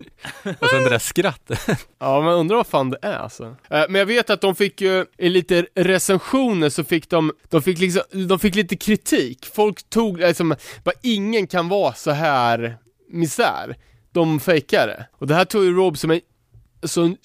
Och 0.59 0.69
sen 0.69 0.83
det 0.83 0.89
där 0.89 0.99
skrattet. 0.99 1.59
Ja, 1.99 2.21
man 2.21 2.33
undrar 2.33 2.55
vad 2.57 2.67
fan 2.67 2.89
det 2.89 2.97
är 3.01 3.17
alltså. 3.17 3.55
Eh, 3.69 3.83
Men 3.89 3.95
jag 3.95 4.05
vet 4.05 4.29
att 4.29 4.41
de 4.41 4.55
fick 4.55 4.81
ju, 4.81 5.05
i 5.17 5.29
lite 5.29 5.65
recensioner 5.75 6.69
så 6.69 6.83
fick 6.83 7.09
de, 7.09 7.31
de 7.49 7.61
fick 7.61 7.79
liksom, 7.79 8.01
de 8.27 8.39
fick 8.39 8.55
lite 8.55 8.75
kritik. 8.75 9.45
Folk 9.53 9.89
tog, 9.89 10.19
liksom, 10.19 10.55
bara 10.83 10.95
ingen 11.01 11.47
kan 11.47 11.69
vara 11.69 11.93
så 11.93 12.11
här 12.11 12.77
misär. 13.09 13.75
De 14.11 14.39
fejkade. 14.39 15.07
Och 15.17 15.27
det 15.27 15.35
här 15.35 15.45
tog 15.45 15.63
ju 15.63 15.73
Rob 15.73 15.97
som 15.97 16.11
en 16.11 16.21
så 16.81 17.15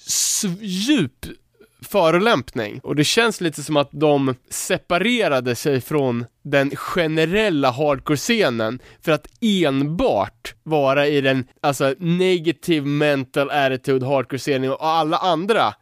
djup 0.61 1.25
förolämpning. 1.85 2.79
Och 2.83 2.95
det 2.95 3.03
känns 3.03 3.41
lite 3.41 3.63
som 3.63 3.77
att 3.77 3.89
de 3.91 4.35
separerade 4.49 5.55
sig 5.55 5.81
från 5.81 6.25
den 6.43 6.75
generella 6.75 7.71
hardcore-scenen 7.71 8.79
för 9.01 9.11
att 9.11 9.27
enbart 9.41 10.55
vara 10.63 11.07
i 11.07 11.21
den, 11.21 11.47
alltså 11.61 11.95
negative 11.99 12.87
mental 12.87 13.49
attitude 13.49 14.05
hardcore-scenen 14.05 14.71
och 14.71 14.85
alla 14.85 15.17
andra 15.17 15.73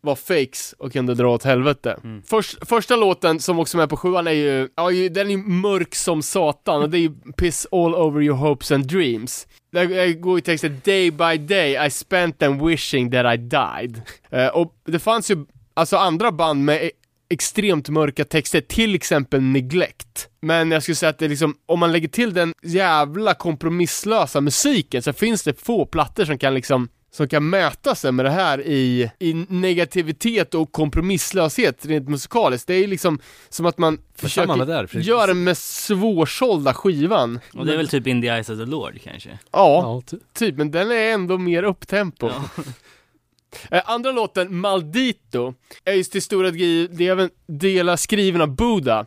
var 0.00 0.14
fakes 0.14 0.74
och 0.78 0.92
kunde 0.92 1.14
dra 1.14 1.34
åt 1.34 1.44
helvete. 1.44 1.96
Först, 2.26 2.68
första 2.68 2.96
låten 2.96 3.40
som 3.40 3.58
också 3.58 3.76
är 3.76 3.80
med 3.80 3.88
på 3.88 3.96
sjuan 3.96 4.26
är 4.26 4.32
ju, 4.32 4.68
ja, 4.76 4.90
den 4.90 5.30
är 5.30 5.36
mörk 5.36 5.94
som 5.94 6.22
satan 6.22 6.82
och 6.82 6.90
det 6.90 6.98
är 6.98 7.00
ju 7.00 7.14
Piss 7.36 7.66
all 7.72 7.94
over 7.94 8.22
your 8.22 8.36
hopes 8.36 8.72
and 8.72 8.86
dreams. 8.86 9.46
Där 9.74 10.12
går 10.12 10.38
ju 10.38 10.40
texten 10.40 10.80
Day 10.84 11.10
by 11.10 11.38
day 11.38 11.86
I 11.86 11.90
spent 11.90 12.38
them 12.38 12.66
wishing 12.66 13.10
that 13.10 13.34
I 13.34 13.36
died. 13.36 14.02
Uh, 14.32 14.46
och 14.56 14.74
det 14.84 14.98
fanns 14.98 15.30
ju 15.30 15.46
alltså 15.74 15.96
andra 15.96 16.32
band 16.32 16.64
med 16.64 16.84
e-, 16.84 16.90
extremt 17.30 17.88
mörka 17.88 18.24
texter, 18.24 18.60
till 18.60 18.94
exempel 18.94 19.40
Neglect. 19.40 20.28
Men 20.42 20.70
jag 20.70 20.82
skulle 20.82 20.96
säga 20.96 21.10
att 21.10 21.18
det 21.18 21.28
liksom, 21.28 21.56
om 21.66 21.80
man 21.80 21.92
lägger 21.92 22.08
till 22.08 22.34
den 22.34 22.52
jävla 22.62 23.34
kompromisslösa 23.34 24.40
musiken 24.40 25.02
så 25.02 25.12
finns 25.12 25.42
det 25.42 25.60
få 25.60 25.86
plattor 25.86 26.24
som 26.24 26.38
kan 26.38 26.54
liksom 26.54 26.88
som 27.14 27.28
kan 27.28 27.48
mäta 27.50 27.94
sig 27.94 28.12
med 28.12 28.24
det 28.24 28.30
här 28.30 28.60
i, 28.66 29.10
i 29.18 29.34
negativitet 29.48 30.54
och 30.54 30.72
kompromisslöshet 30.72 31.86
rent 31.86 32.08
musikaliskt. 32.08 32.66
Det 32.66 32.74
är 32.74 32.88
liksom 32.88 33.18
som 33.48 33.66
att 33.66 33.78
man 33.78 33.98
försöker 34.16 34.66
där, 34.66 34.98
göra 35.00 35.26
den 35.26 35.44
med 35.44 35.58
svårsålda 35.58 36.74
skivan. 36.74 37.40
Och 37.54 37.66
det 37.66 37.72
är 37.72 37.76
väl 37.76 37.88
typ 37.88 38.06
In 38.06 38.22
the 38.22 38.28
Eyes 38.28 38.48
of 38.50 38.58
the 38.58 38.64
Lord 38.64 39.00
kanske? 39.04 39.28
Ja, 39.30 39.38
Ja, 39.52 40.02
ty- 40.06 40.16
typ, 40.32 40.56
men 40.56 40.70
den 40.70 40.90
är 40.90 41.12
ändå 41.12 41.38
mer 41.38 41.62
upptempo. 41.62 42.30
Eh, 43.70 43.82
Andra 43.86 44.12
låten, 44.12 44.56
Maldito, 44.56 45.54
är 45.84 45.92
just 45.92 46.12
till 46.12 46.22
stora 46.22 46.50
delar 47.46 47.96
skriven 47.96 48.40
av 48.40 48.56
Buddha. 48.56 49.06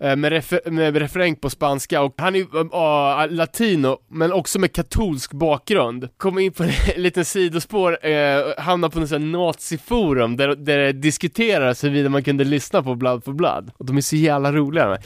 Eh, 0.00 0.16
med, 0.16 0.32
refer- 0.32 0.70
med 0.70 0.96
refräng 0.96 1.36
på 1.36 1.50
spanska 1.50 2.02
och 2.02 2.14
han 2.18 2.34
är 2.34 2.38
ju 2.38 2.46
äh, 2.72 3.30
latino, 3.36 3.98
men 4.10 4.32
också 4.32 4.58
med 4.58 4.72
katolsk 4.72 5.32
bakgrund. 5.32 6.08
Kommer 6.16 6.40
in 6.40 6.52
på 6.52 6.62
en 6.96 7.02
liten 7.02 7.24
sidospår, 7.24 8.06
eh, 8.06 8.42
hamnar 8.58 8.88
på 8.88 9.00
något 9.00 9.08
sånt 9.08 9.22
här 9.22 9.28
naziforum 9.30 10.36
där, 10.36 10.48
där 10.48 10.78
det 10.78 10.92
diskuteras 10.92 11.84
huruvida 11.84 12.08
man 12.08 12.22
kunde 12.24 12.44
lyssna 12.44 12.82
på 12.82 12.94
Blood 12.94 13.24
for 13.24 13.32
Blood. 13.32 13.70
Och 13.76 13.86
de 13.86 13.96
är 13.96 14.00
så 14.00 14.16
jävla 14.16 14.52
roliga. 14.52 14.98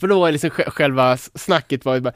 För 0.00 0.06
då 0.08 0.20
var 0.20 0.32
liksom 0.32 0.50
sj- 0.50 0.70
själva 0.70 1.16
snacket 1.16 1.84
var 1.84 1.94
ju 1.94 2.00
bara 2.00 2.12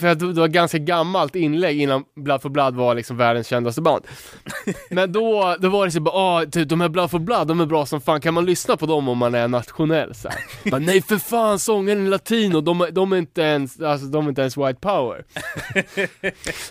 för 0.00 0.06
att 0.06 0.18
det 0.18 0.32
var 0.32 0.46
ett 0.46 0.52
ganska 0.52 0.78
gammalt 0.78 1.36
inlägg 1.36 1.80
innan 1.80 2.04
Blood 2.16 2.42
for 2.42 2.48
Blood 2.48 2.74
var 2.74 2.94
liksom 2.94 3.16
världens 3.16 3.46
kändaste 3.46 3.80
band. 3.80 4.04
Men 4.90 5.12
då, 5.12 5.56
då 5.60 5.68
var 5.68 5.84
det 5.84 5.92
så 5.92 6.00
bara, 6.00 6.14
ah, 6.14 6.44
typ, 6.44 6.68
de 6.68 6.80
här 6.80 6.88
Blood 6.88 7.10
for 7.10 7.18
Blood, 7.18 7.48
de 7.48 7.60
är 7.60 7.66
bra 7.66 7.86
som 7.86 8.00
fan, 8.00 8.20
kan 8.20 8.34
man 8.34 8.46
lyssna 8.46 8.76
på 8.76 8.86
dem 8.86 9.08
om 9.08 9.18
man 9.18 9.34
är 9.34 9.48
nationell? 9.48 10.14
Så 10.14 10.28
här. 10.28 10.38
bara, 10.70 10.78
Nej 10.80 11.02
för 11.02 11.18
fan, 11.18 11.58
sångaren 11.58 12.06
är 12.06 12.10
latino, 12.10 12.60
de, 12.60 12.88
de 12.92 13.12
är 13.12 13.16
inte 13.16 13.42
ens, 13.42 13.80
alltså 13.80 14.06
de 14.06 14.24
är 14.24 14.28
inte 14.28 14.40
ens 14.40 14.56
white 14.56 14.80
power. 14.80 15.24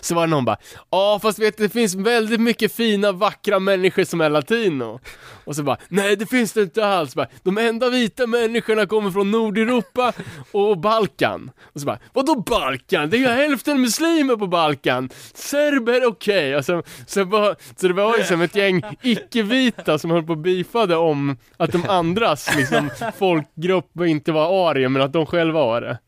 så 0.00 0.14
var 0.14 0.22
det 0.22 0.30
någon 0.30 0.44
bara, 0.44 0.56
ja 0.90 1.18
fast 1.22 1.38
vet 1.38 1.56
du, 1.56 1.62
det 1.62 1.72
finns 1.72 1.94
väldigt 1.94 2.40
mycket 2.40 2.72
fina, 2.72 3.12
vackra 3.12 3.58
människor 3.58 4.04
som 4.04 4.20
är 4.20 4.30
latino. 4.30 5.00
Och 5.44 5.56
så 5.56 5.62
bara, 5.62 5.76
nej 5.88 6.16
det 6.16 6.26
finns 6.26 6.52
det 6.52 6.62
inte 6.62 6.86
alls. 6.86 7.14
Bara, 7.14 7.28
de 7.42 7.58
enda 7.58 7.90
vita 7.90 8.26
människorna 8.26 8.86
kommer 8.86 9.10
från 9.10 9.30
Nordeuropa 9.30 10.12
och 10.52 10.78
Balkan. 10.78 11.50
Och 11.72 11.80
så 11.80 11.86
bara, 11.86 11.98
vadå 12.12 12.34
Balkan? 12.40 13.03
Det 13.06 13.16
är 13.16 13.20
ju 13.20 13.26
hälften 13.26 13.80
muslimer 13.80 14.36
på 14.36 14.46
Balkan. 14.46 15.10
Serber, 15.34 16.06
okej. 16.06 16.56
Och 16.56 16.64
så, 16.64 16.82
så, 17.06 17.24
var, 17.24 17.56
så 17.76 17.88
det 17.88 17.94
var 17.94 18.18
ju 18.18 18.24
som 18.24 18.40
ett 18.40 18.54
gäng 18.56 18.82
icke-vita 19.02 19.98
som 19.98 20.10
höll 20.10 20.22
på 20.22 20.32
och 20.32 20.38
beefade 20.38 20.96
om 20.96 21.36
att 21.56 21.72
de 21.72 21.88
andras 21.88 22.56
liksom, 22.56 22.90
folkgrupp 23.18 24.00
inte 24.00 24.32
var 24.32 24.70
arier, 24.70 24.88
men 24.88 25.02
att 25.02 25.12
de 25.12 25.26
själva 25.26 25.64
var 25.64 25.80
det. 25.80 25.98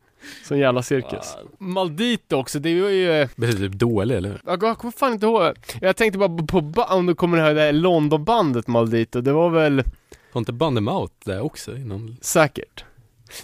Sån 0.44 0.59
jävla 0.59 0.82
cirkus. 0.82 1.36
Maldito 1.59 2.36
också, 2.36 2.59
det 2.59 2.82
var 2.82 2.88
ju... 2.88 3.28
betyder 3.36 3.68
typ 3.68 3.78
dålig 3.78 4.16
eller 4.16 4.28
hur? 4.28 4.40
Jag 4.47 4.78
kommer 4.78 4.92
fan 4.92 5.12
inte 5.12 5.26
ihåg. 5.26 5.53
Jag 5.80 5.97
tänkte 5.97 6.18
bara 6.18 6.28
på, 6.28 6.72
på 6.72 6.82
om 6.82 7.07
du 7.07 7.14
kommer 7.14 7.38
ihåg 7.38 7.57
det 7.57 7.62
här 7.62 7.72
Londonbandet 7.72 8.66
Maldito, 8.66 9.20
det 9.20 9.32
var 9.32 9.51
väl 9.51 9.82
Har 10.32 10.38
inte 10.38 10.53
Band 10.53 10.76
Them 10.76 10.88
Out 10.88 11.12
där 11.24 11.40
också 11.40 11.76
innan? 11.76 12.16
säkert. 12.20 12.84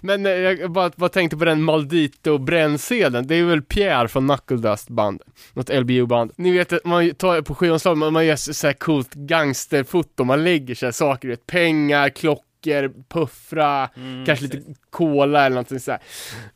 Men 0.01 0.26
eh, 0.26 0.33
jag 0.33 0.72
bara, 0.72 0.91
bara 0.97 1.09
tänkte 1.09 1.37
på 1.37 1.45
den 1.45 1.62
Maldito 1.62 2.39
brännsedeln, 2.39 3.26
det 3.26 3.35
är 3.35 3.45
väl 3.45 3.62
Pierre 3.62 4.09
från 4.09 4.28
Knuckle 4.28 4.57
Dust 4.57 4.89
band, 4.89 5.22
något 5.53 5.68
LBU-band. 5.68 6.33
Ni 6.37 6.51
vet 6.51 6.72
att 6.72 6.85
man 6.85 7.14
tar 7.14 7.43
på 7.43 7.55
skivomslag, 7.55 7.99
man, 7.99 8.12
man 8.12 8.26
gör 8.26 8.37
såhär 8.37 8.74
coolt 8.74 9.14
gangsterfoto, 9.14 10.24
man 10.24 10.45
lägger 10.45 10.74
såhär 10.74 10.93
saker, 10.93 11.28
du 11.28 11.33
vet, 11.33 11.47
pengar, 11.47 12.09
klockor, 12.09 12.45
puffra, 13.09 13.89
kanske 14.27 14.45
lite 14.45 14.61
cola 14.91 15.47
eller 15.47 15.55
någonting 15.55 15.81
så 15.81 15.91
här. 15.91 16.01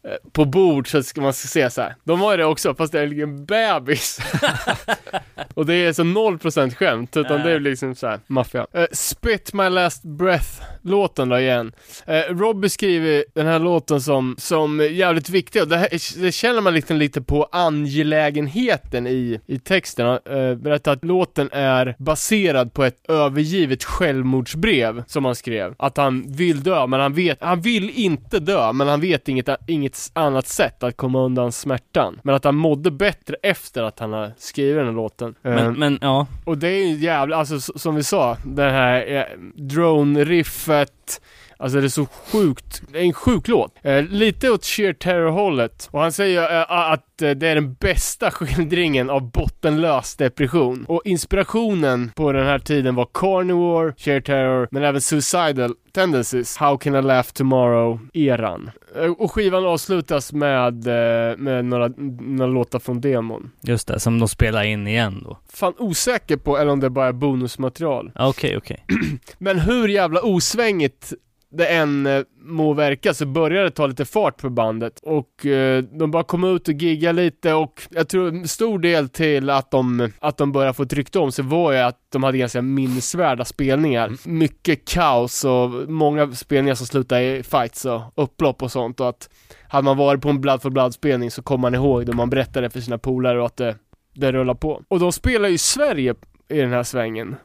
Eh, 0.05 0.31
På 0.33 0.45
bord 0.45 0.91
så 0.91 1.03
ska 1.03 1.21
man 1.21 1.33
se 1.33 1.71
så 1.71 1.83
här. 1.83 1.95
De 2.05 2.21
har 2.21 2.31
ju 2.31 2.37
det 2.37 2.45
också, 2.45 2.75
fast 2.75 2.93
det 2.93 3.01
är 3.01 3.23
en 3.23 3.47
bebis. 3.47 4.19
Och 5.55 5.67
det 5.67 5.75
är 5.75 5.93
så 5.93 6.03
0% 6.03 6.75
skämt, 6.75 7.17
utan 7.17 7.43
det 7.43 7.53
är 7.53 7.61
liksom 7.61 7.95
så 7.95 8.07
här 8.07 8.21
maffia. 8.27 8.67
Eh, 8.73 8.87
Spit 8.93 9.53
My 9.53 9.69
Last 9.69 10.03
Breath-låten 10.03 11.29
då 11.29 11.39
igen. 11.39 11.73
Uh, 12.09 12.37
Rob 12.37 12.61
beskriver 12.61 13.25
den 13.35 13.47
här 13.47 13.59
låten 13.59 14.01
som, 14.01 14.37
som 14.39 14.89
jävligt 14.91 15.29
viktig 15.29 15.63
och 15.63 15.69
det, 15.69 15.77
här, 15.77 16.21
det 16.23 16.33
känner 16.33 16.61
man 16.61 16.75
liksom 16.75 16.97
lite 16.97 17.23
på 17.23 17.49
angelägenheten 17.53 19.07
i, 19.07 19.41
i 19.47 19.59
texten. 19.59 20.07
Uh, 20.07 20.55
berättar 20.55 20.93
att 20.93 21.05
låten 21.05 21.49
är 21.53 21.95
baserad 21.99 22.73
på 22.73 22.85
ett 22.85 23.11
övergivet 23.11 23.85
självmordsbrev 23.85 25.05
som 25.07 25.25
han 25.25 25.35
skrev. 25.35 25.75
Att 25.97 26.03
han 26.03 26.25
vill 26.29 26.63
dö, 26.63 26.87
men 26.87 27.01
han 27.01 27.15
vet, 27.15 27.43
han 27.43 27.61
vill 27.61 27.91
inte 27.91 28.39
dö, 28.39 28.73
men 28.73 28.89
han 28.89 29.01
vet 29.01 29.29
inget, 29.29 29.49
inget 29.67 30.11
annat 30.13 30.47
sätt 30.47 30.83
att 30.83 30.97
komma 30.97 31.21
undan 31.21 31.53
smärtan. 31.53 32.21
Men 32.23 32.35
att 32.35 32.45
han 32.45 32.55
mådde 32.55 32.91
bättre 32.91 33.37
efter 33.43 33.83
att 33.83 33.99
han 33.99 34.13
har 34.13 34.33
skrivit 34.39 34.77
den 34.77 34.87
här 34.87 34.93
låten. 34.93 35.35
Men, 35.43 35.75
men 35.79 35.99
ja, 36.03 36.27
och 36.45 36.59
det 36.59 36.69
är 36.69 36.87
ju 36.87 36.95
jävla, 36.95 37.37
alltså 37.37 37.61
som 37.61 37.95
vi 37.95 38.03
sa, 38.03 38.37
det 38.45 38.71
här 38.71 39.17
eh, 39.17 39.25
drone-riffet, 39.55 41.21
Alltså 41.59 41.81
det 41.81 41.87
är 41.87 41.89
så 41.89 42.07
sjukt, 42.07 42.83
det 42.93 42.99
är 42.99 43.03
en 43.03 43.13
sjuk 43.13 43.49
låt. 43.49 43.75
Eh, 43.83 44.03
lite 44.03 44.51
åt 44.51 44.65
sheer 44.65 44.93
terror-hållet. 44.93 45.89
Och 45.93 46.01
han 46.01 46.13
säger 46.13 46.61
eh, 46.61 46.93
att 46.93 47.23
eh, 47.23 47.31
det 47.31 47.49
är 47.49 47.55
den 47.55 47.75
bästa 47.75 48.31
skildringen 48.31 49.11
av 49.11 49.31
bottenlös 49.31 50.17
depression. 50.17 50.85
Och 50.89 51.03
inspirationen 51.05 52.11
på 52.15 52.33
den 52.33 52.47
här 52.47 52.59
tiden 52.59 52.95
var 52.95 53.09
Carnivore, 53.15 53.95
sheer 53.99 54.21
terror, 54.21 54.69
men 54.71 54.83
även 54.83 55.01
suicidal 55.01 55.75
tendencies, 55.97 56.57
How 56.57 56.77
can 56.77 56.95
I 56.95 57.03
laugh 57.03 57.29
tomorrow-eran. 57.33 58.71
Eh, 58.97 59.11
och 59.11 59.33
skivan 59.33 59.67
avslutas 59.67 60.33
med, 60.33 60.87
eh, 60.87 61.37
med 61.37 61.65
några, 61.65 61.89
några 62.21 62.47
låtar 62.47 62.79
från 62.79 63.01
demon. 63.01 63.51
Just 63.61 63.89
det, 63.89 64.01
som 64.01 64.19
de 64.19 64.29
spelar 64.29 64.63
in 64.65 64.87
igen 64.87 65.23
då. 65.25 65.39
Fan 65.53 65.75
osäker 65.79 66.37
på, 66.37 66.59
eller 66.59 66.73
om 66.73 66.81
det 66.81 66.91
bara 66.91 67.09
är 67.09 67.13
bonusmaterial. 67.13 68.13
Okej, 68.15 68.57
okej. 68.57 68.85
Men 69.39 69.59
hur 69.59 69.89
jävla 69.89 70.21
osvängigt 70.23 71.13
det 71.51 71.67
än 71.67 72.07
eh, 72.07 72.23
må 72.41 72.73
verka 72.73 73.15
så 73.15 73.27
började 73.27 73.67
det 73.67 73.71
ta 73.71 73.87
lite 73.87 74.05
fart 74.05 74.37
på 74.37 74.51
bandet 74.51 75.01
och 75.03 75.47
eh, 75.47 75.83
de 75.83 76.11
bara 76.11 76.23
kom 76.23 76.45
ut 76.45 76.69
och 76.69 76.75
gigga 76.75 77.13
lite 77.13 77.55
och 77.55 77.83
jag 77.91 78.09
tror 78.09 78.29
en 78.29 78.49
stor 78.49 78.79
del 78.79 79.09
till 79.09 79.51
att 79.51 79.71
de, 79.71 80.13
att 80.19 80.37
de 80.37 80.53
började 80.53 80.75
få 80.75 80.83
ett 80.83 80.93
rykte 80.93 81.19
om 81.19 81.33
sig 81.33 81.45
var 81.45 81.73
ju 81.73 81.79
att 81.79 81.99
de 82.13 82.23
hade 82.23 82.39
ganska 82.39 82.63
minnesvärda 82.63 83.45
spelningar. 83.45 84.13
Mycket 84.29 84.89
kaos 84.89 85.45
och 85.45 85.71
många 85.89 86.33
spelningar 86.33 86.75
som 86.75 86.87
slutade 86.87 87.37
i 87.37 87.43
fights 87.43 87.85
och 87.85 88.03
upplopp 88.15 88.63
och 88.63 88.73
sånt 88.73 89.01
och 89.01 89.09
att 89.09 89.29
hade 89.69 89.85
man 89.85 89.97
varit 89.97 90.23
på 90.23 90.29
en 90.29 90.41
Blood 90.41 90.63
for 90.63 90.71
Blood 90.71 90.95
spelning 90.95 91.31
så 91.31 91.43
kom 91.43 91.61
man 91.61 91.75
ihåg 91.75 92.07
det 92.07 92.13
man 92.13 92.31
berättade 92.31 92.71
för 92.71 92.81
sina 92.81 92.99
polare 92.99 93.41
och 93.41 93.47
att 93.47 93.57
det, 93.57 93.77
det 94.15 94.33
rullar 94.33 94.55
på. 94.55 94.83
Och 94.89 95.01
de 95.01 95.13
spelar 95.13 95.49
ju 95.49 95.59
Sverige 95.59 96.15
i 96.49 96.59
den 96.59 96.73
här 96.73 96.83
svängen. 96.83 97.37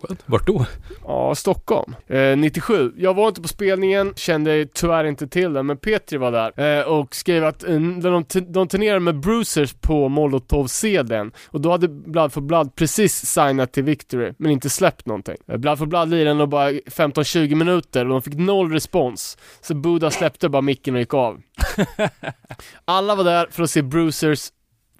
What? 0.00 0.18
Vart 0.26 0.46
då? 0.46 0.66
Ja, 1.06 1.34
Stockholm. 1.34 1.94
Eh, 2.06 2.36
97. 2.36 2.92
Jag 2.96 3.14
var 3.14 3.28
inte 3.28 3.42
på 3.42 3.48
spelningen, 3.48 4.12
kände 4.16 4.66
tyvärr 4.66 5.04
inte 5.04 5.28
till 5.28 5.52
den, 5.52 5.66
men 5.66 5.76
Petri 5.76 6.18
var 6.18 6.32
där 6.32 6.78
eh, 6.78 6.84
och 6.84 7.14
skrev 7.14 7.44
att 7.44 7.64
eh, 7.64 7.80
de, 7.80 8.24
de 8.48 8.68
turnerade 8.68 9.00
med 9.00 9.20
Bruisers 9.20 9.72
på 9.72 10.08
Molotov-CDn 10.08 11.32
och 11.46 11.60
då 11.60 11.70
hade 11.70 11.88
Blood 11.88 12.32
for 12.32 12.40
Blood 12.40 12.74
precis 12.74 13.26
signat 13.26 13.72
till 13.72 13.84
Victory, 13.84 14.32
men 14.38 14.50
inte 14.50 14.70
släppt 14.70 15.06
någonting. 15.06 15.36
Eh, 15.48 15.56
Blood 15.56 15.78
for 15.78 15.86
Blood 15.86 16.08
lirade 16.08 16.34
nog 16.34 16.48
bara 16.48 16.70
15-20 16.70 17.54
minuter 17.54 18.04
och 18.04 18.10
de 18.10 18.22
fick 18.22 18.34
noll 18.34 18.72
respons. 18.72 19.38
Så 19.60 19.74
Buddha 19.74 20.10
släppte 20.10 20.48
bara 20.48 20.62
micken 20.62 20.94
och 20.94 21.00
gick 21.00 21.14
av. 21.14 21.40
Alla 22.84 23.14
var 23.14 23.24
där 23.24 23.46
för 23.50 23.62
att 23.62 23.70
se 23.70 23.82
Bruisers, 23.82 24.48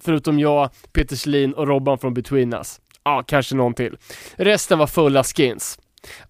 förutom 0.03 0.39
jag, 0.39 0.69
Peter 0.93 1.15
Selin 1.15 1.53
och 1.53 1.67
Robban 1.67 1.97
från 1.97 2.13
Between 2.13 2.53
Us. 2.53 2.79
Ja, 3.03 3.23
kanske 3.27 3.55
någon 3.55 3.73
till. 3.73 3.97
Resten 4.35 4.79
var 4.79 4.87
fulla 4.87 5.23
skins. 5.23 5.79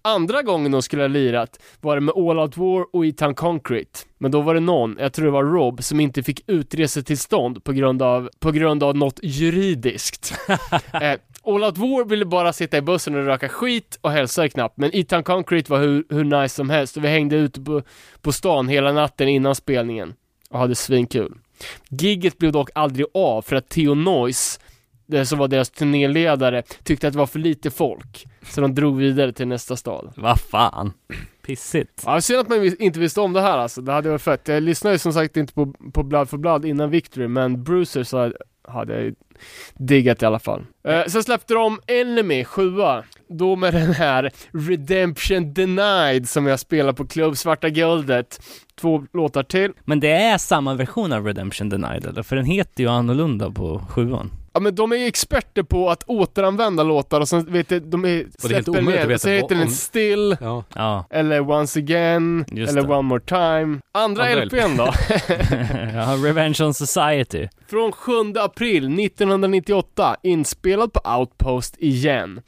Andra 0.02 0.42
gången 0.42 0.72
de 0.72 0.82
skulle 0.82 1.02
ha 1.02 1.08
lirat 1.08 1.58
var 1.80 1.94
det 1.94 2.00
med 2.00 2.14
All 2.16 2.38
Out 2.38 2.56
War 2.56 2.86
och 2.92 3.06
Eton 3.06 3.34
Concrete. 3.34 4.00
Men 4.18 4.30
då 4.30 4.40
var 4.40 4.54
det 4.54 4.60
någon, 4.60 4.96
jag 5.00 5.12
tror 5.12 5.24
det 5.24 5.32
var 5.32 5.44
Rob, 5.44 5.82
som 5.82 6.00
inte 6.00 6.22
fick 6.22 6.40
utresetillstånd 6.46 7.64
på 7.64 7.72
grund 7.72 8.02
av, 8.02 8.30
på 8.38 8.50
grund 8.50 8.82
av 8.82 8.96
något 8.96 9.20
juridiskt. 9.22 10.34
eh, 10.92 11.14
All 11.44 11.64
Out 11.64 11.78
War 11.78 12.04
ville 12.04 12.24
bara 12.24 12.52
sitta 12.52 12.76
i 12.76 12.82
bussen 12.82 13.14
och 13.14 13.24
röka 13.24 13.48
skit 13.48 13.98
och 14.00 14.10
hälsade 14.10 14.48
knappt, 14.48 14.76
men 14.76 14.90
Eton 14.94 15.22
Concrete 15.22 15.70
var 15.70 15.78
hur, 15.78 16.04
hur 16.08 16.24
nice 16.24 16.54
som 16.54 16.70
helst 16.70 16.96
och 16.96 17.04
vi 17.04 17.08
hängde 17.08 17.36
ute 17.36 17.60
på, 17.60 17.82
på 18.20 18.32
stan 18.32 18.68
hela 18.68 18.92
natten 18.92 19.28
innan 19.28 19.54
spelningen 19.54 20.14
och 20.50 20.58
hade 20.58 20.74
svinkul. 20.74 21.34
Gigget 21.88 22.38
blev 22.38 22.52
dock 22.52 22.70
aldrig 22.74 23.06
av 23.14 23.42
för 23.42 23.56
att 23.56 23.68
Theo 23.68 23.94
Noise 23.94 24.60
det 25.12 25.26
som 25.26 25.38
var 25.38 25.48
deras 25.48 25.70
turnéledare, 25.70 26.62
tyckte 26.82 27.06
att 27.06 27.12
det 27.12 27.18
var 27.18 27.26
för 27.26 27.38
lite 27.38 27.70
folk. 27.70 28.26
Så 28.42 28.60
de 28.60 28.74
drog 28.74 28.96
vidare 28.96 29.32
till 29.32 29.48
nästa 29.48 29.76
stad. 29.76 30.12
Vad 30.16 30.40
fan. 30.40 30.92
Pissigt. 31.46 32.02
Ja, 32.06 32.20
synd 32.20 32.40
att 32.40 32.48
man 32.48 32.76
inte 32.78 33.00
visste 33.00 33.20
om 33.20 33.32
det 33.32 33.40
här 33.40 33.58
alltså. 33.58 33.80
Det 33.80 33.92
hade 33.92 34.10
varit 34.10 34.22
fett. 34.22 34.48
Jag 34.48 34.62
lyssnade 34.62 34.94
ju 34.94 34.98
som 34.98 35.12
sagt 35.12 35.36
inte 35.36 35.52
på, 35.54 35.74
på 35.92 36.02
Blood 36.02 36.28
for 36.28 36.38
Blood 36.38 36.64
innan 36.64 36.90
Victory, 36.90 37.28
men 37.28 37.64
Bruiser 37.64 38.02
så 38.02 38.32
hade 38.68 38.92
jag 38.92 39.02
ju 39.02 39.14
diggat 39.74 40.22
i 40.22 40.26
alla 40.26 40.38
fall. 40.38 40.64
Eh, 40.88 41.04
sen 41.04 41.22
släppte 41.22 41.54
de 41.54 41.80
Enemy 41.86 42.44
7 42.44 42.70
Då 43.28 43.56
med 43.56 43.74
den 43.74 43.92
här 43.92 44.30
Redemption 44.52 45.54
Denied 45.54 46.28
som 46.28 46.46
jag 46.46 46.60
spelar 46.60 46.92
på 46.92 47.06
Klubb 47.06 47.36
Svarta 47.36 47.68
Guldet. 47.68 48.42
Två 48.80 49.06
låtar 49.12 49.42
till. 49.42 49.72
Men 49.84 50.00
det 50.00 50.12
är 50.12 50.38
samma 50.38 50.74
version 50.74 51.12
av 51.12 51.26
Redemption 51.26 51.68
Denied 51.68 52.06
eller? 52.06 52.22
För 52.22 52.36
den 52.36 52.44
heter 52.44 52.82
ju 52.82 52.88
annorlunda 52.90 53.50
på 53.50 53.82
sjuan. 53.88 54.30
Ja 54.54 54.60
men 54.60 54.74
de 54.74 54.92
är 54.92 54.96
ju 54.96 55.06
experter 55.06 55.62
på 55.62 55.90
att 55.90 56.02
återanvända 56.06 56.82
låtar 56.82 57.20
och 57.20 57.28
sen 57.28 57.52
vet 57.52 57.68
du, 57.68 57.80
de 57.80 58.04
är, 58.04 58.08
är 58.08 58.26
släpper 58.38 58.78
att 58.78 58.84
ner, 58.84 59.16
så 59.16 59.28
heter 59.28 59.54
den 59.54 59.70
Still, 59.70 60.36
Ja. 60.40 60.64
Ja. 60.74 61.04
eller 61.10 61.50
Once 61.50 61.78
Again, 61.78 62.44
Just 62.52 62.72
eller 62.72 62.82
det. 62.82 62.94
One 62.94 63.02
More 63.02 63.20
Time. 63.20 63.80
Andra 63.92 64.24
Andra 64.24 64.44
LPn 64.44 64.76
då? 64.76 64.84
ja, 65.94 66.16
Revenge 66.24 66.56
on 66.60 66.74
Society. 66.74 67.48
Från 67.70 67.92
7 67.92 68.12
april 68.38 69.00
1998, 69.04 70.16
inspelad 70.22 70.92
på 70.92 71.00
Outpost 71.18 71.76
igen. 71.78 72.40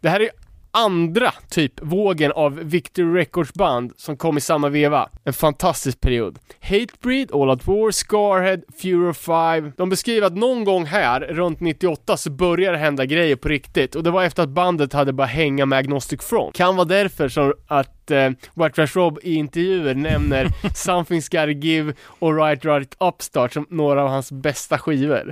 Det 0.00 0.08
här 0.08 0.20
är 0.20 0.30
andra 0.76 1.32
typ 1.50 1.72
vågen 1.82 2.32
av 2.32 2.54
Victory 2.54 3.20
Records 3.20 3.52
band 3.54 3.92
som 3.96 4.16
kom 4.16 4.38
i 4.38 4.40
samma 4.40 4.68
veva. 4.68 5.08
En 5.24 5.32
fantastisk 5.32 6.00
period. 6.00 6.38
Hatebreed, 6.60 7.32
All 7.32 7.50
Out 7.50 7.66
War, 7.66 7.90
Scarhead, 7.90 8.60
Furo 8.82 9.12
5. 9.14 9.72
De 9.76 9.88
beskriver 9.88 10.26
att 10.26 10.36
någon 10.36 10.64
gång 10.64 10.84
här, 10.84 11.20
runt 11.20 11.60
98, 11.60 12.16
så 12.16 12.30
började 12.30 12.76
det 12.76 12.80
hända 12.80 13.04
grejer 13.04 13.36
på 13.36 13.48
riktigt. 13.48 13.94
Och 13.94 14.02
det 14.02 14.10
var 14.10 14.24
efter 14.24 14.42
att 14.42 14.48
bandet 14.48 14.92
hade 14.92 15.12
börjat 15.12 15.30
hänga 15.30 15.66
med 15.66 15.78
Agnostic 15.78 16.22
Front. 16.22 16.56
Kan 16.56 16.76
vara 16.76 16.84
därför 16.84 17.28
som 17.28 17.52
att 17.66 18.10
eh, 18.10 18.30
White 18.54 18.70
Trash 18.74 18.98
Rob 19.00 19.18
i 19.22 19.34
intervjuer 19.34 19.94
nämner 19.94 20.44
Something's 20.62 21.30
Gotta 21.30 21.66
Give 21.66 21.94
och 22.18 22.36
Right 22.36 22.64
Right 22.64 22.96
Upstart 23.00 23.52
som 23.52 23.66
några 23.70 24.02
av 24.02 24.08
hans 24.08 24.32
bästa 24.32 24.78
skivor. 24.78 25.30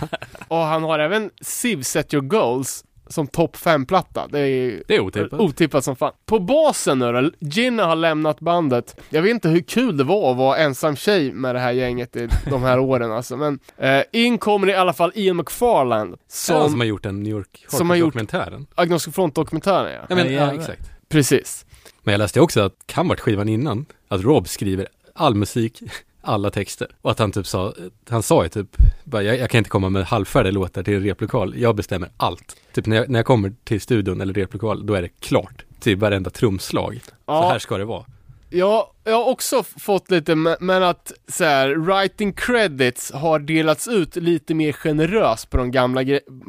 och 0.48 0.58
han 0.58 0.82
har 0.82 0.98
även 0.98 1.30
Civ 1.40 1.82
Set 1.82 2.14
Your 2.14 2.24
Goals 2.24 2.84
som 3.06 3.26
topp 3.26 3.56
5-platta. 3.56 4.26
Det 4.30 4.38
är 4.40 4.82
Det 4.88 4.94
är 4.96 5.00
otippat. 5.00 5.40
otippat 5.40 5.84
som 5.84 5.96
fan. 5.96 6.12
På 6.26 6.38
basen 6.38 6.98
nu 6.98 7.12
då, 7.12 7.30
Ginna 7.38 7.84
har 7.86 7.96
lämnat 7.96 8.40
bandet. 8.40 9.00
Jag 9.10 9.22
vet 9.22 9.30
inte 9.30 9.48
hur 9.48 9.60
kul 9.60 9.96
det 9.96 10.04
var 10.04 10.30
att 10.30 10.36
vara 10.36 10.56
ensam 10.56 10.96
tjej 10.96 11.32
med 11.32 11.54
det 11.54 11.58
här 11.58 11.72
gänget 11.72 12.16
i 12.16 12.28
de 12.50 12.62
här 12.62 12.78
åren 12.78 13.12
alltså. 13.12 13.36
Men 13.36 13.58
eh, 13.76 14.02
in 14.12 14.38
kommer 14.38 14.68
i 14.68 14.74
alla 14.74 14.92
fall 14.92 15.12
Ian 15.14 15.36
McFarland 15.36 16.10
Som, 16.28 16.56
som, 16.60 16.70
som 16.70 16.80
har 16.80 16.86
gjort 16.86 17.06
en 17.06 17.22
New 17.22 17.32
York 17.32 17.64
Som 17.68 17.90
har 17.90 17.96
gjort- 17.96 18.06
dokumentären. 18.06 18.66
Agnostic 18.74 19.14
Front-dokumentären 19.14 19.92
ja. 19.92 20.00
Ja, 20.08 20.14
men, 20.16 20.32
Ja, 20.34 20.46
ja, 20.46 20.54
exakt. 20.54 20.90
Precis. 21.08 21.66
Men 22.02 22.12
jag 22.12 22.18
läste 22.18 22.40
också 22.40 22.60
att 22.60 22.74
kan 22.86 23.08
varit 23.08 23.20
skivan 23.20 23.48
innan, 23.48 23.86
att 24.08 24.20
Rob 24.22 24.48
skriver 24.48 24.88
all 25.14 25.34
musik, 25.34 25.82
alla 26.24 26.50
texter. 26.50 26.88
Och 27.02 27.10
att 27.10 27.18
han 27.18 27.32
typ 27.32 27.46
sa, 27.46 27.74
han 28.10 28.22
sa 28.22 28.42
ju 28.42 28.48
typ, 28.48 28.76
bara, 29.04 29.22
jag, 29.22 29.38
jag 29.38 29.50
kan 29.50 29.58
inte 29.58 29.70
komma 29.70 29.88
med 29.88 30.04
halvfärdiga 30.04 30.52
låtar 30.52 30.82
till 30.82 30.94
en 30.94 31.02
replokal, 31.02 31.54
jag 31.56 31.76
bestämmer 31.76 32.08
allt. 32.16 32.56
Typ 32.72 32.86
när 32.86 32.96
jag, 32.96 33.08
när 33.08 33.18
jag 33.18 33.26
kommer 33.26 33.52
till 33.64 33.80
studion 33.80 34.20
eller 34.20 34.34
replokal, 34.34 34.86
då 34.86 34.94
är 34.94 35.02
det 35.02 35.08
klart. 35.20 35.64
Typ 35.80 35.98
varenda 35.98 36.30
trumslag. 36.30 37.00
Så 37.04 37.10
Ja. 37.26 37.48
här 37.52 37.58
ska 37.58 37.78
det 37.78 37.84
vara. 37.84 38.04
Ja, 38.50 38.92
jag 39.04 39.12
har 39.16 39.24
också 39.28 39.62
fått 39.62 40.10
lite, 40.10 40.34
men 40.60 40.82
att 40.82 41.12
så 41.28 41.44
här, 41.44 41.74
writing 41.74 42.32
credits 42.32 43.12
har 43.12 43.38
delats 43.38 43.88
ut 43.88 44.16
lite 44.16 44.54
mer 44.54 44.72
generöst 44.72 45.50
på 45.50 45.56
de 45.56 45.70
gamla, 45.70 46.00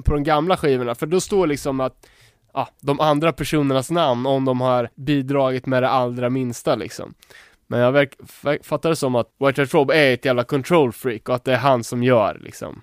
på 0.05 0.11
de 0.13 0.23
gamla 0.23 0.57
skivorna, 0.57 0.95
för 0.95 1.05
då 1.05 1.21
står 1.21 1.47
liksom 1.47 1.79
att 1.79 2.05
ja, 2.53 2.69
de 2.81 2.99
andra 2.99 3.33
personernas 3.33 3.91
namn 3.91 4.25
om 4.25 4.45
de 4.45 4.61
har 4.61 4.89
bidragit 4.95 5.65
med 5.65 5.83
det 5.83 5.89
allra 5.89 6.29
minsta 6.29 6.75
liksom. 6.75 7.13
Men 7.67 7.79
jag 7.79 7.91
verk, 7.91 8.13
fattar 8.63 8.89
det 8.89 8.95
som 8.95 9.15
att 9.15 9.27
White 9.39 9.65
Rob 9.65 9.91
är 9.91 10.13
ett 10.13 10.25
jävla 10.25 10.43
control 10.43 10.91
freak 10.93 11.29
och 11.29 11.35
att 11.35 11.43
det 11.43 11.53
är 11.53 11.57
han 11.57 11.83
som 11.83 12.03
gör 12.03 12.37
liksom. 12.43 12.81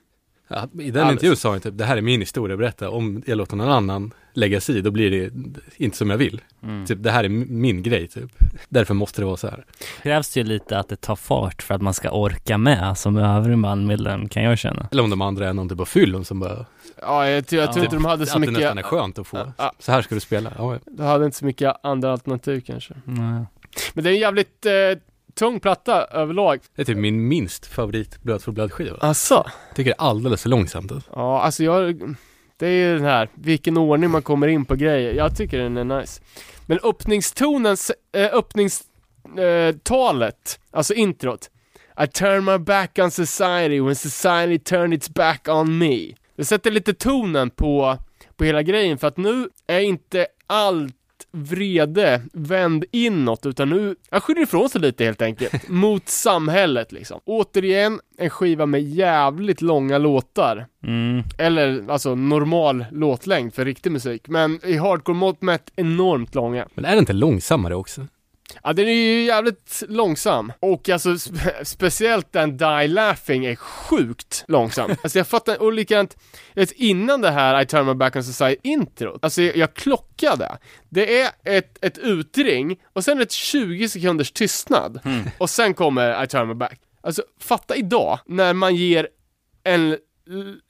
Ja, 0.49 0.68
I 0.80 0.91
den 0.91 1.03
Alles. 1.03 1.12
intervjun 1.12 1.37
sa 1.37 1.51
han 1.51 1.61
typ, 1.61 1.78
det 1.78 1.85
här 1.85 1.97
är 1.97 2.01
min 2.01 2.20
historia 2.20 2.55
att 2.55 2.59
berätta, 2.59 2.91
om 2.91 3.22
jag 3.26 3.39
låter 3.39 3.57
någon 3.57 3.68
annan 3.68 4.14
lägga 4.35 4.61
sig 4.61 4.78
i, 4.78 4.80
då 4.80 4.91
blir 4.91 5.11
det 5.11 5.30
inte 5.76 5.97
som 5.97 6.11
jag 6.11 6.18
vill. 6.18 6.41
Mm. 6.62 6.87
Typ, 6.87 7.03
det 7.03 7.11
här 7.11 7.24
är 7.24 7.28
min 7.28 7.83
grej 7.83 8.09
typ. 8.09 8.30
Därför 8.68 8.95
måste 8.95 9.20
det 9.22 9.24
vara 9.26 9.37
så 9.37 9.49
här. 9.49 9.64
Krävs 10.03 10.37
ju 10.37 10.45
lite 10.45 10.78
att 10.78 10.89
det 10.89 10.97
tar 10.97 11.16
fart 11.16 11.62
för 11.62 11.74
att 11.74 11.83
man 11.83 11.95
ska 11.95 12.11
orka 12.11 12.59
med 12.59 12.99
som 12.99 13.16
övrig 13.16 13.59
bandmedlem 13.59 14.28
kan 14.28 14.43
jag 14.43 14.59
känna. 14.59 14.89
Eller 14.93 15.03
om 15.03 15.11
de 15.11 15.22
andra 15.22 15.49
är 15.49 15.53
någon 15.53 15.68
typ 15.68 15.80
av 15.80 15.85
fyllon 15.85 16.24
som 16.24 16.41
bara, 16.41 16.66
Ja, 17.01 17.28
jag, 17.28 17.47
tror- 17.47 17.62
jag 17.62 17.72
tror 17.72 17.83
Ja. 17.83 17.85
inte 17.85 17.97
de 17.97 18.05
hade 18.05 18.26
så 18.26 18.30
att 18.37 18.43
det 18.43 18.49
mycket, 18.51 18.59
nästan 18.62 18.78
är 18.78 18.83
skönt 18.83 19.18
att 19.18 19.26
få. 19.26 19.53
Ja. 19.59 19.72
Så 19.78 19.93
här 19.93 20.03
ska 20.03 20.14
du 20.14 20.20
spela. 20.20 20.53
Ja, 20.59 20.78
de 20.87 21.03
hade 21.03 21.24
inte 21.24 21.37
så 21.37 21.45
mycket 21.45 21.74
andra 21.83 22.12
alternativ 22.12 22.61
kanske. 22.66 22.95
Nej. 23.05 23.45
Men 23.95 24.05
det 24.05 24.11
är 24.11 24.14
en 24.14 24.20
jävligt 24.20 24.66
eh, 24.66 24.73
tung 25.35 25.61
platta 25.61 26.05
överlag. 26.05 26.61
det 26.77 26.83
är 26.83 26.87
typ 26.87 26.97
min 26.97 27.29
minst 27.29 27.66
favorit 27.66 28.23
Blood 28.23 28.43
for 28.43 28.53
Blood-skiva. 28.53 28.97
Alltså? 29.01 29.47
Tycker 29.75 29.91
det 29.91 29.97
är 29.99 30.09
alldeles 30.09 30.43
för 30.43 30.49
långsamt. 30.49 30.93
alltså. 30.93 31.11
Ja, 31.14 31.41
alltså 31.43 31.64
jag... 31.64 32.14
Det 32.57 32.66
är 32.66 32.70
ju 32.89 32.95
den 32.95 33.05
här, 33.05 33.29
vilken 33.35 33.77
ordning 33.77 34.11
man 34.11 34.23
kommer 34.23 34.49
in 34.49 34.64
på 34.64 34.75
grejer. 34.75 35.14
Jag 35.14 35.37
tycker 35.37 35.59
den 35.59 35.77
är 35.77 36.01
nice. 36.01 36.23
Men 36.66 36.79
öppningstonen, 36.83 37.77
äh, 38.16 38.35
öppningstalet, 38.35 38.89
eh, 39.39 39.81
talet, 39.83 40.61
alltså 40.70 40.95
introt. 40.95 41.51
I 42.05 42.07
turn 42.07 42.45
my 42.45 42.59
back 42.59 42.99
on 42.99 43.11
society 43.11 43.81
when 43.81 43.97
society 43.97 44.59
turned 44.59 44.95
its 44.95 45.09
back 45.09 45.49
on 45.49 45.79
me. 45.79 46.14
Det 46.37 46.45
sätter 46.45 46.70
lite 46.70 46.95
tonen 46.95 47.51
på, 47.51 47.99
på 48.37 48.45
hela 48.45 48.62
grejen 48.62 48.99
för 48.99 49.09
att 49.09 49.16
nu 49.16 49.49
är 49.66 49.81
inte 49.81 50.27
allt 50.47 50.95
vrede 51.33 52.22
vänd 52.33 52.85
inåt, 52.93 53.47
utan 53.47 53.68
nu, 53.70 53.97
han 54.11 54.20
skyller 54.20 54.43
ifrån 54.43 54.68
sig 54.68 54.80
lite 54.80 55.05
helt 55.05 55.22
enkelt, 55.22 55.53
mot 55.68 56.09
samhället 56.09 56.93
liksom. 56.93 57.20
Återigen, 57.24 58.01
en 58.18 58.30
skiva 58.30 58.66
med 58.66 58.83
jävligt 58.83 59.63
långa 59.63 59.99
låtar. 59.99 60.67
Mm. 60.87 61.22
Eller 61.38 61.91
alltså 61.91 62.14
normal 62.14 62.84
låtlängd 62.91 63.54
för 63.54 63.64
riktig 63.64 63.92
musik, 63.92 64.29
men 64.29 64.61
i 64.64 64.76
hardcore-mått 64.76 65.42
mätt 65.42 65.72
enormt 65.76 66.34
långa. 66.34 66.68
Men 66.75 66.84
är 66.84 66.92
det 66.92 66.99
inte 66.99 67.13
långsammare 67.13 67.75
också? 67.75 68.07
Ja, 68.62 68.72
den 68.72 68.88
är 68.88 68.92
ju 68.92 69.24
jävligt 69.24 69.83
långsam. 69.88 70.53
Och 70.61 70.88
alltså 70.88 71.08
spe- 71.11 71.64
speciellt 71.64 72.33
den 72.33 72.57
Die 72.57 72.88
Laughing 72.88 73.45
är 73.45 73.57
sjukt 73.57 74.45
långsam. 74.49 74.91
Alltså 75.03 75.18
jag 75.18 75.26
fattar, 75.29 75.62
och 75.62 75.72
likadant, 75.72 76.16
vet, 76.54 76.72
innan 76.72 77.20
det 77.20 77.30
här 77.30 77.62
I 77.62 77.66
turn 77.66 77.87
my 77.87 77.95
back 77.95 78.16
on 78.16 78.24
society 78.24 78.61
introt, 78.62 79.24
alltså 79.24 79.42
jag, 79.42 79.57
jag 79.57 79.74
klockade. 79.74 80.58
Det 80.88 81.20
är 81.20 81.30
ett, 81.45 81.84
ett 81.84 81.99
utring 81.99 82.76
och 82.92 83.04
sen 83.04 83.20
ett 83.20 83.33
20 83.33 83.88
sekunders 83.88 84.33
tystnad. 84.33 85.00
Och 85.38 85.50
sen 85.50 85.74
kommer 85.74 86.24
I 86.24 86.26
turn 86.26 86.49
my 86.49 86.54
back. 86.54 86.80
Alltså 87.00 87.22
fatta 87.41 87.76
idag, 87.76 88.18
när 88.26 88.54
man 88.54 88.76
ger 88.76 89.08
en, 89.64 89.96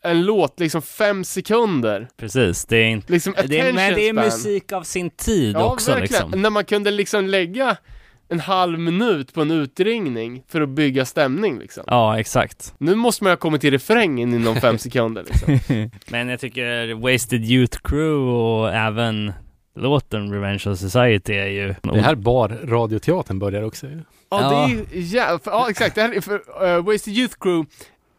en 0.05 0.23
låt 0.25 0.61
liksom 0.61 0.83
fem 0.83 1.25
sekunder. 1.25 2.09
Precis, 2.17 2.65
det 2.65 2.77
är 2.77 2.87
inte... 2.89 3.13
Liksom 3.13 3.35
Det 3.47 3.61
är, 3.61 3.73
men 3.73 3.95
det 3.95 4.09
är 4.09 4.13
musik 4.13 4.73
av 4.73 4.83
sin 4.83 5.11
tid 5.11 5.55
Ja, 5.57 5.73
också 5.73 5.91
verkligen. 5.91 6.23
liksom. 6.25 6.43
När 6.43 6.51
man 6.51 6.65
kunde 6.65 6.91
liksom 6.91 7.27
lägga 7.27 7.77
en 8.29 8.41
halv 8.41 8.79
minut 8.79 9.35
på 9.35 9.41
en 9.43 9.51
utringning 9.51 10.43
för 10.49 10.61
att 10.61 10.69
bygga 10.69 11.05
stämning 11.05 11.59
liksom. 11.59 11.85
Ja, 11.87 12.19
exakt. 12.21 12.75
Nu 12.79 12.95
måste 12.95 13.25
man 13.25 13.31
ha 13.31 13.37
kommit 13.37 13.61
till 13.61 13.71
refrängen 13.71 14.35
inom 14.35 14.57
fem 14.57 14.79
sekunder 14.79 15.25
liksom. 15.25 15.59
Men 16.11 16.29
jag 16.29 16.41
tycker 16.41 16.95
Wasted 16.95 17.45
Youth 17.45 17.79
Crew 17.85 18.31
och 18.33 18.73
även 18.75 19.33
låten 19.77 20.33
Revenge 20.33 20.63
of 20.67 20.79
Society 20.79 21.33
är 21.33 21.47
ju... 21.47 21.75
Det 21.83 22.01
här 22.01 22.15
bar 22.15 22.49
radioteatern 22.65 23.39
börjar 23.39 23.63
också 23.63 23.87
ju. 23.87 24.01
Ja, 24.31 24.41
Ja. 24.43 24.49
det 24.51 24.57
är 24.57 24.69
ju 24.77 24.85
jä- 25.03 25.39
för, 25.45 25.51
ja 25.51 25.71
exakt, 25.71 25.95
det 25.95 26.03
här 26.03 26.13
är 26.15 26.21
för 26.21 26.35
uh, 26.77 26.85
Wasted 26.85 27.15
Youth 27.15 27.35
Crew 27.41 27.71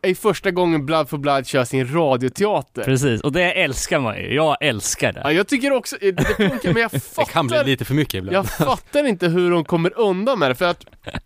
är 0.03 0.15
första 0.15 0.51
gången 0.51 0.85
Blood 0.85 1.09
for 1.09 1.17
Blood 1.17 1.47
kör 1.47 1.63
sin 1.63 1.93
radioteater. 1.93 2.83
Precis, 2.83 3.21
och 3.21 3.31
det 3.31 3.51
älskar 3.51 3.99
man 3.99 4.17
ju. 4.17 4.33
Jag 4.33 4.57
älskar 4.61 5.13
det. 5.13 5.21
Ja, 5.23 5.31
jag 5.31 5.47
tycker 5.47 5.71
också, 5.71 5.97
det 6.01 6.25
funkar 6.37 6.73
men 6.73 6.81
jag 6.81 6.91
Det 7.17 7.25
kan 7.31 7.47
bli 7.47 7.57
fattar, 7.57 7.65
lite 7.65 7.85
för 7.85 7.93
mycket 7.93 8.13
ibland. 8.13 8.35
jag 8.35 8.49
fattar 8.49 9.05
inte 9.05 9.27
hur 9.27 9.51
de 9.51 9.65
kommer 9.65 9.99
undan 9.99 10.39
med 10.39 10.51
det 10.51 10.55
för 10.55 10.65
att 10.65 10.85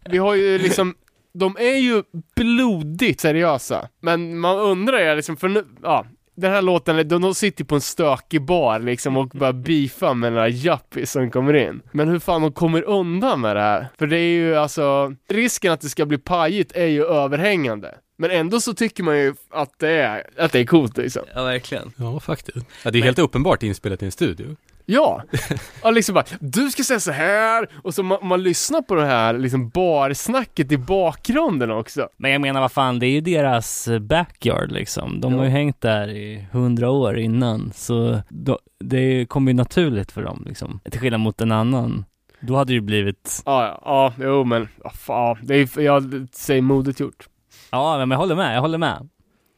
vi 0.10 0.18
har 0.18 0.36
ju 0.36 0.58
liksom 0.58 0.96
de 1.34 1.56
är 1.60 1.78
ju 1.78 2.04
blodigt 2.36 3.22
seriösa, 3.22 3.90
men 4.02 4.40
man 4.40 4.60
undrar 4.60 5.00
ju 5.00 5.16
liksom, 5.16 5.38
för 5.38 5.48
nu, 5.48 5.66
ja, 5.84 6.06
den 6.36 6.52
här 6.52 6.62
låten, 6.62 7.08
de, 7.08 7.22
de 7.22 7.36
sitter 7.36 7.64
på 7.64 7.76
en 7.76 7.82
stökig 7.82 8.46
bar 8.46 8.80
liksom 8.80 9.18
och 9.18 9.28
bara 9.28 9.54
beefar 9.54 10.14
med 10.14 10.34
några 10.34 10.50
yuppies 10.50 11.12
som 11.12 11.32
kommer 11.32 11.54
in. 11.54 11.82
Men 11.92 12.08
hur 12.08 12.20
fan 12.20 12.42
de 12.42 12.52
kommer 12.52 12.84
undan 12.84 13.42
med 13.42 13.56
det 13.56 13.62
här? 13.62 13.88
För 14.00 14.08
det 14.08 14.18
är 14.18 14.30
ju 14.30 14.56
alltså, 14.56 15.14
risken 15.30 15.72
att 15.72 15.82
det 15.82 15.90
ska 15.90 16.06
bli 16.06 16.18
pajigt 16.18 16.72
är 16.72 16.86
ju 16.86 17.06
överhängande. 17.06 17.96
Men 18.18 18.32
ändå 18.32 18.60
så 18.62 18.74
tycker 18.74 19.04
man 19.04 19.18
ju 19.18 19.34
att 19.50 19.80
det 19.80 19.90
är, 19.90 20.24
att 20.38 20.52
det 20.52 20.60
är 20.60 20.66
coolt 20.66 20.98
liksom. 20.98 21.22
Ja, 21.36 21.44
verkligen. 21.44 21.92
Ja, 21.98 22.20
faktiskt. 22.20 22.66
Ja, 22.84 22.92
det 22.92 23.00
är 23.00 23.04
helt 23.04 23.20
uppenbart 23.20 23.64
inspelat 23.64 24.02
i 24.02 24.06
en 24.06 24.12
studio. 24.12 24.56
Ja! 24.86 25.24
ja 25.84 25.92
liksom 25.92 26.16
bara, 26.16 26.26
du 26.40 26.72
ska 26.72 26.84
säga 26.84 27.00
så 27.00 27.12
här 27.12 27.70
och 27.84 27.94
så 27.94 28.04
man, 28.04 28.28
man 28.28 28.44
lyssnar 28.44 28.82
på 28.82 28.96
det 28.96 29.06
här 29.06 29.34
liksom 29.38 29.70
barsnacket 29.70 30.72
i 30.72 30.78
bakgrunden 30.78 31.72
också. 31.72 32.10
Men 32.18 32.32
jag 32.32 32.42
menar 32.42 32.62
vad 32.62 32.72
fan, 32.72 33.00
det 33.00 33.06
är 33.08 33.12
ju 33.12 33.22
deras 33.22 33.90
backyard 34.02 34.72
liksom. 34.72 35.22
De 35.22 35.32
Ja. 35.32 35.38
har 35.38 35.46
ju 35.46 35.52
hängt 35.52 35.82
där 35.82 36.08
i 36.10 36.48
hundra 36.52 36.90
år 36.90 37.18
innan, 37.20 37.72
så 37.76 38.22
då, 38.30 38.60
det 38.80 39.26
kommer 39.26 39.52
ju 39.52 39.56
naturligt 39.56 40.12
för 40.12 40.24
dem 40.24 40.44
liksom. 40.48 40.80
Till 40.92 41.00
skillnad 41.00 41.20
mot 41.20 41.42
en 41.42 41.52
annan. 41.52 42.06
Då 42.40 42.56
hade 42.56 42.70
det 42.70 42.74
ju 42.74 42.82
blivit, 42.82 43.42
Ja, 43.46 43.66
ja, 43.66 43.82
ja, 43.86 44.14
jo 44.26 44.44
men, 44.44 44.68
ja, 44.84 44.90
fan, 44.90 45.38
det 45.42 45.56
är, 45.56 45.82
jag 45.82 46.28
säger 46.32 46.62
modigt 46.62 47.00
gjort. 47.00 47.28
Ja 47.72 47.98
men 47.98 48.12
jag 48.12 48.18
håller 48.18 48.36
med, 48.36 48.56
jag 48.56 48.62
håller 48.62 48.78
med. 48.78 49.10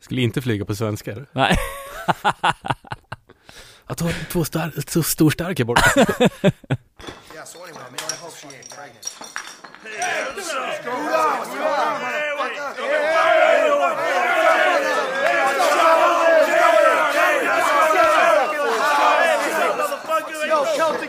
Skulle 0.02 0.22
inte 0.22 0.42
flyga 0.42 0.66
på 0.66 0.76
svenskar. 0.76 1.26
Nej. 1.32 1.58
Att 3.86 3.98
ta 3.98 4.10
två 4.32 4.46
star 4.46 4.74
så 4.88 5.04
stor 5.04 5.30
stark 5.30 5.58
här 5.60 5.66
borta. 5.66 5.92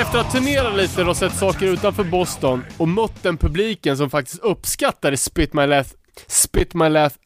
efter 0.00 0.18
att 0.18 0.32
turnera 0.32 0.70
lite 0.70 1.04
och 1.04 1.16
sett 1.16 1.34
saker 1.34 1.66
utanför 1.66 2.04
Boston 2.04 2.64
och 2.76 2.88
mött 2.88 3.22
den 3.22 3.36
publiken 3.36 3.96
som 3.96 4.10
faktiskt 4.10 4.42
uppskattade 4.42 5.16
Spit 5.16 5.52
My 5.52 5.66
Last 5.66 5.96
Spit 6.26 6.74
My 6.74 6.88
Last 6.88 7.18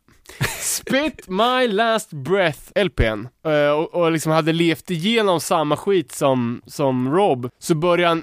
Spit 0.60 1.28
My 1.28 1.68
Last 1.68 2.12
Breath 2.12 2.60
LPn 2.84 3.28
eh, 3.46 3.70
och, 3.70 3.94
och 3.94 4.12
liksom 4.12 4.32
hade 4.32 4.52
levt 4.52 4.90
igenom 4.90 5.40
samma 5.40 5.76
skit 5.76 6.12
som, 6.12 6.62
som 6.66 7.12
Rob 7.14 7.50
så 7.58 7.74
började 7.74 8.08
han 8.08 8.22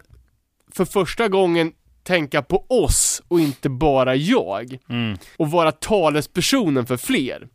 för 0.75 0.85
första 0.85 1.27
gången 1.27 1.71
tänka 2.03 2.41
på 2.41 2.65
oss 2.69 3.21
och 3.27 3.39
inte 3.39 3.69
bara 3.69 4.15
jag 4.15 4.77
Mm. 4.89 5.17
och 5.37 5.51
vara 5.51 5.71
talespersonen 5.71 6.85
för 6.85 6.97
fler. 6.97 7.47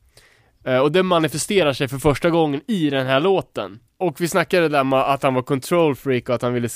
Eh, 0.64 0.78
och 0.78 0.92
det 0.92 1.02
manifesterar 1.02 1.72
sig 1.72 1.88
för 1.88 1.98
första 1.98 2.30
gången 2.30 2.60
i 2.66 2.90
den 2.90 3.06
här 3.06 3.20
låten. 3.20 3.78
Och 3.98 4.20
vi 4.20 4.28
snackade 4.28 4.68
där 4.68 4.84
med 4.84 4.98
att 4.98 5.22
han 5.22 5.34
var 5.34 5.42
control 5.42 5.94
freak 5.96 6.28
och 6.28 6.34
att 6.34 6.42
han 6.42 6.54
ville 6.54 6.68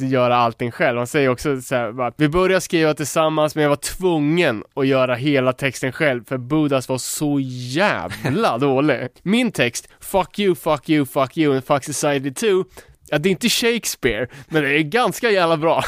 göra 0.00 0.36
allting 0.36 0.70
själv. 0.70 0.98
Han 0.98 1.06
säger 1.06 1.28
också 1.28 1.60
så 1.60 1.74
här, 1.74 1.92
bara, 1.92 2.12
vi 2.16 2.28
började 2.28 2.60
skriva 2.60 2.94
tillsammans 2.94 3.54
men 3.54 3.62
jag 3.62 3.68
var 3.68 3.76
tvungen 3.76 4.64
att 4.74 4.86
göra 4.86 5.14
hela 5.14 5.52
texten 5.52 5.92
själv 5.92 6.24
för 6.24 6.38
Buddhas 6.38 6.88
var 6.88 6.98
så 6.98 7.40
jävla 7.40 8.58
dålig. 8.58 9.08
Min 9.22 9.52
text, 9.52 9.88
fuck 10.00 10.38
you, 10.38 10.54
fuck 10.54 10.88
you, 10.88 11.06
fuck 11.06 11.36
you 11.36 11.54
and 11.54 11.64
fuck 11.64 11.84
society 11.84 12.34
too, 12.34 12.64
ja 13.08 13.18
det 13.18 13.28
är 13.28 13.30
inte 13.30 13.48
Shakespeare, 13.48 14.26
men 14.48 14.62
det 14.62 14.78
är 14.78 14.82
ganska 14.82 15.30
jävla 15.30 15.56
bra. 15.56 15.84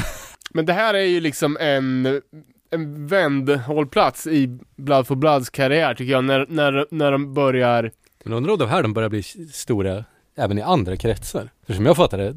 men 0.50 0.66
det 0.66 0.72
här 0.72 0.94
är 0.94 1.04
ju 1.04 1.20
liksom 1.20 1.56
en 1.60 2.20
en 2.70 3.06
vändhållplats 3.06 4.26
i 4.26 4.58
Blood 4.76 5.06
for 5.06 5.16
Bloods 5.16 5.50
karriär 5.50 5.94
tycker 5.94 6.12
jag, 6.12 6.24
när, 6.24 6.46
när, 6.48 6.86
när 6.90 7.12
de 7.12 7.34
börjar 7.34 7.92
Men 8.24 8.32
undrar 8.32 8.52
om 8.52 8.58
de 8.58 8.68
här 8.68 8.82
de 8.82 8.92
börjar 8.92 9.08
bli 9.08 9.22
stora 9.52 10.04
även 10.36 10.58
i 10.58 10.62
andra 10.62 10.96
kretsar. 10.96 11.50
För 11.66 11.74
som 11.74 11.86
jag 11.86 11.96
fattar 11.96 12.18
det, 12.18 12.36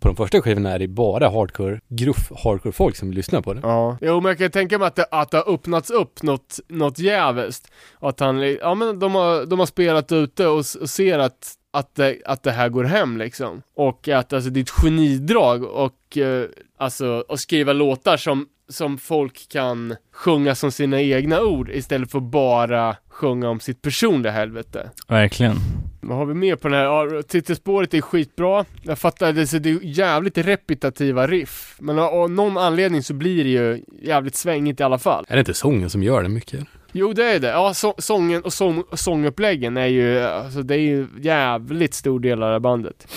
på 0.00 0.08
de 0.08 0.16
första 0.16 0.42
skivorna 0.42 0.70
är 0.70 0.78
det 0.78 0.88
bara 0.88 1.28
hardcore, 1.28 1.80
gruff 1.88 2.30
hardcore 2.44 2.72
folk 2.72 2.96
som 2.96 3.12
lyssnar 3.12 3.42
på 3.42 3.54
det. 3.54 3.60
Ja. 3.62 3.96
Jo 4.00 4.20
men 4.20 4.28
jag 4.30 4.38
kan 4.38 4.50
tänka 4.50 4.78
mig 4.78 4.88
att 4.88 4.96
det, 4.96 5.06
att 5.10 5.30
det 5.30 5.36
har 5.36 5.54
öppnats 5.54 5.90
upp 5.90 6.22
något, 6.22 6.60
något 6.68 6.98
jävligt. 6.98 7.72
Att 7.98 8.20
han, 8.20 8.52
ja 8.52 8.74
men 8.74 8.98
de 8.98 9.14
har, 9.14 9.46
de 9.46 9.58
har 9.58 9.66
spelat 9.66 10.12
ute 10.12 10.46
och, 10.46 10.58
och 10.58 10.90
ser 10.90 11.18
att, 11.18 11.54
att, 11.70 11.94
det, 11.94 12.18
att 12.24 12.42
det 12.42 12.52
här 12.52 12.68
går 12.68 12.84
hem 12.84 13.16
liksom. 13.16 13.62
Och 13.74 14.08
att 14.08 14.32
alltså 14.32 14.50
det 14.50 14.60
är 14.60 14.62
ett 14.62 14.70
genidrag 14.70 15.64
och 15.64 16.18
eh, 16.18 16.46
alltså 16.76 17.24
att 17.28 17.40
skriva 17.40 17.72
låtar 17.72 18.16
som, 18.16 18.46
som 18.72 18.98
folk 18.98 19.48
kan 19.48 19.96
sjunga 20.12 20.54
som 20.54 20.72
sina 20.72 21.00
egna 21.00 21.40
ord 21.40 21.70
istället 21.70 22.10
för 22.10 22.20
bara 22.20 22.96
sjunga 23.08 23.48
om 23.48 23.60
sitt 23.60 23.82
personliga 23.82 24.32
helvete. 24.32 24.90
Verkligen. 25.08 25.56
Vad 26.00 26.18
har 26.18 26.26
vi 26.26 26.34
mer 26.34 26.56
på 26.56 26.68
den 26.68 26.78
här? 26.78 26.84
Ja, 26.84 27.22
titelspåret 27.22 27.94
är 27.94 28.00
skitbra. 28.00 28.64
Jag 28.82 28.98
fattar, 28.98 29.32
det, 29.32 29.46
så 29.46 29.58
det 29.58 29.70
är 29.70 29.78
jävligt 29.82 30.38
repetitiva 30.38 31.26
riff. 31.26 31.76
Men 31.78 31.98
av 31.98 32.14
av 32.14 32.30
någon 32.30 32.58
anledning 32.58 33.02
så 33.02 33.14
blir 33.14 33.44
det 33.44 33.50
ju 33.50 33.84
jävligt 34.02 34.36
svängigt 34.36 34.80
i 34.80 34.82
alla 34.82 34.98
fall. 34.98 35.24
Är 35.28 35.34
det 35.34 35.40
inte 35.40 35.54
sången 35.54 35.90
som 35.90 36.02
gör 36.02 36.22
det 36.22 36.28
mycket? 36.28 36.66
Jo, 36.92 37.12
det 37.12 37.24
är 37.24 37.40
det. 37.40 37.48
Ja, 37.48 37.74
så, 37.74 37.94
sången 37.98 38.42
och 38.42 38.52
sång, 38.52 38.84
sånguppläggen 38.92 39.76
är 39.76 39.86
ju, 39.86 40.20
alltså 40.20 40.62
det 40.62 40.74
är 40.74 40.80
ju 40.80 41.06
jävligt 41.20 41.94
stor 41.94 42.20
del 42.20 42.42
av 42.42 42.48
det 42.48 42.54
här 42.54 42.60
bandet. 42.60 43.08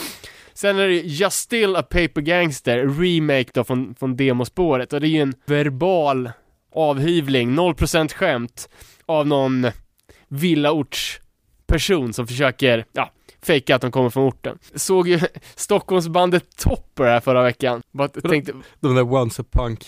Sen 0.58 0.80
är 0.80 0.88
det 0.88 0.94
Just 0.94 1.38
Still 1.38 1.76
a 1.76 1.84
Paper 1.84 2.22
Gangster, 2.22 2.88
remake 2.88 3.52
då 3.54 3.64
från, 3.64 3.96
från 3.96 4.16
demospåret. 4.16 4.94
Och 4.94 5.02
det 5.02 5.08
är 5.08 5.10
ju 5.10 5.22
en 5.22 5.34
verbal 5.46 6.32
avhyvling, 6.76 7.56
0% 7.60 8.14
skämt 8.14 8.70
av 9.06 9.28
någon 9.28 9.68
villaortsperson 10.28 12.14
som 12.14 12.28
försöker, 12.28 12.86
ja, 12.94 13.12
fejka 13.46 13.76
att 13.76 13.82
de 13.82 13.92
kommer 13.92 14.10
från 14.10 14.28
orten. 14.28 14.58
Såg 14.76 15.08
ju 15.08 15.20
Stockholmsbandet 15.56 16.58
Topper 16.58 17.04
här 17.04 17.20
förra 17.20 17.44
veckan. 17.44 17.82
Bara 17.92 18.08
tänkte, 18.08 18.54
De 18.80 18.96
där 18.96 19.14
Once 19.14 19.42
a 19.42 19.46
Punk. 19.52 19.88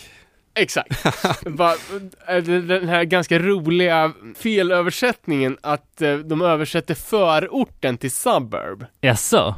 Exakt. 0.55 1.03
Bara, 1.45 1.73
eh, 2.27 2.43
den 2.43 2.89
här 2.89 3.03
ganska 3.03 3.39
roliga 3.39 4.13
felöversättningen 4.35 5.57
att 5.61 6.01
eh, 6.01 6.15
de 6.17 6.41
översätter 6.41 6.95
förorten 6.95 7.97
till 7.97 8.11
suburb. 8.11 8.85
Jaså? 9.01 9.55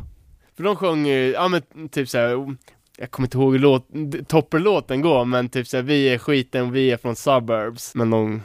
För 0.60 0.64
de 0.64 0.76
sjunger 0.76 1.18
ju, 1.18 1.32
ja 1.32 1.48
men 1.48 1.90
typ 1.90 2.10
såhär, 2.10 2.56
jag 2.98 3.12
kommer 3.12 3.28
inte 3.28 3.38
ihåg 3.38 3.52
hur 3.54 3.60
låt, 3.60 3.88
topperlåten 4.28 5.02
går, 5.02 5.26
men 5.26 5.50
typ 5.50 5.68
såhär, 5.68 5.84
vi 5.84 6.10
är 6.10 6.18
skiten, 6.18 6.72
vi 6.72 6.92
är 6.92 6.98
från 6.98 7.16
suburbs. 7.16 7.96
Men 7.96 8.10
de 8.10 8.42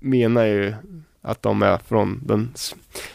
menar 0.00 0.44
ju 0.44 0.74
att 1.22 1.42
de 1.42 1.62
är 1.62 1.78
från 1.78 2.20
den 2.26 2.52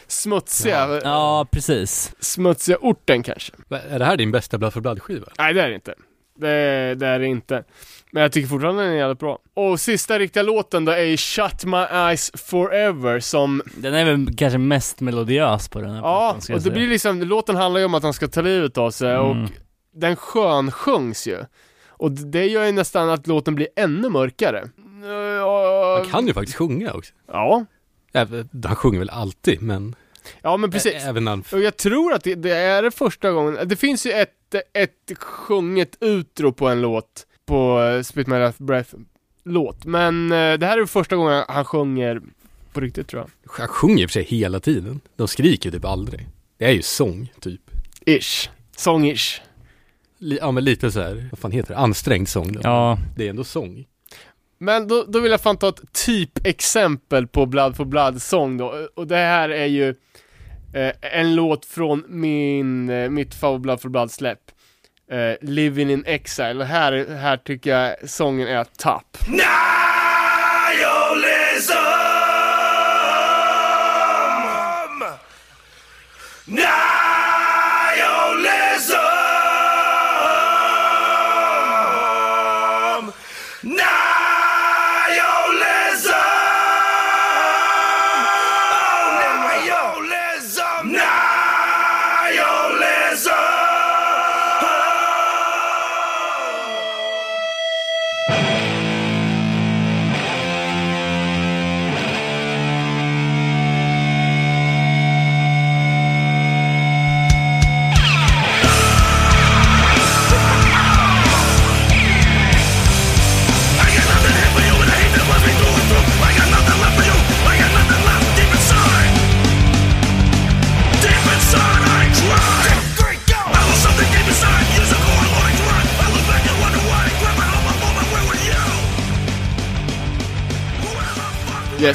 smutsiga, 0.06 1.00
Ja, 1.04 1.46
precis. 1.50 2.14
smutsiga 2.20 2.78
orten 2.80 3.22
kanske. 3.22 3.52
Är 3.68 3.98
det 3.98 4.04
här 4.04 4.16
din 4.16 4.30
bästa 4.32 4.58
Blood 4.58 4.72
for 4.72 4.80
Blood-skiva? 4.80 5.28
Nej 5.38 5.54
det 5.54 5.62
är 5.62 5.68
det 5.68 5.74
inte. 5.74 5.94
Det, 6.38 6.94
det 6.94 7.06
är 7.06 7.18
det 7.18 7.26
inte. 7.26 7.64
Men 8.12 8.22
jag 8.22 8.32
tycker 8.32 8.48
fortfarande 8.48 8.82
den 8.82 8.92
är 8.92 8.96
jävligt 8.96 9.18
bra. 9.18 9.38
Och 9.54 9.80
sista 9.80 10.18
riktiga 10.18 10.42
låten 10.42 10.84
då 10.84 10.92
är 10.92 11.16
Shut 11.16 11.64
My 11.64 11.76
Eyes 11.76 12.32
Forever 12.34 13.20
som, 13.20 13.62
Den 13.76 13.94
är 13.94 14.04
väl 14.04 14.36
kanske 14.36 14.58
mest 14.58 15.00
melodiös 15.00 15.68
på 15.68 15.80
den 15.80 15.90
här 15.90 15.96
ja, 15.96 16.02
plattan, 16.02 16.40
ska 16.42 16.54
och 16.54 16.60
det 16.62 16.70
blir 16.70 16.88
liksom, 16.88 17.22
låten 17.22 17.56
handlar 17.56 17.78
ju 17.80 17.84
om 17.86 17.94
att 17.94 18.02
han 18.02 18.12
ska 18.12 18.28
ta 18.28 18.40
livet 18.40 18.78
av 18.78 18.90
sig 18.90 19.14
Mm. 19.14 19.26
och 19.44 19.48
den 19.94 20.16
skön 20.16 20.70
sjungs 20.72 21.26
ju. 21.26 21.38
Och 21.88 22.10
det 22.12 22.46
gör 22.46 22.64
ju 22.64 22.72
nästan 22.72 23.10
att 23.10 23.26
låten 23.26 23.54
blir 23.54 23.68
ännu 23.76 24.08
mörkare. 24.08 24.68
Han 25.96 26.06
kan 26.10 26.26
ju 26.26 26.34
faktiskt 26.34 26.58
sjunga 26.58 26.92
också. 26.92 27.12
Ja, 27.32 27.64
Han 28.64 28.76
sjunger 28.76 28.98
väl 28.98 29.10
alltid, 29.10 29.62
men 29.62 29.94
ja 30.42 30.56
men 30.56 30.70
precis. 30.70 30.94
ä- 30.94 31.08
även 31.08 31.26
han... 31.26 31.44
Och 31.52 31.60
jag 31.60 31.76
tror 31.76 32.12
att 32.12 32.24
det, 32.24 32.34
det 32.34 32.50
är 32.56 32.82
det 32.82 32.90
första 32.90 33.30
gången, 33.30 33.68
det 33.68 33.76
finns 33.76 34.06
ju 34.06 34.10
ett, 34.12 34.54
ett 34.72 35.18
sjunget 35.18 35.96
utro 36.00 36.52
på 36.52 36.68
en 36.68 36.80
låt, 36.82 37.26
på 37.50 37.82
eh, 37.82 38.02
Spit 38.02 38.26
My 38.26 38.38
Last 38.38 38.58
Breath 38.58 38.94
låt, 39.44 39.84
men 39.84 40.32
eh, 40.32 40.52
det 40.58 40.66
här 40.66 40.78
är 40.78 40.86
första 40.86 41.16
gången 41.16 41.44
han 41.48 41.64
sjunger 41.64 42.20
på 42.72 42.80
riktigt 42.80 43.08
tror 43.08 43.22
jag. 43.22 43.52
Han 43.58 43.68
sjunger 43.68 44.02
i 44.02 44.06
och 44.06 44.10
för 44.10 44.12
sig 44.12 44.24
hela 44.24 44.60
tiden. 44.60 45.00
De 45.16 45.28
skriker 45.28 45.70
ju 45.70 45.76
typ 45.76 45.84
aldrig. 45.84 46.28
Det 46.58 46.64
är 46.64 46.70
ju 46.72 46.82
sång, 46.82 47.32
typ. 47.40 47.60
Ish. 48.06 48.50
Sångish. 48.76 49.42
Ja, 50.18 50.50
men 50.50 50.64
lite 50.64 50.90
så 50.90 51.00
här, 51.00 51.28
vad 51.30 51.38
fan 51.38 51.52
heter 51.52 51.74
det? 51.74 51.80
Ansträngd 51.80 52.28
sång. 52.28 52.52
Då. 52.52 52.60
Ja, 52.62 52.98
Det 53.16 53.26
är 53.26 53.30
ändå 53.30 53.44
sång. 53.44 53.84
Men 54.58 54.88
då, 54.88 55.04
då 55.08 55.20
vill 55.20 55.30
jag 55.30 55.40
fan 55.40 55.56
ta 55.56 55.68
ett 55.68 55.92
typexempel 56.06 57.26
på 57.26 57.46
Blood 57.46 57.76
for 57.76 57.84
Blood-sång 57.84 58.56
då, 58.56 58.88
och 58.94 59.06
det 59.06 59.16
här 59.16 59.48
är 59.48 59.66
ju 59.66 59.88
eh, 60.74 60.92
en 61.00 61.34
låt 61.34 61.64
från 61.64 62.04
min, 62.08 62.90
eh, 62.90 63.10
mitt 63.10 63.34
favorit 63.34 63.62
Blood 63.62 63.80
for 63.80 63.88
Blood-släpp. 63.88 64.40
Eh, 65.10 65.36
Living 65.40 65.90
in 65.90 66.04
Exile, 66.06 66.54
och 66.60 66.66
här, 66.66 67.16
här 67.16 67.36
tycker 67.36 67.70
jag 67.70 68.10
sången 68.10 68.48
är 68.48 68.64
topp. 68.64 69.18
Nej! 69.28 69.79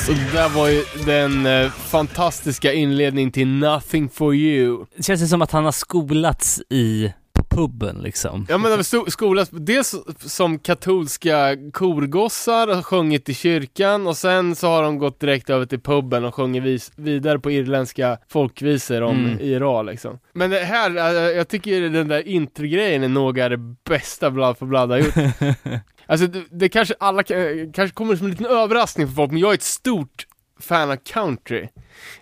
Och 0.09 0.15
det 0.15 0.31
där 0.33 0.49
var 0.49 0.67
ju 0.69 0.83
den 1.05 1.45
eh, 1.45 1.69
fantastiska 1.71 2.73
inledningen 2.73 3.31
till 3.31 3.47
Nothing 3.47 4.09
for 4.09 4.35
you. 4.35 4.85
det 4.97 5.03
känns 5.03 5.21
ju 5.21 5.27
som 5.27 5.41
att 5.41 5.51
han 5.51 5.65
har 5.65 5.71
skolats 5.71 6.61
i, 6.69 7.13
på 7.33 7.43
puben 7.43 7.95
liksom. 8.03 8.45
Ja 8.49 8.57
men 8.57 8.71
det 8.71 8.77
var 8.77 8.83
sto- 8.83 9.09
skolas, 9.09 9.49
dels 9.51 9.95
som 10.19 10.59
katolska 10.59 11.57
korgossar 11.73 12.77
och 12.77 12.85
sjungit 12.85 13.29
i 13.29 13.33
kyrkan 13.33 14.07
och 14.07 14.17
sen 14.17 14.55
så 14.55 14.67
har 14.67 14.83
de 14.83 14.97
gått 14.97 15.19
direkt 15.19 15.49
över 15.49 15.65
till 15.65 15.79
puben 15.81 16.25
och 16.25 16.35
sjunger 16.35 16.61
vis- 16.61 16.91
vidare 16.95 17.39
på 17.39 17.51
irländska 17.51 18.17
folkvisor 18.29 19.01
om 19.01 19.25
Mm. 19.25 19.39
IRA 19.41 19.81
liksom. 19.81 20.19
Men 20.33 20.49
det 20.49 20.59
här, 20.59 20.95
eh, 20.97 21.37
jag 21.37 21.47
tycker 21.47 21.81
den 21.89 22.07
där 22.07 22.27
introgrejen 22.27 23.03
är 23.03 23.09
nog 23.09 23.37
är 23.39 23.49
det 23.49 23.57
bästa 23.89 24.31
Blood 24.31 24.57
for 24.57 24.65
Blood 24.65 24.89
har 24.89 24.97
gjort. 24.97 25.15
Alltså 26.07 26.27
det, 26.27 26.43
det 26.51 26.69
kanske 26.69 26.95
alla, 26.99 27.21
eh, 27.21 27.71
kanske 27.73 27.95
kommer 27.95 28.15
som 28.15 28.25
en 28.25 28.31
liten 28.31 28.45
överraskning 28.45 29.07
för 29.07 29.13
folk, 29.13 29.31
men 29.31 29.41
jag 29.41 29.49
är 29.49 29.55
ett 29.55 29.61
stort 29.61 30.27
fan 30.59 30.91
av 30.91 30.95
country. 30.95 31.69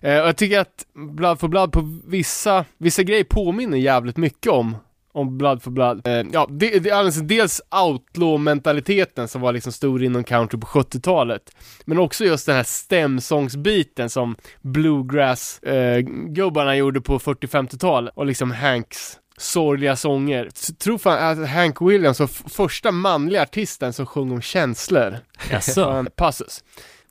Eh, 0.01 0.21
och 0.21 0.27
jag 0.27 0.37
tycker 0.37 0.59
att 0.59 0.85
Blood 0.93 1.39
for 1.39 1.47
Blood 1.47 1.71
på 1.71 1.99
vissa, 2.07 2.65
vissa 2.77 3.03
grejer 3.03 3.23
påminner 3.23 3.77
jävligt 3.77 4.17
mycket 4.17 4.51
om 4.51 4.75
om 5.13 5.37
Blood 5.37 5.63
for 5.63 5.71
Blood. 5.71 6.07
Eh, 6.07 6.23
ja, 6.31 6.47
det, 6.49 6.79
det 6.79 6.89
är 6.89 6.95
alltså 6.95 7.21
dels 7.21 7.61
outlaw-mentaliteten 7.71 9.27
som 9.27 9.41
var 9.41 9.53
liksom 9.53 9.71
stor 9.71 10.03
inom 10.03 10.23
country 10.23 10.59
på 10.59 10.67
70-talet. 10.67 11.55
Men 11.85 11.99
också 11.99 12.25
just 12.25 12.45
den 12.45 12.55
här 12.55 12.63
stämsångsbiten 12.63 14.09
som 14.09 14.35
bluegrass-gubbarna 14.61 16.73
eh, 16.73 16.77
gjorde 16.77 17.01
på 17.01 17.19
40-50-talet. 17.19 18.13
Och 18.15 18.25
liksom 18.25 18.51
Hanks 18.51 19.19
sorgliga 19.43 19.95
sånger. 19.95 20.49
Så, 20.53 20.73
tror 20.73 20.97
fan 20.97 21.41
att 21.41 21.49
Hank 21.49 21.81
Williams 21.81 22.19
var 22.19 22.27
första 22.49 22.91
manliga 22.91 23.41
artisten 23.41 23.93
som 23.93 24.05
sjöng 24.05 24.31
om 24.31 24.41
känslor. 24.41 25.17
Jaså? 25.51 26.05
Passus. 26.15 26.63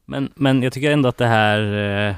Men, 0.05 0.33
men 0.35 0.63
jag 0.63 0.73
tycker 0.73 0.91
ändå 0.91 1.09
att 1.09 1.17
det 1.19 1.27
här 1.27 1.61
eh, 2.09 2.15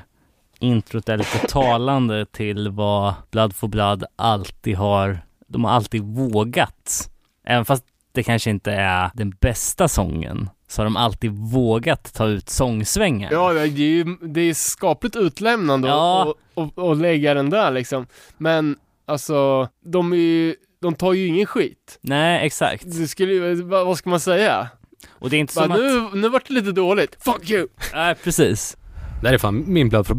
introt 0.59 1.09
är 1.09 1.17
lite 1.17 1.39
talande 1.49 2.27
till 2.27 2.69
vad 2.69 3.15
Blood 3.31 3.57
for 3.57 3.69
Blood 3.69 4.05
alltid 4.17 4.77
har, 4.77 5.19
de 5.49 5.65
har 5.65 5.73
alltid 5.73 6.03
vågat. 6.03 7.11
Även 7.47 7.65
fast 7.65 7.85
det 8.13 8.23
kanske 8.23 8.51
inte 8.51 8.73
är 8.73 9.11
den 9.15 9.31
bästa 9.41 9.89
sången, 9.89 10.51
så 10.69 10.81
har 10.83 10.85
de 10.85 10.97
alltid 10.97 11.31
vågat 11.31 12.15
ta 12.15 12.27
ut 12.27 12.49
sångsvängar. 12.49 13.33
Ja, 13.33 13.53
det 13.53 13.61
är 13.61 13.67
ju 13.67 14.05
det 14.23 14.41
är 14.41 14.55
skapligt 14.55 15.17
utlämnande 15.17 15.89
Ja. 15.89 16.25
och, 16.55 16.63
och, 16.65 16.79
och 16.89 16.97
lägga 16.97 17.35
den 17.35 17.51
där 17.51 17.71
liksom. 17.71 18.07
Men 18.39 18.77
alltså, 19.07 19.69
de 19.85 20.13
är 20.13 20.17
ju, 20.17 20.55
de 20.81 20.95
tar 20.95 21.13
ju 21.13 21.27
ingen 21.27 21.47
skit. 21.47 21.99
Nej, 22.01 22.47
exakt. 22.47 22.85
Det 22.87 23.09
skulle 23.09 23.55
vad, 23.55 23.99
ska 23.99 24.11
man 24.11 24.21
säga? 24.21 24.69
Och 25.11 25.31
det 25.31 25.37
är 25.37 25.39
inte 25.39 25.55
Bara, 25.55 25.65
som 25.65 25.73
att... 25.73 26.13
nu, 26.13 26.21
nu 26.21 26.29
vart 26.29 26.49
det 26.49 26.55
lite 26.55 26.73
dåligt. 26.73 27.17
Fuck 27.21 27.51
you! 27.51 27.69
Nej, 27.95 28.15
precis. 28.15 28.77
Det 29.23 29.29
här 29.29 29.35
är 29.35 29.39
fan 29.39 29.65
min 29.67 29.89
Blood 29.89 30.07
for, 30.07 30.17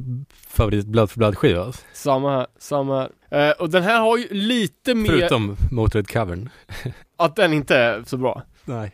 favorit 0.49 0.85
Blood 0.85 1.11
for 1.11 1.19
Blood-skiva. 1.19 1.63
alltså. 1.63 1.81
Samma 1.93 2.37
här, 2.37 2.47
samma 2.59 3.09
här. 3.31 3.49
Eh, 3.49 3.51
och 3.51 3.69
den 3.69 3.83
här 3.83 3.99
har 3.99 4.17
ju 4.17 4.27
lite 4.29 4.95
mer, 4.95 5.09
Förutom 5.09 5.55
Motörhead-covern. 5.71 6.49
att 7.17 7.35
den 7.35 7.53
inte 7.53 7.75
är 7.77 8.03
så 8.05 8.17
bra. 8.17 8.43
Nej. 8.65 8.91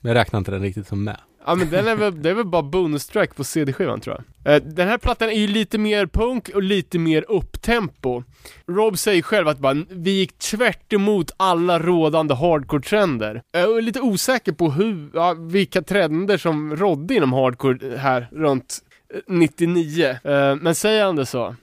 Men 0.00 0.12
jag 0.12 0.16
räknar 0.20 0.38
inte 0.38 0.50
den 0.50 0.62
riktigt 0.62 0.88
som 0.88 1.04
med. 1.04 1.20
Ja 1.46 1.54
men 1.54 1.70
den 1.70 1.88
är 1.88 1.96
väl, 1.96 2.22
det 2.22 2.30
är 2.30 2.34
väl 2.34 2.46
bara 2.46 2.62
bonus 2.62 3.06
track 3.06 3.36
på 3.36 3.44
CD-skivan 3.44 4.00
tror 4.00 4.22
jag. 4.44 4.54
Eh, 4.54 4.62
den 4.62 4.88
här 4.88 4.98
plattan 4.98 5.28
är 5.28 5.38
ju 5.38 5.46
lite 5.46 5.78
mer 5.78 6.06
punk 6.06 6.48
och 6.54 6.62
lite 6.62 6.98
mer 6.98 7.24
upptempo. 7.28 8.22
Rob 8.66 8.98
säger 8.98 9.22
själv 9.22 9.48
att 9.48 9.58
bara, 9.58 9.84
vi 9.88 10.10
gick 10.10 10.38
tvärt 10.38 10.92
emot 10.92 11.30
alla 11.36 11.78
rådande 11.78 12.34
hardcore-trender. 12.34 13.42
Jag 13.52 13.78
är 13.78 13.82
lite 13.82 14.00
osäker 14.00 14.52
på 14.52 14.70
hur, 14.70 15.10
ja, 15.14 15.34
vilka 15.38 15.82
trender 15.82 16.38
som 16.38 16.76
rådde 16.76 17.14
inom 17.14 17.32
hardcore 17.32 17.96
här 17.96 18.28
runt 18.32 18.78
eh, 19.14 19.20
99. 19.26 20.08
Eh, 20.24 20.56
men 20.56 20.74
säger 20.74 21.04
han 21.04 21.16
det 21.16 21.26
så. 21.26 21.54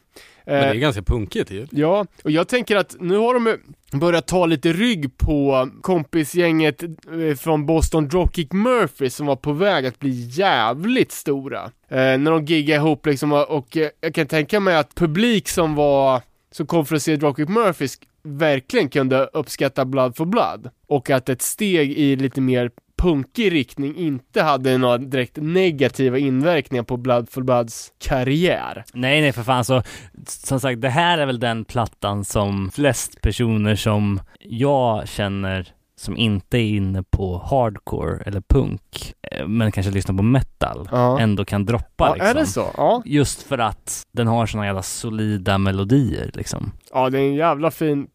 Men 0.45 0.55
det 0.55 0.61
är 0.68 0.73
Eh, 0.73 0.80
ganska 0.80 1.01
punkigt 1.01 1.51
ju. 1.51 1.68
Ja, 1.72 2.05
och 2.23 2.31
jag 2.31 2.47
tänker 2.47 2.76
att 2.76 2.95
nu 2.99 3.18
har 3.18 3.34
de 3.34 3.57
börjat 3.99 4.27
ta 4.27 4.45
lite 4.45 4.73
rygg 4.73 5.18
på 5.18 5.69
kompisgänget 5.81 6.84
eh, 6.84 7.35
från 7.39 7.65
Boston 7.65 8.07
Dropkick 8.07 8.53
Murphy 8.53 9.09
som 9.09 9.26
var 9.26 9.35
på 9.35 9.53
väg 9.53 9.85
att 9.85 9.99
bli 9.99 10.09
jävligt 10.30 11.11
stora. 11.11 11.63
Eh, 11.89 11.97
när 11.97 12.31
de 12.31 12.45
giggade 12.45 12.77
ihop 12.81 13.05
liksom 13.05 13.31
och, 13.34 13.77
jag 14.01 14.13
kan 14.13 14.27
tänka 14.27 14.59
mig 14.59 14.76
att 14.76 14.95
publik 14.95 15.49
som 15.49 15.76
var, 15.76 16.22
som 16.51 16.68
kom 16.68 16.85
för 16.85 16.95
att 16.95 17.01
se 17.01 17.15
Dropkick 17.15 17.49
Murphy 17.49 17.85
sk- 17.85 18.03
verkligen 18.23 18.89
kunde 18.89 19.26
uppskatta 19.34 19.85
Blood 19.85 20.15
for 20.15 20.26
Blood. 20.26 20.69
Och 20.88 21.09
att 21.09 21.30
ett 21.30 21.41
steg 21.41 21.91
i 21.91 22.15
lite 22.15 22.41
mer 22.41 22.72
punkig 23.02 23.52
riktning 23.52 23.95
inte 23.95 24.41
hade 24.41 24.78
några 24.78 24.98
direkt 24.98 25.38
negativa 25.41 26.18
inverkningar 26.18 26.84
på 26.84 26.98
Blood 26.98 27.30
for 27.30 27.41
Bloods 27.41 27.91
karriär. 27.99 28.84
Nej, 28.94 29.22
nej 29.22 29.32
för 29.32 29.44
fan 29.44 29.65
så 29.65 29.84
som 30.28 30.60
sagt, 30.60 30.82
det 30.82 30.90
här 30.90 31.18
är 31.18 31.26
väl 31.26 31.40
den 31.40 31.65
plattan 31.65 32.26
som 32.26 32.72
flest 32.72 33.22
personer 33.22 33.76
som 33.76 34.22
jag 34.40 35.07
känner 35.07 35.68
som 35.95 36.18
inte 36.18 36.57
är 36.57 36.64
inne 36.76 37.03
på 37.03 37.38
hardcore 37.49 38.23
eller 38.26 38.41
punk, 38.49 39.14
eh, 39.32 39.48
men 39.48 39.72
kanske 39.72 39.91
lyssnar 39.91 40.15
på 40.18 40.23
metal, 40.23 40.90
Ja. 40.91 41.19
ändå 41.19 41.45
kan 41.45 41.65
droppa 41.65 42.06
Ja, 42.07 42.14
liksom. 42.14 42.30
är 42.30 42.34
det 42.34 42.45
så? 42.45 42.68
Ja. 42.78 43.02
Just 43.06 43.44
för 43.44 43.57
att 43.57 44.03
den 44.11 44.28
har 44.28 44.45
såna 44.45 44.65
jävla 44.65 44.82
solida 44.84 45.57
melodier 45.57 46.32
liksom. 46.34 46.72
Ja, 46.94 47.10
det 47.10 47.19
är 47.19 47.23
en 47.28 47.36
jävla 47.36 47.72
fin, 47.72 48.07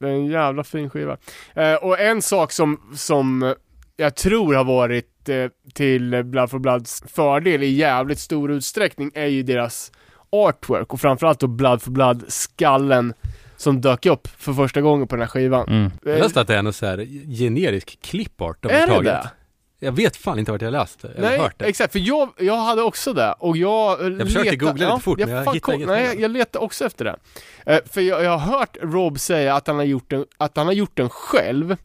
det 0.00 0.06
är 0.08 0.12
en 0.12 0.26
jävla 0.26 0.64
fin 0.64 0.90
skiva. 0.90 1.16
Eh, 1.54 1.74
och 1.74 2.00
en 2.00 2.22
sak 2.22 2.52
som, 2.52 2.80
som 2.94 3.54
jag 3.96 4.14
tror 4.16 4.54
har 4.54 4.64
varit 4.64 5.28
eh, 5.28 5.46
till 5.74 6.22
Blood 6.24 6.50
for 6.50 6.58
Bloods 6.58 7.02
fördel 7.06 7.62
i 7.62 7.66
jävligt 7.68 8.18
stor 8.18 8.52
utsträckning 8.52 9.10
är 9.14 9.26
ju 9.26 9.42
deras 9.42 9.92
artwork 10.30 10.92
och 10.92 11.00
framförallt 11.00 11.40
då 11.40 11.46
Blood 11.46 11.82
for 11.82 11.90
Blood 11.90 12.24
skallen 12.28 13.14
som 13.56 13.80
dök 13.80 14.06
upp 14.06 14.28
för 14.38 14.52
första 14.52 14.80
gången 14.80 15.08
på 15.08 15.16
den 15.16 15.20
här 15.22 15.28
skivan. 15.28 15.68
Mm. 15.68 15.90
Jag 16.04 16.14
Eh, 16.14 16.20
läste 16.22 16.40
att 16.40 16.46
det 16.46 16.56
är 16.56 16.62
någon 16.62 16.72
så 16.72 16.86
här 16.86 16.98
generisk 17.38 17.98
clipart 18.02 18.56
de 18.60 18.68
är 18.68 18.80
har 18.80 18.86
det 18.86 18.92
tagit. 18.94 19.04
det? 19.04 19.30
Jag 19.78 19.92
vet 19.92 20.16
fan 20.16 20.38
inte 20.38 20.52
vart 20.52 20.62
jag 20.62 20.72
läst 20.72 21.02
det, 21.02 21.08
eller 21.08 21.28
Nej, 21.28 21.38
hört 21.38 21.58
det. 21.58 21.64
exakt, 21.64 21.92
för 21.92 21.98
jag, 21.98 22.28
jag 22.38 22.56
hade 22.56 22.82
också 22.82 23.12
det 23.12 23.32
och 23.32 23.56
jag 23.56 24.12
Jag 24.12 24.20
försökte 24.20 24.56
googla 24.56 24.88
lite 24.88 25.02
fort, 25.04 25.18
men 25.18 25.28
jag 25.28 25.54
hittade 25.54 25.76
inget 25.76 25.88
Nej, 25.88 26.20
jag 26.20 26.30
letade 26.30 26.64
också 26.64 26.84
efter 26.84 27.04
det. 27.04 27.16
Eh, 27.66 27.78
för 27.92 28.00
jag, 28.00 28.24
jag 28.24 28.38
har 28.38 28.58
hört 28.58 28.76
Rob 28.82 29.18
säga 29.20 29.54
att 29.54 29.66
han 29.66 29.76
har 29.76 29.84
gjort 29.84 30.10
den, 30.10 30.26
att 30.36 30.56
han 30.56 30.66
har 30.66 30.72
gjort 30.74 30.96
den 30.96 31.08
själv. 31.10 31.76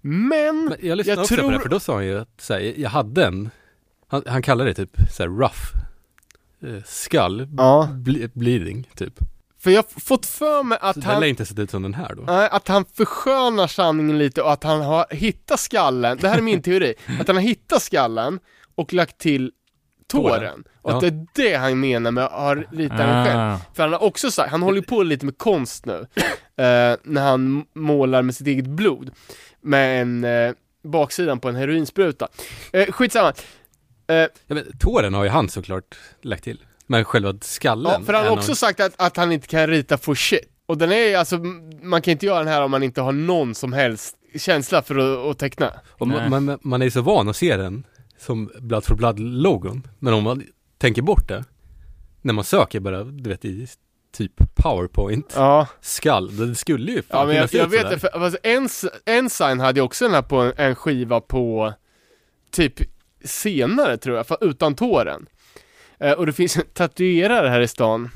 Men, 0.00 0.64
Men 0.64 0.76
jag 0.82 0.96
lyssnade 0.96 1.16
jag 1.16 1.22
också 1.22 1.34
på 1.34 1.40
tror- 1.40 1.52
det, 1.52 1.60
för 1.60 1.68
då 1.68 1.80
sa 1.80 1.94
han 1.94 2.06
ju 2.06 2.18
att 2.20 2.40
så 2.40 2.52
här, 2.54 2.60
jag 2.76 2.90
hade 2.90 3.24
en, 3.26 3.50
han, 4.08 4.22
han 4.26 4.42
kallade 4.42 4.70
det 4.70 4.74
typ 4.74 4.96
så 5.16 5.22
här 5.22 5.30
rough 5.30 5.74
eh, 6.76 6.82
skull, 6.86 7.48
ja, 7.56 7.88
ble, 7.92 8.28
bleeding 8.32 8.88
typ. 8.96 9.14
för 9.58 9.70
jag 9.70 9.82
har 9.94 10.00
fått 10.00 10.26
för 10.26 10.62
mig 10.62 10.78
att 10.80 10.94
Så 10.94 11.00
den 11.00 11.10
han, 11.10 11.20
lär 11.20 11.26
inte 11.28 11.46
sett 11.46 11.58
ut 11.58 11.70
som 11.70 11.82
den 11.82 11.94
här 11.94 12.14
då. 12.14 12.22
nej, 12.22 12.48
att 12.52 12.68
han 12.68 12.84
förskönar 12.84 13.66
sanningen 13.66 14.18
lite 14.18 14.42
och 14.42 14.52
att 14.52 14.64
han 14.64 14.80
har 14.80 15.06
hittat 15.10 15.60
skallen, 15.60 16.18
det 16.20 16.28
här 16.28 16.38
är 16.38 16.42
min 16.42 16.62
teori, 16.62 16.94
att 17.20 17.26
han 17.26 17.36
har 17.36 17.42
hittat 17.42 17.82
skallen 17.82 18.38
och 18.74 18.92
lagt 18.92 19.18
till 19.18 19.52
tåren. 20.06 20.38
Tåren. 20.40 20.64
Och 20.82 20.92
att 20.92 21.00
det 21.00 21.06
Ja. 21.06 21.12
är 21.12 21.26
det 21.50 21.56
han 21.56 21.80
menar 21.80 22.10
med 22.10 22.24
att 22.24 22.32
ha 22.32 22.54
ritat 22.54 22.98
den 22.98 23.26
själv. 23.26 23.38
Ah. 23.40 23.58
För 23.74 23.82
han 23.82 23.92
har 23.92 24.02
också 24.02 24.30
sagt, 24.30 24.50
han 24.50 24.62
håller 24.62 24.76
ju 24.80 24.82
på 24.86 25.02
lite 25.02 25.24
med 25.24 25.38
konst 25.38 25.86
nu. 25.86 26.06
eh, 26.56 26.96
när 27.04 27.22
han 27.22 27.64
målar 27.74 28.22
med 28.22 28.34
sitt 28.34 28.46
eget 28.46 28.66
blod. 28.66 29.10
Med 29.60 30.02
en 30.02 30.24
eh, 30.24 30.52
baksidan 30.82 31.40
på 31.40 31.48
en 31.48 31.56
heroinspruta. 31.56 32.28
Eh, 32.72 32.86
skitsamma. 32.92 33.32
Eh, 34.06 34.14
Ja, 34.16 34.28
men, 34.46 34.78
tåren 34.78 35.14
har 35.14 35.24
ju 35.24 35.30
han 35.30 35.48
såklart 35.48 35.98
lagt 36.22 36.44
till. 36.44 36.64
Men 36.86 37.04
själva 37.04 37.34
skallen 37.40 37.92
ja, 37.92 38.06
för 38.06 38.12
han 38.12 38.22
har 38.22 38.30
någon- 38.30 38.38
också 38.38 38.54
sagt 38.54 38.80
att, 38.80 38.92
att 38.96 39.16
han 39.16 39.32
inte 39.32 39.46
kan 39.48 39.66
rita 39.66 39.98
for 39.98 40.14
shit. 40.14 40.40
Och 40.66 40.78
den 40.78 40.92
är 40.92 41.16
alltså, 41.16 41.38
man 41.82 42.02
kan 42.02 42.12
inte 42.12 42.26
göra 42.26 42.38
den 42.38 42.48
här 42.48 42.62
om 42.62 42.70
man 42.70 42.82
inte 42.82 43.00
har 43.00 43.12
någon 43.12 43.54
som 43.54 43.72
helst 43.72 44.16
känsla 44.38 44.82
för 44.82 44.98
att, 44.98 45.30
att 45.30 45.38
teckna. 45.38 45.72
Och 45.88 46.08
man, 46.08 46.30
man, 46.44 46.58
man 46.62 46.80
är 46.82 46.86
ju 46.86 46.90
så 46.90 47.02
van 47.02 47.28
att 47.28 47.36
se 47.36 47.56
den 47.56 47.86
som 48.18 48.50
Blood 48.60 48.84
for 48.84 48.94
Blood-logon. 48.94 49.82
Men 49.98 50.14
om 50.14 50.24
man 50.24 50.42
tänker 50.78 51.02
bort 51.02 51.28
det, 51.28 51.44
när 52.22 52.32
man 52.34 52.44
söker 52.44 52.80
bara, 52.80 53.04
du 53.04 53.30
vet 53.30 53.44
i 53.44 53.66
typ 54.12 54.54
powerpoint, 54.54 55.32
Ja, 55.36 55.66
skall, 55.80 56.36
det 56.36 56.54
skulle 56.54 56.92
ju 56.92 57.02
fan 57.02 57.20
ja 57.20 57.26
men 57.26 57.36
jag, 57.36 57.54
jag 57.54 57.66
vet 57.66 57.90
det, 57.90 57.98
för 57.98 58.08
alltså, 58.08 58.38
Ens, 58.42 58.84
Ensign 59.06 59.60
hade 59.60 59.80
ju 59.80 59.84
också 59.84 60.04
den 60.04 60.14
här 60.14 60.22
på 60.22 60.36
en, 60.36 60.52
en 60.56 60.74
skiva 60.74 61.20
på 61.20 61.72
typ 62.50 62.74
senare 63.24 63.96
tror 63.96 64.16
jag, 64.16 64.26
för, 64.26 64.36
utan 64.40 64.74
tåren. 64.74 65.26
Eh, 66.00 66.12
och 66.12 66.26
det 66.26 66.32
finns 66.32 66.56
en 66.56 66.64
tatuerare 66.74 67.48
här 67.48 67.60
i 67.60 67.68
stan 67.68 68.10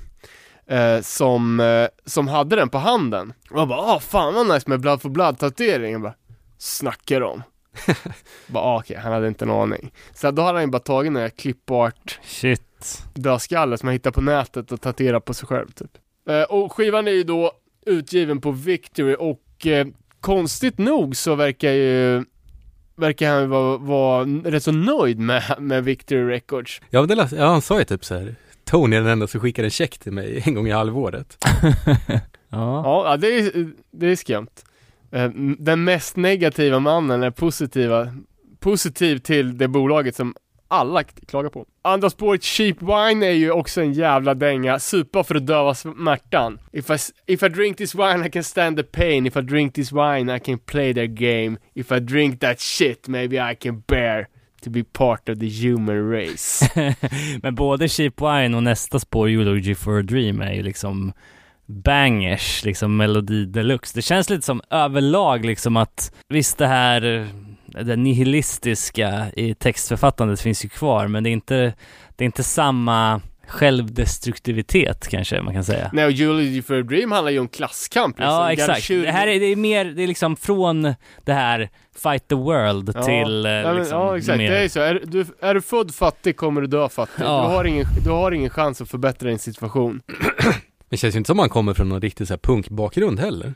eh, 0.66 1.00
som, 1.00 1.60
eh, 1.60 1.88
som 2.04 2.28
hade 2.28 2.56
den 2.56 2.68
på 2.68 2.78
handen. 2.78 3.32
Och 3.50 3.60
jag 3.60 3.68
bara, 3.68 3.80
ah 3.80 4.00
fan 4.00 4.34
vad 4.34 4.48
nice 4.48 4.68
med 4.70 4.80
Blood 4.80 5.02
for 5.02 5.08
Blood 5.08 5.38
tatuering. 5.38 5.92
Jag 5.92 6.02
bara, 6.02 6.14
snackar 6.58 7.20
de? 7.20 7.42
bara, 8.46 8.64
ah, 8.64 8.78
okej, 8.78 8.96
han 8.96 9.12
hade 9.12 9.28
inte 9.28 9.44
en 9.44 9.50
aning. 9.50 9.92
Så 10.14 10.30
då 10.30 10.42
hade 10.42 10.58
han 10.58 10.64
ju 10.64 10.70
bara 10.70 10.78
tagit 10.78 11.12
här 11.12 11.28
clipart 11.28 12.20
Shit. 12.24 13.02
dödskalle 13.14 13.78
som 13.78 13.86
han 13.86 13.92
hittar 13.92 14.10
på 14.10 14.20
nätet 14.20 14.72
och 14.72 14.80
tatuerar 14.80 15.20
på 15.20 15.34
sig 15.34 15.48
själv 15.48 15.70
typ. 15.70 15.90
Eh, 16.28 16.42
och 16.42 16.72
skivan 16.72 17.08
är 17.08 17.12
ju 17.12 17.22
då 17.22 17.52
utgiven 17.86 18.40
på 18.40 18.50
Victory 18.50 19.16
och 19.18 19.66
eh, 19.66 19.86
konstigt 20.20 20.78
nog 20.78 21.16
så 21.16 21.34
verkar 21.34 21.70
ju 21.70 22.24
Verkar 22.96 23.30
han 23.30 23.48
vara, 23.48 23.76
vara 23.76 24.24
rätt 24.24 24.62
så 24.62 24.72
nöjd 24.72 25.18
med, 25.18 25.42
med 25.58 25.84
Victory 25.84 26.24
Records. 26.24 26.80
Ja, 26.90 27.00
men 27.00 27.08
det 27.08 27.14
läste, 27.14 27.36
ja, 27.36 27.46
han 27.46 27.62
sa 27.62 27.78
ju 27.78 27.84
typ 27.84 28.04
så 28.04 28.14
här. 28.14 28.34
Tony 28.64 28.96
är 28.96 29.00
den 29.00 29.10
enda 29.10 29.26
som 29.26 29.40
skickar 29.40 29.64
en 29.64 29.70
check 29.70 29.98
till 29.98 30.12
mig 30.12 30.42
en 30.46 30.54
gång 30.54 30.68
i 30.68 30.70
halvåret. 30.70 31.44
Ja. 32.54 33.02
Ja, 33.04 33.16
det, 33.16 33.38
är, 33.38 33.70
det 33.90 34.06
är 34.06 34.16
skumt. 34.16 34.50
Eh, 35.12 35.30
den 35.58 35.84
mest 35.84 36.16
negativa 36.16 36.80
mannen 36.80 37.22
är 37.22 37.30
positiva, 37.30 38.08
positiv 38.60 39.18
till 39.18 39.58
det 39.58 39.68
bolaget 39.68 40.16
som 40.16 40.34
alla 40.68 41.02
klagar 41.04 41.50
på. 41.50 41.66
Andra 41.82 42.10
spåret 42.10 42.42
Cheap 42.42 42.76
Wine 42.82 43.26
är 43.26 43.32
ju 43.32 43.50
också 43.50 43.80
en 43.80 43.92
jävla 43.92 44.34
dänga, 44.34 44.78
supa 44.78 45.24
för 45.24 45.34
att 45.34 45.46
döva 45.46 45.74
smärtan. 45.74 46.58
If 46.72 46.90
I, 46.90 46.96
if 47.26 47.42
I 47.42 47.48
drink 47.48 47.76
this 47.76 47.94
wine 47.94 48.26
I 48.26 48.30
can 48.30 48.44
stand 48.44 48.76
the 48.76 48.82
pain, 48.82 49.26
if 49.26 49.36
I 49.36 49.40
drink 49.40 49.74
this 49.74 49.92
wine 49.92 50.36
I 50.36 50.40
can 50.40 50.58
play 50.58 50.94
their 50.94 51.06
game, 51.06 51.56
if 51.74 51.92
I 51.92 52.00
drink 52.00 52.40
that 52.40 52.60
shit 52.60 53.08
maybe 53.08 53.52
I 53.52 53.54
can 53.54 53.82
bear 53.86 54.28
to 54.62 54.70
be 54.70 54.84
part 54.84 55.28
of 55.28 55.38
the 55.38 55.48
human 55.48 56.10
race. 56.10 56.70
Men 57.42 57.54
både 57.54 57.88
Cheap 57.88 58.20
Wine 58.20 58.56
och 58.56 58.62
nästa 58.62 58.98
spår, 58.98 59.28
Eulogy 59.28 59.74
for 59.74 59.98
a 59.98 60.02
Dream, 60.02 60.40
är 60.40 60.52
ju 60.52 60.62
liksom 60.62 61.12
bangers, 61.72 62.64
liksom 62.64 62.96
melodi 62.96 63.44
deluxe. 63.44 63.92
Det 63.98 64.02
känns 64.02 64.30
lite 64.30 64.46
som 64.46 64.60
överlag 64.70 65.44
liksom 65.44 65.76
att, 65.76 66.12
visst 66.28 66.58
det 66.58 66.66
här, 66.66 67.28
det 67.66 67.96
nihilistiska 67.96 69.26
i 69.36 69.54
textförfattandet 69.54 70.40
finns 70.40 70.64
ju 70.64 70.68
kvar, 70.68 71.08
men 71.08 71.24
det 71.24 71.30
är 71.30 71.32
inte, 71.32 71.74
det 72.16 72.24
är 72.24 72.26
inte 72.26 72.42
samma 72.42 73.20
självdestruktivitet 73.46 75.08
kanske 75.08 75.42
man 75.42 75.54
kan 75.54 75.64
säga. 75.64 75.90
Nej, 75.92 76.04
och 76.04 76.10
Eulogy 76.12 76.62
for 76.62 76.78
a 76.78 76.82
Dream 76.82 77.12
handlar 77.12 77.32
ju 77.32 77.38
om 77.38 77.48
klasskamp 77.48 78.18
liksom. 78.18 78.34
Ja, 78.34 78.52
exakt. 78.52 78.88
Det 78.88 79.10
här 79.10 79.26
är, 79.26 79.40
det 79.40 79.46
är 79.46 79.56
mer, 79.56 79.84
det 79.84 80.02
är 80.02 80.06
liksom 80.06 80.36
från 80.36 80.82
det 81.24 81.32
här 81.32 81.70
Fight 82.02 82.28
the 82.28 82.34
World 82.34 82.92
Ja. 82.94 83.02
till 83.02 83.46
eh, 83.46 83.52
Ja, 83.52 83.72
liksom 83.72 83.98
ja 83.98 84.18
exakt, 84.18 84.38
mer... 84.38 84.50
det 84.50 84.58
är 84.58 84.68
så. 84.68 84.80
Är 84.80 85.02
du, 85.04 85.26
är 85.40 85.54
du 85.54 85.60
född 85.62 85.94
fattig 85.94 86.36
kommer 86.36 86.60
du 86.60 86.66
dö 86.66 86.88
fattig. 86.88 87.24
Ja. 87.24 87.42
Du, 87.48 87.56
har 87.56 87.64
ingen, 87.64 87.86
du 88.04 88.10
har 88.10 88.32
ingen 88.32 88.50
chans 88.50 88.80
att 88.80 88.88
förbättra 88.90 89.28
din 89.28 89.38
situation. 89.38 90.00
Det 90.92 90.98
känns 90.98 91.14
ju 91.14 91.18
inte 91.18 91.28
som 91.28 91.36
man 91.36 91.48
kommer 91.48 91.74
från 91.74 91.88
någon 91.88 92.00
riktig 92.00 92.26
så 92.26 92.32
här 92.32 92.38
punkbakgrund 92.38 93.20
heller. 93.20 93.54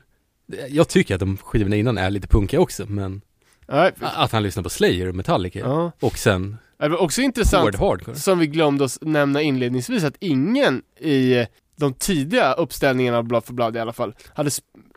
Jag 0.68 0.88
tycker 0.88 1.14
att 1.14 1.20
de 1.20 1.36
skivorna 1.36 1.76
innan 1.76 1.98
är 1.98 2.10
lite 2.10 2.28
punkiga 2.28 2.60
också, 2.60 2.86
men 2.88 3.20
Nej, 3.68 3.92
att 4.00 4.32
han 4.32 4.42
lyssnar 4.42 4.62
på 4.62 4.68
Slayer 4.68 5.08
och 5.08 5.14
Metallica 5.14 5.58
ja. 5.58 5.92
och 6.00 6.18
sen 6.18 6.56
Det 6.78 6.88
var 6.88 6.98
också 6.98 7.20
intressant, 7.22 7.76
som 8.14 8.38
vi 8.38 8.46
glömde 8.46 8.84
att 8.84 8.98
nämna 9.00 9.42
inledningsvis, 9.42 10.04
att 10.04 10.16
ingen 10.20 10.82
i 11.00 11.46
de 11.76 11.94
tidiga 11.94 12.52
uppställningarna 12.52 13.18
av 13.18 13.24
Blood 13.24 13.44
for 13.44 13.54
Blood 13.54 13.76
i 13.76 13.78
alla 13.78 13.92
fall, 13.92 14.14
hade, 14.34 14.50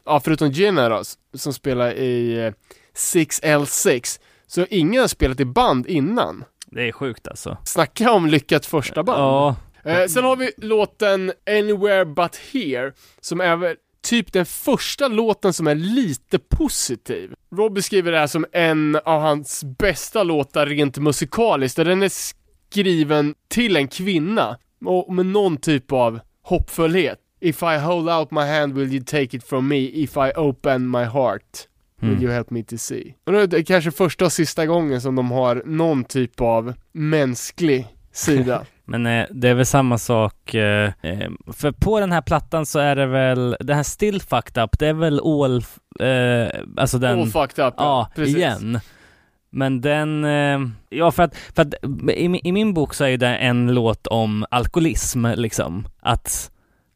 ja 0.05 0.19
förutom 0.19 0.51
Generos, 0.51 1.17
som 1.33 1.53
spelar 1.53 1.93
i 1.93 2.45
eh, 2.45 2.53
6L6, 2.95 4.19
så 4.47 4.65
ingen 4.69 5.01
har 5.01 5.07
spelat 5.07 5.39
i 5.39 5.45
band 5.45 5.87
innan. 5.87 6.43
Det 6.65 6.87
är 6.87 6.91
sjukt 6.91 7.27
alltså. 7.27 7.57
Snacka 7.63 8.11
om 8.11 8.27
lyckat 8.27 8.65
första 8.65 9.03
band. 9.03 9.19
Ja, 9.19 9.55
Eh, 9.83 10.05
sen 10.05 10.23
har 10.23 10.35
vi 10.35 10.51
låten 10.57 11.31
Anywhere 11.49 12.05
But 12.05 12.35
Here, 12.53 12.91
som 13.21 13.41
är 13.41 13.75
typ 14.01 14.33
den 14.33 14.45
första 14.45 15.07
låten 15.07 15.53
som 15.53 15.67
är 15.67 15.75
lite 15.75 16.39
positiv. 16.39 17.33
Rob 17.55 17.73
beskriver 17.73 18.11
det 18.11 18.19
här 18.19 18.27
som 18.27 18.45
en 18.51 18.95
av 18.95 19.21
hans 19.21 19.63
bästa 19.63 20.23
låtar 20.23 20.65
rent 20.65 20.97
musikaliskt, 20.97 21.79
och 21.79 21.85
den 21.85 22.03
är 22.03 22.11
skriven 22.69 23.35
till 23.47 23.75
en 23.75 23.87
kvinna, 23.87 24.57
och 24.85 25.13
med 25.13 25.25
någon 25.25 25.57
typ 25.57 25.91
av 25.91 26.19
hoppfullhet. 26.43 27.19
If 27.41 27.61
I 27.63 27.77
hold 27.77 28.09
out 28.09 28.31
my 28.31 28.41
hand 28.41 28.73
will 28.73 28.93
you 28.93 29.03
take 29.03 29.37
it 29.37 29.43
from 29.43 29.67
me, 29.67 29.77
if 29.77 30.17
I 30.17 30.31
open 30.35 30.89
my 30.91 31.03
heart 31.03 31.43
will 32.01 32.09
Mm. 32.11 32.23
you 32.23 32.31
help 32.31 32.49
me 32.49 32.63
to 32.63 32.77
see. 32.77 33.15
Och 33.25 33.31
det 33.31 33.57
är 33.57 33.63
kanske 33.63 33.91
första 33.91 34.25
och 34.25 34.31
sista 34.33 34.65
gången 34.65 35.01
som 35.01 35.15
de 35.15 35.31
har 35.31 35.63
någon 35.65 36.03
typ 36.03 36.41
av 36.41 36.73
mänsklig 36.91 37.87
sida. 38.19 38.65
Men 38.85 39.05
eh, 39.05 39.25
det 39.31 39.49
är 39.49 39.53
väl 39.53 39.65
samma 39.65 39.97
sak, 39.97 40.53
eh, 40.53 40.91
eh, 41.01 41.29
för 41.53 41.71
på 41.71 41.99
den 41.99 42.11
här 42.11 42.21
plattan 42.21 42.65
så 42.65 42.79
är 42.79 42.95
det 42.95 43.05
väl, 43.05 43.55
den 43.59 43.75
här 43.75 43.83
Still 43.83 44.21
Fucked 44.21 44.63
Up, 44.63 44.79
det 44.79 44.87
är 44.87 44.93
väl 44.93 45.19
all, 45.19 45.63
eh, 45.99 46.61
alltså 46.77 46.97
den... 46.97 47.19
All 47.19 47.27
fucked 47.29 47.65
up. 47.65 47.73
Ja, 47.77 48.09
precis. 48.15 48.35
igen. 48.35 48.79
Men 49.51 49.81
den, 49.81 50.25
eh, 50.25 50.59
ja 50.89 51.11
för 51.11 51.23
att, 51.23 51.35
för 51.55 51.61
att 51.61 51.73
i, 52.11 52.41
i 52.43 52.51
min 52.51 52.73
bok 52.73 52.93
så 52.93 53.03
är 53.05 53.17
det 53.17 53.35
en 53.35 53.73
låt 53.73 54.07
om 54.07 54.45
alkoholism 54.51 55.25
liksom. 55.35 55.87
Att, 56.01 56.51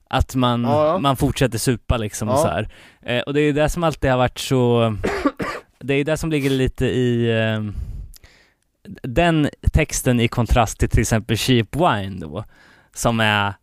att 0.10 0.36
man, 0.36 0.64
Ja, 0.64 0.88
ja. 0.88 0.98
man 0.98 1.16
fortsätter 1.18 1.58
supa 1.58 1.98
liksom 1.98 2.30
och 2.30 2.36
Ja. 2.36 2.38
så 2.38 2.48
här. 2.48 2.70
Eh, 3.06 3.22
och 3.22 3.34
det 3.34 3.42
är 3.42 3.46
ju 3.46 3.52
det 3.54 3.70
som 3.70 3.84
alltid 3.84 4.10
har 4.10 4.18
varit 4.18 4.40
så, 4.40 4.96
det 5.80 5.94
är 5.94 5.98
ju 5.98 6.04
det 6.04 6.18
som 6.18 6.32
ligger 6.32 6.50
lite 6.50 6.86
i 6.86 7.32
den 9.04 9.50
texten 9.74 10.20
i 10.20 10.28
kontrast 10.28 10.80
till 10.80 10.90
till 10.90 11.02
exempel 11.02 11.38
Cheap 11.38 11.76
Wine 11.76 12.20
då, 12.20 12.44
som 12.94 13.20
är 13.20 13.54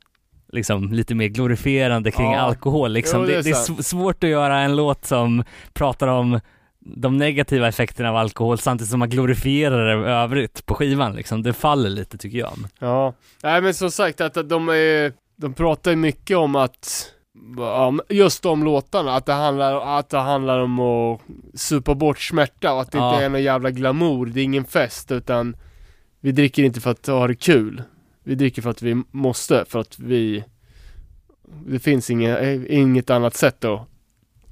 liksom 0.52 0.92
lite 0.92 1.14
mer 1.14 1.26
glorifierande 1.26 2.10
kring 2.10 2.32
Ja. 2.32 2.38
alkohol 2.38 2.92
liksom. 2.92 3.20
Jo, 3.20 3.26
det 3.26 3.36
är 3.36 3.42
det 3.42 3.50
är 3.50 3.82
svårt 3.82 4.24
att 4.24 4.30
göra 4.30 4.58
en 4.60 4.76
låt 4.76 5.04
som 5.04 5.44
pratar 5.72 6.08
om 6.08 6.40
de 6.78 7.16
negativa 7.16 7.68
effekterna 7.68 8.08
av 8.10 8.16
alkohol 8.16 8.58
samtidigt 8.58 8.90
som 8.90 8.98
man 8.98 9.10
glorifierar 9.10 9.86
det 9.86 10.10
övrigt 10.10 10.66
på 10.66 10.74
skivan 10.74 11.14
liksom. 11.16 11.42
Det 11.42 11.52
faller 11.52 11.90
lite 11.90 12.18
tycker 12.18 12.38
jag. 12.38 12.52
Ja, 12.78 13.14
nej 13.42 13.60
men 13.62 13.74
som 13.74 13.90
sagt 13.90 14.20
att 14.20 14.48
de 14.48 14.68
är, 14.68 15.12
de 15.36 15.54
pratar 15.54 15.90
ju 15.90 15.96
mycket 15.96 16.36
om 16.36 16.56
att 16.56 17.06
just 18.08 18.42
de 18.42 18.64
låtarna, 18.64 19.14
att 19.16 19.26
det 19.26 19.32
handlar, 19.32 19.98
att 19.98 20.08
det 20.08 20.18
handlar 20.18 20.58
om 20.58 20.80
att 20.80 21.20
supa 21.54 21.94
bort 21.94 22.18
smärta 22.18 22.72
och 22.72 22.80
att 22.80 22.92
det 22.92 22.98
Ja. 22.98 23.12
inte 23.14 23.24
är 23.24 23.28
någon 23.28 23.42
jävla 23.42 23.70
glamour, 23.70 24.26
det 24.26 24.40
är 24.40 24.44
ingen 24.44 24.64
fest 24.64 25.12
utan 25.12 25.56
vi 26.20 26.32
dricker 26.32 26.62
inte 26.62 26.80
för 26.80 26.90
att 26.90 27.06
ha 27.06 27.26
det 27.26 27.34
kul. 27.34 27.82
Vi 28.24 28.34
dricker 28.34 28.62
för 28.62 28.70
att 28.70 28.82
vi 28.82 29.02
måste, 29.10 29.64
för 29.68 29.78
att 29.78 29.98
vi 29.98 30.44
det 31.66 31.78
finns 31.78 32.10
inget, 32.10 32.66
inget 32.68 33.10
annat 33.10 33.36
sätt 33.36 33.64
att 33.64 33.88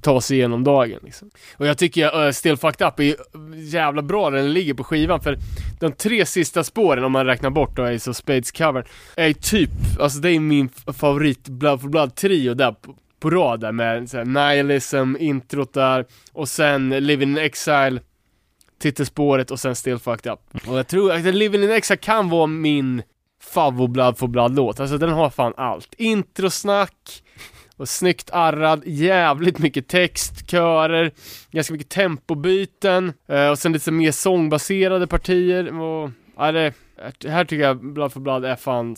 ta 0.01 0.21
sig 0.21 0.37
igenom 0.37 0.63
dagen 0.63 0.99
liksom. 1.03 1.29
Och 1.57 1.67
jag 1.67 1.77
tycker 1.77 2.25
uh, 2.25 2.31
Still 2.31 2.57
Fucked 2.57 2.87
Up 2.87 2.99
är 2.99 3.15
jävla 3.55 4.01
bra 4.01 4.29
där 4.29 4.37
den 4.37 4.53
ligger 4.53 4.73
på 4.73 4.83
skivan 4.83 5.21
för 5.21 5.37
de 5.79 5.91
tre 5.91 6.25
sista 6.25 6.63
spåren 6.63 7.03
om 7.03 7.11
man 7.11 7.25
räknar 7.25 7.49
bort 7.49 7.75
då 7.75 7.83
Ace 7.83 8.09
of 8.09 8.15
Spades 8.15 8.51
cover 8.51 8.87
är 9.15 9.33
typ, 9.33 9.69
alltså 9.99 10.19
det 10.19 10.31
är 10.31 10.39
min 10.39 10.69
favorit 10.69 11.47
Blood 11.47 11.81
for 11.81 11.89
Blood 11.89 12.15
trio 12.15 12.53
där 12.53 12.71
på, 12.71 12.95
på 13.19 13.29
rad 13.29 13.59
där 13.59 13.71
med 13.71 14.09
såhär 14.09 14.25
Nihilism, 14.25 15.15
introt 15.19 15.73
där 15.73 16.05
och 16.33 16.49
sen 16.49 16.89
Living 16.89 17.29
in 17.29 17.37
Exile 17.37 18.01
titelspåret 18.79 19.51
och 19.51 19.59
sen 19.59 19.75
Still 19.75 19.99
Fucked 19.99 20.31
Up. 20.31 20.39
Och 20.67 20.77
jag 20.77 20.87
tror 20.87 21.11
att 21.11 21.21
Living 21.21 21.63
in 21.63 21.71
Exile 21.71 21.97
kan 21.97 22.29
vara 22.29 22.47
min 22.47 23.01
favvo 23.41 23.87
Blood 23.87 24.17
for 24.17 24.27
Blood-låt, 24.27 24.79
alltså 24.79 24.97
den 24.97 25.09
har 25.09 25.29
fan 25.29 25.53
allt. 25.57 25.93
Introsnack, 25.97 27.23
och 27.79 27.89
snyggt 27.89 28.29
arrad, 28.33 28.83
jävligt 28.85 29.59
mycket 29.59 29.87
text, 29.87 30.51
körer, 30.51 31.11
ganska 31.51 31.73
mycket 31.73 31.89
tempobyten 31.89 33.13
eh, 33.27 33.49
och 33.49 33.59
sen 33.59 33.73
lite 33.73 33.91
mer 33.91 34.11
sångbaserade 34.11 35.07
partier. 35.07 35.79
Och, 35.81 36.11
ja, 36.37 36.51
det, 36.51 36.73
här 37.25 37.45
tycker 37.45 37.63
jag 37.63 37.93
Blood 37.93 38.13
for 38.13 38.19
Blood 38.19 38.45
är 38.45 38.55
fan 38.55 38.95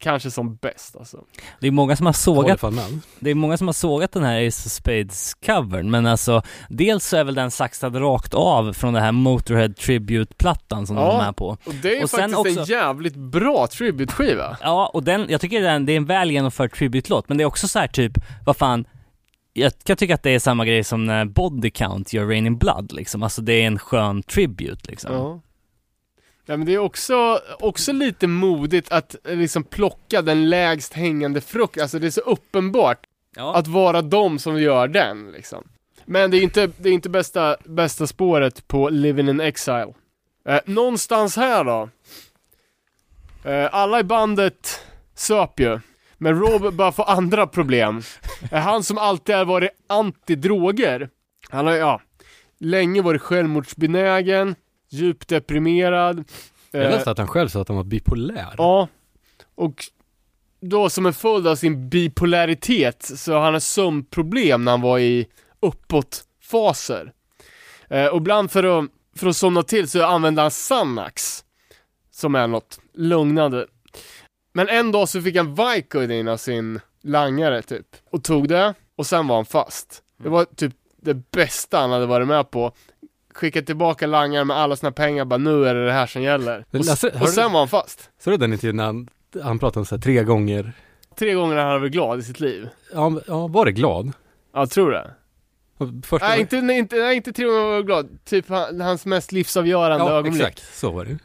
kanske 0.00 0.30
som 0.30 0.56
bäst 0.56 0.96
alltså. 0.96 1.24
Det 1.60 1.66
är 1.66 1.70
många 1.70 1.96
som 1.96 2.06
har 2.06 2.12
sågat, 2.12 2.60
det 3.20 3.30
är 3.30 3.34
många 3.34 3.56
som 3.56 3.68
har 3.68 3.72
sågat 3.72 4.12
den 4.12 4.22
här 4.24 4.46
Ace 4.48 4.66
of 4.66 4.72
Spades 4.72 5.34
covern, 5.46 5.90
men 5.90 6.06
alltså 6.06 6.42
dels 6.68 7.04
så 7.06 7.16
är 7.16 7.24
väl 7.24 7.34
den 7.34 7.50
saxad 7.50 7.96
rakt 8.00 8.34
av 8.34 8.72
från 8.72 8.94
den 8.94 9.02
här 9.02 9.12
Motorhead 9.12 9.68
Tribute-plattan 9.68 10.86
som 10.86 10.96
Ja. 10.96 11.06
de 11.06 11.20
är 11.20 11.24
med 11.24 11.36
på. 11.36 11.46
Och 11.48 11.74
det 11.82 11.88
är 11.90 11.96
ju 11.96 12.02
Och 12.04 12.10
faktiskt 12.10 12.34
en 12.46 12.58
också- 12.58 12.72
jävligt 12.72 13.16
bra 13.16 13.66
tribute-skiva. 13.66 14.56
Ja, 14.60 14.90
och 14.94 15.02
den, 15.04 15.26
jag 15.28 15.40
tycker 15.40 15.62
den, 15.62 15.86
det 15.86 15.92
är 15.92 15.96
en 15.96 16.06
väl 16.06 16.30
genomförd 16.30 16.72
tribute-låt, 16.74 17.28
men 17.28 17.38
det 17.38 17.44
är 17.44 17.46
också 17.46 17.68
så 17.68 17.78
här 17.78 17.88
typ, 17.88 18.12
vad 18.46 18.56
fan, 18.56 18.84
jag 19.52 19.72
kan 19.84 19.96
tycka 19.96 20.14
att 20.14 20.22
det 20.22 20.30
är 20.30 20.38
samma 20.38 20.64
grej 20.64 20.84
som 20.84 21.04
när 21.06 21.24
Body 21.24 21.70
Count 21.70 22.12
gör 22.12 22.26
Rain 22.26 22.46
in 22.46 22.58
Blood 22.58 22.92
liksom, 22.92 23.22
alltså 23.22 23.42
det 23.42 23.52
är 23.52 23.66
en 23.66 23.78
skön 23.78 24.22
tribute 24.22 24.90
liksom. 24.90 25.12
Ja. 25.14 25.40
Ja 26.50 26.56
men 26.56 26.66
det 26.66 26.74
är 26.74 26.78
också, 26.78 27.40
också 27.60 27.92
lite 27.92 28.26
modigt 28.26 28.92
att 28.92 29.16
eh, 29.26 29.36
liksom 29.36 29.64
plocka 29.64 30.22
den 30.22 30.48
lägst 30.50 30.92
hängande 30.94 31.40
frukt, 31.40 31.80
alltså 31.80 31.98
det 31.98 32.06
är 32.06 32.10
så 32.10 32.20
uppenbart 32.20 32.98
Ja. 33.36 33.56
att 33.56 33.66
vara 33.66 34.02
de 34.02 34.38
som 34.38 34.60
gör 34.60 34.88
den 34.88 35.32
liksom. 35.32 35.68
Men 36.04 36.30
det 36.30 36.36
är 36.36 36.42
inte, 36.42 36.70
det 36.78 36.88
är 36.88 36.92
inte 36.92 37.08
bästa, 37.08 37.56
bästa 37.64 38.06
spåret 38.06 38.68
på 38.68 38.88
Living 38.88 39.28
in 39.28 39.40
Exile. 39.40 39.94
Eh, 40.48 40.60
någonstans 40.64 41.36
här 41.36 41.64
då. 41.64 41.88
Eh, 43.50 43.68
alla 43.72 44.00
i 44.00 44.04
bandet 44.04 44.80
söp 45.14 45.60
ju. 45.60 45.80
Men 46.18 46.38
Rob 46.40 46.74
börjar 46.74 46.92
få 46.92 47.02
andra 47.02 47.46
problem. 47.46 48.02
Eh, 48.52 48.58
han 48.60 48.82
som 48.84 48.98
alltid 48.98 49.34
har 49.34 49.44
varit 49.44 49.70
anti-droger. 49.88 51.08
Han 51.50 51.66
har 51.66 51.74
ja, 51.74 52.00
länge 52.58 53.02
varit 53.02 53.22
självmordsbenägen, 53.22 54.54
djupt 54.88 55.28
deprimerad. 55.28 56.24
Jag 56.70 56.84
Eh, 56.84 56.90
läste 56.90 57.10
att 57.10 57.18
han 57.18 57.26
själv 57.26 57.48
sa 57.48 57.60
att 57.60 57.68
han 57.68 57.76
var 57.76 57.84
bipolär. 57.84 58.54
Ja, 58.58 58.88
och 59.54 59.84
då 60.60 60.90
som 60.90 61.06
en 61.06 61.14
följd 61.14 61.46
av 61.46 61.56
sin 61.56 61.88
bipolaritet 61.88 63.02
så 63.02 63.32
har 63.32 63.52
han 63.52 63.60
sömnproblem 63.60 64.64
när 64.64 64.72
han 64.72 64.80
var 64.80 64.98
i 64.98 65.26
uppåtfaser. 65.60 67.12
Eh, 67.88 68.06
och 68.06 68.16
ibland 68.16 68.50
för 68.50 68.78
att, 68.78 68.90
för 69.16 69.26
att 69.26 69.36
somna 69.36 69.62
till 69.62 69.88
så 69.88 70.04
använde 70.04 70.42
han 70.42 70.50
Xanax, 70.50 71.44
som 72.10 72.34
är 72.34 72.46
något 72.46 72.80
lugnande. 72.94 73.66
Men 74.52 74.68
en 74.68 74.92
dag 74.92 75.08
så 75.08 75.22
fick 75.22 75.36
han 75.36 75.54
Vicodin 75.54 76.28
av 76.28 76.36
sin 76.36 76.80
langare 77.02 77.62
typ, 77.62 77.86
och 78.10 78.24
tog 78.24 78.48
det, 78.48 78.74
och 78.96 79.06
sen 79.06 79.26
var 79.28 79.36
han 79.36 79.44
fast. 79.44 80.02
Det 80.22 80.28
var 80.28 80.44
typ 80.44 80.74
det 80.96 81.14
bästa 81.14 81.78
han 81.78 81.90
hade 81.90 82.06
varit 82.06 82.28
med 82.28 82.50
på. 82.50 82.72
Skickade 83.38 83.66
tillbaka 83.66 84.06
langaren 84.06 84.46
med 84.46 84.56
alla 84.56 84.76
sina 84.76 84.92
pengar, 84.92 85.24
bara 85.24 85.36
nu 85.38 85.64
är 85.68 85.74
det 85.74 85.86
det 85.86 85.92
här 85.92 86.06
som 86.06 86.22
gäller. 86.22 86.64
Och, 86.70 86.74
Lasse, 86.84 87.10
har 87.14 87.20
och 87.20 87.26
du- 87.26 87.32
sen 87.32 87.52
var 87.52 87.60
han 87.60 87.68
fast. 87.68 88.10
Så 88.20 88.30
du 88.30 88.36
den 88.36 88.52
intervjun 88.52 88.76
när 88.76 88.84
han, 88.84 89.08
han 89.42 89.58
pratade 89.58 89.80
om 89.80 89.86
så 89.86 89.94
här 89.94 90.02
tre 90.02 90.24
gånger, 90.24 90.72
Tre 91.18 91.34
gånger 91.34 91.56
han 91.56 91.66
hade 91.66 91.78
varit 91.78 91.92
glad 91.92 92.18
i 92.18 92.22
sitt 92.22 92.40
liv. 92.40 92.68
ja, 92.94 93.20
ja 93.26 93.46
var 93.46 93.64
det 93.64 93.72
glad? 93.72 94.12
Ja, 94.54 94.66
tror 94.66 94.90
det. 94.90 95.10
Första 96.06 96.28
Nej, 96.28 96.40
inte, 96.40 96.60
nej, 96.62 96.78
inte, 96.78 96.96
nej, 96.96 97.16
inte 97.16 97.32
tre 97.32 97.44
gånger 97.44 97.60
han 97.60 97.68
var 97.70 97.82
glad. 97.82 98.18
Typ 98.24 98.48
han, 98.48 98.80
hans 98.80 99.06
mest 99.06 99.32
livsavgörande 99.32 100.04
ja, 100.04 100.10
ögonblick. 100.10 100.42
exakt, 100.42 100.76
så 100.78 100.90
var 100.90 101.04
det. 101.04 101.18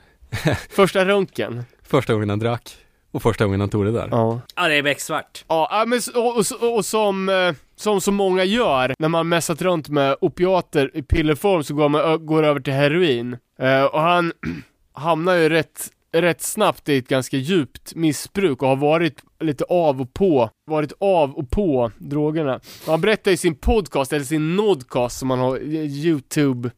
Första 0.70 1.06
röntgen. 1.06 1.64
Första 1.84 2.14
gången 2.14 2.30
han 2.30 2.40
drack 2.40 2.78
och 3.14 3.22
första 3.22 3.46
gången 3.46 3.60
han 3.60 3.70
tog 3.70 3.86
det 3.86 3.92
där. 3.92 4.08
Ja. 4.12 4.42
Ja, 4.56 4.68
det 4.68 4.76
är 4.76 4.84
becksvart. 4.84 5.46
Ja, 5.48 5.84
men, 5.88 6.00
och, 6.16 6.38
och, 6.38 6.76
och 6.76 6.86
som, 6.86 7.30
eh, 7.30 7.54
som 7.76 8.02
så 8.02 8.12
många 8.12 8.44
gör 8.44 8.94
när 9.00 9.10
man 9.10 9.30
messat 9.30 9.62
runt 9.62 9.90
med 9.90 10.16
opiater 10.22 10.92
i 10.94 11.02
pillerform 11.02 11.64
så 11.64 11.74
går 11.74 11.90
man 11.90 12.26
går 12.26 12.44
över 12.44 12.60
till 12.60 12.74
heroin. 12.74 13.38
Eh, 13.60 13.84
och 13.84 14.02
han 14.02 14.34
hamnar 14.94 15.36
ju 15.36 15.50
rätt, 15.50 15.90
rätt 16.14 16.42
snabbt 16.42 16.90
i 16.90 16.98
ett 16.98 17.08
ganska 17.08 17.38
djupt 17.38 17.96
missbruk 17.96 18.62
och 18.62 18.70
har 18.70 18.76
varit 18.76 19.24
lite 19.40 19.64
av 19.64 20.02
och 20.02 20.14
på, 20.14 20.50
varit 20.66 20.94
av 21.00 21.34
och 21.34 21.50
på 21.50 21.92
drogerna. 21.98 22.56
Och 22.56 22.92
han 22.92 23.02
berättar 23.02 23.32
i 23.32 23.38
sin 23.38 23.56
podcast, 23.56 24.14
eller 24.14 24.26
sin 24.26 24.56
nodcast 24.56 25.20
som 25.20 25.30
han 25.30 25.40
har, 25.40 25.56
eh, 25.56 25.86
YouTube 25.86 26.72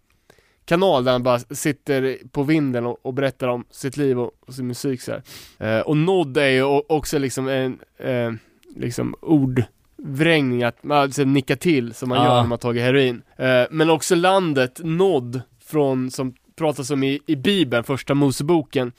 kanal 0.66 1.04
där 1.04 1.12
han 1.12 1.24
bara 1.24 1.40
sitter 1.40 2.18
på 2.32 2.44
vinden 2.44 2.86
och, 2.86 3.06
och 3.06 3.14
berättar 3.14 3.48
om 3.48 3.66
sitt 3.72 3.98
liv 3.98 4.20
och, 4.20 4.32
och 4.48 4.54
sin 4.54 4.68
musik 4.68 5.02
så. 5.02 5.12
Eh, 5.60 5.80
och 5.80 5.98
nod 5.98 6.38
är 6.38 6.50
ju 6.50 6.64
också 6.64 7.18
liksom 7.20 7.48
en, 7.48 7.80
eh, 7.98 8.32
liksom 8.76 9.16
ordvrängning 9.22 10.64
att 10.64 10.84
man 10.84 10.98
alltså, 10.98 11.24
nicka 11.24 11.56
till 11.56 11.94
som 11.94 12.10
man 12.10 12.18
Ja. 12.18 12.26
gör 12.26 12.42
när 12.42 12.48
man 12.50 12.60
tagit 12.60 12.84
heroin. 12.84 13.22
Eh, 13.38 13.64
men 13.72 13.90
också 13.90 14.16
landet 14.16 14.80
Nod 14.84 15.42
från, 15.66 16.12
som 16.12 16.34
pratas 16.56 16.92
om 16.92 17.04
i, 17.04 17.20
i 17.28 17.36
bibeln, 17.36 17.84
första 17.84 18.14
Moseboken. 18.14 18.92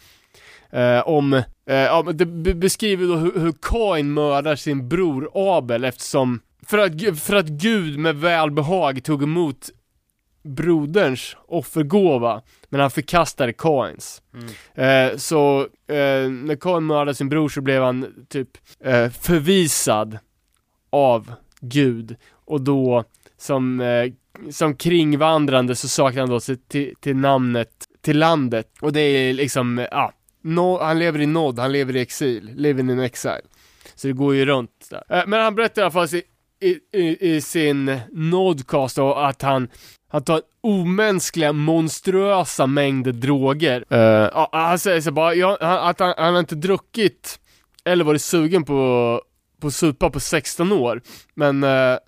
Eh, 0.70 1.08
om, 1.08 1.32
eh, 1.32 1.42
ja, 1.66 2.02
det 2.02 2.26
be- 2.26 2.54
beskriver 2.54 3.06
då 3.06 3.16
hur, 3.16 3.40
hur 3.40 3.54
Kain 3.62 4.14
mördar 4.14 4.56
sin 4.56 4.88
bror 4.88 5.30
Abel 5.34 5.84
eftersom, 5.84 6.40
för 6.66 6.78
att, 6.78 7.18
för 7.20 7.36
att 7.36 7.46
Gud 7.46 7.98
med 7.98 8.16
välbehag 8.16 9.04
tog 9.04 9.22
emot 9.22 9.70
broderns 10.46 11.36
offergåva, 11.48 12.42
men 12.68 12.80
han 12.80 12.90
förkastade 12.90 13.52
Kains. 13.52 14.22
Eh, 14.74 15.16
så 15.16 15.60
eh, 15.86 16.30
när 16.30 16.60
Kain 16.60 16.86
mördade 16.86 17.14
sin 17.14 17.28
bror 17.28 17.48
så 17.48 17.60
blev 17.60 17.82
han 17.82 18.26
typ 18.28 18.48
eh, 18.80 19.10
förvisad 19.10 20.18
av 20.90 21.32
Gud 21.60 22.16
och 22.30 22.60
då 22.60 23.04
som, 23.38 23.80
eh, 23.80 24.12
som 24.50 24.76
kringvandrande 24.76 25.76
så 25.76 25.88
saknade 25.88 26.20
han 26.20 26.30
då 26.30 26.40
sig 26.40 26.56
till, 26.56 26.94
till 27.00 27.16
namnet 27.16 27.70
till 28.00 28.18
landet 28.18 28.68
och 28.80 28.92
det 28.92 29.00
är 29.00 29.32
liksom, 29.32 29.86
ja, 29.90 30.12
no, 30.42 30.78
han 30.82 30.98
lever 30.98 31.20
i 31.20 31.26
nod, 31.26 31.58
han 31.58 31.72
lever 31.72 31.96
i 31.96 32.00
exil, 32.00 32.50
living 32.54 32.90
in 32.90 33.00
exile. 33.00 33.42
Så 33.94 34.06
det 34.06 34.12
går 34.12 34.34
ju 34.34 34.44
runt 34.46 34.88
där. 34.90 35.04
Eh, 35.08 35.26
men 35.26 35.40
han 35.40 35.54
berättar 35.54 35.82
i 35.82 35.84
alla 35.84 35.92
fall 35.92 36.08
i, 36.12 36.22
i, 36.60 36.78
i, 36.92 37.34
i 37.34 37.40
sin 37.40 38.00
nodcast 38.12 38.98
och 38.98 39.28
att 39.28 39.42
han, 39.42 39.68
han 40.08 40.24
tar 40.24 40.42
omänskliga, 40.60 41.52
monstruösa 41.52 42.66
mängder 42.66 43.12
droger. 43.12 43.84
Uh, 43.92 44.46
han 44.52 44.78
säger 44.78 45.00
så 45.00 45.10
bara, 45.10 45.34
ja, 45.34 45.58
han, 45.60 45.88
att 45.88 46.00
han, 46.00 46.14
han 46.16 46.32
har 46.32 46.40
inte 46.40 46.54
druckit 46.54 47.38
eller 47.84 48.04
varit 48.04 48.22
sugen 48.22 48.64
på, 48.64 49.22
på 49.60 49.70
supa 49.70 50.10
på 50.10 50.20
16 50.20 50.72
år. 50.72 51.02
Men 51.34 51.64
uh, 51.64 51.98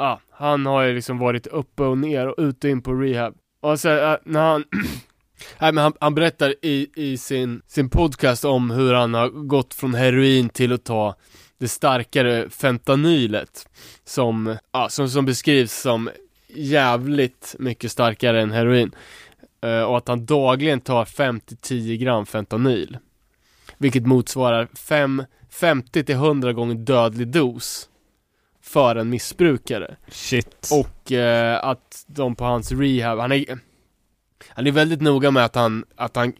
uh, 0.00 0.16
han 0.30 0.66
har 0.66 0.82
ju 0.82 0.94
liksom 0.94 1.18
varit 1.18 1.46
uppe 1.46 1.82
och 1.82 1.98
ner 1.98 2.28
och 2.28 2.34
ut 2.38 2.64
och 2.64 2.70
in 2.70 2.82
på 2.82 2.92
rehab. 2.92 3.34
Och 3.60 3.80
så 3.80 3.88
uh, 3.88 4.12
eh, 4.12 4.16
när 4.24 4.40
han 4.40 4.64
Nej 5.58 5.72
men 5.72 5.84
han, 5.84 5.92
han 6.00 6.14
berättar 6.14 6.54
i, 6.62 6.90
i 6.94 7.16
sin, 7.18 7.62
sin 7.66 7.90
podcast 7.90 8.44
om 8.44 8.70
hur 8.70 8.94
han 8.94 9.14
har 9.14 9.28
gått 9.28 9.74
från 9.74 9.94
heroin 9.94 10.48
till 10.48 10.72
att 10.72 10.84
ta 10.84 11.14
det 11.58 11.68
starkare 11.68 12.50
fentanylet 12.50 13.68
som, 14.04 14.56
ja, 14.72 14.88
som, 14.88 15.08
som 15.08 15.24
beskrivs 15.24 15.72
som 15.72 16.10
jävligt 16.54 17.56
mycket 17.58 17.92
starkare 17.92 18.42
än 18.42 18.52
heroin. 18.52 18.94
Eh, 19.60 19.82
och 19.82 19.98
att 19.98 20.08
han 20.08 20.26
dagligen 20.26 20.80
tar 20.80 21.04
5-10 21.04 21.96
gram 21.96 22.26
fentanyl. 22.26 22.98
Vilket 23.78 24.06
motsvarar 24.06 24.68
5, 24.74 25.24
50-100 25.50 26.52
gånger 26.52 26.74
dödlig 26.74 27.28
dos 27.28 27.88
för 28.62 28.96
en 28.96 29.10
missbrukare. 29.10 29.96
Shit. 30.08 30.68
Och 30.72 31.12
eh, 31.12 31.64
att 31.64 32.04
de 32.06 32.36
på 32.36 32.44
hans 32.44 32.72
rehab, 32.72 33.18
han 33.18 33.32
är 33.32 33.58
Han 34.48 34.66
är 34.66 34.72
väldigt 34.72 35.00
noga 35.00 35.30
med 35.30 35.44
att 35.44 35.54
han, 35.54 35.84
att 35.96 36.16
han 36.16 36.32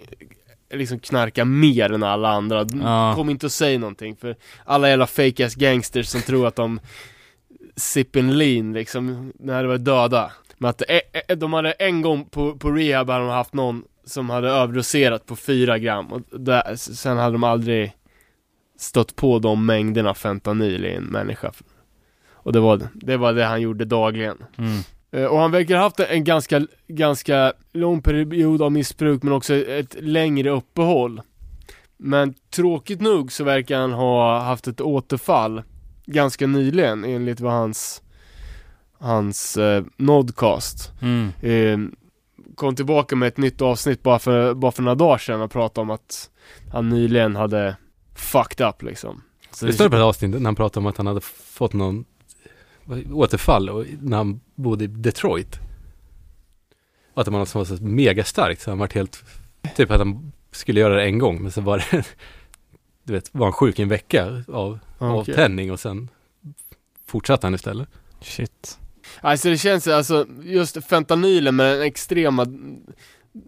liksom 0.70 0.98
knarkar 0.98 1.44
mer 1.44 1.92
än 1.92 2.02
alla 2.02 2.28
andra. 2.28 2.66
Ja. 2.82 3.14
Kom 3.16 3.30
inte 3.30 3.46
och 3.46 3.52
säg 3.52 3.78
någonting 3.78 4.16
för 4.16 4.36
alla 4.64 4.88
jävla 4.88 5.06
fake 5.06 5.46
ass 5.46 5.54
gangsters 5.54 6.06
som 6.06 6.22
tror 6.22 6.46
att 6.46 6.56
de 6.56 6.80
sippin 7.76 8.38
lean 8.38 8.72
liksom, 8.72 9.32
när 9.38 9.62
de 9.62 9.68
var 9.68 9.78
döda. 9.78 10.32
Men 10.58 10.70
att 10.70 10.82
eh, 10.88 11.00
eh, 11.28 11.36
de 11.36 11.52
hade 11.52 11.72
en 11.72 12.02
gång 12.02 12.24
på, 12.24 12.56
på 12.56 12.70
rehab 12.70 13.10
hade 13.10 13.24
de 13.24 13.30
haft 13.30 13.54
någon 13.54 13.84
som 14.04 14.30
hade 14.30 14.48
överdoserat 14.48 15.26
på 15.26 15.36
4 15.36 15.78
gram 15.78 16.06
och 16.12 16.40
där, 16.40 16.76
sen 16.76 17.18
hade 17.18 17.32
de 17.32 17.44
aldrig 17.44 17.92
stött 18.78 19.16
på 19.16 19.38
de 19.38 19.66
mängderna 19.66 20.14
fentanyl 20.14 20.84
i 20.84 20.94
en 20.94 21.04
människa. 21.04 21.52
Och 22.32 22.52
det 22.52 22.60
var, 22.60 22.80
det 22.94 23.16
var 23.16 23.32
det 23.32 23.44
han 23.44 23.60
gjorde 23.60 23.84
dagligen. 23.84 24.38
Mm. 24.58 24.78
Eh, 25.12 25.24
Och 25.24 25.38
han 25.38 25.50
verkar 25.50 25.76
ha 25.76 25.82
haft 25.82 26.00
en 26.00 26.24
ganska, 26.24 26.66
ganska 26.88 27.52
lång 27.72 28.02
period 28.02 28.62
av 28.62 28.72
missbruk 28.72 29.22
men 29.22 29.32
också 29.32 29.54
ett 29.54 29.96
längre 30.00 30.50
uppehåll. 30.50 31.20
Men 31.96 32.34
tråkigt 32.50 33.00
nog 33.00 33.32
så 33.32 33.44
verkar 33.44 33.78
han 33.80 33.92
ha 33.92 34.38
haft 34.40 34.68
ett 34.68 34.80
återfall 34.80 35.62
ganska 36.06 36.46
nyligen 36.46 37.04
enligt 37.04 37.40
vad 37.40 37.52
hans, 37.52 38.02
hans 38.98 39.56
eh, 39.56 39.84
nodcast. 39.96 40.92
Mm. 41.00 41.32
Eh, 41.40 41.98
kom 42.54 42.76
tillbaka 42.76 43.16
med 43.16 43.28
ett 43.28 43.36
nytt 43.36 43.62
avsnitt 43.62 44.02
bara 44.02 44.18
för, 44.18 44.54
bara 44.54 44.72
för 44.72 44.82
några 44.82 44.94
dagar 44.94 45.18
sedan 45.18 45.40
och 45.40 45.50
pratade 45.50 45.82
om 45.82 45.90
att 45.90 46.30
han 46.72 46.88
nyligen 46.88 47.36
hade 47.36 47.76
fucked 48.14 48.66
up 48.68 48.82
liksom. 48.82 49.22
Så 49.50 49.66
Det 49.66 49.72
står 49.72 49.88
på 49.88 49.96
ett 49.96 50.02
avsnitt 50.02 50.30
när 50.30 50.44
han 50.44 50.54
pratade 50.54 50.80
om 50.80 50.86
att 50.86 50.96
han 50.96 51.06
hade 51.06 51.20
fått 51.20 51.72
någon 51.72 52.04
återfall 53.12 53.70
och, 53.70 53.84
när 54.00 54.16
han 54.16 54.40
bodde 54.54 54.84
i 54.84 54.86
Detroit. 54.86 55.58
Och 57.14 57.20
att 57.20 57.24
det 57.24 57.30
var 57.30 57.58
var 57.58 57.64
så 57.64 57.84
mega 57.84 58.24
starkt 58.24 58.62
så 58.62 58.70
han 58.70 58.78
vart 58.78 58.94
helt, 58.94 59.24
typ 59.76 59.90
att 59.90 59.98
han 59.98 60.32
skulle 60.50 60.80
göra 60.80 60.94
det 60.94 61.04
en 61.04 61.18
gång 61.18 61.42
men 61.42 61.52
så 61.52 61.60
var 61.60 61.78
det, 61.78 62.04
du 63.04 63.12
vet, 63.12 63.34
var 63.34 63.46
han 63.46 63.52
sjuk 63.52 63.78
i 63.78 63.82
en 63.82 63.88
vecka 63.88 64.26
av 64.48 64.78
Okej. 64.98 65.08
avtändning 65.08 65.72
och 65.72 65.80
sen 65.80 66.08
fortsatte 67.06 67.46
han 67.46 67.54
istället. 67.54 67.88
Shit. 68.20 68.78
Alltså 69.20 69.48
det 69.48 69.58
känns 69.58 69.86
alltså, 69.88 70.26
just 70.42 70.84
fentanylen 70.84 71.56
med 71.56 71.72
den 71.74 71.82
extrema 71.86 72.46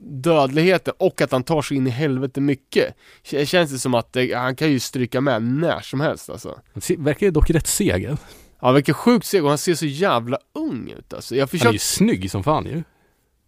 dödligheten 0.01 0.95
och 0.99 1.21
att 1.21 1.33
han 1.33 1.43
tar 1.43 1.63
sig 1.63 1.77
in 1.77 1.87
i 1.87 1.91
helvete 1.91 2.41
mycket. 2.41 2.95
K- 3.31 3.45
Känns 3.45 3.71
det 3.73 3.79
som 3.79 3.95
att 3.95 4.13
det, 4.13 4.33
han 4.35 4.57
kan 4.57 4.71
ju 4.71 4.81
stryka 4.81 5.21
med 5.21 5.43
när 5.43 5.81
som 5.81 6.01
helst 6.01 6.31
alltså. 6.31 6.59
Han 6.73 7.05
verkar 7.05 7.31
dock 7.31 7.51
rätt 7.51 7.67
seg. 7.67 8.17
Ja, 8.61 8.73
verkar 8.73 8.93
sjukt 8.93 9.27
seg 9.27 9.43
och 9.45 9.49
han 9.49 9.59
ser 9.59 9.75
så 9.75 9.87
jävla 9.87 10.39
ung 10.55 10.91
ut 10.99 11.15
alltså. 11.15 11.37
Jag 11.37 11.49
Han 11.53 11.69
är 11.69 11.73
ju 11.73 11.79
snygg 11.79 12.31
som 12.31 12.43
fan 12.45 12.67
ju. 12.67 12.83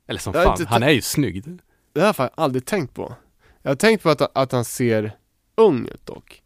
Eller 0.08 0.20
som 0.20 0.32
fan, 0.32 0.66
han 0.68 0.82
är 0.82 0.90
ju 0.90 1.02
snygg. 1.02 1.44
det 1.92 2.00
här 2.00 2.14
har 2.18 2.24
jag 2.24 2.30
aldrig 2.44 2.64
tänkt 2.66 2.94
på. 2.94 3.14
Jag 3.62 3.70
har 3.70 3.76
tänkt 3.76 4.02
på 4.02 4.10
att, 4.10 4.36
att 4.36 4.52
han 4.52 4.64
ser 4.64 5.12
ung 5.56 5.86
ut 5.86 6.06
dock. 6.06 6.42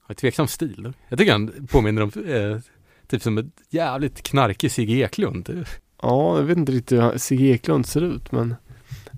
Har 0.00 0.14
tveksam 0.14 0.46
stil. 0.46 0.82
Då. 0.82 0.92
Jag 1.08 1.18
tycker 1.18 1.32
han 1.32 1.66
påminner 1.70 2.02
om, 2.02 2.12
eh, 2.26 2.58
typ 3.06 3.22
som 3.22 3.38
ett 3.38 3.46
jävligt 3.70 4.22
knarkig 4.22 4.72
Sigge 4.72 4.94
Eklund. 4.94 5.66
Ja, 6.02 6.36
jag 6.36 6.42
vet 6.42 6.58
inte 6.58 6.72
riktigt 6.72 7.00
hur 7.02 7.18
Sigge 7.18 7.44
Eklund 7.44 7.86
ser 7.86 8.02
ut 8.02 8.32
men 8.32 8.54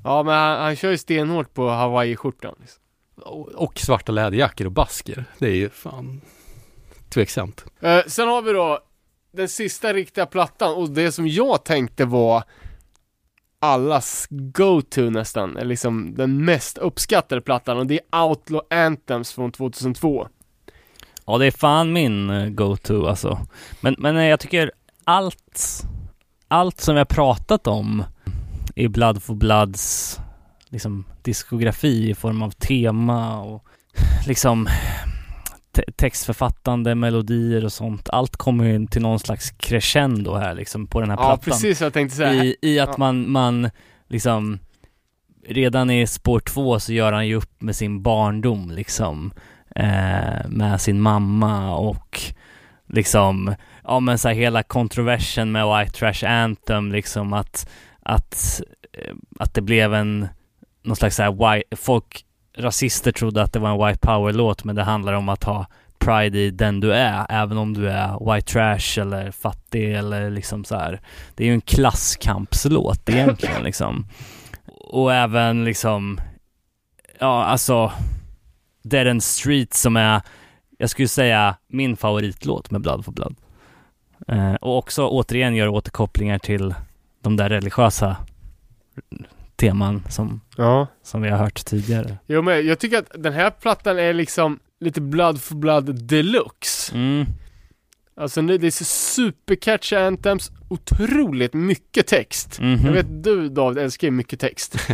Ja 0.05 0.22
men 0.22 0.34
han, 0.34 0.59
han 0.59 0.76
kör 0.76 0.90
ju 0.90 0.98
stenhårt 0.98 1.55
på 1.55 1.68
hawaiiskjortan 1.68 2.55
liksom. 2.60 2.82
Och, 3.16 3.48
och 3.48 3.78
svarta 3.78 4.12
läderjackor 4.12 4.66
och 4.66 4.72
basker. 4.72 5.24
Det 5.39 5.47
är 5.47 5.55
ju 5.55 5.70
fan 5.70 6.20
tveksamt. 7.09 7.64
Eh, 7.80 8.01
sen 8.06 8.28
har 8.28 8.43
vi 8.43 8.52
då 8.52 8.78
den 9.32 9.48
sista 9.48 9.93
riktiga 9.93 10.26
plattan 10.26 10.74
och 10.74 10.90
det 10.90 11.12
som 11.12 11.28
jag 11.28 11.64
tänkte 11.64 12.05
var 12.05 12.44
allas 13.62 14.26
go-to 14.30 15.10
nästan, 15.10 15.56
eller 15.56 15.68
liksom 15.68 16.14
den 16.14 16.44
mest 16.44 16.78
uppskattade 16.78 17.40
plattan 17.40 17.78
och 17.78 17.86
det 17.86 18.01
är 18.12 18.24
Outlaw 18.24 18.66
Anthems 18.70 19.32
från 19.32 19.52
2002. 19.52 20.28
Ja, 21.26 21.39
det 21.39 21.47
är 21.47 21.51
fan 21.51 21.93
min 21.93 22.30
eh, 22.30 22.48
go-to 22.48 23.06
alltså. 23.06 23.39
Men, 23.80 23.94
men 23.98 24.16
eh, 24.16 24.24
jag 24.24 24.40
tycker 24.40 24.72
allt, 25.05 25.84
allt 26.48 26.80
som 26.80 26.94
vi 26.94 26.98
har 27.01 27.05
pratat 27.05 27.66
om 27.66 28.05
i 28.74 28.89
Blood 28.89 29.22
for 29.22 29.34
Bloods 29.34 30.18
liksom 30.68 31.05
diskografi 31.22 32.10
i 32.10 32.14
form 32.14 32.43
av 32.43 32.51
tema 32.51 33.40
och 33.40 33.64
liksom 34.26 34.68
textförfattande, 35.97 36.94
melodier 36.94 37.65
och 37.65 37.73
sånt. 37.73 38.09
Allt 38.11 38.36
kommer 38.36 38.65
ju 38.65 38.86
till 38.86 39.03
någon 39.03 39.19
slags 39.19 39.51
crescendo 39.51 40.35
här 40.35 40.55
liksom 40.55 40.86
på 40.86 41.01
den 41.01 41.11
här 41.11 41.16
Ja 41.16 41.23
plattan. 41.23 41.39
precis 41.44 41.81
vad 41.81 41.86
jag 41.86 41.93
tänkte 41.93 42.16
säga. 42.16 42.44
I, 42.44 42.57
I 42.62 42.78
att 42.81 42.89
Ja. 42.89 42.94
man, 42.99 43.31
man 43.31 43.70
liksom 44.09 44.59
Redan 45.49 45.90
i 45.90 46.07
spår 46.07 46.40
två 46.40 46.81
så 46.81 46.93
gör 46.93 47.12
han 47.12 47.28
ju 47.28 47.35
upp 47.35 47.62
med 47.62 47.77
sin 47.77 48.03
barndom 48.03 48.70
liksom 48.70 49.32
eh, 49.77 50.49
Med 50.49 50.81
sin 50.81 51.01
mamma 51.01 51.74
och 51.77 52.20
liksom 52.89 53.55
Ja 53.85 54.01
men 54.01 54.19
så 54.19 54.28
här 54.28 54.35
hela 54.35 54.62
kontroversen 54.62 55.53
med 55.53 55.66
White 55.78 55.99
Trash 55.99 56.24
Anthem 56.31 56.93
liksom 56.93 57.32
att 57.32 57.69
Att 58.03 58.61
eh, 58.93 59.15
Att 59.39 59.55
det 59.55 59.61
blev 59.62 59.94
en 59.94 60.28
Någon 60.82 60.97
slags 60.97 61.16
så 61.16 61.23
här 61.23 61.55
white, 61.55 61.77
folk 61.77 62.24
Rasister 62.59 63.12
trodde 63.12 63.43
att 63.43 63.53
det 63.53 63.59
var 63.59 63.70
en 63.70 63.87
White 63.87 63.99
Power-låt 63.99 64.65
men 64.65 64.77
det 64.77 64.83
handlar 64.83 65.12
om 65.12 65.29
att 65.29 65.45
ha 65.45 65.66
Pride 65.99 66.39
i 66.39 66.51
den 66.51 66.81
du 66.81 66.93
är, 66.93 67.27
även 67.29 67.59
om 67.59 67.74
du 67.74 67.91
är 67.91 68.35
white 68.35 68.53
trash 68.53 69.01
eller 69.01 69.31
fattig 69.31 69.95
eller 69.95 70.31
liksom 70.31 70.65
så 70.65 70.77
här. 70.77 71.01
Det 71.35 71.45
är 71.45 71.49
ju 71.49 71.55
en 71.55 71.61
klasskampslåt 71.61 73.09
egentligen 73.09 73.62
liksom. 73.65 74.07
Och 74.66 75.15
även 75.15 75.65
liksom, 75.65 76.20
ja 77.19 77.45
alltså, 77.45 77.93
Dead 78.83 79.07
End 79.07 79.23
Street 79.23 79.74
som 79.74 79.97
är, 79.97 80.23
jag 80.79 80.91
skulle 80.91 81.09
säga 81.09 81.57
min 81.66 81.97
favoritlåt 81.97 82.70
med 82.70 82.81
Blood 82.81 83.05
for 83.05 83.12
Blood. 83.12 83.37
Eh, 84.29 84.55
och 84.55 84.79
också 84.79 85.09
återigen 85.09 85.55
gör 85.55 85.69
återkopplingar 85.69 86.39
till 86.39 86.74
de 87.20 87.37
där 87.37 87.49
religiösa 87.49 88.16
teman 89.66 90.02
som, 90.09 90.40
Ja. 90.56 90.86
som 91.02 91.22
vi 91.22 91.28
har 91.28 91.39
hört 91.39 91.64
tidigare. 91.64 92.18
Jo 92.26 92.43
men 92.43 92.66
jag 92.66 92.78
tycker 92.78 92.98
att 92.98 93.10
den 93.22 93.32
här 93.32 93.51
plattan 93.51 93.98
är 93.98 94.12
liksom 94.12 94.59
lite 94.80 95.01
Blood 95.01 95.43
for 95.43 95.55
Blood 95.55 96.05
deluxe. 96.05 96.94
Mm. 96.94 97.26
Alltså 98.16 98.40
nu, 98.40 98.59
det 98.59 98.66
är 98.66 98.84
supercatchy 98.84 99.97
anthems, 99.97 100.51
otroligt 100.68 101.55
mycket 101.55 102.06
text. 102.06 102.60
Mhm. 102.60 102.86
Jag 102.86 102.93
vet 102.93 103.24
du 103.24 103.48
David 103.48 103.78
älskar 103.78 104.06
ju 104.06 104.10
mycket 104.10 104.40
text. 104.40 104.76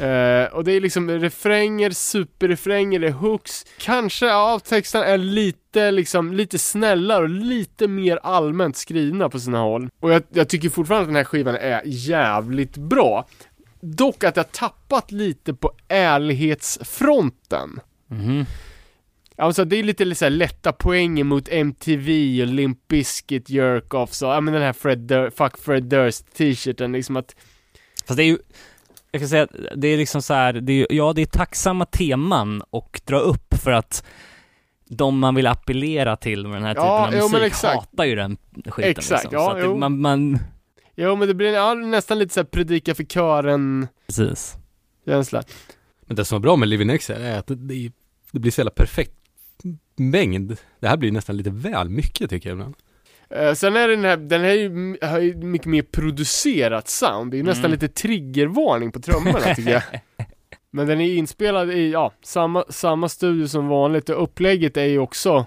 Eh, 0.00 0.44
och 0.44 0.64
det 0.64 0.72
är 0.72 0.80
liksom 0.80 1.10
refränger, 1.10 1.90
superrefränger, 1.90 2.98
det 3.00 3.06
är 3.06 3.12
hooks. 3.12 3.64
Kanske, 3.78 4.26
ja, 4.26 4.60
texten 4.64 5.02
är 5.02 5.18
lite 5.18 5.90
liksom, 5.90 6.32
lite 6.32 6.58
snällare 6.58 7.22
och 7.22 7.28
lite 7.28 7.88
mer 7.88 8.16
allmänt 8.22 8.76
skrivna 8.76 9.28
på 9.28 9.40
sina 9.40 9.58
håll. 9.58 9.88
Och 10.00 10.12
jag, 10.12 10.22
jag 10.32 10.48
tycker 10.48 10.68
fortfarande 10.68 11.02
att 11.02 11.08
den 11.08 11.16
här 11.16 11.24
skivan 11.24 11.54
är 11.54 11.82
jävligt 11.84 12.76
bra. 12.76 13.26
Dock 13.80 14.24
att 14.24 14.36
jag 14.36 14.52
tappat 14.52 15.12
lite 15.12 15.54
på 15.54 15.72
ärlighetsfronten. 15.88 17.80
Mhm. 18.06 18.46
Alltså 19.36 19.64
det 19.64 19.76
är 19.76 19.82
lite 19.82 20.14
så 20.14 20.24
här 20.24 20.30
lätta 20.30 20.72
poänger 20.72 21.24
mot 21.24 21.48
MTV 21.48 22.42
och 22.42 22.48
Limp 22.48 22.88
Bizkit, 22.88 23.50
Jerk-Off, 23.50 24.12
så, 24.12 24.24
ja 24.26 24.40
men 24.40 24.54
den 24.54 24.62
här 24.62 24.72
Fred 24.72 24.98
Dur- 24.98 25.30
Fuck 25.30 25.58
Fred 25.58 25.82
Durst 25.84 26.34
t-shirten 26.36 26.92
liksom 26.92 27.16
att 27.16 27.36
Fast 28.06 28.16
det 28.16 28.22
är 28.22 28.26
ju, 28.26 28.38
jag 29.10 29.20
kan 29.22 29.28
säga 29.28 29.42
att 29.42 29.50
det 29.76 29.88
är 29.88 29.96
liksom 29.96 30.22
så 30.22 30.34
här, 30.34 30.52
det 30.52 30.72
är, 30.72 30.86
ja 30.90 31.12
det 31.12 31.22
är 31.22 31.26
tacksamma 31.26 31.84
teman 31.84 32.62
och 32.70 33.00
dra 33.04 33.18
upp 33.18 33.54
för 33.62 33.70
att 33.70 34.04
de 34.88 35.18
man 35.18 35.34
vill 35.34 35.46
appellera 35.46 36.16
till 36.16 36.46
med 36.46 36.56
den 36.56 36.62
här 36.62 36.74
typen 36.74 36.86
Ja, 36.86 37.06
av 37.06 37.14
jo, 37.14 37.28
musik 37.28 37.46
exakt. 37.46 37.74
hatar 37.74 38.04
ju 38.04 38.14
den 38.16 38.36
skiten 38.66 38.90
Exakt, 38.90 39.22
liksom. 39.24 39.38
ja, 39.40 39.44
så 39.44 39.50
att 39.50 39.56
det, 39.56 39.64
jo. 39.64 39.76
man, 39.76 40.00
man, 40.00 40.38
Jo 41.02 41.16
men 41.16 41.28
det 41.28 41.34
blir 41.34 41.52
ja, 41.52 41.74
nästan 41.74 42.18
lite 42.18 42.34
såhär 42.34 42.44
predika 42.44 42.94
för 42.94 43.04
kören 43.04 43.88
precis. 44.06 44.56
känsla. 45.04 45.42
Men 46.06 46.16
det 46.16 46.24
som 46.24 46.36
är 46.36 46.40
bra 46.40 46.56
med 46.56 46.68
Living 46.68 46.90
X 46.90 47.10
är 47.10 47.38
att 47.38 47.46
det, 47.46 47.54
det, 47.54 47.92
det 48.32 48.38
blir 48.38 48.50
så 48.52 48.60
jävla 48.60 48.70
perfekt 48.70 49.12
mängd. 49.96 50.56
Det 50.80 50.88
här 50.88 50.96
blir 50.96 51.12
nästan 51.12 51.36
lite 51.36 51.50
väl 51.50 51.88
mycket 51.88 52.30
tycker 52.30 52.48
jag 52.48 52.54
ibland. 52.56 52.74
Eh, 53.30 53.54
sen 53.54 53.76
är 53.76 53.88
den 53.88 54.04
här, 54.04 54.16
den 54.16 54.40
här 54.40 54.48
är 54.48 54.54
ju, 54.54 54.98
har 55.02 55.18
ju 55.18 55.34
mycket 55.36 55.66
mer 55.66 55.82
producerat 55.82 56.88
sound, 56.88 57.30
det 57.30 57.34
är 57.36 57.38
ju 57.38 57.44
nästan 57.44 57.64
Mm. 57.64 57.72
lite 57.72 57.88
triggervarning 57.88 58.92
på 58.92 59.00
trummorna 59.00 59.40
tycker 59.54 59.70
jag. 59.70 59.82
Men 60.70 60.86
den 60.86 61.00
är 61.00 61.14
inspelad 61.14 61.70
i, 61.72 61.90
ja, 61.90 62.12
samma, 62.22 62.64
samma 62.68 63.08
studio 63.08 63.48
som 63.48 63.68
vanligt 63.68 64.08
och 64.08 64.22
upplägget 64.22 64.76
är 64.76 64.84
ju 64.84 64.98
också 64.98 65.46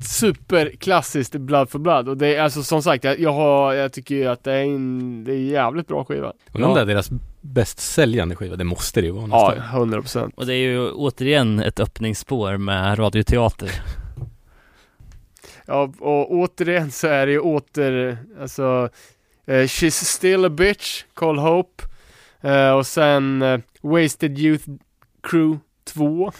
superklassiskt 0.00 1.34
Blood 1.34 1.70
for 1.70 1.78
Blood 1.78 2.08
och 2.08 2.16
det 2.16 2.34
är 2.36 2.42
alltså 2.42 2.62
som 2.62 2.82
sagt, 2.82 3.04
jag, 3.04 3.20
jag 3.20 3.32
har, 3.32 3.74
jag 3.74 3.92
tycker 3.92 4.14
ju 4.14 4.26
att 4.26 4.44
det 4.44 4.52
är 4.52 4.64
en, 4.64 5.24
det 5.24 5.32
är 5.32 5.36
en 5.36 5.46
jävligt 5.46 5.86
bra 5.88 6.04
skiva. 6.04 6.32
Och 6.52 6.60
om 6.60 6.74
det 6.74 6.80
är 6.80 6.86
deras 6.86 7.10
bäst 7.40 7.78
säljande 7.80 8.36
skiva, 8.36 8.56
det 8.56 8.64
måste 8.64 9.00
det 9.00 9.06
ju 9.06 9.12
vara 9.12 9.28
Ja, 9.30 9.54
nästan. 9.54 9.76
100 9.76 10.00
procent. 10.00 10.34
Och 10.36 10.46
det 10.46 10.54
är 10.54 10.58
ju 10.58 10.90
återigen 10.90 11.60
ett 11.60 11.80
öppningsspår 11.80 12.56
med 12.56 12.98
radioteater. 12.98 13.70
Ja, 15.66 15.92
och 15.98 16.32
återigen 16.32 16.90
så 16.90 17.06
är 17.06 17.26
det 17.26 17.32
ju 17.32 17.38
åter, 17.40 18.18
alltså 18.40 18.88
eh, 19.46 19.52
She's 19.52 20.04
still 20.04 20.44
a 20.44 20.48
bitch, 20.48 21.04
Call 21.14 21.38
Hope 21.38 21.84
eh, 22.40 22.70
och 22.70 22.86
sen 22.86 23.42
eh, 23.42 23.60
Wasted 23.80 24.38
Youth 24.38 24.64
Crew 25.22 25.58
2 25.84 26.32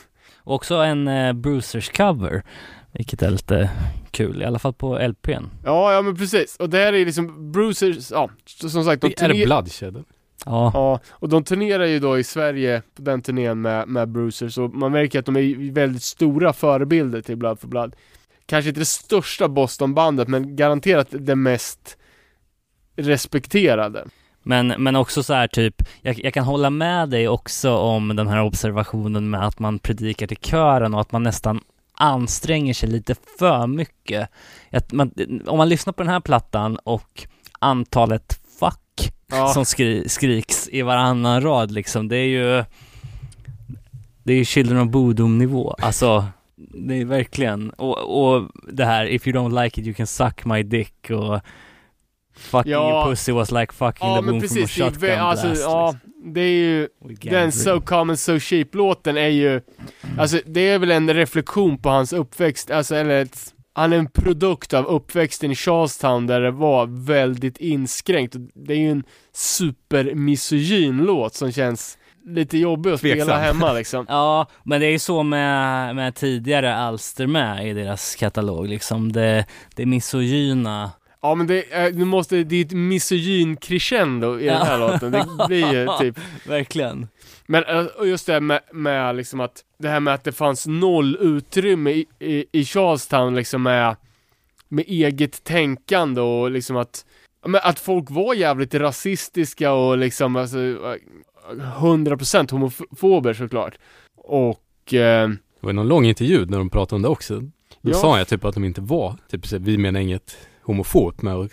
Och 0.44 0.54
också 0.54 0.74
en 0.74 1.04
Bruisers 1.42 1.88
cover, 1.90 2.42
vilket 2.92 3.22
är 3.22 3.30
lite 3.30 3.70
kul, 4.10 4.42
i 4.42 4.44
alla 4.44 4.58
fall 4.58 4.72
på 4.72 4.98
LPn. 4.98 5.44
Ja, 5.64 5.92
ja 5.92 6.02
men 6.02 6.16
precis, 6.16 6.56
och 6.56 6.70
det 6.70 6.78
här 6.78 6.92
är 6.92 7.04
liksom 7.04 7.52
Bruisers, 7.52 8.10
ja 8.10 8.30
som 8.46 8.84
sagt 8.84 9.02
de 9.02 9.14
Är 9.18 9.28
det 9.28 9.46
Bloodshed? 9.46 10.04
Ja, 10.44 10.70
Ja, 10.74 11.00
och 11.08 11.28
de 11.28 11.44
turnerar 11.44 11.86
ju 11.86 11.98
då 11.98 12.18
i 12.18 12.24
Sverige 12.24 12.82
på 12.96 13.02
den 13.02 13.22
turnén 13.22 13.60
med, 13.60 13.88
med 13.88 14.08
Bruisers 14.08 14.58
och 14.58 14.74
man 14.74 14.92
märker 14.92 15.18
att 15.18 15.26
de 15.26 15.36
är 15.36 15.72
väldigt 15.72 16.02
stora 16.02 16.52
förebilder 16.52 17.22
till 17.22 17.36
Blood 17.36 17.60
for 17.60 17.68
Blood. 17.68 17.96
Kanske 18.46 18.68
inte 18.68 18.80
det 18.80 18.84
största 18.84 19.48
Boston-bandet 19.48 20.28
men 20.28 20.56
garanterat 20.56 21.08
det 21.10 21.36
mest 21.36 21.98
respekterade. 22.96 24.04
men, 24.42 24.74
men 24.78 24.96
också 24.96 25.22
så 25.22 25.34
här 25.34 25.46
typ, 25.46 25.82
jag, 26.02 26.24
jag 26.24 26.34
kan 26.34 26.44
hålla 26.44 26.70
med 26.70 27.08
dig 27.08 27.28
också 27.28 27.76
om 27.76 28.16
den 28.16 28.28
här 28.28 28.42
observationen 28.42 29.30
med 29.30 29.46
att 29.46 29.58
man 29.58 29.78
predikar 29.78 30.26
till 30.26 30.36
kören 30.36 30.94
och 30.94 31.00
att 31.00 31.12
man 31.12 31.22
nästan 31.22 31.60
anstränger 31.98 32.74
sig 32.74 32.88
lite 32.88 33.14
för 33.38 33.66
mycket. 33.66 34.28
Man, 34.92 35.12
om 35.46 35.58
man 35.58 35.68
lyssnar 35.68 35.92
på 35.92 36.02
den 36.02 36.12
här 36.12 36.20
plattan 36.20 36.76
och 36.76 37.26
antalet 37.58 38.40
fuck 38.60 39.12
Ja, 39.30 39.48
som 39.48 39.64
skri, 39.64 40.08
skriks 40.08 40.68
i 40.68 40.82
varannan 40.82 41.42
rad 41.42 41.70
liksom, 41.70 42.08
det 42.08 42.16
är 42.16 42.26
ju 42.26 42.64
det 44.22 44.32
är 44.32 44.36
ju 44.36 44.44
Children 44.44 44.80
of 44.80 44.88
Bodom-nivå, 44.88 45.76
alltså 45.78 46.26
det 46.56 46.94
är 46.94 47.04
verkligen, 47.04 47.70
och, 47.70 47.98
och 48.22 48.50
det 48.72 48.84
här 48.84 49.06
If 49.06 49.26
you 49.26 49.36
don't 49.36 49.62
like 49.62 49.80
it 49.80 49.86
you 49.86 49.94
can 49.94 50.06
suck 50.06 50.44
my 50.44 50.62
dick 50.62 51.10
och 51.10 51.40
Fucking 52.38 52.72
Ja. 52.72 53.06
pussy 53.10 53.32
was 53.32 53.50
like 53.52 53.72
fucking 53.72 54.08
ja 54.08 54.16
the 54.16 54.22
moon 54.22 54.26
from 54.26 54.36
a 54.38 54.40
precis, 54.40 54.74
det 54.76 54.82
är, 54.82 54.84
shotgun 54.90 55.08
vä- 55.08 55.18
alltså, 55.18 55.46
blast 55.46 55.62
ja, 55.62 55.92
liksom. 55.92 56.32
det 56.34 56.40
är 56.40 56.50
ju 56.50 56.88
Den. 57.22 57.52
So 57.52 57.80
Common 57.80 58.16
So 58.16 58.38
Cheap 58.38 58.74
låten 58.74 59.16
är 59.16 59.28
ju, 59.28 59.60
alltså 60.18 60.40
det 60.46 60.60
är 60.68 60.78
väl 60.78 60.90
en 60.90 61.14
reflektion 61.14 61.78
på 61.78 61.88
hans 61.88 62.12
uppväxt, 62.12 62.70
alltså 62.70 62.94
eller 62.94 63.22
ett, 63.22 63.54
han 63.72 63.92
är 63.92 63.96
en 63.96 64.10
produkt 64.10 64.74
av 64.74 64.86
uppväxten 64.86 65.50
i 65.50 65.54
Charlestown 65.54 66.26
där 66.26 66.40
det 66.40 66.50
var 66.50 66.86
väldigt 67.06 67.56
inskränkt. 67.58 68.36
Det 68.54 68.72
är 68.74 68.78
ju 68.78 68.90
en 68.90 69.04
supermisogyn 69.34 70.96
låt 70.98 71.34
som 71.34 71.52
känns 71.52 71.98
lite 72.26 72.58
jobbig 72.58 72.90
att 72.90 72.98
spela 72.98 73.24
Tveksam. 73.24 73.40
hemma 73.40 73.72
liksom. 73.78 74.06
Ja, 74.08 74.46
men 74.64 74.80
det 74.80 74.86
är 74.86 74.90
ju 74.90 74.98
så 74.98 75.22
med, 75.22 75.96
med 75.96 76.14
tidigare 76.14 76.76
alster 76.76 77.26
med 77.26 77.68
i 77.68 77.72
deras 77.72 78.16
katalog 78.16 78.68
liksom. 78.68 79.12
Det, 79.12 79.46
det 79.76 79.86
misogyna. 79.86 80.90
Ja 81.20 81.34
men 81.34 81.46
det 81.46 81.72
är, 81.72 81.92
nu 81.92 82.04
måste, 82.04 82.44
det 82.44 82.56
är 82.56 82.64
ett 82.64 82.72
misogyn 82.72 83.56
crescendo 83.56 84.38
i 84.40 84.44
den 84.44 84.62
här 84.66 84.78
låten, 84.78 85.12
det 85.12 85.46
blir 85.48 85.72
ju 85.72 85.86
typ 86.00 86.18
Verkligen. 86.46 87.08
Men 87.46 87.64
eh, 87.64 87.86
just 88.04 88.26
det 88.26 88.40
med, 88.40 88.60
med 88.72 89.16
liksom 89.16 89.40
att, 89.40 89.64
det 89.78 89.88
här 89.88 90.00
med 90.00 90.14
att 90.14 90.24
det 90.24 90.32
fanns 90.32 90.66
noll 90.66 91.16
utrymme 91.20 91.90
i, 91.90 92.06
i, 92.18 92.44
i 92.52 92.64
Charlestown 92.64 93.34
liksom 93.34 93.62
med, 93.62 93.96
med 94.68 94.84
eget 94.88 95.44
tänkande 95.44 96.20
och 96.20 96.50
liksom 96.50 96.76
att, 96.76 97.04
men 97.46 97.60
att 97.64 97.80
folk 97.80 98.10
var 98.10 98.34
jävligt 98.34 98.74
rasistiska 98.74 99.72
och 99.72 99.98
liksom 99.98 100.36
alltså, 100.36 100.58
eh, 100.58 100.94
100% 101.80 102.50
homofober 102.50 103.34
såklart. 103.34 103.74
Och, 104.16 104.94
eh, 104.94 105.28
Det 105.28 105.36
var 105.66 105.72
någon 105.72 105.88
lång 105.88 106.04
intervju 106.06 106.46
när 106.46 106.58
de 106.58 106.70
pratade 106.70 106.96
om 106.96 107.02
det 107.02 107.08
också. 107.08 107.40
Då 107.80 107.90
Ja. 107.90 107.94
sa 107.94 108.18
jag 108.18 108.28
typ 108.28 108.44
att 108.44 108.54
de 108.54 108.64
inte 108.64 108.80
var, 108.80 109.16
typ 109.30 109.52
vi 109.52 109.78
menar 109.78 110.00
inget 110.00 110.47
homofobt 110.68 111.22
med 111.22 111.34
att 111.34 111.50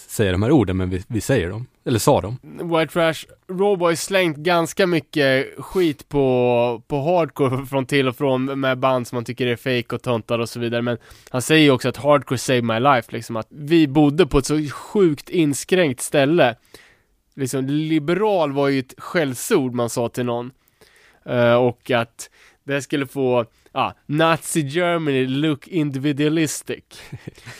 säga 0.00 0.32
de 0.32 0.42
här 0.42 0.50
orden, 0.50 0.76
men 0.76 0.90
vi, 0.90 1.02
vi 1.08 1.20
säger 1.20 1.50
dem. 1.50 1.66
Eller 1.84 1.98
sa 1.98 2.20
dem. 2.20 2.38
White 2.42 2.92
Trash, 2.92 3.14
Rawboy 3.48 3.96
slängt 3.96 4.36
ganska 4.36 4.86
mycket 4.86 5.46
skit 5.58 6.08
på, 6.08 6.82
på 6.88 7.02
hardcore 7.02 7.66
från 7.66 7.86
till 7.86 8.08
och 8.08 8.16
från 8.16 8.60
med 8.60 8.78
band 8.78 9.06
som 9.06 9.16
man 9.16 9.24
tycker 9.24 9.46
är 9.46 9.56
fake 9.56 9.94
och 9.94 10.02
töntar 10.02 10.38
och 10.38 10.48
så 10.48 10.60
vidare 10.60 10.82
men 10.82 10.98
han 11.30 11.42
säger 11.42 11.62
ju 11.62 11.70
också 11.70 11.88
att 11.88 11.96
hardcore 11.96 12.38
saved 12.38 12.64
my 12.64 12.80
life 12.80 13.12
liksom 13.12 13.36
att 13.36 13.46
vi 13.50 13.88
bodde 13.88 14.26
på 14.26 14.38
ett 14.38 14.46
så 14.46 14.68
sjukt 14.72 15.30
inskränkt 15.30 16.00
ställe 16.00 16.56
liksom 17.36 17.66
liberal 17.66 18.52
var 18.52 18.68
ju 18.68 18.78
ett 18.78 18.94
skällsord 18.98 19.74
man 19.74 19.90
sa 19.90 20.08
till 20.08 20.24
någon 20.24 20.50
Uh, 21.30 21.54
och 21.54 21.90
att 21.90 22.30
det 22.74 22.82
skulle 22.82 23.06
få 23.06 23.46
Ja, 23.72 23.94
Nazi 24.06 24.60
Germany 24.60 25.26
look 25.26 25.68
individualistic. 25.68 26.84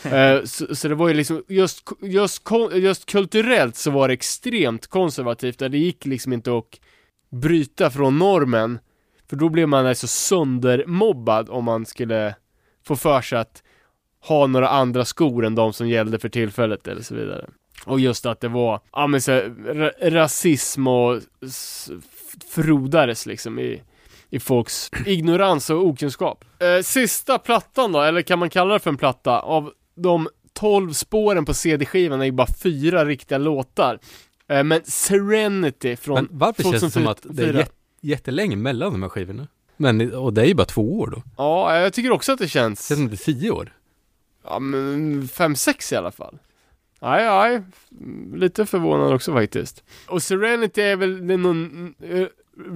Eh, 0.04 0.44
så, 0.44 0.74
så 0.74 0.88
det 0.88 0.94
var 0.94 1.08
ju 1.08 1.14
liksom, 1.14 1.44
just, 1.48 1.82
just, 2.02 2.42
just 2.74 3.06
kulturellt 3.06 3.76
så 3.76 3.90
var 3.90 4.08
det 4.08 4.14
extremt 4.14 4.86
konservativt, 4.86 5.58
där 5.58 5.68
det 5.68 5.78
gick 5.78 6.06
liksom 6.06 6.32
inte 6.32 6.58
att 6.58 6.80
bryta 7.30 7.90
från 7.90 8.18
normen, 8.18 8.78
för 9.28 9.36
då 9.36 9.48
blev 9.48 9.68
man 9.68 9.86
alltså 9.86 10.06
söndermobbad 10.06 11.50
om 11.50 11.64
man 11.64 11.86
skulle 11.86 12.34
få 12.86 12.96
för 12.96 13.20
sig 13.20 13.38
att 13.38 13.62
ha 14.20 14.46
några 14.46 14.68
andra 14.68 15.04
skor 15.04 15.44
än 15.44 15.54
de 15.54 15.72
som 15.72 15.88
gällde 15.88 16.18
för 16.18 16.28
tillfället 16.28 16.88
eller 16.88 17.02
så 17.02 17.14
vidare. 17.14 17.48
Och 17.86 18.00
just 18.00 18.26
att 18.26 18.40
det 18.40 18.48
var, 18.48 18.80
ja 18.92 19.06
men 19.06 19.20
så, 19.20 19.32
här, 19.32 19.42
ra- 19.66 20.10
rasism 20.10 20.86
och 20.86 21.20
frodades 22.50 23.26
liksom 23.26 23.58
i, 23.58 23.82
i 24.30 24.40
folks 24.40 24.90
ignorans 25.06 25.70
och 25.70 25.86
okunskap. 25.86 26.44
Eh, 26.58 26.82
sista 26.82 27.38
plattan 27.38 27.92
då, 27.92 28.00
eller 28.02 28.22
kan 28.22 28.38
man 28.38 28.50
kalla 28.50 28.72
det 28.74 28.80
för 28.80 28.90
en 28.90 28.96
platta, 28.96 29.38
av 29.40 29.72
de 29.96 30.28
12 30.52 30.92
spåren 30.92 31.44
på 31.44 31.54
CD-skivan 31.54 32.20
är 32.20 32.24
ju 32.24 32.32
bara 32.32 32.46
fyra 32.62 33.04
riktiga 33.04 33.38
låtar. 33.38 33.98
Eh, 34.48 34.64
men 34.64 34.80
Serenity 34.84 35.96
från 35.96 36.14
Men 36.14 36.28
varför 36.30 36.62
känns 36.62 36.80
det 36.82 36.90
som 36.90 37.06
att 37.06 37.22
det 37.22 37.28
är 37.28 37.46
2004. 37.46 37.62
jät- 37.62 37.72
jättelänge 38.00 38.56
mellan 38.56 38.92
de 38.92 39.02
här 39.02 39.08
skivorna? 39.08 39.46
Men, 39.76 40.12
och 40.14 40.32
det 40.32 40.40
är 40.42 40.46
ju 40.46 40.54
bara 40.54 40.64
två 40.64 40.98
år 41.00 41.06
då. 41.06 41.22
Ja, 41.36 41.78
jag 41.80 41.92
tycker 41.92 42.10
också 42.10 42.32
att 42.32 42.38
det 42.38 42.44
Det 42.44 42.48
känns, 42.48 42.88
känns 42.88 42.98
som 42.98 43.08
det 43.08 43.14
är 43.14 43.16
tio 43.16 43.50
år. 43.50 43.72
ja 44.44 44.58
men 44.58 45.28
fem, 45.28 45.56
sex 45.56 45.92
i 45.92 45.96
alla 45.96 46.10
fall. 46.10 46.38
Nej, 47.00 47.24
nej, 47.24 47.62
lite 48.40 48.66
förvånad 48.66 49.12
också 49.14 49.32
faktiskt. 49.32 49.84
Och 50.08 50.22
Serenity 50.22 50.80
är 50.82 50.96
väl 50.96 51.26
det 51.26 51.34
är 51.34 51.38
någon, 51.38 51.94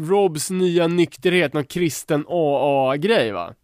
Robs 0.09 0.51
nya 0.51 0.87
nykterhet, 0.87 1.53
någon 1.53 1.65
kristen 1.65 2.25
AA-grej 2.29 3.33
va? 3.33 3.55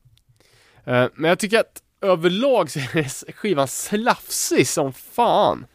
Eh, 0.85 1.07
men 1.15 1.29
jag 1.29 1.39
tycker 1.39 1.59
att 1.61 1.83
överlag 2.03 2.71
så 2.71 2.79
är 2.79 3.33
skivan 3.33 3.69
slafsig 3.69 4.67
som 4.67 4.93
fan. 4.93 5.67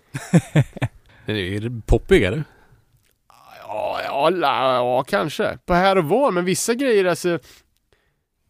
Den 1.26 1.36
är 1.38 1.82
poppigare. 1.86 2.44
Ja, 3.68 4.00
ja, 4.06 4.30
la- 4.30 4.76
ja, 4.76 5.04
kanske. 5.04 5.58
På 5.66 5.74
här 5.74 5.96
och 5.98 6.06
var, 6.06 6.32
men 6.32 6.46
vissa 6.46 6.74
grejer 6.74 7.06
alltså... 7.06 7.30
jag 7.30 7.40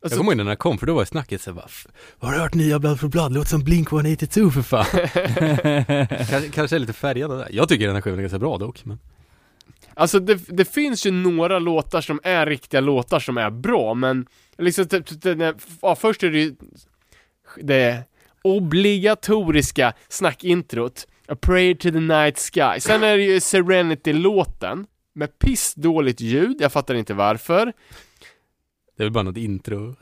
alltså 0.03 0.17
kommer 0.17 0.31
ihåg 0.31 0.37
när 0.37 0.43
den 0.43 0.57
kom, 0.57 0.77
för 0.77 0.85
då 0.87 0.93
var 0.95 1.05
snacket 1.05 1.41
så 1.41 1.53
bara, 1.53 1.65
"F- 1.67 1.87
Har 2.19 2.31
du 2.31 2.39
hört 2.39 2.53
nya 2.53 2.79
Blood 2.79 2.99
for 2.99 3.07
Blood? 3.07 3.33
Låter 3.33 3.49
som 3.49 3.63
Blink 3.63 3.91
182 3.91 4.49
för 4.49 4.61
fan. 4.61 4.85
kanske, 6.29 6.49
kanske 6.49 6.75
är 6.75 6.79
lite 6.79 6.93
färgad 6.93 7.31
det. 7.31 7.47
Jag 7.51 7.69
tycker 7.69 7.85
den 7.85 7.95
här 7.95 8.01
skivan 8.01 8.19
är 8.19 8.23
ganska 8.23 8.39
bra 8.39 8.57
dock, 8.57 8.85
men 8.85 8.99
Alltså 9.95 10.19
det, 10.19 10.35
det 10.47 10.65
finns 10.65 11.05
ju 11.05 11.11
några 11.11 11.59
låtar 11.59 12.01
som 12.01 12.19
är 12.23 12.45
riktiga 12.45 12.81
låtar 12.81 13.19
som 13.19 13.37
är 13.37 13.49
bra, 13.49 13.93
men 13.93 14.25
liksom, 14.57 14.85
typ, 14.87 15.05
ja, 15.81 15.95
först 15.95 16.23
är 16.23 16.29
det 16.31 16.39
ju 16.39 16.55
det 17.61 18.03
obligatoriska 18.41 19.93
snackintrot, 20.09 21.07
A 21.27 21.35
Prayer 21.41 21.73
to 21.75 21.91
the 21.91 21.99
Night 21.99 22.39
Sky. 22.53 22.79
Sen 22.79 23.03
är 23.03 23.17
det 23.17 23.23
ju 23.23 23.39
Serenity-låten, 23.39 24.85
med 25.13 25.39
piss 25.39 25.73
dåligt 25.73 26.21
ljud, 26.21 26.57
jag 26.59 26.71
fattar 26.71 26.95
inte 26.95 27.13
varför. 27.13 27.65
det 28.97 29.03
är 29.03 29.05
väl 29.05 29.11
bara 29.11 29.23
något 29.23 29.37
intro. 29.37 29.95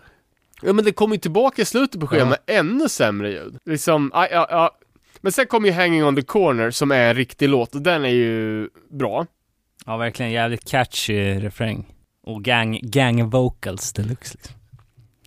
Ja 0.61 0.73
men 0.73 0.85
det 0.85 0.91
kommer 0.91 1.15
ju 1.15 1.19
tillbaka 1.19 1.61
i 1.61 1.65
slutet 1.65 2.01
på 2.01 2.07
skivan 2.07 2.27
Ja. 2.27 2.29
med 2.47 2.57
ännu 2.59 2.89
sämre 2.89 3.31
ljud. 3.31 3.57
Liksom, 3.65 4.11
ja, 4.13 4.27
ja, 4.31 4.47
ja. 4.49 4.77
Men 5.21 5.31
sen 5.31 5.45
kommer 5.47 5.67
ju 5.67 5.73
Hanging 5.73 6.03
on 6.05 6.15
the 6.15 6.21
Corner 6.21 6.71
som 6.71 6.91
är 6.91 7.09
en 7.09 7.15
riktig 7.15 7.49
låt 7.49 7.75
och 7.75 7.81
den 7.81 8.05
är 8.05 8.09
ju 8.09 8.69
bra. 8.89 9.25
Ja, 9.85 9.97
verkligen 9.97 10.31
jävligt 10.31 10.69
catchy 10.69 11.39
refräng. 11.39 11.85
Och 12.23 12.43
gang, 12.43 12.79
gang 12.81 13.29
vocals 13.29 13.93
deluxe 13.93 14.37
liksom. 14.37 14.55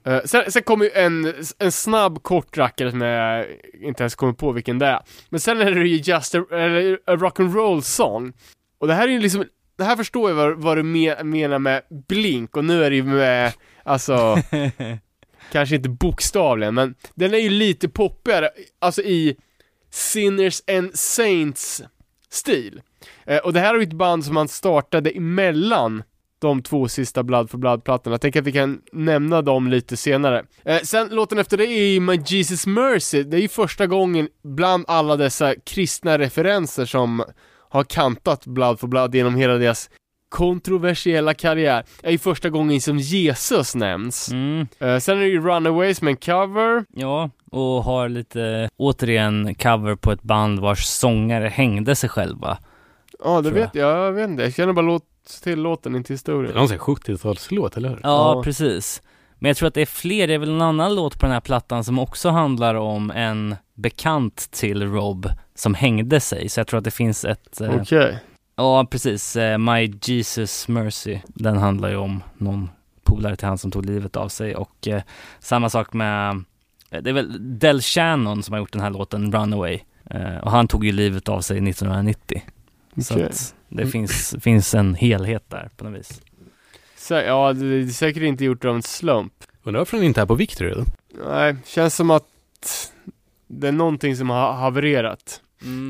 Eh, 0.07 0.21
sen, 0.25 0.53
sen 0.53 0.63
kommer 0.63 0.85
ju 0.85 0.91
en, 0.91 1.35
en 1.59 1.73
snabb 1.73 2.23
kort 2.23 2.57
rackare 2.57 2.91
som 2.91 3.01
jag 3.01 3.47
inte 3.81 4.03
ens 4.03 4.15
kommer 4.15 4.33
på 4.33 4.53
vilken 4.53 4.79
det 4.79 4.87
är. 4.87 5.01
Men 5.29 5.41
sen 5.41 5.61
är 5.61 5.71
det 5.71 5.89
ju 5.89 5.97
Just 5.97 6.35
a, 6.35 6.39
a 7.07 7.17
rock'n'roll 7.17 7.81
song. 7.81 8.33
Och 8.79 8.87
det 8.87 8.95
här 8.95 9.09
är 9.09 9.13
ju 9.13 9.19
liksom, 9.19 9.45
det 9.77 9.85
här 9.85 9.97
förstår 9.97 10.31
jag 10.31 10.37
vad, 10.37 10.63
vad 10.63 10.79
du 10.79 10.83
me, 10.83 11.25
menar 11.25 11.59
med 11.59 11.83
blink 12.09 12.57
och 12.57 12.65
nu 12.65 12.85
är 12.85 12.91
det 12.91 12.97
ju 12.97 13.03
med, 13.03 13.53
alltså, 13.83 14.37
kanske 15.53 15.77
inte 15.77 15.89
bokstavligen, 15.89 16.75
men 16.75 16.95
den 17.15 17.35
är 17.35 17.39
ju 17.39 17.51
lite 17.51 17.89
poppigare, 17.89 18.51
alltså 18.79 19.03
i 19.03 19.37
Sinners 19.91 20.63
and 20.69 20.95
Saints 20.95 21.83
stil. 22.31 22.81
Eh, 23.27 23.39
och 23.39 23.53
det 23.53 23.61
här 23.61 23.75
är 23.75 23.79
ju 23.79 23.83
ett 23.83 23.93
band 23.93 24.25
som 24.25 24.35
man 24.35 24.49
startade 24.49 25.11
emellan 25.11 26.03
de 26.39 26.63
två 26.63 26.89
sista 26.89 27.23
Blood 27.23 27.51
for 27.51 27.59
Blood-plattorna. 27.59 28.15
Jag 28.15 28.21
tänker 28.21 28.41
att 28.41 28.47
vi 28.47 28.53
kan 28.53 28.81
nämna 28.93 29.43
dem 29.43 29.69
lite 29.69 29.97
senare. 29.97 30.45
Eh, 30.65 30.79
sen 30.79 31.09
låten 31.11 31.39
efter 31.39 31.57
det 31.57 31.65
är 31.67 31.93
ju 31.93 32.01
My 32.01 32.21
Jesus 32.27 32.67
Mercy. 32.67 33.23
Det 33.23 33.37
är 33.37 33.41
ju 33.41 33.49
första 33.49 33.87
gången 33.87 34.29
bland 34.45 34.85
alla 34.89 35.17
dessa 35.17 35.55
kristna 35.67 36.19
referenser 36.19 36.85
som 36.85 37.25
har 37.69 37.85
kantat 37.85 38.47
Blood 38.47 38.81
for 38.81 38.89
Blood 38.89 39.15
genom 39.15 39.35
hela 39.35 39.55
deras 39.55 39.91
kontroversiella 40.49 41.35
karriär. 41.35 41.85
är 42.03 42.11
ju 42.11 42.19
första 42.19 42.51
gången 42.51 42.81
som 42.81 42.99
Jesus 42.99 43.75
nämns. 43.75 44.29
Mm, 44.33 44.67
Eh, 44.79 44.99
sen 44.99 45.17
är 45.19 45.21
det 45.23 45.29
ju 45.29 45.41
Runaways 45.41 46.03
med 46.03 46.11
en 46.11 46.17
cover. 46.17 46.85
ja, 46.95 47.31
och 47.51 47.85
har 47.85 48.09
lite, 48.09 48.69
återigen, 48.77 49.55
cover 49.55 49.95
på 49.95 50.13
ett 50.13 50.23
band 50.23 50.59
vars 50.59 50.85
sångare 50.85 51.49
hängde 51.49 51.97
sig 51.97 52.09
själva. 52.09 52.59
Ja, 53.25 53.41
det 53.41 53.51
vet 53.51 53.75
jag. 53.75 53.99
Jag 53.99 54.13
vet 54.13 54.29
inte. 54.31 54.43
Jag 54.43 54.55
känner 54.55 54.73
bara 54.73 54.87
låt 54.87 55.05
till 55.43 55.61
låten, 55.63 55.95
inte 55.97 56.09
Det 56.09 56.13
är 56.13 56.15
historien. 56.15 56.55
någon 56.55 56.69
sån 56.69 56.79
här 56.79 56.85
70-talslåt, 56.85 57.77
eller 57.77 57.89
hur? 57.89 58.01
Ja, 58.03 58.35
Ja. 58.37 58.43
precis. 58.43 59.03
Men 59.39 59.49
jag 59.49 59.57
tror 59.57 59.67
att 59.69 59.75
det 59.75 59.83
är 59.83 59.87
fler, 59.87 60.27
det 60.27 60.35
är 60.35 60.39
väl 60.39 60.49
en 60.51 60.63
annan 60.63 60.95
låt 60.95 61.19
på 61.21 61.27
den 61.27 61.33
här 61.33 61.41
plattan 61.41 61.85
som 61.85 61.99
också 61.99 62.29
handlar 62.29 62.75
om 62.75 63.11
en 63.11 63.57
bekant 63.75 64.51
till 64.51 64.83
Rob 64.93 65.29
som 65.55 65.75
hängde 65.75 66.21
sig. 66.21 66.49
Så 66.49 66.61
jag 66.61 66.67
tror 66.67 66.79
att 66.79 66.85
det 66.85 66.91
finns 66.91 67.25
ett, 67.25 67.61
eh, 67.61 67.75
Okej. 67.81 68.19
ja 68.57 68.87
precis, 68.91 69.37
eh, 69.37 69.59
My 69.59 69.93
Jesus 70.03 70.69
Mercy. 70.69 71.19
Den 71.27 71.57
handlar 71.59 71.89
ju 71.89 71.97
om 71.97 72.23
någon 72.39 72.71
polare 73.05 73.37
till 73.37 73.49
han 73.49 73.59
som 73.59 73.71
tog 73.71 73.87
livet 73.87 74.17
av 74.17 74.29
sig 74.29 74.57
och 74.57 74.89
eh, 74.89 75.03
samma 75.41 75.71
sak 75.71 75.93
med, 75.93 76.31
eh, 76.91 77.03
det 77.03 77.11
är 77.11 77.15
väl 77.15 77.59
Del 77.59 77.81
Shannon 77.81 78.43
som 78.43 78.53
har 78.53 78.59
gjort 78.59 78.73
den 78.73 78.83
här 78.83 78.91
låten 78.91 79.33
Runaway. 79.33 79.81
Eh, 80.11 80.37
och 80.43 80.51
han 80.51 80.69
tog 80.69 80.85
ju 80.85 80.93
livet 80.93 81.29
av 81.29 81.41
sig 81.41 81.61
1990. 81.61 82.43
Så 83.03 83.15
Okej. 83.15 83.27
att 83.27 83.55
det 83.69 83.87
finns, 83.87 84.37
finns 84.41 84.75
en 84.75 84.95
helhet 84.95 85.45
där 85.51 85.71
på 85.77 85.85
något 85.85 85.99
vis. 85.99 86.21
Så, 86.97 87.15
ja, 87.15 87.53
det 87.53 87.67
är 87.67 87.87
säkert 87.87 88.23
inte 88.23 88.45
gjort 88.45 88.65
av 88.65 88.75
en 88.75 88.83
slump. 88.83 89.33
Undrar 89.63 89.81
varför 89.81 89.97
den 89.97 90.07
inte 90.07 90.21
är 90.21 90.27
på 90.27 90.35
Victory? 90.35 90.85
Nej, 91.29 91.57
känns 91.65 91.95
som 91.95 92.11
att 92.11 92.25
det 93.47 93.69
är 93.69 93.73
någonting 93.73 94.17
som 94.17 94.31
har 94.31 94.53
havererat. 94.53 95.41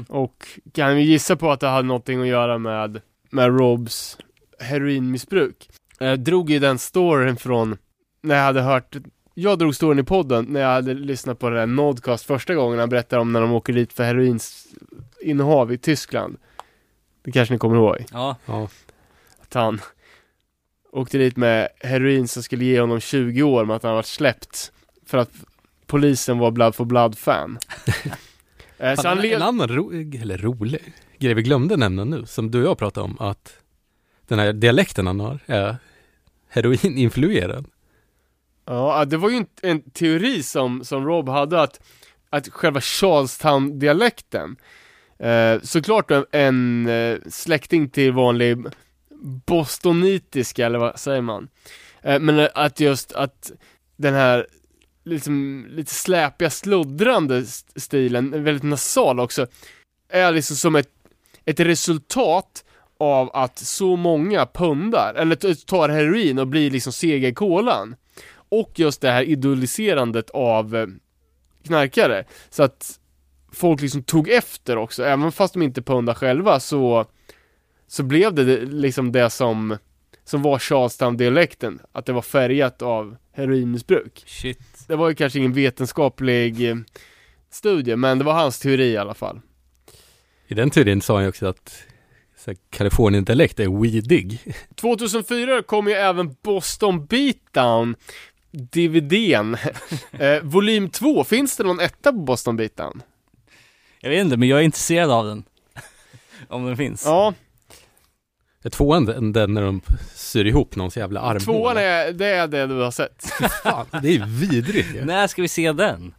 Och 0.08 0.48
kan 0.72 0.96
vi 0.96 1.02
gissa 1.02 1.36
på 1.36 1.50
att 1.50 1.60
det 1.60 1.68
hade 1.68 1.88
någonting 1.88 2.20
att 2.20 2.26
göra 2.26 2.58
med, 2.58 3.00
med 3.30 3.58
Robs 3.58 4.18
heroinmissbruk. 4.58 5.70
Jag 5.98 6.20
drog 6.20 6.50
ju 6.50 6.58
den 6.58 6.78
storyn 6.78 7.36
från 7.36 7.76
när 8.22 8.36
jag 8.36 8.42
hade 8.42 8.62
hört 8.62 8.96
jag 9.34 9.58
drog 9.58 9.74
storyn 9.74 9.98
i 9.98 10.02
podden 10.02 10.44
när 10.48 10.60
jag 10.60 10.68
hade 10.68 10.94
lyssnat 10.94 11.38
på 11.38 11.50
det 11.50 11.56
där 11.56 11.66
Nodcast 11.66 12.24
första 12.24 12.54
gången 12.54 12.78
han 12.78 12.88
berättade 12.88 13.22
om 13.22 13.32
när 13.32 13.40
de 13.40 13.52
åker 13.52 13.72
dit 13.72 13.92
för 13.92 14.04
heroininnehav 14.04 15.72
i 15.72 15.78
Tyskland. 15.78 16.36
Det 17.24 17.32
kanske 17.32 17.54
ni 17.54 17.58
kommer 17.58 17.76
ihåg? 17.76 18.04
Ja, 18.12 18.36
Ja. 18.46 18.68
Att 19.42 19.54
han 19.54 19.80
åkte 20.92 21.18
dit 21.18 21.36
med 21.36 21.68
heroin 21.80 22.28
som 22.28 22.42
skulle 22.42 22.64
ge 22.64 22.80
honom 22.80 23.00
20 23.00 23.42
år 23.42 23.64
men 23.64 23.76
att 23.76 23.82
han 23.82 23.94
varit 23.94 24.06
släppt 24.06 24.72
för 25.06 25.18
att 25.18 25.30
polisen 25.86 26.38
var 26.38 26.50
Blood 26.50 26.74
for 26.74 26.84
Blood-fan. 26.84 27.58
Eh, 28.78 28.94
så 28.94 29.08
han 29.08 29.18
en, 29.18 29.24
en 29.24 29.42
annan 29.42 29.68
ro, 29.68 29.92
eller 30.20 30.38
rolig 30.38 30.92
grej 31.18 31.34
vi 31.34 31.42
glömde 31.42 31.76
nämna 31.76 32.04
nu, 32.04 32.26
som 32.26 32.50
du 32.50 32.62
och 32.62 32.68
jag 32.68 32.78
pratade 32.78 33.04
om, 33.04 33.20
att 33.20 33.58
den 34.26 34.38
här 34.38 34.52
dialekten 34.52 35.06
han 35.06 35.20
har 35.20 35.38
är 35.46 35.76
heroininfluerad. 36.48 37.66
Ja, 38.64 39.04
det 39.04 39.16
var 39.16 39.30
ju 39.30 39.36
en, 39.36 39.46
en 39.62 39.82
teori 39.90 40.42
som, 40.42 40.84
som 40.84 41.04
Rob 41.06 41.28
hade 41.28 41.62
att, 41.62 41.80
att 42.30 42.48
själva 42.48 42.80
Charlestown-dialekten 42.80 44.56
eh, 45.18 45.60
såklart 45.62 46.10
en, 46.10 46.24
en 46.32 46.86
eh, 46.86 47.18
släkting 47.28 47.88
till 47.88 48.12
vanlig 48.12 48.64
bostonitiska, 49.46 50.66
eller 50.66 50.78
vad 50.78 50.98
säger 50.98 51.20
man? 51.20 51.48
Eh, 52.02 52.20
men 52.20 52.48
att 52.54 52.80
just 52.80 53.12
att 53.12 53.52
den 53.96 54.14
här 54.14 54.46
liksom, 55.04 55.66
lite 55.70 55.94
släpiga, 55.94 56.50
sluddrande 56.50 57.38
st- 57.38 57.80
stilen, 57.80 58.44
väldigt 58.44 58.62
nasal 58.62 59.20
också, 59.20 59.46
är 60.08 60.32
liksom 60.32 60.56
som 60.56 60.76
ett, 60.76 60.90
ett 61.44 61.60
resultat 61.60 62.64
av 62.98 63.30
att 63.36 63.58
så 63.58 63.96
många 63.96 64.46
pundar, 64.46 65.14
eller 65.14 65.64
tar 65.66 65.88
heroin 65.88 66.38
och 66.38 66.46
blir 66.46 66.70
liksom 66.70 66.92
sega 66.92 67.28
i 67.28 67.34
kolan. 67.34 67.96
Och 68.48 68.72
just 68.74 69.00
det 69.00 69.10
här 69.10 69.22
idoliserandet 69.22 70.30
av 70.30 70.76
eh, 70.76 70.86
knarkare. 71.66 72.24
Så 72.50 72.62
att 72.62 73.00
folk 73.54 73.80
liksom 73.80 74.02
tog 74.02 74.28
efter 74.28 74.76
också, 74.76 75.04
även 75.04 75.32
fast 75.32 75.54
de 75.54 75.62
inte 75.62 75.82
pundar 75.82 76.14
själva 76.14 76.60
så, 76.60 77.06
så 77.86 78.02
blev 78.02 78.34
det 78.34 78.60
liksom 78.60 79.12
det 79.12 79.30
som, 79.30 79.76
som 80.24 80.42
var 80.42 80.58
Charlestown-dialekten, 80.58 81.80
att 81.92 82.06
det 82.06 82.12
var 82.12 82.22
färgat 82.22 82.82
av 82.82 83.16
heroinmissbruk. 83.32 84.22
shit. 84.26 84.84
Det 84.88 84.96
var 84.96 85.08
ju 85.08 85.14
kanske 85.14 85.38
ingen 85.38 85.52
vetenskaplig 85.52 86.70
eh, 86.70 86.76
studie, 87.50 87.96
men 87.96 88.18
det 88.18 88.24
var 88.24 88.32
hans 88.32 88.58
teori 88.58 88.92
i 88.92 88.96
alla 88.96 89.14
fall. 89.14 89.40
I 90.46 90.54
den 90.54 90.70
teorin 90.70 91.02
sa 91.02 91.14
han 91.14 91.22
ju 91.22 91.28
också 91.28 91.46
att 91.46 91.84
Kalifornien-dialekt 92.70 93.60
är 93.60 93.82
weedig. 93.82 94.54
2004 94.74 95.62
kom 95.62 95.88
ju 95.88 95.94
även 95.94 96.36
Boston 96.42 97.06
Beatdown 97.06 97.96
DVDn. 98.50 99.56
eh, 100.12 100.42
volym 100.42 100.90
2, 100.90 101.24
finns 101.24 101.56
det 101.56 101.64
någon 101.64 101.80
etta 101.80 102.12
på 102.12 102.18
Boston 102.18 102.56
Beatdown? 102.56 103.02
Jag 104.04 104.10
vet 104.10 104.20
inte, 104.24 104.36
men 104.36 104.48
jag 104.48 104.58
är 104.58 104.62
intresserad 104.62 105.10
av 105.10 105.26
den. 105.26 105.44
Om 106.48 106.66
den 106.66 106.76
finns. 106.76 107.02
Ja, 107.04 107.34
Det 108.62 108.68
är 108.68 108.70
tvåan 108.70 109.04
den, 109.04 109.32
den 109.32 109.54
när 109.54 109.62
de 109.62 109.80
syr 110.14 110.44
ihop 110.44 110.76
någons 110.76 110.96
jävla 110.96 111.20
armhåla. 111.20 111.40
tvåan 111.44 111.76
är, 111.76 112.12
det 112.12 112.26
är 112.26 112.46
det 112.46 112.66
du 112.66 112.74
har 112.74 112.90
sett. 112.90 113.24
Fan, 113.62 113.86
det 114.02 114.08
är 114.16 114.26
vidrigt 114.26 114.94
ju. 114.94 115.04
När 115.04 115.26
ska 115.26 115.42
vi 115.42 115.48
se 115.48 115.72
den? 115.72 116.14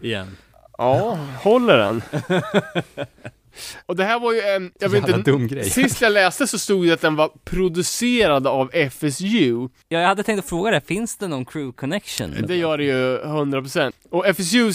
Igen. 0.00 0.36
Ja, 0.78 1.18
håller 1.42 1.78
den? 1.78 2.02
Och 3.86 3.96
det 3.96 4.04
här 4.04 4.20
var 4.20 4.32
ju 4.32 4.40
en, 4.40 4.72
jag 4.78 4.88
vet 4.88 5.08
inte, 5.08 5.30
dum 5.30 5.46
grej. 5.48 5.70
sist 5.70 6.00
jag 6.00 6.12
läste 6.12 6.46
så 6.46 6.58
stod 6.58 6.86
det 6.86 6.92
att 6.92 7.00
den 7.00 7.16
var 7.16 7.30
producerad 7.44 8.46
av 8.46 8.70
FSU. 8.90 9.68
Ja, 9.88 10.00
jag 10.00 10.08
hade 10.08 10.22
tänkt 10.22 10.38
att 10.38 10.48
fråga 10.48 10.70
det, 10.70 10.80
finns 10.80 11.16
det 11.16 11.28
någon 11.28 11.44
crew 11.44 11.72
connection? 11.76 12.34
Det 12.46 12.56
gör 12.56 12.78
det 12.78 12.84
ju 12.84 13.18
100%. 13.18 13.92
Och 14.10 14.26
FSU, 14.26 14.72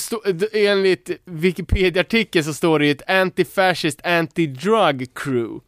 enligt 0.53 1.09
Wikipedia-artikeln 1.25 2.45
så 2.45 2.53
står 2.53 2.79
det 2.79 2.85
ju 2.85 2.91
ett 2.91 3.07
anti-fascist, 3.07 4.01
anti-drug 4.03 5.07
crew. 5.15 5.59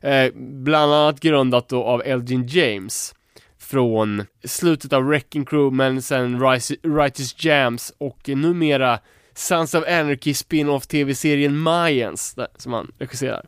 Eh, 0.00 0.32
bland 0.34 0.92
annat 0.92 1.20
grundat 1.20 1.68
då 1.68 1.84
av 1.84 2.02
Elgin 2.04 2.46
James. 2.46 3.14
Från 3.58 4.24
slutet 4.44 4.92
av 4.92 5.04
Wrecking 5.04 5.44
Crew, 5.44 5.76
men 5.76 6.02
sen 6.02 6.40
Righteous 6.82 7.44
Jams 7.44 7.92
och 7.98 8.28
numera 8.28 8.98
Sons 9.36 9.74
of 9.74 9.84
Anarchy 9.88 10.34
spin-off 10.34 10.86
tv-serien 10.86 11.56
Mayans, 11.58 12.36
som 12.56 12.72
han 12.72 12.92
regisserar. 12.98 13.46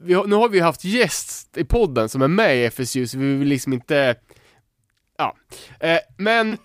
Vi 0.00 0.14
har, 0.14 0.26
nu 0.26 0.34
har 0.36 0.48
vi 0.48 0.60
haft 0.60 0.84
gäst 0.84 1.56
i 1.56 1.64
podden 1.64 2.08
som 2.08 2.22
är 2.22 2.28
med 2.28 2.56
i 2.56 2.70
FSU, 2.70 3.06
så 3.06 3.18
vi 3.18 3.34
vill 3.34 3.48
liksom 3.48 3.72
inte 3.72 4.14
Ja, 5.18 5.36
eh, 5.80 5.98
men 6.18 6.56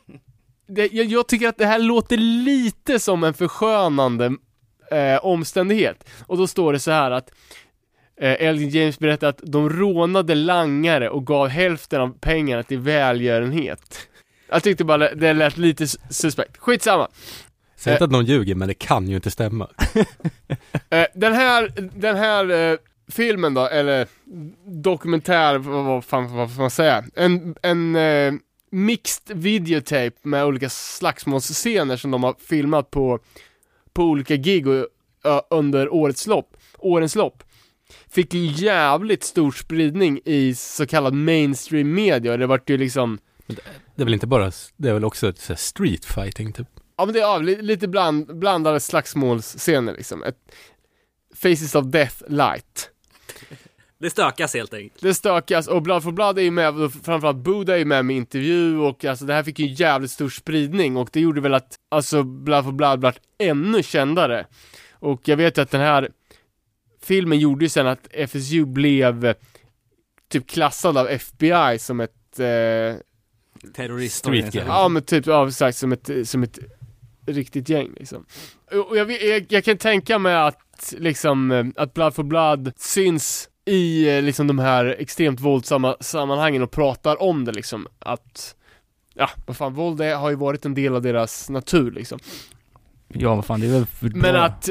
det, 0.68 0.94
jag, 0.94 1.06
jag 1.06 1.28
tycker 1.28 1.48
att 1.48 1.58
det 1.58 1.66
här 1.66 1.80
låter 1.80 2.18
lite 2.18 3.00
som 3.00 3.24
en 3.24 3.34
förskönande 3.34 4.26
eh, 4.92 5.26
omständighet. 5.26 6.10
Och 6.28 6.38
då 6.38 6.48
står 6.48 6.74
det 6.74 6.80
så 6.80 6.92
här 6.92 7.12
att 7.12 7.32
eh, 8.22 8.48
Elgin 8.48 8.70
James 8.70 9.00
berättar 9.00 9.28
att 9.28 9.40
de 9.44 9.70
rånade 9.70 10.36
langare 10.36 11.10
och 11.10 11.28
gav 11.28 11.48
hälften 11.48 12.02
av 12.02 12.18
pengarna 12.20 12.64
till 12.64 12.80
välgörenhet. 12.80 14.08
Jag 14.50 14.64
tyckte 14.64 14.84
bara 14.84 15.16
det- 15.16 15.34
lät 15.34 15.58
lite 15.58 15.88
suspekt. 16.10 16.58
Skitsamma. 16.58 17.08
Säg 17.76 17.94
inte 17.94 18.06
att 18.06 18.12
någon 18.12 18.26
ljuger, 18.26 18.56
men 18.56 18.68
det 18.68 18.74
kan 18.74 19.08
ju 19.08 19.16
inte 19.16 19.32
stämma. 19.32 19.70
Eh, 20.90 21.06
den 21.14 21.34
här, 21.34 21.74
den 21.96 22.16
här 22.16 22.72
eh, 22.72 22.78
filmen 23.08 23.54
då, 23.54 23.68
eller 23.68 24.08
dokumentär, 24.66 25.58
vad, 25.58 26.06
fan 26.06 26.36
vad 26.36 26.54
får 26.54 26.62
man 26.62 26.72
säga? 26.72 27.04
En, 27.16 27.56
en 27.62 27.96
eh, 27.96 28.34
mixed 28.72 29.38
videotape 29.38 30.12
med 30.22 30.46
olika 30.46 30.70
slagsmålsscener 30.70 31.98
som 31.98 32.12
de 32.12 32.24
har 32.24 32.36
filmat 32.40 32.92
på, 32.92 33.20
på 33.94 34.04
olika 34.04 34.36
gig 34.36 34.68
och, 34.68 34.88
ö, 35.24 35.42
under 35.50 35.94
årets 35.94 36.28
lopp, 36.28 36.58
årens 36.78 37.16
lopp. 37.16 37.44
Fick 38.10 38.34
jävligt 38.34 39.24
stor 39.24 39.52
spridning 39.52 40.20
i 40.26 40.56
så 40.56 40.88
kallad 40.88 41.14
mainstream 41.14 41.94
media 41.94 42.38
det 42.38 42.48
vart 42.48 42.70
ju 42.70 42.78
liksom 42.78 43.20
Det 43.48 44.02
är 44.02 44.06
väl 44.06 44.14
inte 44.14 44.28
bara, 44.28 44.52
det 44.78 44.90
är 44.90 44.94
väl 44.94 45.06
också 45.06 45.30
ett 45.30 45.60
street 45.60 46.06
fighting 46.06 46.54
typ? 46.54 46.68
Ja 46.98 47.06
men 47.06 47.14
det 47.14 47.20
är 47.20 47.24
ja, 47.24 47.38
lite 47.38 47.88
bland, 47.88 48.40
blandade 48.40 48.80
slagsmålsscener 48.80 49.94
liksom. 49.94 50.24
Ett 50.24 50.38
Faces 51.36 51.76
of 51.76 51.86
Death 51.86 52.24
light. 52.28 52.90
Det 53.98 54.10
stökas 54.10 54.54
helt 54.54 54.74
enkelt. 54.74 55.02
Det 55.02 55.14
stökas 55.14 55.68
och 55.68 55.82
Blood 55.82 56.04
for 56.04 56.12
Blood 56.12 56.40
är 56.40 56.44
ju 56.44 56.52
med, 56.52 56.82
och 56.82 56.94
framförallt 56.94 57.38
Buddha 57.38 57.74
är 57.74 57.78
ju 57.78 57.86
med 57.86 58.06
med 58.06 58.16
intervju 58.16 58.78
och 58.78 59.06
alltså 59.06 59.26
det 59.26 59.34
här 59.34 59.44
fick 59.44 59.60
ju 59.60 59.68
jävligt 59.68 60.12
stor 60.12 60.30
spridning 60.30 60.98
och 60.98 61.10
det 61.14 61.20
gjorde 61.20 61.42
väl 61.42 61.54
att 61.54 61.76
alltså 61.92 62.24
Blood 62.24 62.64
for 62.64 62.72
Blood 62.72 63.00
blev 63.00 63.14
ännu 63.38 63.84
kändare. 63.84 64.46
Och 64.92 65.28
jag 65.28 65.38
vet 65.38 65.58
ju 65.58 65.62
att 65.62 65.72
den 65.72 65.82
här 65.82 66.10
filmen 67.02 67.40
gjorde 67.40 67.66
ju 67.66 67.70
sen 67.70 67.88
att 67.88 68.08
FSU 68.30 68.66
blev 68.66 69.26
eh, 69.26 69.36
typ 70.30 70.48
klassad 70.48 70.98
av 70.98 71.08
FBI 71.08 71.80
som 71.80 72.00
ett 72.00 72.40
eh, 72.40 72.46
Terroristorganisation. 73.74 74.68
Ja 74.68 74.88
men 74.88 75.04
typ, 75.04 75.26
ja 75.26 75.48
exakt 75.48 75.78
som 75.78 75.92
ett, 75.92 76.10
som 76.24 76.44
ett 76.44 76.60
riktigt 77.26 77.70
gäng 77.70 77.94
liksom. 77.96 78.26
Och 78.90 78.98
jag, 78.98 79.12
jag, 79.12 79.46
jag 79.50 79.64
kan 79.64 79.78
tänka 79.78 80.20
mig 80.20 80.36
att 80.36 80.94
liksom, 80.98 81.52
eh, 81.52 81.66
att 81.76 81.94
Blood 81.94 82.16
for 82.16 82.24
Blood 82.24 82.74
syns 82.78 83.50
i 83.66 84.10
eh, 84.10 84.22
liksom 84.22 84.48
de 84.48 84.60
här 84.60 84.96
extremt 85.00 85.40
våldsamma 85.40 85.96
sammanhangen 86.00 86.64
och 86.64 86.72
pratar 86.72 87.22
om 87.22 87.46
det 87.46 87.52
liksom, 87.52 87.88
att 88.00 88.56
Ja, 89.18 89.30
vad 89.46 89.58
fan, 89.58 89.74
våld 89.74 90.02
är, 90.02 90.16
har 90.16 90.30
ju 90.30 90.36
varit 90.36 90.66
en 90.66 90.74
del 90.74 90.96
av 90.96 91.02
deras 91.02 91.50
natur 91.50 91.92
liksom. 91.92 92.20
Ja, 93.08 93.36
vad 93.36 93.46
fan, 93.46 93.60
det 93.60 93.68
är 93.68 93.72
väl 93.72 93.86
för 93.86 94.10
Men 94.10 94.36
att 94.36 94.70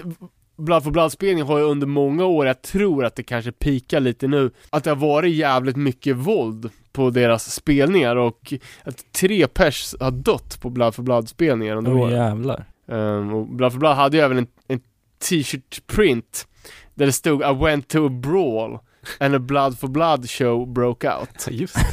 Blood 0.57 0.85
for 0.85 0.91
Blood-spelningen 0.91 1.47
har 1.47 1.59
ju 1.59 1.65
under 1.65 1.87
många 1.87 2.25
år, 2.25 2.47
jag 2.47 2.63
tror 2.63 3.05
att 3.05 3.17
det 3.17 3.23
kanske 3.23 3.53
pikar 3.53 4.01
lite 4.01 4.27
nu, 4.27 4.51
att 4.71 4.85
det 4.85 4.91
har 4.91 4.97
varit 4.97 5.35
jävligt 5.35 5.77
mycket 5.77 6.17
våld 6.17 6.71
på 6.93 7.11
deras 7.11 7.55
spelningar 7.55 8.17
och 8.17 8.53
att 8.83 9.13
tre 9.13 9.47
pers 9.47 9.95
har 10.01 10.11
dött 10.11 10.61
på 10.61 10.71
Blood 10.71 10.95
for 10.95 11.03
Blood-spelningar 11.03 11.77
under 11.77 11.95
åren. 11.95 12.13
jävlar. 12.13 12.65
Um, 12.87 13.35
och 13.35 13.47
Blood 13.47 13.73
for 13.73 13.79
Blood 13.79 13.97
hade 13.97 14.17
ju 14.17 14.23
även 14.23 14.39
en, 14.39 14.47
en 14.69 14.81
t-shirt 15.29 15.87
print 15.87 16.47
där 16.95 17.07
det 17.07 17.13
stod 17.13 17.43
I 17.43 17.55
went 17.65 17.89
to 17.89 18.07
a 18.07 18.09
brawl 18.09 18.79
and 19.21 19.35
a 19.35 19.39
Blood 19.39 19.79
for 19.79 19.89
Blood 19.89 20.31
show 20.31 20.73
broke 20.73 21.13
out. 21.13 21.47
Just 21.51 21.77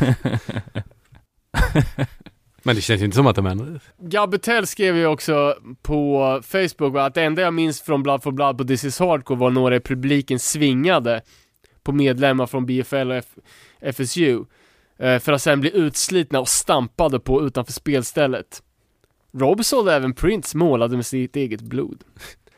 Men 2.63 2.75
det 2.75 2.81
känns 2.81 3.01
ju 3.01 3.05
inte 3.05 3.15
som 3.15 3.27
att 3.27 3.35
de 3.35 3.45
är 3.45 3.79
Gabetel 3.97 4.67
skrev 4.67 4.97
ju 4.97 5.05
också 5.05 5.55
på 5.81 6.39
Facebook 6.43 6.93
va, 6.93 7.05
att 7.05 7.13
det 7.13 7.23
enda 7.23 7.41
jag 7.41 7.53
minns 7.53 7.81
från 7.81 8.03
Blood 8.03 8.23
for 8.23 8.31
Blood 8.31 8.57
på 8.57 8.63
This 8.63 8.83
is 8.83 8.99
Hardcore 8.99 9.39
var 9.39 9.49
några 9.49 9.75
i 9.75 9.79
publiken 9.79 10.39
svingade 10.39 11.21
på 11.83 11.91
medlemmar 11.91 12.45
från 12.47 12.65
BFL 12.65 13.11
och 13.11 13.15
F- 13.15 13.37
FSU 13.81 14.43
eh, 14.99 15.19
för 15.19 15.31
att 15.31 15.41
sen 15.41 15.61
bli 15.61 15.75
utslitna 15.77 16.39
och 16.39 16.49
stampade 16.49 17.19
på 17.19 17.41
utanför 17.47 17.73
spelstället. 17.73 18.63
Rob 19.33 19.65
sålde 19.65 19.93
även 19.95 20.13
prints 20.13 20.55
målade 20.55 20.95
med 20.95 21.05
sitt 21.05 21.35
eget 21.35 21.61
blod. 21.61 22.03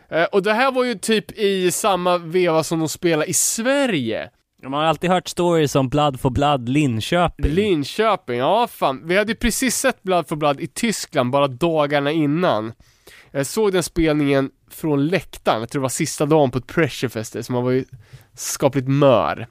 Eh, 0.10 0.24
och 0.24 0.44
det 0.44 0.54
här 0.54 0.72
var 0.72 0.84
ju 0.84 0.96
typ 0.96 1.32
i 1.32 1.72
samma 1.72 2.18
veva 2.18 2.64
som 2.64 2.80
de 2.80 2.90
spelade 2.90 3.26
i 3.30 3.34
Sverige. 3.34 4.30
Man 4.64 4.73
har 4.73 4.84
alltid 4.84 5.10
hört 5.10 5.27
stories 5.27 5.76
om 5.76 5.90
Blood 5.90 6.19
for 6.19 6.30
Blood 6.30 6.69
Linköping. 6.69 7.52
Linköping, 7.52 8.38
ja 8.38 8.68
fan. 8.68 9.02
Vi 9.07 9.18
hade 9.18 9.31
ju 9.31 9.35
precis 9.35 9.76
sett 9.76 10.03
Blood 10.03 10.27
for 10.27 10.35
Blood 10.35 10.60
i 10.61 10.68
Tyskland 10.68 11.31
bara 11.31 11.48
dagarna 11.48 12.11
innan. 12.11 12.73
Jag 13.31 13.45
såg 13.45 13.72
den 13.72 13.84
spelningen 13.84 14.52
från 14.72 15.07
läktaren, 15.07 15.60
jag 15.60 15.69
tror 15.69 15.80
det 15.80 15.84
var 15.84 15.90
sista 15.90 16.26
dagen 16.26 16.52
på 16.52 16.57
ett 16.57 16.68
Pressure 16.68 17.10
Festival, 17.10 17.44
så 17.44 17.53
man 17.53 17.64
var 17.64 17.72
ju 17.72 17.85
skapligt 18.34 18.88
mör. 18.88 19.48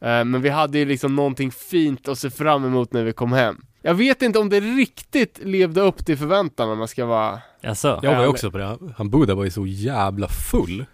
Eh, 0.00 0.24
Men 0.24 0.42
vi 0.42 0.48
hade 0.48 0.78
ju 0.78 0.84
liksom 0.84 1.16
någonting 1.16 1.50
fint 1.50 2.08
att 2.08 2.18
se 2.18 2.30
fram 2.30 2.64
emot 2.64 2.92
när 2.92 3.04
vi 3.04 3.12
kom 3.12 3.32
hem. 3.32 3.56
Jag 3.82 3.94
vet 3.94 4.22
inte 4.22 4.38
om 4.38 4.48
det 4.48 4.60
riktigt 4.60 5.40
levde 5.42 5.80
upp 5.80 6.06
till 6.06 6.18
förväntan 6.18 6.70
om 6.70 6.78
man 6.78 6.88
ska 6.88 7.06
vara... 7.06 7.40
Jaså? 7.60 8.00
Jag 8.02 8.14
var 8.14 8.22
ju 8.22 8.28
också 8.28 8.50
på 8.50 8.58
det, 8.58 8.78
han 8.96 9.10
Buddha 9.10 9.34
var 9.34 9.44
ju 9.44 9.50
så 9.50 9.66
jävla 9.66 10.28
full 10.28 10.84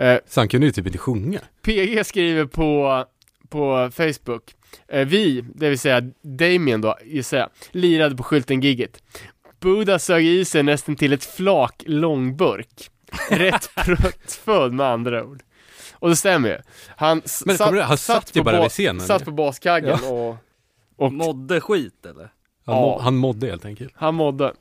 Eh, 0.00 0.18
Så 0.26 0.40
han 0.40 0.48
kunde 0.48 0.66
ju 0.66 0.72
typ 0.72 0.86
inte 0.86 0.98
sjunga. 0.98 1.40
PG 1.62 2.06
skriver 2.06 2.44
på, 2.44 3.04
på 3.48 3.90
Facebook. 3.94 4.54
Eh, 4.88 5.06
Vi, 5.08 5.44
det 5.54 5.68
vill 5.68 5.78
säga 5.78 6.00
Damien 6.22 6.80
då, 6.80 6.96
gissar 7.04 7.38
jag, 7.38 7.48
lirade 7.70 8.16
på 8.16 8.22
skylten-gigget 8.22 9.02
Buddha 9.60 9.98
sög 9.98 10.26
i 10.26 10.44
sig 10.44 10.62
nästan 10.62 10.96
till 10.96 11.12
ett 11.12 11.24
flak 11.24 11.82
långburk. 11.86 12.90
Rätt 13.30 13.70
pruttfull 13.84 14.72
med 14.72 14.86
andra 14.86 15.24
ord. 15.24 15.42
Och 15.92 16.08
det 16.08 16.16
stämmer 16.16 16.48
ju. 16.48 16.58
Han, 16.96 17.22
Men 17.46 17.56
kommer 17.56 17.72
du- 17.72 17.82
han 17.82 17.98
satt 17.98 18.36
ju 18.36 18.40
på 18.40 18.44
bara 18.44 18.56
ba- 18.56 18.62
vid 18.62 18.70
scenen. 18.70 19.00
Satt 19.00 19.24
på 19.24 19.30
baskaggen 19.30 19.98
och, 20.04 20.36
och 20.96 21.12
Modde 21.12 21.60
skit 21.60 22.06
eller? 22.06 22.22
Han, 22.66 22.74
Ja. 22.76 22.80
må, 22.80 22.98
han 23.00 23.16
mådde 23.16 23.46
helt 23.46 23.64
enkelt. 23.64 23.92
Han 23.96 24.14
mådde 24.14 24.52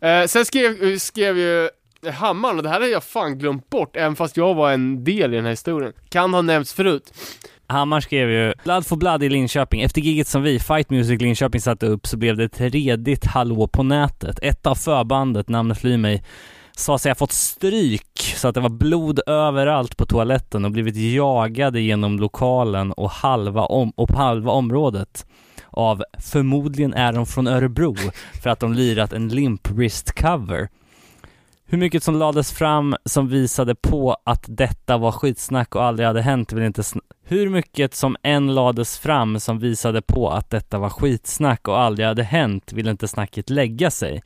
eh, 0.00 0.24
Sen 0.26 0.44
skrev, 0.44 0.98
skrev 0.98 1.38
ju 1.38 1.70
Hammaren, 2.06 2.56
och 2.56 2.62
det 2.62 2.68
här 2.68 2.80
har 2.80 2.88
jag 2.88 3.04
fan 3.04 3.38
glömt 3.38 3.70
bort, 3.70 3.96
även 3.96 4.16
fast 4.16 4.36
jag 4.36 4.54
var 4.54 4.72
en 4.72 5.04
del 5.04 5.32
i 5.32 5.36
den 5.36 5.44
här 5.44 5.50
historien 5.50 5.92
Kan 6.08 6.34
ha 6.34 6.42
nämnts 6.42 6.72
förut 6.72 7.12
Hammar 7.66 8.00
skrev 8.00 8.30
ju 8.30 8.54
Blood 8.64 8.86
for 8.86 8.96
Blood 8.96 9.22
i 9.22 9.28
Linköping. 9.28 9.82
Efter 9.82 10.00
giget 10.00 10.28
som 10.28 10.42
vi, 10.42 10.58
Fight 10.60 10.90
Music 10.90 11.20
Linköping, 11.20 11.60
satte 11.60 11.86
upp 11.86 12.06
så 12.06 12.16
blev 12.16 12.36
det 12.36 12.44
ett 12.44 12.60
redigt 12.60 13.26
hallå 13.26 13.66
på 13.66 13.82
nätet. 13.82 14.38
Ett 14.42 14.66
av 14.66 14.74
förbandet, 14.74 15.48
namnet 15.48 15.78
flyr 15.78 15.96
mig, 15.96 16.24
sa 16.76 16.98
sig 16.98 17.10
ha 17.10 17.14
fått 17.14 17.32
stryk 17.32 18.34
så 18.36 18.48
att 18.48 18.54
det 18.54 18.60
var 18.60 18.68
blod 18.68 19.20
överallt 19.26 19.96
på 19.96 20.06
toaletten 20.06 20.64
och 20.64 20.70
blivit 20.70 20.96
jagade 20.96 21.80
genom 21.80 22.18
lokalen 22.18 22.92
och 22.92 23.10
halva, 23.10 23.62
om, 23.62 23.92
och 23.96 24.08
på 24.08 24.16
halva 24.16 24.52
området 24.52 25.26
av 25.70 26.04
förmodligen 26.18 26.94
är 26.94 27.12
de 27.12 27.26
från 27.26 27.46
Örebro 27.46 27.96
för 28.42 28.50
att 28.50 28.60
de 28.60 28.72
lirat 28.72 29.12
en 29.12 29.28
limp 29.28 29.70
wrist 29.70 30.20
cover. 30.20 30.68
Hur 31.70 31.78
mycket 31.78 32.02
som 32.02 32.14
lades 32.14 32.52
fram 32.52 32.96
som 33.04 33.28
visade 33.28 33.74
på 33.74 34.16
att 34.24 34.44
detta 34.48 34.98
var 34.98 35.12
skitsnack 35.12 35.74
och 35.74 35.82
aldrig 35.82 36.06
hade 36.06 36.22
hänt 36.22 36.52
vill 36.52 36.64
inte 36.64 36.82
Hur 37.24 37.48
mycket 37.48 37.94
som 37.94 38.16
än 38.22 38.54
lades 38.54 38.98
fram 38.98 39.40
som 39.40 39.58
visade 39.58 40.02
på 40.02 40.30
att 40.30 40.50
detta 40.50 40.78
var 40.78 40.90
skitsnack 40.90 41.68
och 41.68 41.80
aldrig 41.80 42.08
hade 42.08 42.22
hänt 42.22 42.72
vill 42.72 42.88
inte 42.88 43.08
snacket 43.08 43.50
lägga 43.50 43.90
sig. 43.90 44.22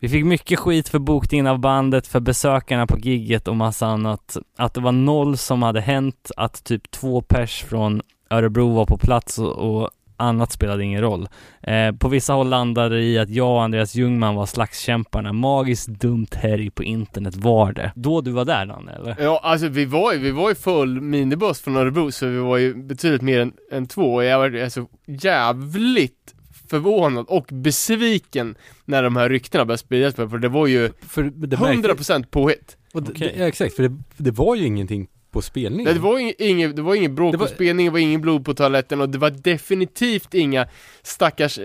Vi 0.00 0.08
fick 0.08 0.24
mycket 0.24 0.58
skit 0.58 0.88
för 0.88 0.98
bokningen 0.98 1.46
av 1.46 1.58
bandet, 1.58 2.06
för 2.06 2.20
besökarna 2.20 2.86
på 2.86 2.98
gigget 2.98 3.48
och 3.48 3.56
massa 3.56 3.86
annat. 3.86 4.36
Att 4.58 4.74
det 4.74 4.80
var 4.80 4.92
noll 4.92 5.36
som 5.36 5.62
hade 5.62 5.80
hänt, 5.80 6.30
att 6.36 6.64
typ 6.64 6.90
två 6.90 7.22
pers 7.22 7.62
från 7.62 8.02
Örebro 8.30 8.74
var 8.74 8.86
på 8.86 8.98
plats 8.98 9.38
och, 9.38 9.52
och 9.52 9.90
annat 10.22 10.52
spelade 10.52 10.84
ingen 10.84 11.00
roll. 11.00 11.28
Eh, 11.62 11.92
på 11.92 12.08
vissa 12.08 12.32
håll 12.32 12.48
landade 12.48 12.96
det 12.96 13.02
i 13.02 13.18
att 13.18 13.30
jag 13.30 13.48
och 13.50 13.62
Andreas 13.62 13.94
Ljungman 13.94 14.34
var 14.34 14.46
slagskämparna. 14.46 15.32
Magiskt 15.32 15.88
dumt 15.88 16.26
härj 16.32 16.70
på 16.70 16.84
internet 16.84 17.36
var 17.36 17.72
det. 17.72 17.92
Då 17.94 18.20
du 18.20 18.30
var 18.30 18.44
där 18.44 18.66
Danne, 18.66 18.92
eller? 18.92 19.16
Ja, 19.20 19.40
alltså 19.42 19.68
vi 19.68 19.84
var 19.84 20.12
ju, 20.12 20.18
vi 20.18 20.30
var 20.30 20.48
ju 20.48 20.54
full 20.54 21.00
minibuss 21.00 21.60
från 21.60 21.76
Örebro, 21.76 22.10
så 22.12 22.26
vi 22.26 22.38
var 22.38 22.56
ju 22.56 22.74
betydligt 22.74 23.22
mer 23.22 23.40
än, 23.40 23.52
än 23.72 23.86
två, 23.86 24.14
och 24.14 24.24
jag 24.24 24.38
var 24.38 24.60
alltså 24.62 24.86
jävligt 25.06 26.34
förvånad 26.68 27.26
och 27.28 27.46
besviken 27.50 28.54
när 28.84 29.02
de 29.02 29.16
här 29.16 29.28
ryktena 29.28 29.64
började 29.64 29.78
spridas, 29.78 30.14
för 30.14 30.38
det 30.38 30.48
var 30.48 30.66
ju 30.66 30.90
För 31.08 31.22
det 31.22 31.60
märkte- 31.60 31.88
100% 31.88 32.26
påhitt. 32.30 32.76
och 32.94 33.02
det, 33.02 33.12
Okej. 33.12 33.34
ja, 33.38 33.44
exakt, 33.44 33.76
för 33.76 33.82
det, 33.82 33.96
det 34.16 34.30
var 34.30 34.54
ju 34.56 34.66
ingenting 34.66 35.08
på 35.32 35.42
spelningen 35.42 35.84
Nej, 35.84 35.94
det 35.94 36.00
var 36.00 36.18
ing- 36.18 36.34
inget, 36.38 36.76
det 36.76 36.82
var 36.82 36.94
ingen 36.94 37.14
bråk 37.14 37.32
Det 37.32 37.38
var- 37.38 37.46
på 37.46 37.52
spelningen, 37.54 37.92
det 37.92 37.94
var 37.94 37.98
ingen 38.00 38.20
blod 38.20 38.44
på 38.44 38.54
toaletten 38.54 39.00
och 39.00 39.08
det 39.08 39.18
var 39.18 39.30
definitivt 39.30 40.34
inga 40.34 40.66
stackars 41.02 41.58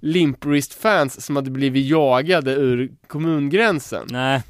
Limprist-fans 0.00 1.24
som 1.24 1.36
hade 1.36 1.50
blivit 1.50 1.86
jagade 1.86 2.52
ur 2.52 2.90
kommungränsen. 3.06 4.06
Nej, 4.10 4.42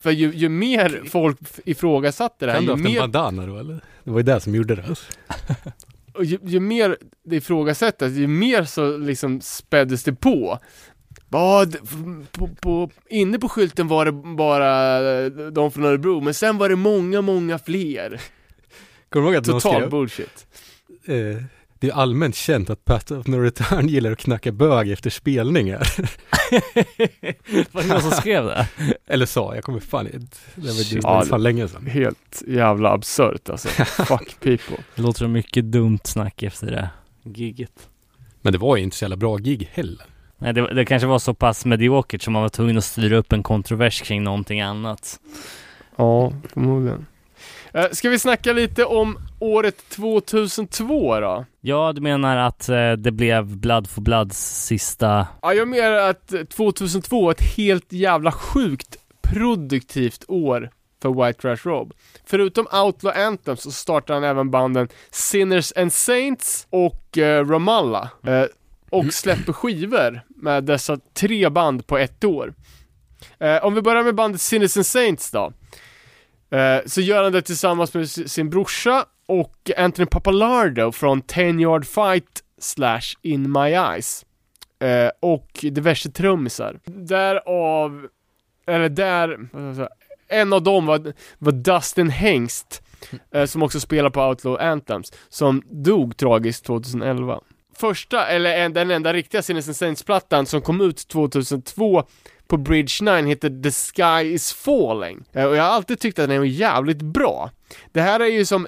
För 0.00 0.10
ju, 0.10 0.32
ju 0.34 0.48
mer 0.48 1.02
folk 1.08 1.38
ifrågasatte 1.64 2.46
det 2.46 2.52
här, 2.52 2.58
Kan 2.58 2.66
du 2.66 2.70
ju 2.72 2.76
haft 2.76 2.86
en 2.86 2.92
mer 2.92 3.00
bandana 3.00 3.46
då 3.46 3.58
eller? 3.58 3.80
Det 4.04 4.10
var 4.10 4.18
ju 4.18 4.22
det 4.22 4.40
som 4.40 4.54
gjorde 4.54 4.74
det 4.74 4.84
alltså. 4.88 5.12
och 6.14 6.24
ju, 6.24 6.38
ju 6.44 6.60
mer 6.60 6.96
det 7.24 7.36
ifrågasättes, 7.36 8.12
ju 8.12 8.26
mer 8.26 8.64
så 8.64 8.96
liksom 8.96 9.40
späddes 9.40 10.04
det 10.04 10.12
på. 10.12 10.58
Vad, 11.28 11.76
på, 12.32 12.48
på, 12.60 12.90
inne 13.08 13.38
på 13.38 13.48
skylten 13.48 13.88
var 13.88 14.04
det 14.04 14.12
bara 14.12 15.30
de 15.50 15.70
från 15.70 15.84
Örebro, 15.84 16.20
men 16.20 16.34
sen 16.34 16.58
var 16.58 16.68
det 16.68 16.76
många, 16.76 17.20
många 17.20 17.58
fler. 17.58 18.20
Kommer 19.08 19.26
du 19.26 19.32
ihåg 19.32 19.36
att 19.36 19.46
någon 19.46 19.60
Total 19.60 19.80
skrev, 19.80 19.90
bullshit. 19.90 20.46
eh, 21.04 21.44
det 21.80 21.88
är 21.88 21.92
allmänt 21.92 22.34
känt 22.34 22.70
att 22.70 22.84
Pat 22.84 23.10
of 23.10 23.26
No 23.26 23.36
Return 23.36 23.88
gillar 23.88 24.12
att 24.12 24.18
knacka 24.18 24.52
bög 24.52 24.90
efter 24.90 25.10
spelningar. 25.10 25.78
var 27.72 27.82
det 27.82 27.88
någon 27.88 28.02
som 28.02 28.10
skrev 28.10 28.44
det? 28.44 28.68
Eller 29.06 29.26
sa, 29.26 29.54
jag 29.54 29.64
kommer 29.64 29.80
fan 29.80 30.04
det 30.04 30.12
var, 30.54 30.94
det 30.94 31.00
var 31.00 31.14
Ja, 31.14 31.24
fan 31.24 31.42
länge 31.42 31.68
sedan. 31.68 31.86
Helt 31.86 32.42
jävla 32.46 32.92
absurt 32.92 33.50
alltså. 33.50 33.68
Fuck 33.84 34.40
people. 34.40 34.76
Det 34.94 35.02
låter 35.02 35.18
som 35.18 35.32
mycket 35.32 35.64
dumt 35.64 36.00
snack 36.04 36.42
efter 36.42 36.66
det 36.66 36.90
gigget. 37.22 37.88
Men 38.40 38.52
det 38.52 38.58
var 38.58 38.76
ju 38.76 38.82
inte 38.82 38.96
så 38.96 39.04
jävla 39.04 39.16
bra 39.16 39.36
gig 39.36 39.70
heller. 39.72 40.06
Nej, 40.40 40.52
det, 40.52 40.74
det 40.74 40.84
kanske 40.84 41.06
var 41.06 41.18
så 41.18 41.34
pass 41.34 41.64
mediokert 41.64 42.22
som 42.22 42.32
man 42.32 42.42
var 42.42 42.48
tvungen 42.48 42.78
att 42.78 42.84
styra 42.84 43.16
upp 43.16 43.32
en 43.32 43.42
kontrovers 43.42 44.02
kring 44.02 44.22
någonting 44.22 44.60
annat. 44.60 45.20
Ja, 45.96 46.32
förmodligen. 46.52 47.06
Eh, 47.72 47.86
ska 47.92 48.08
vi 48.08 48.18
snacka 48.18 48.52
lite 48.52 48.84
om 48.84 49.18
året 49.38 49.88
2002 49.88 51.20
då? 51.20 51.44
Ja, 51.60 51.92
du 51.92 52.00
menar 52.00 52.36
att 52.36 52.68
eh, 52.68 52.92
det 52.92 53.10
blev 53.10 53.56
Blood 53.56 53.90
for 53.90 54.00
Bloods 54.00 54.64
sista... 54.66 55.26
Ja, 55.42 55.54
jag 55.54 55.68
menar 55.68 55.92
att 55.92 56.34
2002 56.50 57.28
är 57.28 57.32
ett 57.32 57.56
helt 57.56 57.92
jävla 57.92 58.32
sjukt 58.32 58.96
produktivt 59.22 60.24
år 60.28 60.70
för 61.02 61.26
White 61.26 61.40
Trash 61.40 61.70
Rob. 61.70 61.92
Förutom 62.24 62.66
Outlaw 62.84 63.26
Anthem 63.26 63.56
så 63.56 63.70
startar 63.70 64.14
han 64.14 64.24
även 64.24 64.50
banden 64.50 64.88
Sinners 65.10 65.72
and 65.76 65.92
Saints 65.92 66.66
och 66.70 67.18
eh, 67.18 67.46
Ramallah. 67.46 68.08
Eh, 68.26 68.44
och 68.90 69.14
släpper 69.14 69.52
skivor 69.52 70.20
med 70.28 70.64
dessa 70.64 70.98
tre 71.14 71.48
band 71.48 71.86
på 71.86 71.98
ett 71.98 72.24
år. 72.24 72.54
Eh, 73.38 73.64
om 73.64 73.74
vi 73.74 73.82
börjar 73.82 74.04
med 74.04 74.14
bandet 74.14 74.52
and 74.76 74.86
Saints 74.86 75.30
då. 75.30 75.52
Eh, 76.50 76.80
så 76.86 77.00
gör 77.00 77.22
han 77.22 77.32
det 77.32 77.42
tillsammans 77.42 77.94
med 77.94 78.10
sin 78.10 78.50
brorsa 78.50 79.04
och 79.26 79.70
Anthony 79.76 80.06
Papalardo 80.06 80.92
från 80.92 81.22
10 81.22 81.60
Yard 81.60 81.86
Fight 81.86 82.44
slash 82.58 83.16
In 83.22 83.52
My 83.52 83.70
Eyes. 83.70 84.26
Eh, 84.80 85.10
och 85.20 85.48
diverse 85.62 86.10
trummisar. 86.10 86.80
Därav, 86.84 88.06
eller 88.66 88.88
där, 88.88 89.48
en 90.28 90.52
av 90.52 90.62
dem 90.62 90.86
var, 90.86 91.12
var 91.38 91.52
Dustin 91.52 92.10
Hengst, 92.10 92.82
eh, 93.30 93.44
som 93.44 93.62
också 93.62 93.80
spelar 93.80 94.10
på 94.10 94.20
Outlaw 94.22 94.70
Anthems, 94.70 95.12
som 95.28 95.62
dog 95.70 96.16
tragiskt 96.16 96.64
2011. 96.64 97.40
Första, 97.80 98.26
eller 98.26 98.56
en, 98.56 98.72
den 98.72 98.90
enda 98.90 99.12
riktiga 99.12 99.42
Sinners 99.42 99.68
and 99.68 99.76
Saints-plattan 99.76 100.46
som 100.46 100.60
kom 100.60 100.80
ut 100.80 101.08
2002 101.08 102.02
på 102.46 102.56
Bridge 102.56 103.04
9 103.04 103.22
heter 103.28 103.62
The 103.62 103.70
Sky 103.70 104.28
Is 104.34 104.52
Falling. 104.52 105.24
Eh, 105.32 105.44
och 105.44 105.56
jag 105.56 105.62
har 105.62 105.70
alltid 105.70 106.00
tyckt 106.00 106.18
att 106.18 106.28
den 106.28 106.40
är 106.40 106.44
jävligt 106.44 107.02
bra. 107.02 107.50
Det 107.92 108.00
här 108.00 108.20
är 108.20 108.26
ju 108.26 108.44
som, 108.44 108.66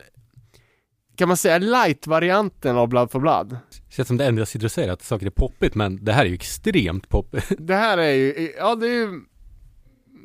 kan 1.16 1.28
man 1.28 1.36
säga, 1.36 1.58
light-varianten 1.58 2.76
av 2.76 2.88
Blood 2.88 3.10
for 3.10 3.20
Blood. 3.20 3.56
Känns 3.90 4.08
som 4.08 4.16
det 4.16 4.26
enda 4.26 4.46
jag 4.52 4.64
och 4.64 4.72
säger 4.72 4.92
att 4.92 5.02
saker 5.02 5.26
är 5.26 5.30
poppigt, 5.30 5.74
men 5.74 6.04
det 6.04 6.12
här 6.12 6.24
är 6.24 6.28
ju 6.28 6.34
extremt 6.34 7.08
poppigt. 7.08 7.52
Det 7.58 7.74
här 7.74 7.98
är 7.98 8.12
ju, 8.12 8.52
ja 8.58 8.74
det 8.74 8.86
är 8.86 8.94
ju 8.94 9.20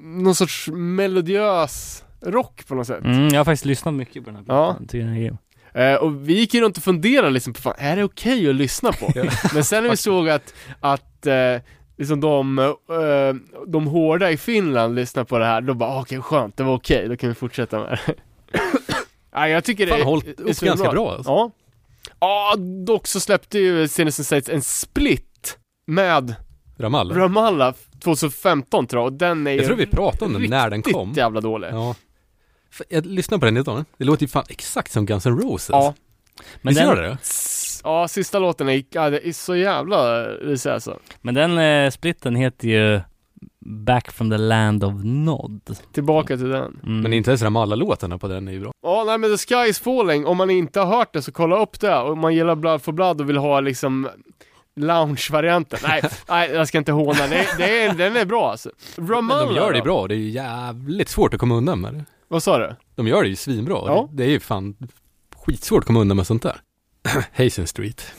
någon 0.02 0.36
sorts 0.36 0.68
melodiös 0.74 2.04
rock 2.22 2.68
på 2.68 2.76
något 2.76 2.88
sätt. 2.88 3.04
Mm, 3.04 3.28
jag 3.28 3.40
har 3.40 3.46
faktiskt 3.46 3.66
lyssnat 3.66 3.94
mycket 3.94 4.24
på 4.26 4.30
den 4.30 4.36
här 4.36 4.44
Ja. 4.48 4.66
plattan. 4.72 4.88
Tycker 4.88 5.06
den 5.06 5.16
är 5.16 5.20
grym. 5.22 5.38
Eh, 5.78 5.96
och 5.96 6.30
vi 6.30 6.34
gick 6.34 6.54
ju 6.54 6.62
runt 6.62 6.78
och 6.78 6.84
funderade 6.84 7.30
liksom 7.30 7.54
på 7.54 7.62
fan, 7.62 7.74
är 7.78 7.96
det 7.96 8.04
okej 8.04 8.50
att 8.50 8.56
lyssna 8.56 8.92
på? 8.92 9.12
Men 9.54 9.64
sen 9.64 9.84
när 9.84 9.90
vi 9.90 9.98
såg 9.98 10.30
att, 10.30 10.54
att 10.80 11.26
eh, 11.26 11.62
liksom 11.98 12.22
de, 12.22 12.60
eh, 12.60 13.64
de 13.68 13.88
hårda 13.88 14.32
i 14.32 14.38
Finland 14.38 14.96
lyssnar 14.96 15.24
på 15.24 15.38
det 15.38 15.46
här, 15.46 15.62
då 15.62 15.74
bara 15.74 15.90
ah, 15.90 16.02
okej 16.02 16.22
skönt, 16.22 16.58
det 16.58 16.64
var 16.64 16.76
okej, 16.76 17.08
då 17.08 17.18
kan 17.18 17.30
vi 17.30 17.36
fortsätta 17.36 17.80
med 17.80 18.00
det. 18.06 18.14
Nej 19.36 19.52
jag 19.52 19.64
tycker 19.64 19.86
det 19.86 19.92
Fan, 19.92 20.02
är, 20.02 20.06
hållit 20.06 20.40
upp 20.40 20.60
ganska 20.60 20.92
bra, 20.92 21.12
alltså. 21.12 21.32
Ja. 21.32 21.52
Ja, 22.20 22.56
dock 22.86 23.08
så 23.08 23.20
släppte 23.20 23.60
ju 23.60 23.82
and 23.82 24.14
Saints 24.14 24.50
en 24.50 24.62
split 24.62 25.58
med 25.88 26.36
Ramallah. 26.78 27.18
Ramallah 27.18 27.74
2015 28.04 28.88
tror 28.88 29.02
jag, 29.02 29.12
och 29.12 29.18
den 29.18 29.48
är 29.48 29.52
ju 29.52 29.58
Jag 29.58 29.66
tror 29.66 29.78
vi 29.78 29.86
pratade 29.86 30.26
om 30.26 30.42
den 30.42 30.50
när 30.50 30.70
den 30.70 30.78
riktigt 30.80 30.94
kom. 30.94 31.14
jävla 31.14 31.42
dålig. 31.42 31.70
Ja. 31.72 31.96
Jag 32.90 33.06
lyssnade 33.06 33.40
på 33.40 33.46
den 33.46 33.58
idag. 33.58 33.86
Det 33.98 34.06
låter 34.06 34.24
ju 34.24 34.28
fan 34.28 34.46
exakt 34.50 34.92
som 34.92 35.06
Guns 35.06 35.26
N' 35.26 35.40
Roses. 35.40 35.70
Ja. 35.70 35.94
Men 36.62 36.72
Visst 36.72 36.82
gör 36.82 36.96
det 36.96 37.02
den, 37.02 37.12
det? 37.12 37.18
Ja, 37.84 38.08
sista 38.08 38.40
låten 38.40 38.70
är, 38.70 38.84
ja, 38.90 39.10
det 39.10 39.28
är 39.28 39.34
så 39.34 39.56
jävla 39.56 40.24
risig 40.28 40.70
alltså. 40.70 41.00
men 41.22 41.34
den 41.34 41.58
eh, 41.58 41.90
splitten 41.90 42.36
heter 42.36 42.68
ju 42.68 43.02
Back 43.60 44.12
from 44.12 44.30
the 44.30 44.38
land 44.38 44.84
of 44.84 44.94
Nod. 45.04 45.78
Tillbaka 45.94 46.38
till 46.38 46.50
den. 46.50 46.80
Mm. 46.84 47.02
Men 47.02 47.14
inte 47.14 47.32
ens 47.32 47.42
Ramallah-låtarna 47.42 48.18
på 48.18 48.28
den 48.28 48.48
är 48.48 48.52
ju 48.52 48.60
bra. 48.60 48.72
Ja, 48.84 49.04
nej 49.08 49.18
men 49.18 49.38
The 49.38 49.38
Sky 49.38 49.70
is 49.70 49.80
Falling, 49.80 50.26
om 50.26 50.38
man 50.38 50.50
inte 50.50 50.80
har 50.80 50.98
hört 50.98 51.14
det 51.14 51.22
så 51.22 51.32
kolla 51.32 51.58
upp 51.58 51.80
det. 51.80 51.96
Och 51.96 52.12
om 52.12 52.20
man 52.20 52.36
gillar 52.36 52.56
Blood 52.56 52.82
for 52.82 52.92
Blood 52.92 53.22
och 53.22 53.30
vill 53.30 53.38
ha 53.38 53.60
liksom 53.60 54.10
lounge-varianten. 54.76 55.80
Nej, 55.84 56.02
nej, 56.30 56.52
jag 56.52 56.68
ska 56.68 56.78
inte 56.78 56.92
håna. 56.92 57.28
Det, 57.28 57.48
det 57.58 57.84
är, 57.84 57.94
den 57.94 58.16
är 58.16 58.26
bra 58.26 58.52
alltså. 58.52 58.70
Men 58.96 59.08
Ramallah 59.08 59.48
de 59.48 59.56
gör 59.56 59.74
det 59.74 59.82
bra. 59.82 60.08
Det 60.08 60.16
är 60.16 60.20
ju 60.20 60.30
jävligt 60.30 61.10
svårt 61.10 61.34
att 61.34 61.40
komma 61.40 61.56
undan 61.56 61.82
med 61.82 61.94
det. 61.94 62.06
Vad 62.28 62.44
sa 62.44 62.58
du? 62.58 62.76
De 62.96 63.08
gör 63.08 63.24
det 63.24 63.30
ju 63.30 63.36
svinbra. 63.36 63.76
Ja. 63.86 64.10
Det, 64.14 64.24
är 64.24 64.30
ju 64.30 64.40
fan 64.40 64.76
skitsvårt 65.36 65.80
att 65.80 65.88
komma 65.88 66.00
undan 66.00 66.18
med 66.18 66.28
sånt 66.28 66.44
där. 66.44 66.62
Hazen 67.34 67.68
Street. 67.68 68.14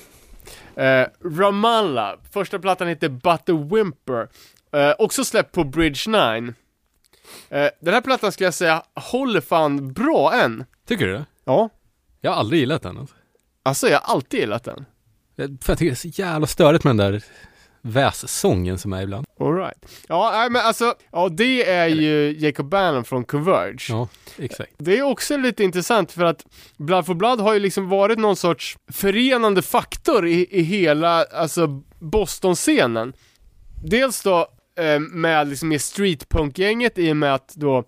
Eh, 0.74 1.06
Ramallah, 1.24 2.14
första 2.32 2.59
plattan 2.59 2.89
heter 2.89 3.09
Butter 3.09 3.74
Whimper. 3.74 4.28
Eh, 4.72 4.94
också 4.98 5.24
släppt 5.24 5.52
på 5.52 5.64
Bridge 5.64 6.10
9. 6.10 6.55
Eh, 7.48 7.70
den 7.80 7.94
här 7.94 8.01
plattan 8.01 8.32
skulle 8.32 8.47
jag 8.47 8.55
säga 8.55 8.82
håller 8.94 9.40
fan 9.40 9.93
bra 9.93 10.35
än. 10.35 10.64
Tycker 10.86 11.06
du 11.06 11.12
det? 11.12 11.24
Ja. 11.44 11.68
Jag 12.20 12.30
har 12.30 12.39
aldrig 12.39 12.60
gillat 12.60 12.82
den. 12.82 12.98
Alltså. 12.98 13.14
Alltså 13.62 13.89
jag 13.89 14.01
har 14.01 14.14
alltid 14.14 14.40
gillat 14.40 14.64
den. 14.64 14.85
Jag, 15.35 15.59
för 15.62 15.72
jag 15.72 15.78
tycker 15.78 15.90
det 15.90 15.94
är 15.94 16.10
så 16.12 16.22
jävla 16.22 16.47
störigt 16.47 16.85
med 16.85 16.97
den 16.97 17.12
där 17.12 17.24
vässången 17.89 18.78
som 18.78 18.93
är 18.93 19.02
ibland. 19.02 19.27
Alright. 19.40 20.02
Ja, 20.09 20.48
men 20.51 20.62
alltså, 20.66 20.94
ja 21.12 21.28
det 21.28 21.70
är 21.70 21.86
ju 21.86 22.36
Jacob 22.39 22.69
Bannon 22.69 23.05
från 23.05 23.24
Converge. 23.24 23.86
Ja, 23.89 24.09
exakt. 24.39 24.73
Det 24.78 24.98
är 24.98 25.02
också 25.02 25.36
lite 25.36 25.65
intressant 25.65 26.12
för 26.12 26.24
att 26.24 26.47
Blood 26.77 27.06
for 27.06 27.15
Blood 27.15 27.40
har 27.40 27.55
ju 27.55 27.60
liksom 27.60 27.89
varit 27.89 28.19
någon 28.19 28.36
sorts 28.36 28.78
förenande 28.93 29.62
faktor 29.62 30.27
i, 30.27 30.47
i 30.51 30.62
hela, 30.62 31.24
alltså 31.24 31.82
Boston-scenen. 31.98 33.12
Dels 33.85 34.23
då 34.23 34.48
eh, 34.78 34.98
med 34.98 35.48
liksom 35.48 35.69
med 35.69 35.81
streetpunk-gänget 35.81 36.98
i 36.98 37.12
och 37.12 37.16
med 37.16 37.35
att 37.35 37.55
då 37.55 37.85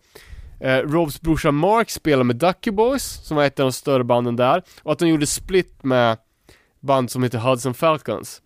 eh, 0.60 0.76
Robs 0.76 1.20
brorsa 1.20 1.50
Mark 1.50 1.90
spelar 1.90 2.24
med 2.24 2.36
Ducky 2.36 2.70
Boys, 2.70 3.26
som 3.26 3.36
var 3.36 3.44
ett 3.44 3.60
av 3.60 3.64
de 3.64 3.72
större 3.72 4.04
banden 4.04 4.36
där, 4.36 4.62
och 4.82 4.92
att 4.92 4.98
de 4.98 5.08
gjorde 5.08 5.26
split 5.26 5.84
med 5.84 6.16
band 6.80 7.10
som 7.10 7.22
heter 7.22 7.38
Hudson 7.38 7.74
Falcons. 7.74 8.42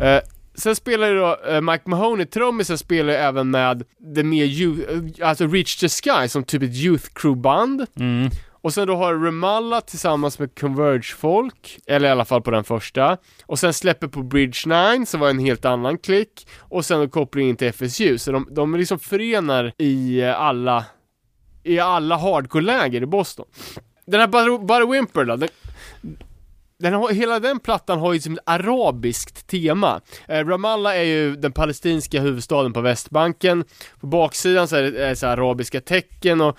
Eh, 0.00 0.20
sen 0.58 0.76
spelar 0.76 1.08
ju 1.08 1.14
då 1.14 1.38
eh, 1.48 1.60
Mike 1.60 1.90
Mahoney, 1.90 2.26
trummisen, 2.26 2.78
spelar 2.78 3.12
ju 3.12 3.18
även 3.18 3.50
med 3.50 3.84
det 4.14 4.24
mer 4.24 4.44
youth, 4.44 4.92
alltså 5.22 5.46
Reach 5.46 5.76
the 5.76 5.88
Sky 5.88 6.28
som 6.28 6.44
typ 6.44 6.62
ett 6.62 6.74
youth 6.74 7.04
crew-band. 7.14 7.86
Mm. 7.96 8.30
Och 8.60 8.74
sen 8.74 8.86
då 8.86 8.96
har 8.96 9.14
Ramallah 9.14 9.80
tillsammans 9.80 10.38
med 10.38 10.58
Converge-folk, 10.58 11.78
eller 11.86 12.08
i 12.08 12.10
alla 12.10 12.24
fall 12.24 12.42
på 12.42 12.50
den 12.50 12.64
första. 12.64 13.16
Och 13.46 13.58
sen 13.58 13.72
släpper 13.72 14.08
på 14.08 14.22
Bridge 14.22 14.58
9, 14.96 15.06
som 15.06 15.20
var 15.20 15.30
en 15.30 15.38
helt 15.38 15.64
annan 15.64 15.98
klick. 15.98 16.48
Och 16.58 16.84
sen 16.84 17.00
då 17.00 17.08
kopplingen 17.08 17.56
till 17.56 17.72
FSU, 17.72 18.18
så 18.18 18.32
de, 18.32 18.48
de 18.50 18.76
liksom 18.76 18.98
förenar 18.98 19.72
i 19.78 20.20
eh, 20.20 20.40
alla, 20.40 20.84
i 21.62 21.78
alla 21.78 22.16
hardcore-läger 22.16 23.02
i 23.02 23.06
Boston. 23.06 23.46
Den 24.06 24.20
här 24.20 24.26
Butter 24.26 24.92
Whimper 24.92 25.24
då, 25.24 25.36
den, 25.36 25.48
den 26.78 26.94
har, 26.94 27.12
hela 27.12 27.40
den 27.40 27.60
plattan 27.60 27.98
har 27.98 28.12
ju 28.12 28.20
som 28.20 28.32
ett 28.32 28.38
arabiskt 28.46 29.46
tema. 29.46 30.00
Eh, 30.28 30.46
Ramallah 30.46 30.96
är 30.96 31.02
ju 31.02 31.36
den 31.36 31.52
palestinska 31.52 32.20
huvudstaden 32.20 32.72
på 32.72 32.80
Västbanken. 32.80 33.64
På 34.00 34.06
baksidan 34.06 34.68
så 34.68 34.76
är 34.76 34.82
det, 34.82 35.04
är 35.04 35.08
det 35.08 35.16
så 35.16 35.26
här 35.26 35.36
arabiska 35.36 35.80
tecken 35.80 36.40
och 36.40 36.58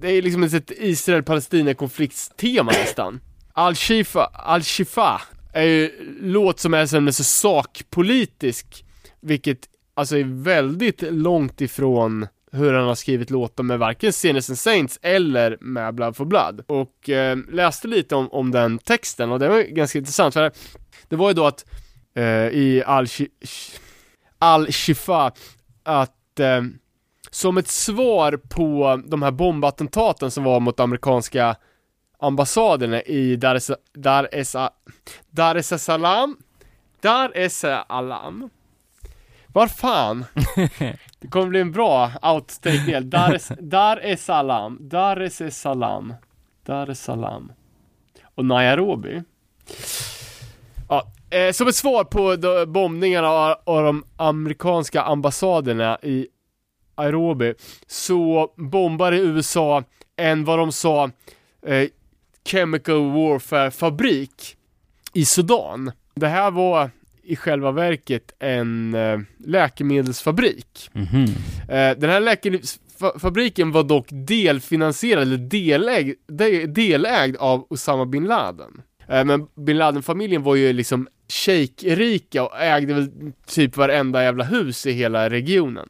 det 0.00 0.10
är 0.10 0.22
liksom 0.22 0.42
ett 0.42 0.70
Israel-Palestina-konfliktstema 0.70 2.72
nästan. 2.72 3.20
Al-Shifa, 3.52 4.24
Al-Shifa 4.24 5.20
är 5.52 5.62
ju 5.62 5.90
låt 6.20 6.60
som 6.60 6.74
är 6.74 6.86
som 6.86 7.12
så 7.12 7.24
sakpolitisk, 7.24 8.84
vilket 9.20 9.58
alltså 9.94 10.18
är 10.18 10.42
väldigt 10.42 11.02
långt 11.02 11.60
ifrån 11.60 12.26
hur 12.52 12.72
han 12.72 12.86
har 12.86 12.94
skrivit 12.94 13.30
låtar 13.30 13.64
med 13.64 13.78
varken 13.78 14.12
Sinners 14.12 14.50
and 14.50 14.58
Saints 14.58 14.98
eller 15.02 15.56
med 15.60 15.94
Blood 15.94 16.16
for 16.16 16.24
Blood. 16.24 16.64
Och 16.66 17.08
eh, 17.08 17.38
läste 17.50 17.88
lite 17.88 18.16
om, 18.16 18.28
om 18.28 18.50
den 18.50 18.78
texten 18.78 19.30
och 19.30 19.38
det 19.38 19.48
var 19.48 19.62
ganska 19.62 19.98
intressant 19.98 20.34
för 20.34 20.52
det 21.08 21.16
var 21.16 21.28
ju 21.28 21.34
då 21.34 21.46
att 21.46 21.64
eh, 22.14 22.24
i 22.48 22.82
Al-Shifa 22.86 23.78
Al-Shifa 24.38 25.32
att 25.82 26.40
eh, 26.40 26.62
som 27.30 27.58
ett 27.58 27.68
svar 27.68 28.36
på 28.48 29.00
de 29.06 29.22
här 29.22 29.30
bombattentaten 29.30 30.30
som 30.30 30.44
var 30.44 30.60
mot 30.60 30.80
amerikanska 30.80 31.56
ambassaderna 32.18 33.02
i 33.02 33.36
Dar 33.36 33.54
es, 33.54 33.70
Dar 33.94 34.28
es, 34.32 34.56
Dar 35.30 35.56
es 35.56 35.84
Salaam 35.84 36.36
Dar 37.00 37.32
es 37.34 37.58
Salaam 37.58 38.50
Var 39.46 39.66
fan? 39.66 40.24
Det 41.20 41.28
kommer 41.28 41.46
bli 41.46 41.60
en 41.60 41.72
bra 41.72 42.10
outtake-del. 42.22 43.10
Dar 43.10 43.38
Dar 43.62 43.96
es 43.96 44.24
Salaam 44.24 44.78
Dar 44.80 45.20
es 45.20 45.60
Salaam 45.60 46.14
Dar 46.66 46.90
es 46.90 47.00
Salaam 47.00 47.52
Och 48.34 48.44
Nairobi. 48.44 49.22
Ja, 50.88 51.06
eh, 51.30 51.52
som 51.52 51.68
ett 51.68 51.76
svar 51.76 52.04
på 52.04 52.36
de, 52.36 52.72
bombningarna 52.72 53.28
av, 53.28 53.56
av 53.64 53.82
de 53.82 54.04
amerikanska 54.16 55.02
ambassaderna 55.02 55.98
i 56.02 56.28
Nairobi 56.98 57.54
så 57.86 58.52
bombade 58.56 59.16
USA 59.16 59.84
en 60.16 60.44
vad 60.44 60.58
de 60.58 60.72
sa 60.72 61.10
eh, 61.66 61.88
chemical 62.44 63.10
warfare 63.10 63.70
fabrik 63.70 64.56
i 65.12 65.24
Sudan. 65.24 65.92
Det 66.14 66.28
här 66.28 66.50
var 66.50 66.90
i 67.28 67.36
själva 67.36 67.72
verket 67.72 68.32
en 68.38 68.94
eh, 68.94 69.18
läkemedelsfabrik. 69.44 70.90
Mhm. 70.92 71.24
Eh, 71.68 71.98
den 71.98 72.10
här 72.10 72.20
läkemedelsfabriken 72.20 73.72
var 73.72 73.82
dock 73.82 74.06
delfinansierad, 74.10 75.22
eller 75.22 75.36
delägd, 75.36 76.14
de, 76.28 76.66
delägd 76.66 77.36
av 77.36 77.66
Osama 77.70 78.06
bin 78.06 78.24
Laden. 78.24 78.82
Eh, 79.08 79.24
men 79.24 79.46
bin 79.66 79.78
Laden-familjen 79.78 80.42
var 80.42 80.54
ju 80.56 80.72
liksom 80.72 81.08
shejkrika 81.28 82.42
och 82.42 82.60
ägde 82.60 82.94
väl 82.94 83.10
typ 83.46 83.76
varenda 83.76 84.22
jävla 84.22 84.44
hus 84.44 84.86
i 84.86 84.92
hela 84.92 85.30
regionen. 85.30 85.88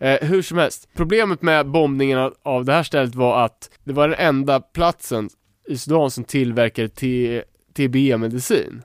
Eh, 0.00 0.28
hur 0.28 0.42
som 0.42 0.58
helst, 0.58 0.88
problemet 0.96 1.42
med 1.42 1.66
bombningen 1.70 2.32
av, 2.42 2.64
det 2.64 2.72
här 2.72 2.82
stället 2.82 3.14
var 3.14 3.44
att 3.44 3.70
det 3.84 3.92
var 3.92 4.08
den 4.08 4.18
enda 4.18 4.60
platsen 4.60 5.28
i 5.68 5.78
Sudan 5.78 6.10
som 6.10 6.24
tillverkade 6.24 6.88
T- 6.88 7.42
TB-medicin. 7.76 8.82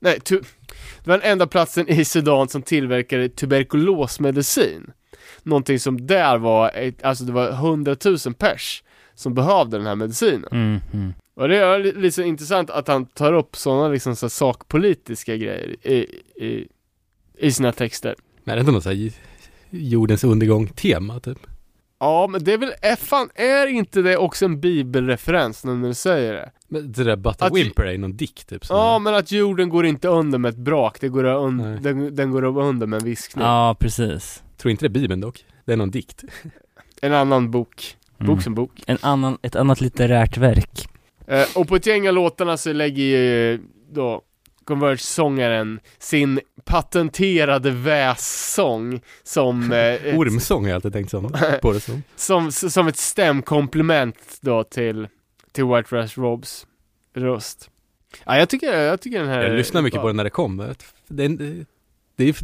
Nej, 0.00 0.20
det 1.06 1.10
var 1.10 1.18
den 1.18 1.30
enda 1.32 1.46
platsen 1.46 1.88
i 1.88 2.04
Sudan 2.04 2.48
som 2.48 2.62
tillverkade 2.62 3.28
tuberkulosmedicin. 3.28 4.90
Någonting 5.42 5.78
som 5.80 6.06
där 6.06 6.38
var, 6.38 6.70
ett, 6.74 7.02
alltså 7.02 7.24
det 7.24 7.32
var 7.32 7.52
hundratusen 7.52 8.34
pers 8.34 8.82
som 9.14 9.34
behövde 9.34 9.76
den 9.76 9.86
här 9.86 9.94
medicinen. 9.94 10.48
Mm, 10.52 10.80
mm. 10.92 11.12
Och 11.36 11.48
det 11.48 11.56
är 11.56 11.78
li- 11.78 11.92
lite 11.92 12.14
så 12.14 12.22
intressant 12.22 12.70
att 12.70 12.88
han 12.88 13.06
tar 13.06 13.32
upp 13.32 13.56
sådana 13.56 13.88
liksom 13.88 14.16
så 14.16 14.28
sakpolitiska 14.28 15.36
grejer 15.36 15.76
i, 15.86 15.94
i, 16.44 16.68
i 17.38 17.52
sina 17.52 17.72
texter. 17.72 18.14
Men 18.44 18.52
är 18.52 18.56
det 18.56 18.60
inte 18.60 18.72
något 18.72 18.82
så 18.82 18.88
här 18.88 19.12
jordens 19.70 20.24
undergång-tema 20.24 21.20
typ? 21.20 21.38
Ja, 22.00 22.26
men 22.26 22.44
det 22.44 22.52
är 22.52 22.58
väl, 22.58 22.72
är 22.82 22.96
fan, 22.96 23.30
är 23.34 23.66
inte 23.66 24.02
det 24.02 24.16
också 24.16 24.44
en 24.44 24.60
bibelreferens 24.60 25.64
när 25.64 25.88
du 25.88 25.94
säger 25.94 26.32
det? 26.32 26.50
Men 26.68 26.92
det 26.92 27.04
där 27.04 27.16
Butter 27.16 27.46
Att- 27.46 27.56
Whimper 27.56 27.84
är 27.86 27.98
någon 27.98 28.16
dikt 28.16 28.48
typ. 28.48 28.62
Ja, 28.68 28.98
men 28.98 29.14
att 29.14 29.32
jorden 29.32 29.68
går 29.68 29.86
inte 29.86 30.08
under 30.08 30.38
med 30.38 30.48
ett 30.48 30.56
brak, 30.56 31.00
det 31.00 31.08
går 31.08 31.24
un- 31.24 31.80
den, 31.80 32.14
den 32.16 32.30
går 32.30 32.44
under 32.44 32.86
med 32.86 32.98
en 33.02 33.04
viskning. 33.06 33.44
Ja, 33.44 33.76
precis. 33.80 34.42
Tror 34.56 34.70
inte 34.70 34.84
det 34.84 34.86
är 34.98 35.00
Bibeln 35.00 35.20
dock. 35.20 35.44
Det 35.64 35.72
är 35.72 35.76
någon 35.76 35.90
dikt. 35.90 36.24
En 37.02 37.12
annan 37.12 37.50
bok, 37.50 37.96
bok 38.18 38.28
Mm. 38.28 38.40
som 38.40 38.54
bok. 38.54 38.70
En 38.86 38.98
annan, 39.00 39.38
ett 39.42 39.56
annat 39.56 39.80
litterärt 39.80 40.36
verk. 40.36 40.88
Eh, 41.26 41.44
och 41.54 41.68
på 41.68 41.76
ett 41.76 41.86
gäng 41.86 42.08
av 42.08 42.14
låtarna 42.14 42.56
så 42.56 42.72
lägger 42.72 43.02
ju 43.02 43.60
då 43.92 44.22
Converge-sångaren 44.66 45.80
sin 45.98 46.40
patenterade 46.64 47.70
vässång 47.70 49.00
som, 49.22 49.72
eh, 49.72 50.18
Ormsång 50.18 50.62
har 50.62 50.68
jag 50.68 50.74
alltid 50.74 50.92
tänkt 50.92 51.10
som, 51.10 51.32
på 51.62 51.72
det 51.72 51.80
som. 51.80 52.02
som, 52.16 52.52
som 52.52 52.88
ett 52.88 52.96
stämkomplement 52.96 54.38
då 54.40 54.64
till, 54.64 55.08
till 55.52 55.64
White 55.64 55.96
Rush 55.96 56.20
Robs 56.20 56.66
röst. 57.14 57.70
Ja, 58.24 58.38
jag 58.38 58.48
tycker, 58.48 58.80
jag 58.80 59.00
tycker 59.00 59.18
den 59.18 59.28
här 59.28 59.42
Jag 59.42 59.56
lyssnar 59.56 59.82
mycket 59.82 60.00
på 60.00 60.06
den 60.06 60.16
när 60.16 60.24
det 60.24 60.30
kommer. 60.30 60.74
Det 61.08 61.24
är, 61.24 61.64
det 62.16 62.24
är, 62.28 62.34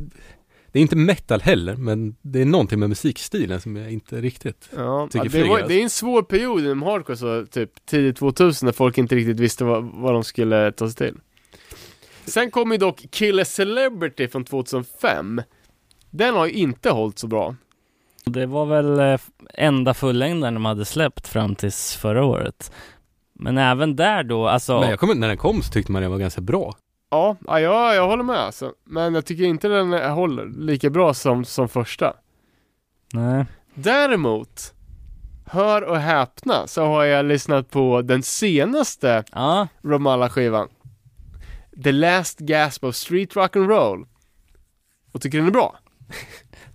det 0.73 0.79
är 0.79 0.83
inte 0.83 0.97
metal 0.97 1.41
heller, 1.41 1.77
men 1.77 2.17
det 2.23 2.41
är 2.41 2.45
någonting 2.45 2.79
med 2.79 2.89
musikstilen 2.89 3.61
som 3.61 3.77
jag 3.77 3.93
inte 3.93 4.21
riktigt... 4.21 4.71
Ja, 4.77 5.09
tycker 5.11 5.27
ja, 5.27 5.31
det, 5.33 5.49
var, 5.49 5.57
alltså. 5.57 5.69
det 5.69 5.75
är 5.75 5.83
en 5.83 5.91
svår 5.91 6.23
period 6.23 6.61
inom 6.61 6.83
hardcore 6.83 7.17
så 7.17 7.47
typ 7.47 7.87
tidigt 7.87 8.17
2000 8.17 8.67
när 8.67 8.73
folk 8.73 8.99
inte 8.99 9.15
riktigt 9.15 9.41
visste 9.41 9.65
vad, 9.65 9.85
vad 9.85 10.13
de 10.13 10.25
skulle 10.25 10.73
ta 10.73 10.89
sig 10.89 10.97
till. 10.97 11.21
Sen 12.25 12.51
kom 12.51 12.73
ju 12.73 12.79
dock 12.79 13.05
Kill 13.11 13.41
a 13.41 13.45
Celebrity 13.45 14.29
från 14.29 14.45
2005. 14.45 15.43
Den 16.11 16.35
har 16.35 16.47
ju 16.47 16.53
inte 16.53 16.91
hållit 16.91 17.19
så 17.19 17.27
bra. 17.27 17.55
Det 18.25 18.47
var 18.47 18.67
väl 18.67 19.01
eh, 19.01 19.21
enda 19.55 19.95
fullängden 19.95 20.55
de 20.55 20.65
hade 20.65 20.85
släppt 20.85 21.29
fram 21.29 21.55
tills 21.55 21.97
förra 21.97 22.25
året. 22.25 22.73
Men 23.33 23.59
även 23.59 23.97
där 23.97 24.23
då, 24.23 24.49
alltså... 24.49 24.81
Men 24.81 24.91
jag 24.91 24.99
kommer, 25.01 25.15
när 25.15 25.29
den 25.29 25.37
kom 25.37 25.63
så 25.63 25.73
tyckte 25.73 25.93
man 25.93 26.03
den 26.03 26.11
var 26.11 26.19
ganska 26.19 26.41
bra. 26.41 26.77
Ja, 27.11 27.37
ja 27.47 27.61
jag, 27.61 27.97
jag 27.97 28.07
håller 28.09 28.25
med 28.25 28.39
alltså. 28.39 28.73
Men 28.85 29.15
jag 29.15 29.27
tycker 29.27 29.45
inte 29.45 29.69
den 29.69 29.93
håller 29.93 30.47
lika 30.47 30.91
bra 30.91 31.15
som, 31.15 31.45
som 31.45 31.69
första. 31.69 32.15
Nej. 33.13 33.45
Däremot, 33.75 34.75
hör 35.47 35.83
och 35.83 35.99
häpna, 35.99 36.67
så 36.67 36.85
har 36.85 37.05
jag 37.05 37.25
lyssnat 37.25 37.71
på 37.71 38.03
den 38.03 38.23
senaste 38.23 39.25
Ja, 39.33 39.69
Ramallah-skivan. 39.83 40.69
The 41.85 41.93
Last 41.93 42.39
Gasp 42.39 42.85
of 42.85 42.95
Street 42.95 43.37
Rock 43.37 43.57
and 43.57 43.69
Roll. 43.69 44.07
Och 45.13 45.21
tycker 45.21 45.39
den 45.39 45.47
är 45.47 45.51
bra. 45.53 45.77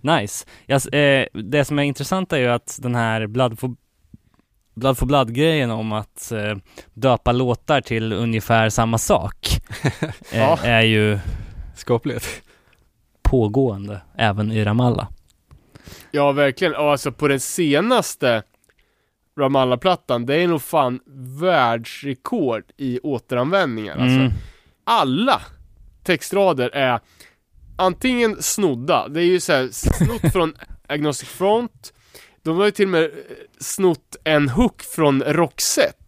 nice. 0.00 0.46
Jag, 0.66 0.76
s- 0.76 0.86
eh, 0.86 1.26
det 1.32 1.64
som 1.64 1.78
är 1.78 1.82
intressant 1.82 2.32
är 2.32 2.38
ju 2.38 2.46
att 2.48 2.78
den 2.82 2.94
här 2.94 3.26
Blood 3.26 3.58
for, 3.58 3.74
Blood, 4.74 4.98
for 4.98 5.06
Blood-grejen 5.06 5.70
om 5.70 5.92
att 5.92 6.32
eh, 6.32 6.56
döpa 6.94 7.32
låtar 7.32 7.80
till 7.80 8.12
ungefär 8.12 8.68
samma 8.68 8.98
sak 8.98 9.48
eh, 10.32 10.38
Ja. 10.38 10.58
är 10.62 10.82
ju 10.82 11.18
Skapligt. 11.76 12.42
pågående 13.22 14.00
även 14.16 14.52
i 14.52 14.64
Ramallah. 14.64 15.08
Ja, 16.10 16.32
verkligen. 16.32 16.74
Och 16.74 16.90
alltså 16.90 17.12
på 17.12 17.28
den 17.28 17.40
senaste 17.40 18.42
Ramallah-plattan, 19.38 20.26
det 20.26 20.34
är 20.36 20.48
nog 20.48 20.62
fan 20.62 21.00
världsrekord 21.40 22.64
i 22.76 23.00
återanvändningar. 23.02 23.92
Alltså, 23.92 24.18
Mm. 24.20 24.32
Alla 24.88 25.42
textrader 26.04 26.70
är 26.70 27.00
antingen 27.76 28.42
snodda, 28.42 29.08
det 29.08 29.20
är 29.20 29.24
ju 29.24 29.40
såhär 29.40 29.68
snott 29.72 30.32
från 30.32 30.54
Agnostic 30.86 31.28
Front, 31.28 31.92
de 32.42 32.56
har 32.56 32.64
ju 32.64 32.70
till 32.70 32.86
och 32.86 32.90
med 32.90 33.10
snott 33.60 34.16
en 34.24 34.48
hook 34.48 34.82
från 34.82 35.22
Roxette. 35.22 36.04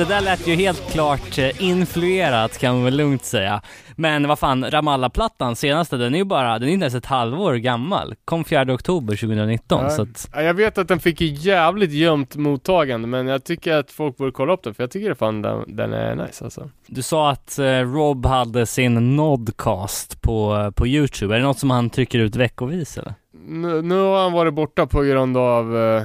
Det 0.00 0.06
där 0.06 0.20
lät 0.20 0.46
ju 0.46 0.54
helt 0.54 0.90
klart 0.92 1.38
eh, 1.38 1.62
influerat 1.64 2.58
kan 2.58 2.74
man 2.74 2.84
väl 2.84 2.96
lugnt 2.96 3.24
säga. 3.24 3.62
Men 3.96 4.28
vad 4.28 4.38
fan, 4.38 4.70
Ramallah-plattan 4.70 5.56
senaste, 5.56 5.96
den 5.96 6.14
är 6.14 6.18
ju 6.18 6.24
bara, 6.24 6.58
den 6.58 6.68
är 6.68 6.72
inte 6.72 6.84
ens 6.84 6.94
ett 6.94 7.06
halvår 7.06 7.54
gammal. 7.54 8.14
Kom 8.24 8.44
4 8.44 8.74
oktober 8.74 9.16
2019, 9.16 9.82
Ja. 9.84 9.90
så 9.90 10.02
att, 10.02 10.28
Ja, 10.32 10.42
jag 10.42 10.54
vet 10.54 10.78
att 10.78 10.88
den 10.88 11.00
fick 11.00 11.20
jävligt 11.20 11.92
gömt 11.92 12.36
mottagande, 12.36 13.08
men 13.08 13.26
jag 13.26 13.44
tycker 13.44 13.74
att 13.76 13.90
folk 13.90 14.16
borde 14.16 14.32
kolla 14.32 14.52
upp 14.52 14.62
den, 14.62 14.74
för 14.74 14.82
jag 14.82 14.90
tycker 14.90 15.14
fan 15.14 15.42
den, 15.42 15.64
den 15.76 15.92
är 15.92 16.14
nice 16.14 16.44
alltså. 16.44 16.70
du 16.86 17.02
sa 17.02 17.30
att 17.30 17.58
eh, 17.58 17.64
Rob 17.66 18.26
hade 18.26 18.66
sin 18.66 19.16
Nodcast 19.16 20.20
på, 20.20 20.72
på 20.76 20.86
Youtube. 20.86 21.34
Är 21.34 21.38
det 21.38 21.44
något 21.44 21.58
som 21.58 21.70
han 21.70 21.90
trycker 21.90 22.18
ut 22.18 22.36
veckovis 22.36 22.98
eller? 22.98 23.14
Nu, 23.46 23.82
nu 23.82 23.94
har 24.00 24.22
han 24.22 24.32
varit 24.32 24.54
borta 24.54 24.86
på 24.86 25.02
grund 25.02 25.36
av 25.36 25.76
eh, 25.78 26.02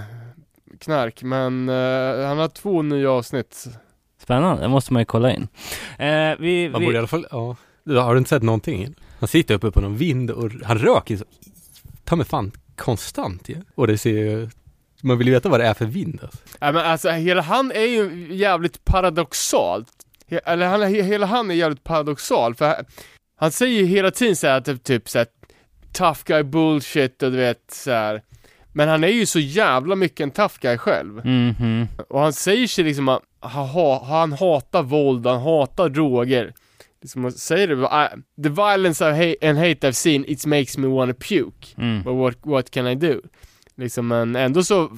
knark, 0.80 1.24
men 1.24 1.70
eh, 1.70 2.28
han 2.28 2.38
har 2.38 2.48
två 2.48 2.82
nya 2.82 3.12
avsnitt. 3.12 3.66
Spännande, 4.26 4.62
det 4.62 4.68
måste 4.68 4.94
man 4.94 5.02
ju 5.02 5.06
kolla 5.06 5.32
in. 5.32 5.48
Eh, 6.00 6.34
vi, 6.40 6.70
Man 6.70 6.82
borde 6.82 6.86
i 6.86 6.92
vi, 6.92 6.98
alla 6.98 7.08
fall, 7.08 7.28
ja. 7.32 7.56
Du, 7.84 7.98
Har 7.98 8.14
du 8.14 8.18
inte 8.18 8.30
sett 8.30 8.44
någonting? 8.44 8.96
Han 9.20 9.28
sitter 9.28 9.56
uppe 9.56 9.72
på 9.72 9.82
någon 9.82 9.98
vind 9.98 10.32
och 10.32 10.52
han 10.64 10.78
röker 10.78 11.18
så, 11.18 11.26
ta 12.04 12.16
mig 12.16 12.26
fan 12.26 12.52
konstant 12.76 13.50
ju. 13.50 13.56
Och 13.76 13.88
det 13.88 13.98
ser 13.98 14.10
ju, 14.10 14.50
man 15.02 15.18
vill 15.18 15.28
ju 15.28 15.34
veta 15.34 15.50
vad 15.50 15.60
det 15.60 15.68
är 15.68 15.74
för 15.74 15.86
vind 15.86 16.20
alltså. 16.24 16.38
Ja, 16.60 16.72
men 16.72 16.86
alltså 16.86 17.10
hela 17.10 17.42
han 17.42 17.72
är 17.72 17.86
ju 17.86 18.28
jävligt 18.36 18.86
paradoxalt. 18.86 19.92
He, 20.28 20.38
eller 20.38 20.68
han, 20.68 20.82
he, 20.82 21.02
hela 21.02 21.26
han 21.26 21.52
är 21.52 21.56
jävligt 21.56 21.84
paradoxal, 21.84 22.56
för 22.56 22.86
han, 23.38 23.52
säger 23.52 23.80
ju 23.80 23.86
hela 23.86 24.12
tiden 24.12 24.36
såhär 24.36 24.62
typ, 24.62 24.84
typ 24.84 25.10
såhär 25.10 25.28
tough 25.92 26.20
guy 26.26 26.44
bullshit 26.44 27.24
och 27.24 27.32
du 27.32 27.38
vet 27.38 27.72
såhär. 27.72 28.22
Men 28.74 28.90
han 28.90 29.04
är 29.04 29.08
ju 29.08 29.26
så 29.26 29.40
jävla 29.40 29.96
mycket 29.96 30.20
en 30.20 30.32
tough 30.32 30.56
guy 30.62 30.78
själv. 30.78 31.26
Mhm. 31.26 31.88
Och 32.10 32.20
han 32.20 32.34
säger 32.34 32.68
sig 32.68 32.84
liksom 32.84 33.10
att 33.10 33.22
han 33.48 34.34
hatar 34.34 34.84
våld, 34.84 35.26
han 35.26 35.42
hatar 35.42 35.90
droger. 35.90 36.54
Liksom 37.02 37.24
han 37.24 37.32
säger 37.32 37.68
det, 37.68 38.10
the 38.44 38.50
violence 38.50 39.06
hate, 39.06 39.50
and 39.50 39.58
hate 39.58 39.88
I've 39.88 39.92
seen, 39.92 40.26
it 40.28 40.46
makes 40.46 40.78
me 40.78 40.88
wanna 40.88 41.14
puke. 41.14 41.76
Mm. 41.78 42.04
But 42.04 42.14
what, 42.14 42.36
what 42.42 42.72
can 42.72 42.88
I 42.88 42.96
do? 42.96 43.22
Liksom 43.78 44.08
men 44.08 44.36
ändå 44.36 44.64
så, 44.64 44.90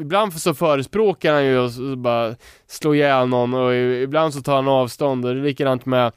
ibland 0.00 0.32
så 0.32 0.54
förespråkar 0.54 1.32
han 1.32 1.44
ju 1.44 1.58
och 1.58 1.98
bara 1.98 2.34
slå 2.66 2.94
ihjäl 2.94 3.28
någon 3.28 3.54
och 3.54 3.74
ibland 3.74 4.34
så 4.34 4.40
tar 4.40 4.56
han 4.56 4.68
avstånd 4.68 5.24
och 5.24 5.34
det 5.34 5.40
är 5.40 5.44
likadant 5.44 5.86
med, 5.86 6.12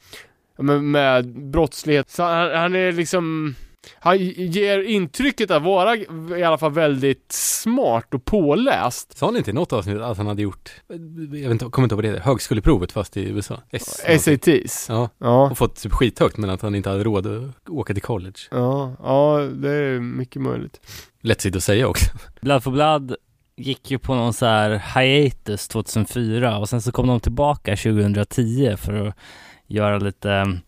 med, 0.58 0.82
med 0.82 1.50
brottslighet. 1.50 2.10
Så 2.10 2.22
han, 2.22 2.50
han 2.50 2.74
är 2.74 2.92
liksom, 2.92 3.54
han 3.94 4.18
ger 4.18 4.82
intrycket 4.82 5.50
att 5.50 5.62
vara 5.62 5.96
i 6.38 6.42
alla 6.44 6.58
fall 6.58 6.72
väldigt 6.72 7.32
smart 7.32 8.14
och 8.14 8.24
påläst. 8.24 9.18
Sa 9.18 9.26
han 9.26 9.36
inte 9.36 9.50
i 9.50 9.54
något 9.54 9.72
avsnitt 9.72 10.00
att 10.00 10.16
han 10.16 10.26
hade 10.26 10.42
gjort, 10.42 10.70
jag 10.88 10.98
vet 11.28 11.50
inte, 11.50 11.64
kommer 11.64 11.84
inte 11.86 11.94
ihåg 11.94 12.04
vad 12.04 12.12
det 12.12 12.18
är, 12.18 12.20
högskoleprovet 12.22 12.92
fast 12.92 13.16
i 13.16 13.28
USA? 13.28 13.60
S. 13.70 14.00
SATs. 14.18 14.86
Ja, 14.88 15.08
Ja. 15.18 15.50
och 15.50 15.58
fått 15.58 15.82
typ 15.82 15.92
skithögt 15.92 16.36
men 16.36 16.50
att 16.50 16.62
han 16.62 16.74
inte 16.74 16.90
hade 16.90 17.04
råd 17.04 17.26
att 17.26 17.68
åka 17.68 17.92
till 17.94 18.02
college. 18.02 18.38
Ja, 18.50 18.96
ja 19.02 19.38
det 19.54 19.70
är 19.70 20.00
mycket 20.00 20.42
möjligt. 20.42 20.80
Lätt 21.20 21.56
att 21.56 21.64
säga 21.64 21.88
också. 21.88 22.06
Blood 22.40 22.62
for 22.62 22.70
Blood 22.70 23.16
gick 23.56 23.90
ju 23.90 23.98
på 23.98 24.14
någon 24.14 24.32
så 24.32 24.46
här 24.46 24.82
hiatus 25.00 25.68
2004 25.68 26.58
och 26.58 26.68
sen 26.68 26.82
så 26.82 26.92
kom 26.92 27.06
de 27.06 27.20
tillbaka 27.20 27.76
2010 27.76 28.76
för 28.76 29.06
att 29.08 29.14
göra 29.66 29.98
lite 29.98 30.58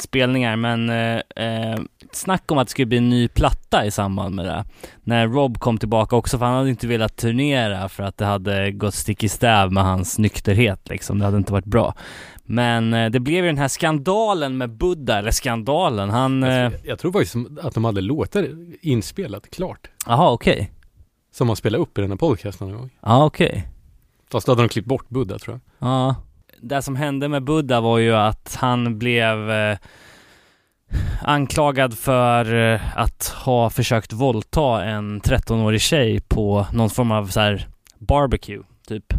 spelningar 0.00 0.56
men 0.56 0.90
eh, 0.90 1.20
eh, 1.46 1.78
snack 2.12 2.50
om 2.52 2.58
att 2.58 2.66
det 2.66 2.70
skulle 2.70 2.86
bli 2.86 2.98
en 2.98 3.08
ny 3.08 3.28
platta 3.28 3.84
i 3.86 3.90
samband 3.90 4.34
med 4.34 4.44
det. 4.44 4.64
När 5.02 5.28
Rob 5.28 5.58
kom 5.58 5.78
tillbaka 5.78 6.16
också 6.16 6.38
för 6.38 6.46
han 6.46 6.54
hade 6.54 6.70
inte 6.70 6.86
velat 6.86 7.16
turnera 7.16 7.88
för 7.88 8.02
att 8.02 8.16
det 8.18 8.24
hade 8.24 8.70
gått 8.72 8.94
stick 8.94 9.24
i 9.24 9.28
stäv 9.28 9.72
med 9.72 9.84
hans 9.84 10.18
nykterhet 10.18 10.88
liksom. 10.88 11.18
Det 11.18 11.24
hade 11.24 11.36
inte 11.36 11.52
varit 11.52 11.64
bra. 11.64 11.94
Men 12.46 12.94
eh, 12.94 13.10
det 13.10 13.20
blev 13.20 13.44
ju 13.44 13.50
den 13.50 13.58
här 13.58 13.68
skandalen 13.68 14.56
med 14.58 14.70
Buddha, 14.70 15.18
eller 15.18 15.30
skandalen, 15.30 16.10
han... 16.10 16.42
eh, 16.42 16.50
Jag, 16.50 16.72
jag 16.84 16.98
tror 16.98 17.12
faktiskt 17.12 17.36
att 17.62 17.74
de 17.74 17.84
hade 17.84 18.00
låtar 18.00 18.48
inspelat 18.80 19.50
klart. 19.50 19.90
Jaha 20.06 20.32
okej. 20.32 20.70
Som 21.32 21.46
man 21.46 21.56
spelade 21.56 21.82
upp 21.82 21.98
i 21.98 22.00
den 22.00 22.10
här 22.10 22.16
podcasten 22.18 22.68
någon 22.68 22.76
gång. 22.78 22.90
Ja 23.00 23.24
okej. 23.24 23.68
Fast 24.30 24.46
då 24.46 24.52
hade 24.52 24.62
de 24.62 24.68
klippt 24.68 24.88
bort 24.88 25.08
Buddha 25.08 25.38
tror 25.38 25.60
jag. 25.78 25.88
Ja. 25.88 26.14
Det 26.60 26.82
som 26.82 26.96
hände 26.96 27.28
med 27.28 27.44
Buddha 27.44 27.80
var 27.80 27.98
ju 27.98 28.14
att 28.14 28.56
han 28.60 28.98
blev 28.98 29.50
eh, 29.50 29.78
anklagad 31.22 31.98
för 31.98 32.54
eh, 32.54 32.98
att 32.98 33.26
ha 33.28 33.70
försökt 33.70 34.12
våldta 34.12 34.84
en 34.84 35.20
13-årig 35.20 35.80
tjej 35.80 36.20
på 36.20 36.66
någon 36.72 36.90
form 36.90 37.12
av 37.12 37.26
så 37.26 37.40
här 37.40 37.66
barbecue, 37.98 38.62
typ. 38.88 39.12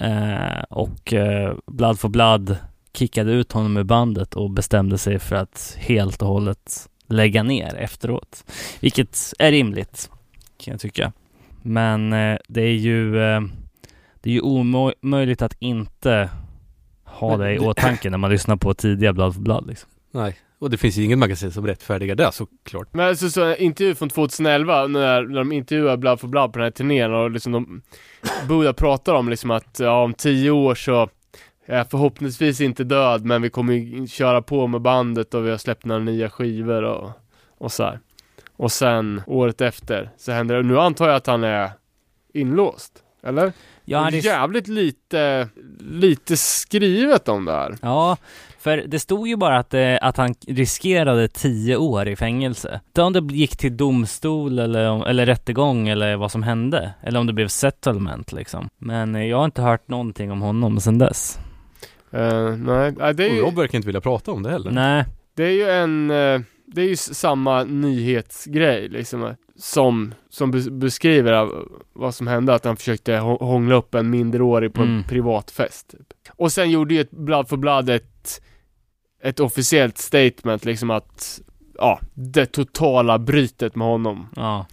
Eh, 0.00 0.62
och 0.70 1.12
eh, 1.12 1.54
Blood 1.66 2.00
for 2.00 2.08
Blood 2.08 2.56
kickade 2.94 3.32
ut 3.32 3.52
honom 3.52 3.76
ur 3.76 3.84
bandet 3.84 4.34
och 4.34 4.50
bestämde 4.50 4.98
sig 4.98 5.18
för 5.18 5.36
att 5.36 5.76
helt 5.80 6.22
och 6.22 6.28
hållet 6.28 6.88
lägga 7.06 7.42
ner 7.42 7.74
efteråt. 7.74 8.44
Vilket 8.80 9.32
är 9.38 9.50
rimligt, 9.50 10.10
kan 10.58 10.72
jag 10.72 10.80
tycka. 10.80 11.12
Men 11.62 12.12
eh, 12.12 12.38
det 12.48 12.62
är 12.62 12.74
ju 12.74 13.22
eh, 13.22 13.40
det 14.22 14.30
är 14.30 14.34
ju 14.34 14.40
omöjligt 14.40 15.42
att 15.42 15.56
inte 15.58 16.30
ha 17.20 17.36
Men 17.36 17.40
det 17.40 17.54
i 17.54 17.58
åtanke 17.58 18.10
när 18.10 18.18
man 18.18 18.30
lyssnar 18.30 18.56
på 18.56 18.74
tidiga 18.74 19.12
Blood 19.12 19.34
for 19.34 19.40
Blood 19.40 19.66
liksom. 19.66 19.90
Nej, 20.10 20.36
och 20.58 20.70
det 20.70 20.76
finns 20.76 20.96
ju 20.96 21.04
inget 21.04 21.18
magasin 21.18 21.52
som 21.52 21.66
rättfärdigar 21.66 22.14
det 22.14 22.32
såklart. 22.32 22.94
Men 22.94 23.08
alltså 23.08 23.30
så 23.30 23.54
intervju 23.54 23.94
från 23.94 24.08
2011 24.08 24.86
när, 24.86 25.22
när 25.22 25.38
de 25.38 25.52
intervjuar 25.52 25.96
Blood 25.96 26.20
for 26.20 26.28
Blood 26.28 26.52
på 26.52 26.58
den 26.58 26.64
här 26.64 26.70
turnén 26.70 27.14
och 27.14 27.30
liksom 27.30 27.52
de 27.52 27.82
Buddha 28.48 28.72
pratar 28.72 29.14
om 29.14 29.28
liksom 29.28 29.50
att 29.50 29.80
ja, 29.80 30.02
om 30.02 30.14
tio 30.14 30.50
år 30.50 30.74
så 30.74 31.08
är 31.66 31.76
jag 31.76 31.90
förhoppningsvis 31.90 32.60
inte 32.60 32.84
död 32.84 33.24
men 33.24 33.42
vi 33.42 33.50
kommer 33.50 33.72
ju 33.72 34.06
köra 34.06 34.42
på 34.42 34.66
med 34.66 34.80
bandet 34.80 35.34
och 35.34 35.46
vi 35.46 35.50
har 35.50 35.58
släppt 35.58 35.84
några 35.84 36.00
nya 36.04 36.30
skivor 36.30 36.82
och, 36.82 37.10
och 37.58 37.72
så 37.72 37.84
här. 37.84 38.00
Och 38.56 38.72
sen 38.72 39.22
året 39.26 39.60
efter 39.60 40.10
så 40.16 40.32
händer 40.32 40.56
det, 40.56 40.62
nu 40.62 40.78
antar 40.80 41.06
jag 41.06 41.16
att 41.16 41.26
han 41.26 41.44
är 41.44 41.70
inlåst, 42.34 42.92
eller? 43.22 43.52
Ja, 43.84 43.98
han 43.98 44.18
jävligt 44.18 44.68
lite, 44.68 45.48
lite 45.80 46.36
skrivet 46.36 47.28
om 47.28 47.44
det 47.44 47.52
här. 47.52 47.76
ja, 47.82 48.16
för 48.58 48.76
det 48.86 48.98
stod 48.98 49.28
ju 49.28 49.36
bara 49.36 49.58
att, 49.58 49.74
eh, 49.74 49.96
att 50.02 50.16
han 50.16 50.34
riskerade 50.46 51.28
tio 51.28 51.76
år 51.76 52.08
i 52.08 52.16
fängelse. 52.16 52.80
Inte 52.86 53.02
om 53.02 53.12
det 53.12 53.34
gick 53.34 53.56
till 53.56 53.76
domstol 53.76 54.58
eller, 54.58 55.06
eller 55.08 55.26
rättegång 55.26 55.88
eller 55.88 56.16
vad 56.16 56.32
som 56.32 56.42
hände. 56.42 56.92
Eller 57.02 57.20
om 57.20 57.26
det 57.26 57.32
blev 57.32 57.48
settlement 57.48 58.32
liksom. 58.32 58.68
Men 58.78 59.14
eh, 59.14 59.24
jag 59.24 59.36
har 59.36 59.44
inte 59.44 59.62
hört 59.62 59.88
någonting 59.88 60.32
om 60.32 60.40
honom 60.40 60.80
sedan 60.80 60.98
dess. 60.98 61.38
Eh, 62.12 62.56
nej, 62.56 62.92
det 62.92 63.24
är 63.24 63.30
Och 63.30 63.36
ju... 63.36 63.42
Rob 63.42 63.56
verkar 63.56 63.78
inte 63.78 63.86
vilja 63.86 64.00
prata 64.00 64.32
om 64.32 64.42
det 64.42 64.50
heller. 64.50 64.70
Nej, 64.70 65.04
Det 65.34 65.44
är 65.44 65.50
ju 65.50 65.70
en, 65.70 66.08
det 66.66 66.82
är 66.82 66.88
ju 66.88 66.96
samma 66.96 67.64
nyhetsgrej 67.64 68.88
liksom 68.88 69.34
Som, 69.62 70.14
som 70.30 70.54
bes- 70.54 70.70
beskriver 70.70 71.48
vad 71.92 72.14
som 72.14 72.26
hände, 72.26 72.54
att 72.54 72.64
han 72.64 72.76
försökte 72.76 73.12
hå- 73.12 73.44
hångla 73.44 73.74
upp 73.74 73.94
en 73.94 74.10
minderårig 74.10 74.72
på 74.74 74.82
Mm. 74.82 74.96
en 74.96 75.04
privat 75.04 75.50
fest 75.50 75.90
typ. 75.90 76.12
Och 76.30 76.52
sen 76.52 76.70
gjorde 76.70 76.94
ju 76.94 77.00
ett 77.00 77.10
Blood 77.10 77.48
for 77.48 77.56
Blood 77.56 77.88
ett, 77.90 78.42
ett 79.22 79.40
officiellt 79.40 79.98
statement 79.98 80.64
liksom 80.64 80.90
att 80.90 81.40
Ja, 81.74 82.00
det 82.14 82.46
totala 82.46 83.18
brytet 83.18 83.76
med 83.76 83.86
honom 83.86 84.26
ja, 84.36 84.66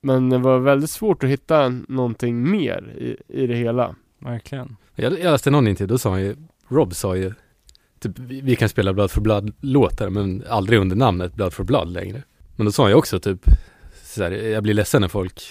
Men 0.00 0.30
det 0.30 0.38
var 0.38 0.58
väldigt 0.58 0.90
svårt 0.90 1.24
att 1.24 1.30
hitta 1.30 1.68
någonting 1.88 2.50
mer 2.50 2.94
i, 2.98 3.16
i 3.42 3.46
det 3.46 3.54
hela 3.56 3.94
verkligen. 4.18 4.76
Jag, 4.94 5.12
jag 5.12 5.32
läste 5.32 5.50
någon 5.50 5.68
intervju, 5.68 5.88
då 5.88 5.98
sa 5.98 6.10
han 6.10 6.22
ju, 6.22 6.36
Rob 6.68 6.94
sa 6.94 7.16
ju, 7.16 7.32
typ 8.00 8.18
vi, 8.18 8.40
vi 8.40 8.56
kan 8.56 8.68
spela 8.68 8.92
Blood 8.92 9.10
for 9.10 9.20
Blood-låtar 9.20 10.08
men 10.10 10.44
aldrig 10.48 10.78
under 10.80 10.96
namnet 10.96 11.34
Blood 11.34 11.52
for 11.52 11.64
Blood 11.64 11.88
längre. 11.88 12.22
Men 12.56 12.66
då 12.66 12.72
sa 12.72 12.82
han 12.82 12.90
ju 12.90 12.96
också 12.96 13.20
typ, 13.20 13.40
så 14.14 14.22
här, 14.22 14.30
jag 14.30 14.62
blir 14.62 14.74
ledsen 14.74 15.00
när 15.00 15.08
folk 15.08 15.42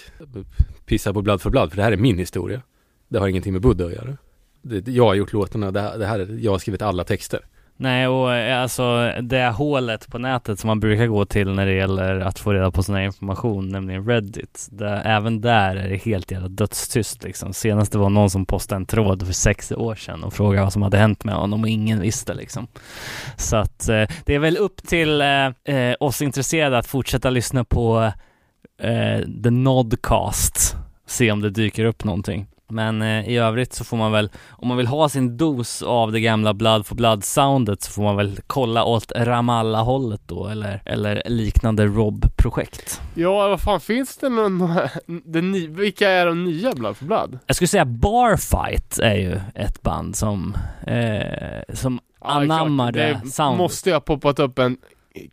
pissar 0.86 1.12
på 1.12 1.22
Blood 1.22 1.42
for 1.42 1.50
Blood 1.50 1.70
för 1.70 1.76
det 1.76 1.82
här 1.82 1.92
är 1.92 1.96
min 1.96 2.18
historia. 2.18 2.62
Det 3.08 3.18
har 3.18 3.28
ingenting 3.28 3.52
med 3.52 3.62
Buddha 3.62 3.84
att 3.84 3.92
göra. 3.92 4.16
Det, 4.62 4.88
jag 4.88 5.04
har 5.04 5.14
gjort 5.14 5.32
låtarna, 5.32 5.70
det 5.70 5.80
här, 5.80 5.98
det 5.98 6.06
här 6.06 6.18
är, 6.18 6.38
jag 6.40 6.52
har 6.52 6.58
skrivit 6.58 6.82
alla 6.82 7.04
texter. 7.04 7.40
Nej, 7.76 8.08
och 8.08 8.34
eh, 8.34 8.62
alltså 8.62 9.12
det 9.22 9.48
hålet 9.48 10.08
på 10.08 10.18
nätet 10.18 10.60
som 10.60 10.68
man 10.68 10.80
brukar 10.80 11.06
gå 11.06 11.24
till 11.24 11.48
när 11.48 11.66
det 11.66 11.72
gäller 11.72 12.20
att 12.20 12.38
få 12.38 12.52
reda 12.52 12.70
på 12.70 12.82
sån 12.82 12.94
här 12.94 13.02
information, 13.02 13.68
nämligen 13.68 14.06
Reddit. 14.06 14.68
Där, 14.70 15.02
även 15.04 15.40
där 15.40 15.76
är 15.76 15.88
det 15.88 15.96
helt 15.96 16.30
jävla 16.30 16.48
dödstyst 16.48 17.24
liksom. 17.24 17.52
Senast 17.52 17.92
det 17.92 17.98
var 17.98 18.10
någon 18.10 18.30
som 18.30 18.46
postade 18.46 18.76
en 18.76 18.86
tråd 18.86 19.26
för 19.26 19.32
sex 19.32 19.72
år 19.72 19.94
sedan 19.94 20.24
och 20.24 20.32
frågade 20.32 20.64
vad 20.64 20.72
som 20.72 20.82
hade 20.82 20.96
hänt 20.96 21.24
med 21.24 21.34
honom 21.34 21.62
och 21.62 21.68
ingen 21.68 22.00
visste 22.00 22.34
liksom. 22.34 22.66
Så 23.36 23.56
att 23.56 23.88
eh, 23.88 24.04
det 24.24 24.34
är 24.34 24.38
väl 24.38 24.56
upp 24.56 24.82
till 24.82 25.20
eh, 25.20 25.76
eh, 25.76 25.94
oss 26.00 26.22
intresserade 26.22 26.78
att 26.78 26.86
fortsätta 26.86 27.30
lyssna 27.30 27.64
på 27.64 28.12
eh, 28.82 29.20
The 29.42 29.50
Nodcast. 29.50 30.76
Se 31.06 31.32
om 31.32 31.40
det 31.40 31.50
dyker 31.50 31.84
upp 31.84 32.04
någonting. 32.04 32.46
Men 32.68 33.02
eh, 33.02 33.28
i 33.28 33.36
övrigt 33.36 33.72
så 33.74 33.84
får 33.84 33.96
man 33.96 34.12
väl, 34.12 34.30
om 34.50 34.68
man 34.68 34.76
vill 34.76 34.86
ha 34.86 35.08
sin 35.08 35.36
dos 35.36 35.82
av 35.82 36.12
det 36.12 36.20
gamla 36.20 36.54
Blood 36.54 36.86
for 36.86 36.94
Blood-soundet 36.94 37.82
så 37.82 37.92
får 37.92 38.02
man 38.02 38.16
väl 38.16 38.40
kolla 38.46 38.84
åt 38.84 39.12
Ramallah-hållet 39.16 40.20
då, 40.26 40.46
eller, 40.46 40.82
eller 40.86 41.22
liknande 41.26 41.86
Rob-projekt. 41.86 43.00
Ja, 43.14 43.48
vad 43.48 43.60
fan 43.60 43.80
finns 43.80 44.16
det 44.16 44.28
någon, 44.28 44.70
den 45.24 45.74
vilka 45.76 46.10
är 46.10 46.26
de 46.26 46.44
nya 46.44 46.72
Blood 46.72 46.96
for 46.96 47.04
Blood? 47.06 47.38
Jag 47.46 47.56
skulle 47.56 47.68
säga 47.68 47.84
Barfight 47.84 48.98
är 48.98 49.14
ju 49.14 49.40
ett 49.54 49.82
band 49.82 50.16
som, 50.16 50.56
eh, 50.86 51.74
som 51.74 52.00
Ja, 52.24 52.28
anammar 52.28 52.92
det, 52.92 53.20
Det 53.24 53.30
soundet. 53.30 53.58
måste 53.58 53.90
ju 53.90 53.94
ha 53.94 54.00
poppat 54.00 54.38
upp 54.38 54.58
en 54.58 54.76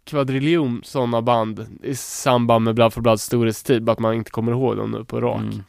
kvadriljon 0.03 0.81
sådana 0.83 1.21
band 1.21 1.79
i 1.83 1.95
samband 1.95 2.65
med 2.65 2.75
Blood 2.75 2.93
for 2.93 3.01
Bloods 3.01 3.23
storhetstid, 3.23 3.83
bara 3.83 3.91
att 3.91 3.99
man 3.99 4.13
inte 4.13 4.31
kommer 4.31 4.51
ihåg 4.51 4.77
dem 4.77 4.91
nu 4.91 5.03
på 5.05 5.21
rak. 5.21 5.41
Mm. 5.41 5.63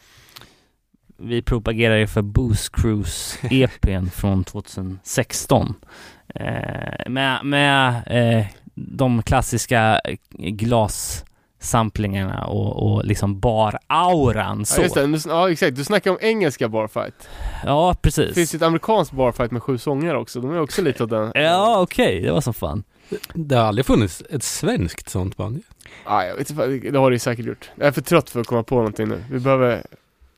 Vi 1.17 1.43
propagerar 1.43 1.97
ju 1.97 2.07
för 2.07 2.23
Boost 2.23 2.73
Cruise 2.77 3.39
EPn 3.51 4.07
från 4.07 4.45
2016. 4.45 5.75
Eh, 6.35 7.09
med 7.09 7.45
med 7.45 8.03
eh, 8.07 8.47
de 8.75 9.23
klassiska 9.23 10.01
glassamplingarna 10.39 12.45
och, 12.45 12.93
och 12.93 13.05
liksom 13.05 13.41
bar-auran 13.41 14.65
så. 14.65 14.81
Ja, 14.81 14.85
just 15.03 15.25
det. 15.25 15.31
Ja, 15.31 15.51
exakt. 15.51 15.77
Du 15.77 15.85
snackar 15.85 16.11
om 16.11 16.19
engelska 16.21 16.69
barfight. 16.69 17.29
Ja, 17.65 17.95
Det 18.03 18.13
finns 18.13 18.29
precis. 18.29 18.55
ju 18.55 18.57
ett 18.57 18.63
amerikanskt 18.63 19.13
barfight 19.13 19.51
med 19.51 19.63
sju 19.63 19.79
sånger 19.79 20.15
också. 20.15 20.41
De 20.41 20.51
är 20.51 20.61
också 20.61 20.83
lite 20.83 21.05
åt 21.05 21.11
den. 21.11 21.33
Ja, 21.35 21.81
okej, 21.81 22.21
det 22.21 22.33
var 22.33 22.41
som 22.41 22.55
fan. 22.55 22.85
Det 23.35 23.55
har 23.55 23.65
aldrig 23.65 23.87
funnits 23.87 24.23
ett 24.31 24.43
svenskt 24.43 25.09
sånt 25.09 25.37
band 25.37 25.57
ju 25.57 25.63
ah, 26.05 26.25
jag 26.25 26.37
vet 26.37 26.51
inte, 26.51 26.91
det 26.91 26.99
har 26.99 27.11
det 27.11 27.19
säkert 27.19 27.47
gjort. 27.47 27.71
Jag 27.75 27.87
är 27.87 27.93
för 27.93 28.01
trött 28.01 28.31
för 28.31 28.41
att 28.41 28.47
komma 28.47 28.63
på 28.63 28.75
någonting 28.75 29.09
nu. 29.09 29.25
Vi 29.31 29.41
behöver 29.41 29.83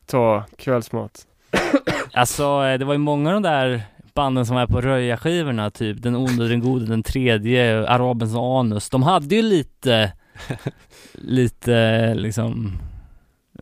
ta 0.06 0.44
kvällsmat. 0.56 1.26
Alltså, 2.14 2.42
eh, 2.42 2.78
det 2.78 2.84
var 2.84 2.94
ju 2.94 2.98
många 2.98 3.28
av 3.28 3.42
de 3.42 3.48
där 3.48 3.82
banden 4.14 4.46
som 4.46 4.56
var 4.56 4.66
på 4.66 4.80
röjarskivorna 4.80 5.70
typ 5.70 6.02
Den 6.02 6.16
onde, 6.16 6.48
den 6.48 6.60
gode, 6.60 6.86
den 6.86 7.02
tredje, 7.02 7.88
Arabens 7.88 8.34
anus. 8.34 8.90
De 8.90 9.02
hade 9.02 9.34
ju 9.34 9.42
lite, 9.42 10.12
lite 11.12 12.14
liksom 12.14 12.78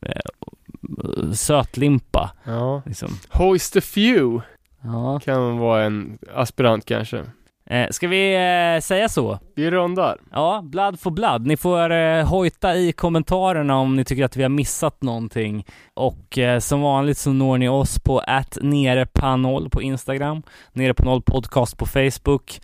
eh, 0.02 1.32
sötlimpa. 1.32 2.30
Ja. 2.44 2.82
Liksom. 2.86 3.10
Hoist 3.30 3.76
a 3.76 3.80
few. 3.80 4.42
Ja. 4.82 5.20
Kan 5.20 5.58
vara 5.58 5.84
en 5.84 6.18
aspirant 6.34 6.84
kanske. 6.84 7.24
Eh, 7.70 7.86
ska 7.90 8.08
vi 8.08 8.34
eh, 8.34 8.80
säga 8.80 9.08
så? 9.08 9.38
Vi 9.54 9.70
rundar. 9.70 10.18
Ja, 10.32 10.60
blood 10.64 11.00
for 11.00 11.10
blood. 11.10 11.46
Ni 11.46 11.56
får 11.56 11.90
eh, 11.90 12.28
hojta 12.28 12.76
i 12.76 12.92
kommentarerna 12.92 13.76
om 13.76 13.96
ni 13.96 14.04
tycker 14.04 14.24
att 14.24 14.36
vi 14.36 14.42
har 14.42 14.48
missat 14.48 15.02
någonting. 15.02 15.66
Och 15.94 16.38
eh, 16.38 16.58
som 16.58 16.80
vanligt 16.80 17.18
så 17.18 17.32
når 17.32 17.58
ni 17.58 17.68
oss 17.68 17.98
på 17.98 18.18
att 18.18 18.58
nerepanol 18.62 19.70
på 19.70 19.82
Instagram, 19.82 20.42
nerepanol 20.72 21.22
podcast 21.22 21.76
på 21.76 21.86
Facebook. 21.86 22.60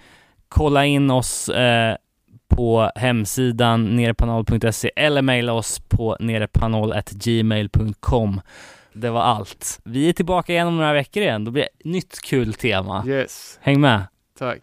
Kolla 0.49 0.87
in 0.87 1.11
oss 1.11 1.49
eh, 1.49 1.97
på 2.49 2.91
hemsidan 2.95 3.97
nerepanol.se 3.97 4.91
eller 4.97 5.23
mejla 5.23 5.53
oss 5.53 5.81
på 5.89 6.17
nerepanol.gmail.com. 6.21 8.41
Det 8.93 9.11
var 9.11 9.21
allt. 9.21 9.81
Vi 9.85 10.09
är 10.09 10.13
tillbaka 10.13 10.53
igen 10.53 10.67
om 10.67 10.77
några 10.77 10.93
veckor 10.93 11.23
igen. 11.23 11.45
Då 11.45 11.51
blir 11.51 11.63
det 11.63 11.69
nytt 11.91 12.21
kul 12.23 12.55
tema. 12.55 13.05
Yes. 13.07 13.59
Häng 13.63 13.81
med. 13.81 14.03
Tack. 14.37 14.61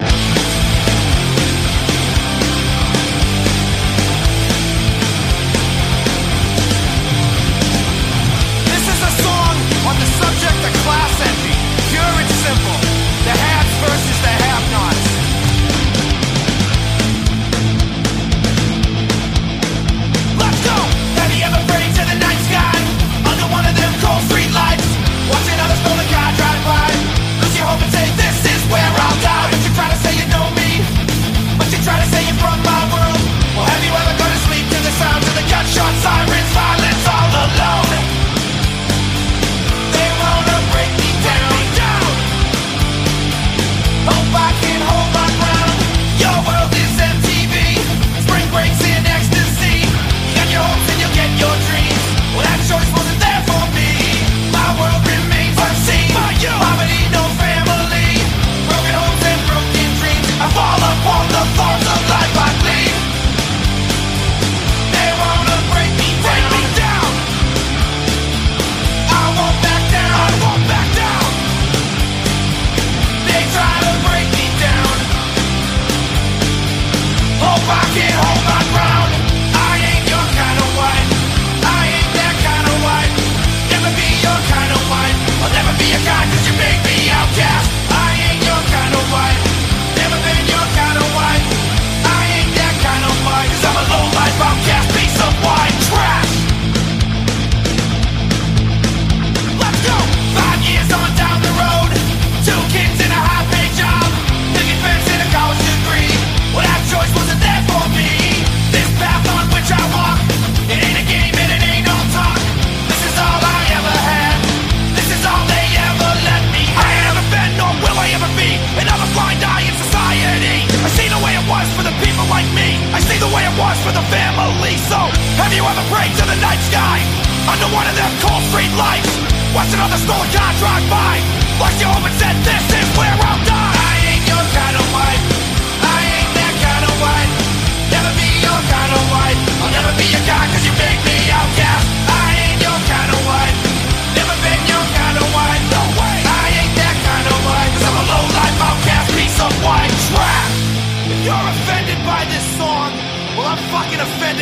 Under 127.47 127.69
one 127.75 127.87
of 127.87 127.95
them 127.95 128.11
cold 128.21 128.43
street 128.49 128.71
lights. 128.75 129.11
Watch 129.53 129.73
another 129.73 129.97
stolen 129.97 130.29
car 130.31 130.51
drive 130.57 130.85
by. 130.89 131.19
Like 131.59 131.77
you 131.79 131.87
and 131.87 132.15
said, 132.15 132.35
this 132.43 132.63
is 132.71 132.87
where 132.97 133.13
I'm 133.13 133.43
going 133.45 133.52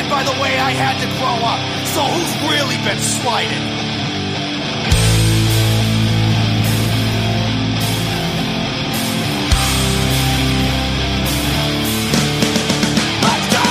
slighted 0.01 0.09
by 0.09 0.23
the 0.23 0.41
way 0.41 0.57
I 0.59 0.71
had 0.71 0.99
to 1.01 1.07
grow 1.17 1.37
up. 1.45 1.59
So 1.87 2.01
who's 2.01 2.33
really 2.49 2.77
been 2.83 2.99
slighted? 2.99 3.61
Let's 13.21 13.47
go! 13.53 13.67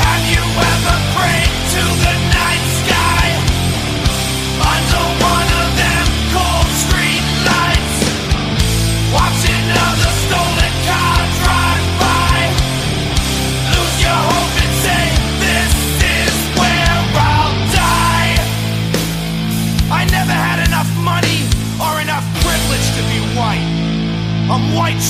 Have 0.00 0.24
you 0.32 0.42
ever 0.72 0.96
prayed 1.16 1.52
to 1.74 1.82
the 2.04 2.14
night 2.34 2.85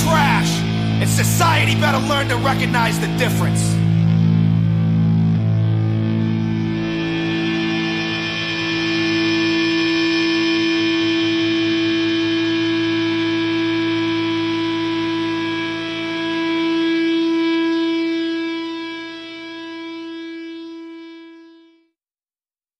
trash, 0.03 0.59
and 1.01 1.09
society 1.09 1.75
better 1.79 1.99
learn 1.99 2.27
to 2.29 2.37
recognize 2.37 2.99
the 2.99 3.07
difference. 3.17 3.76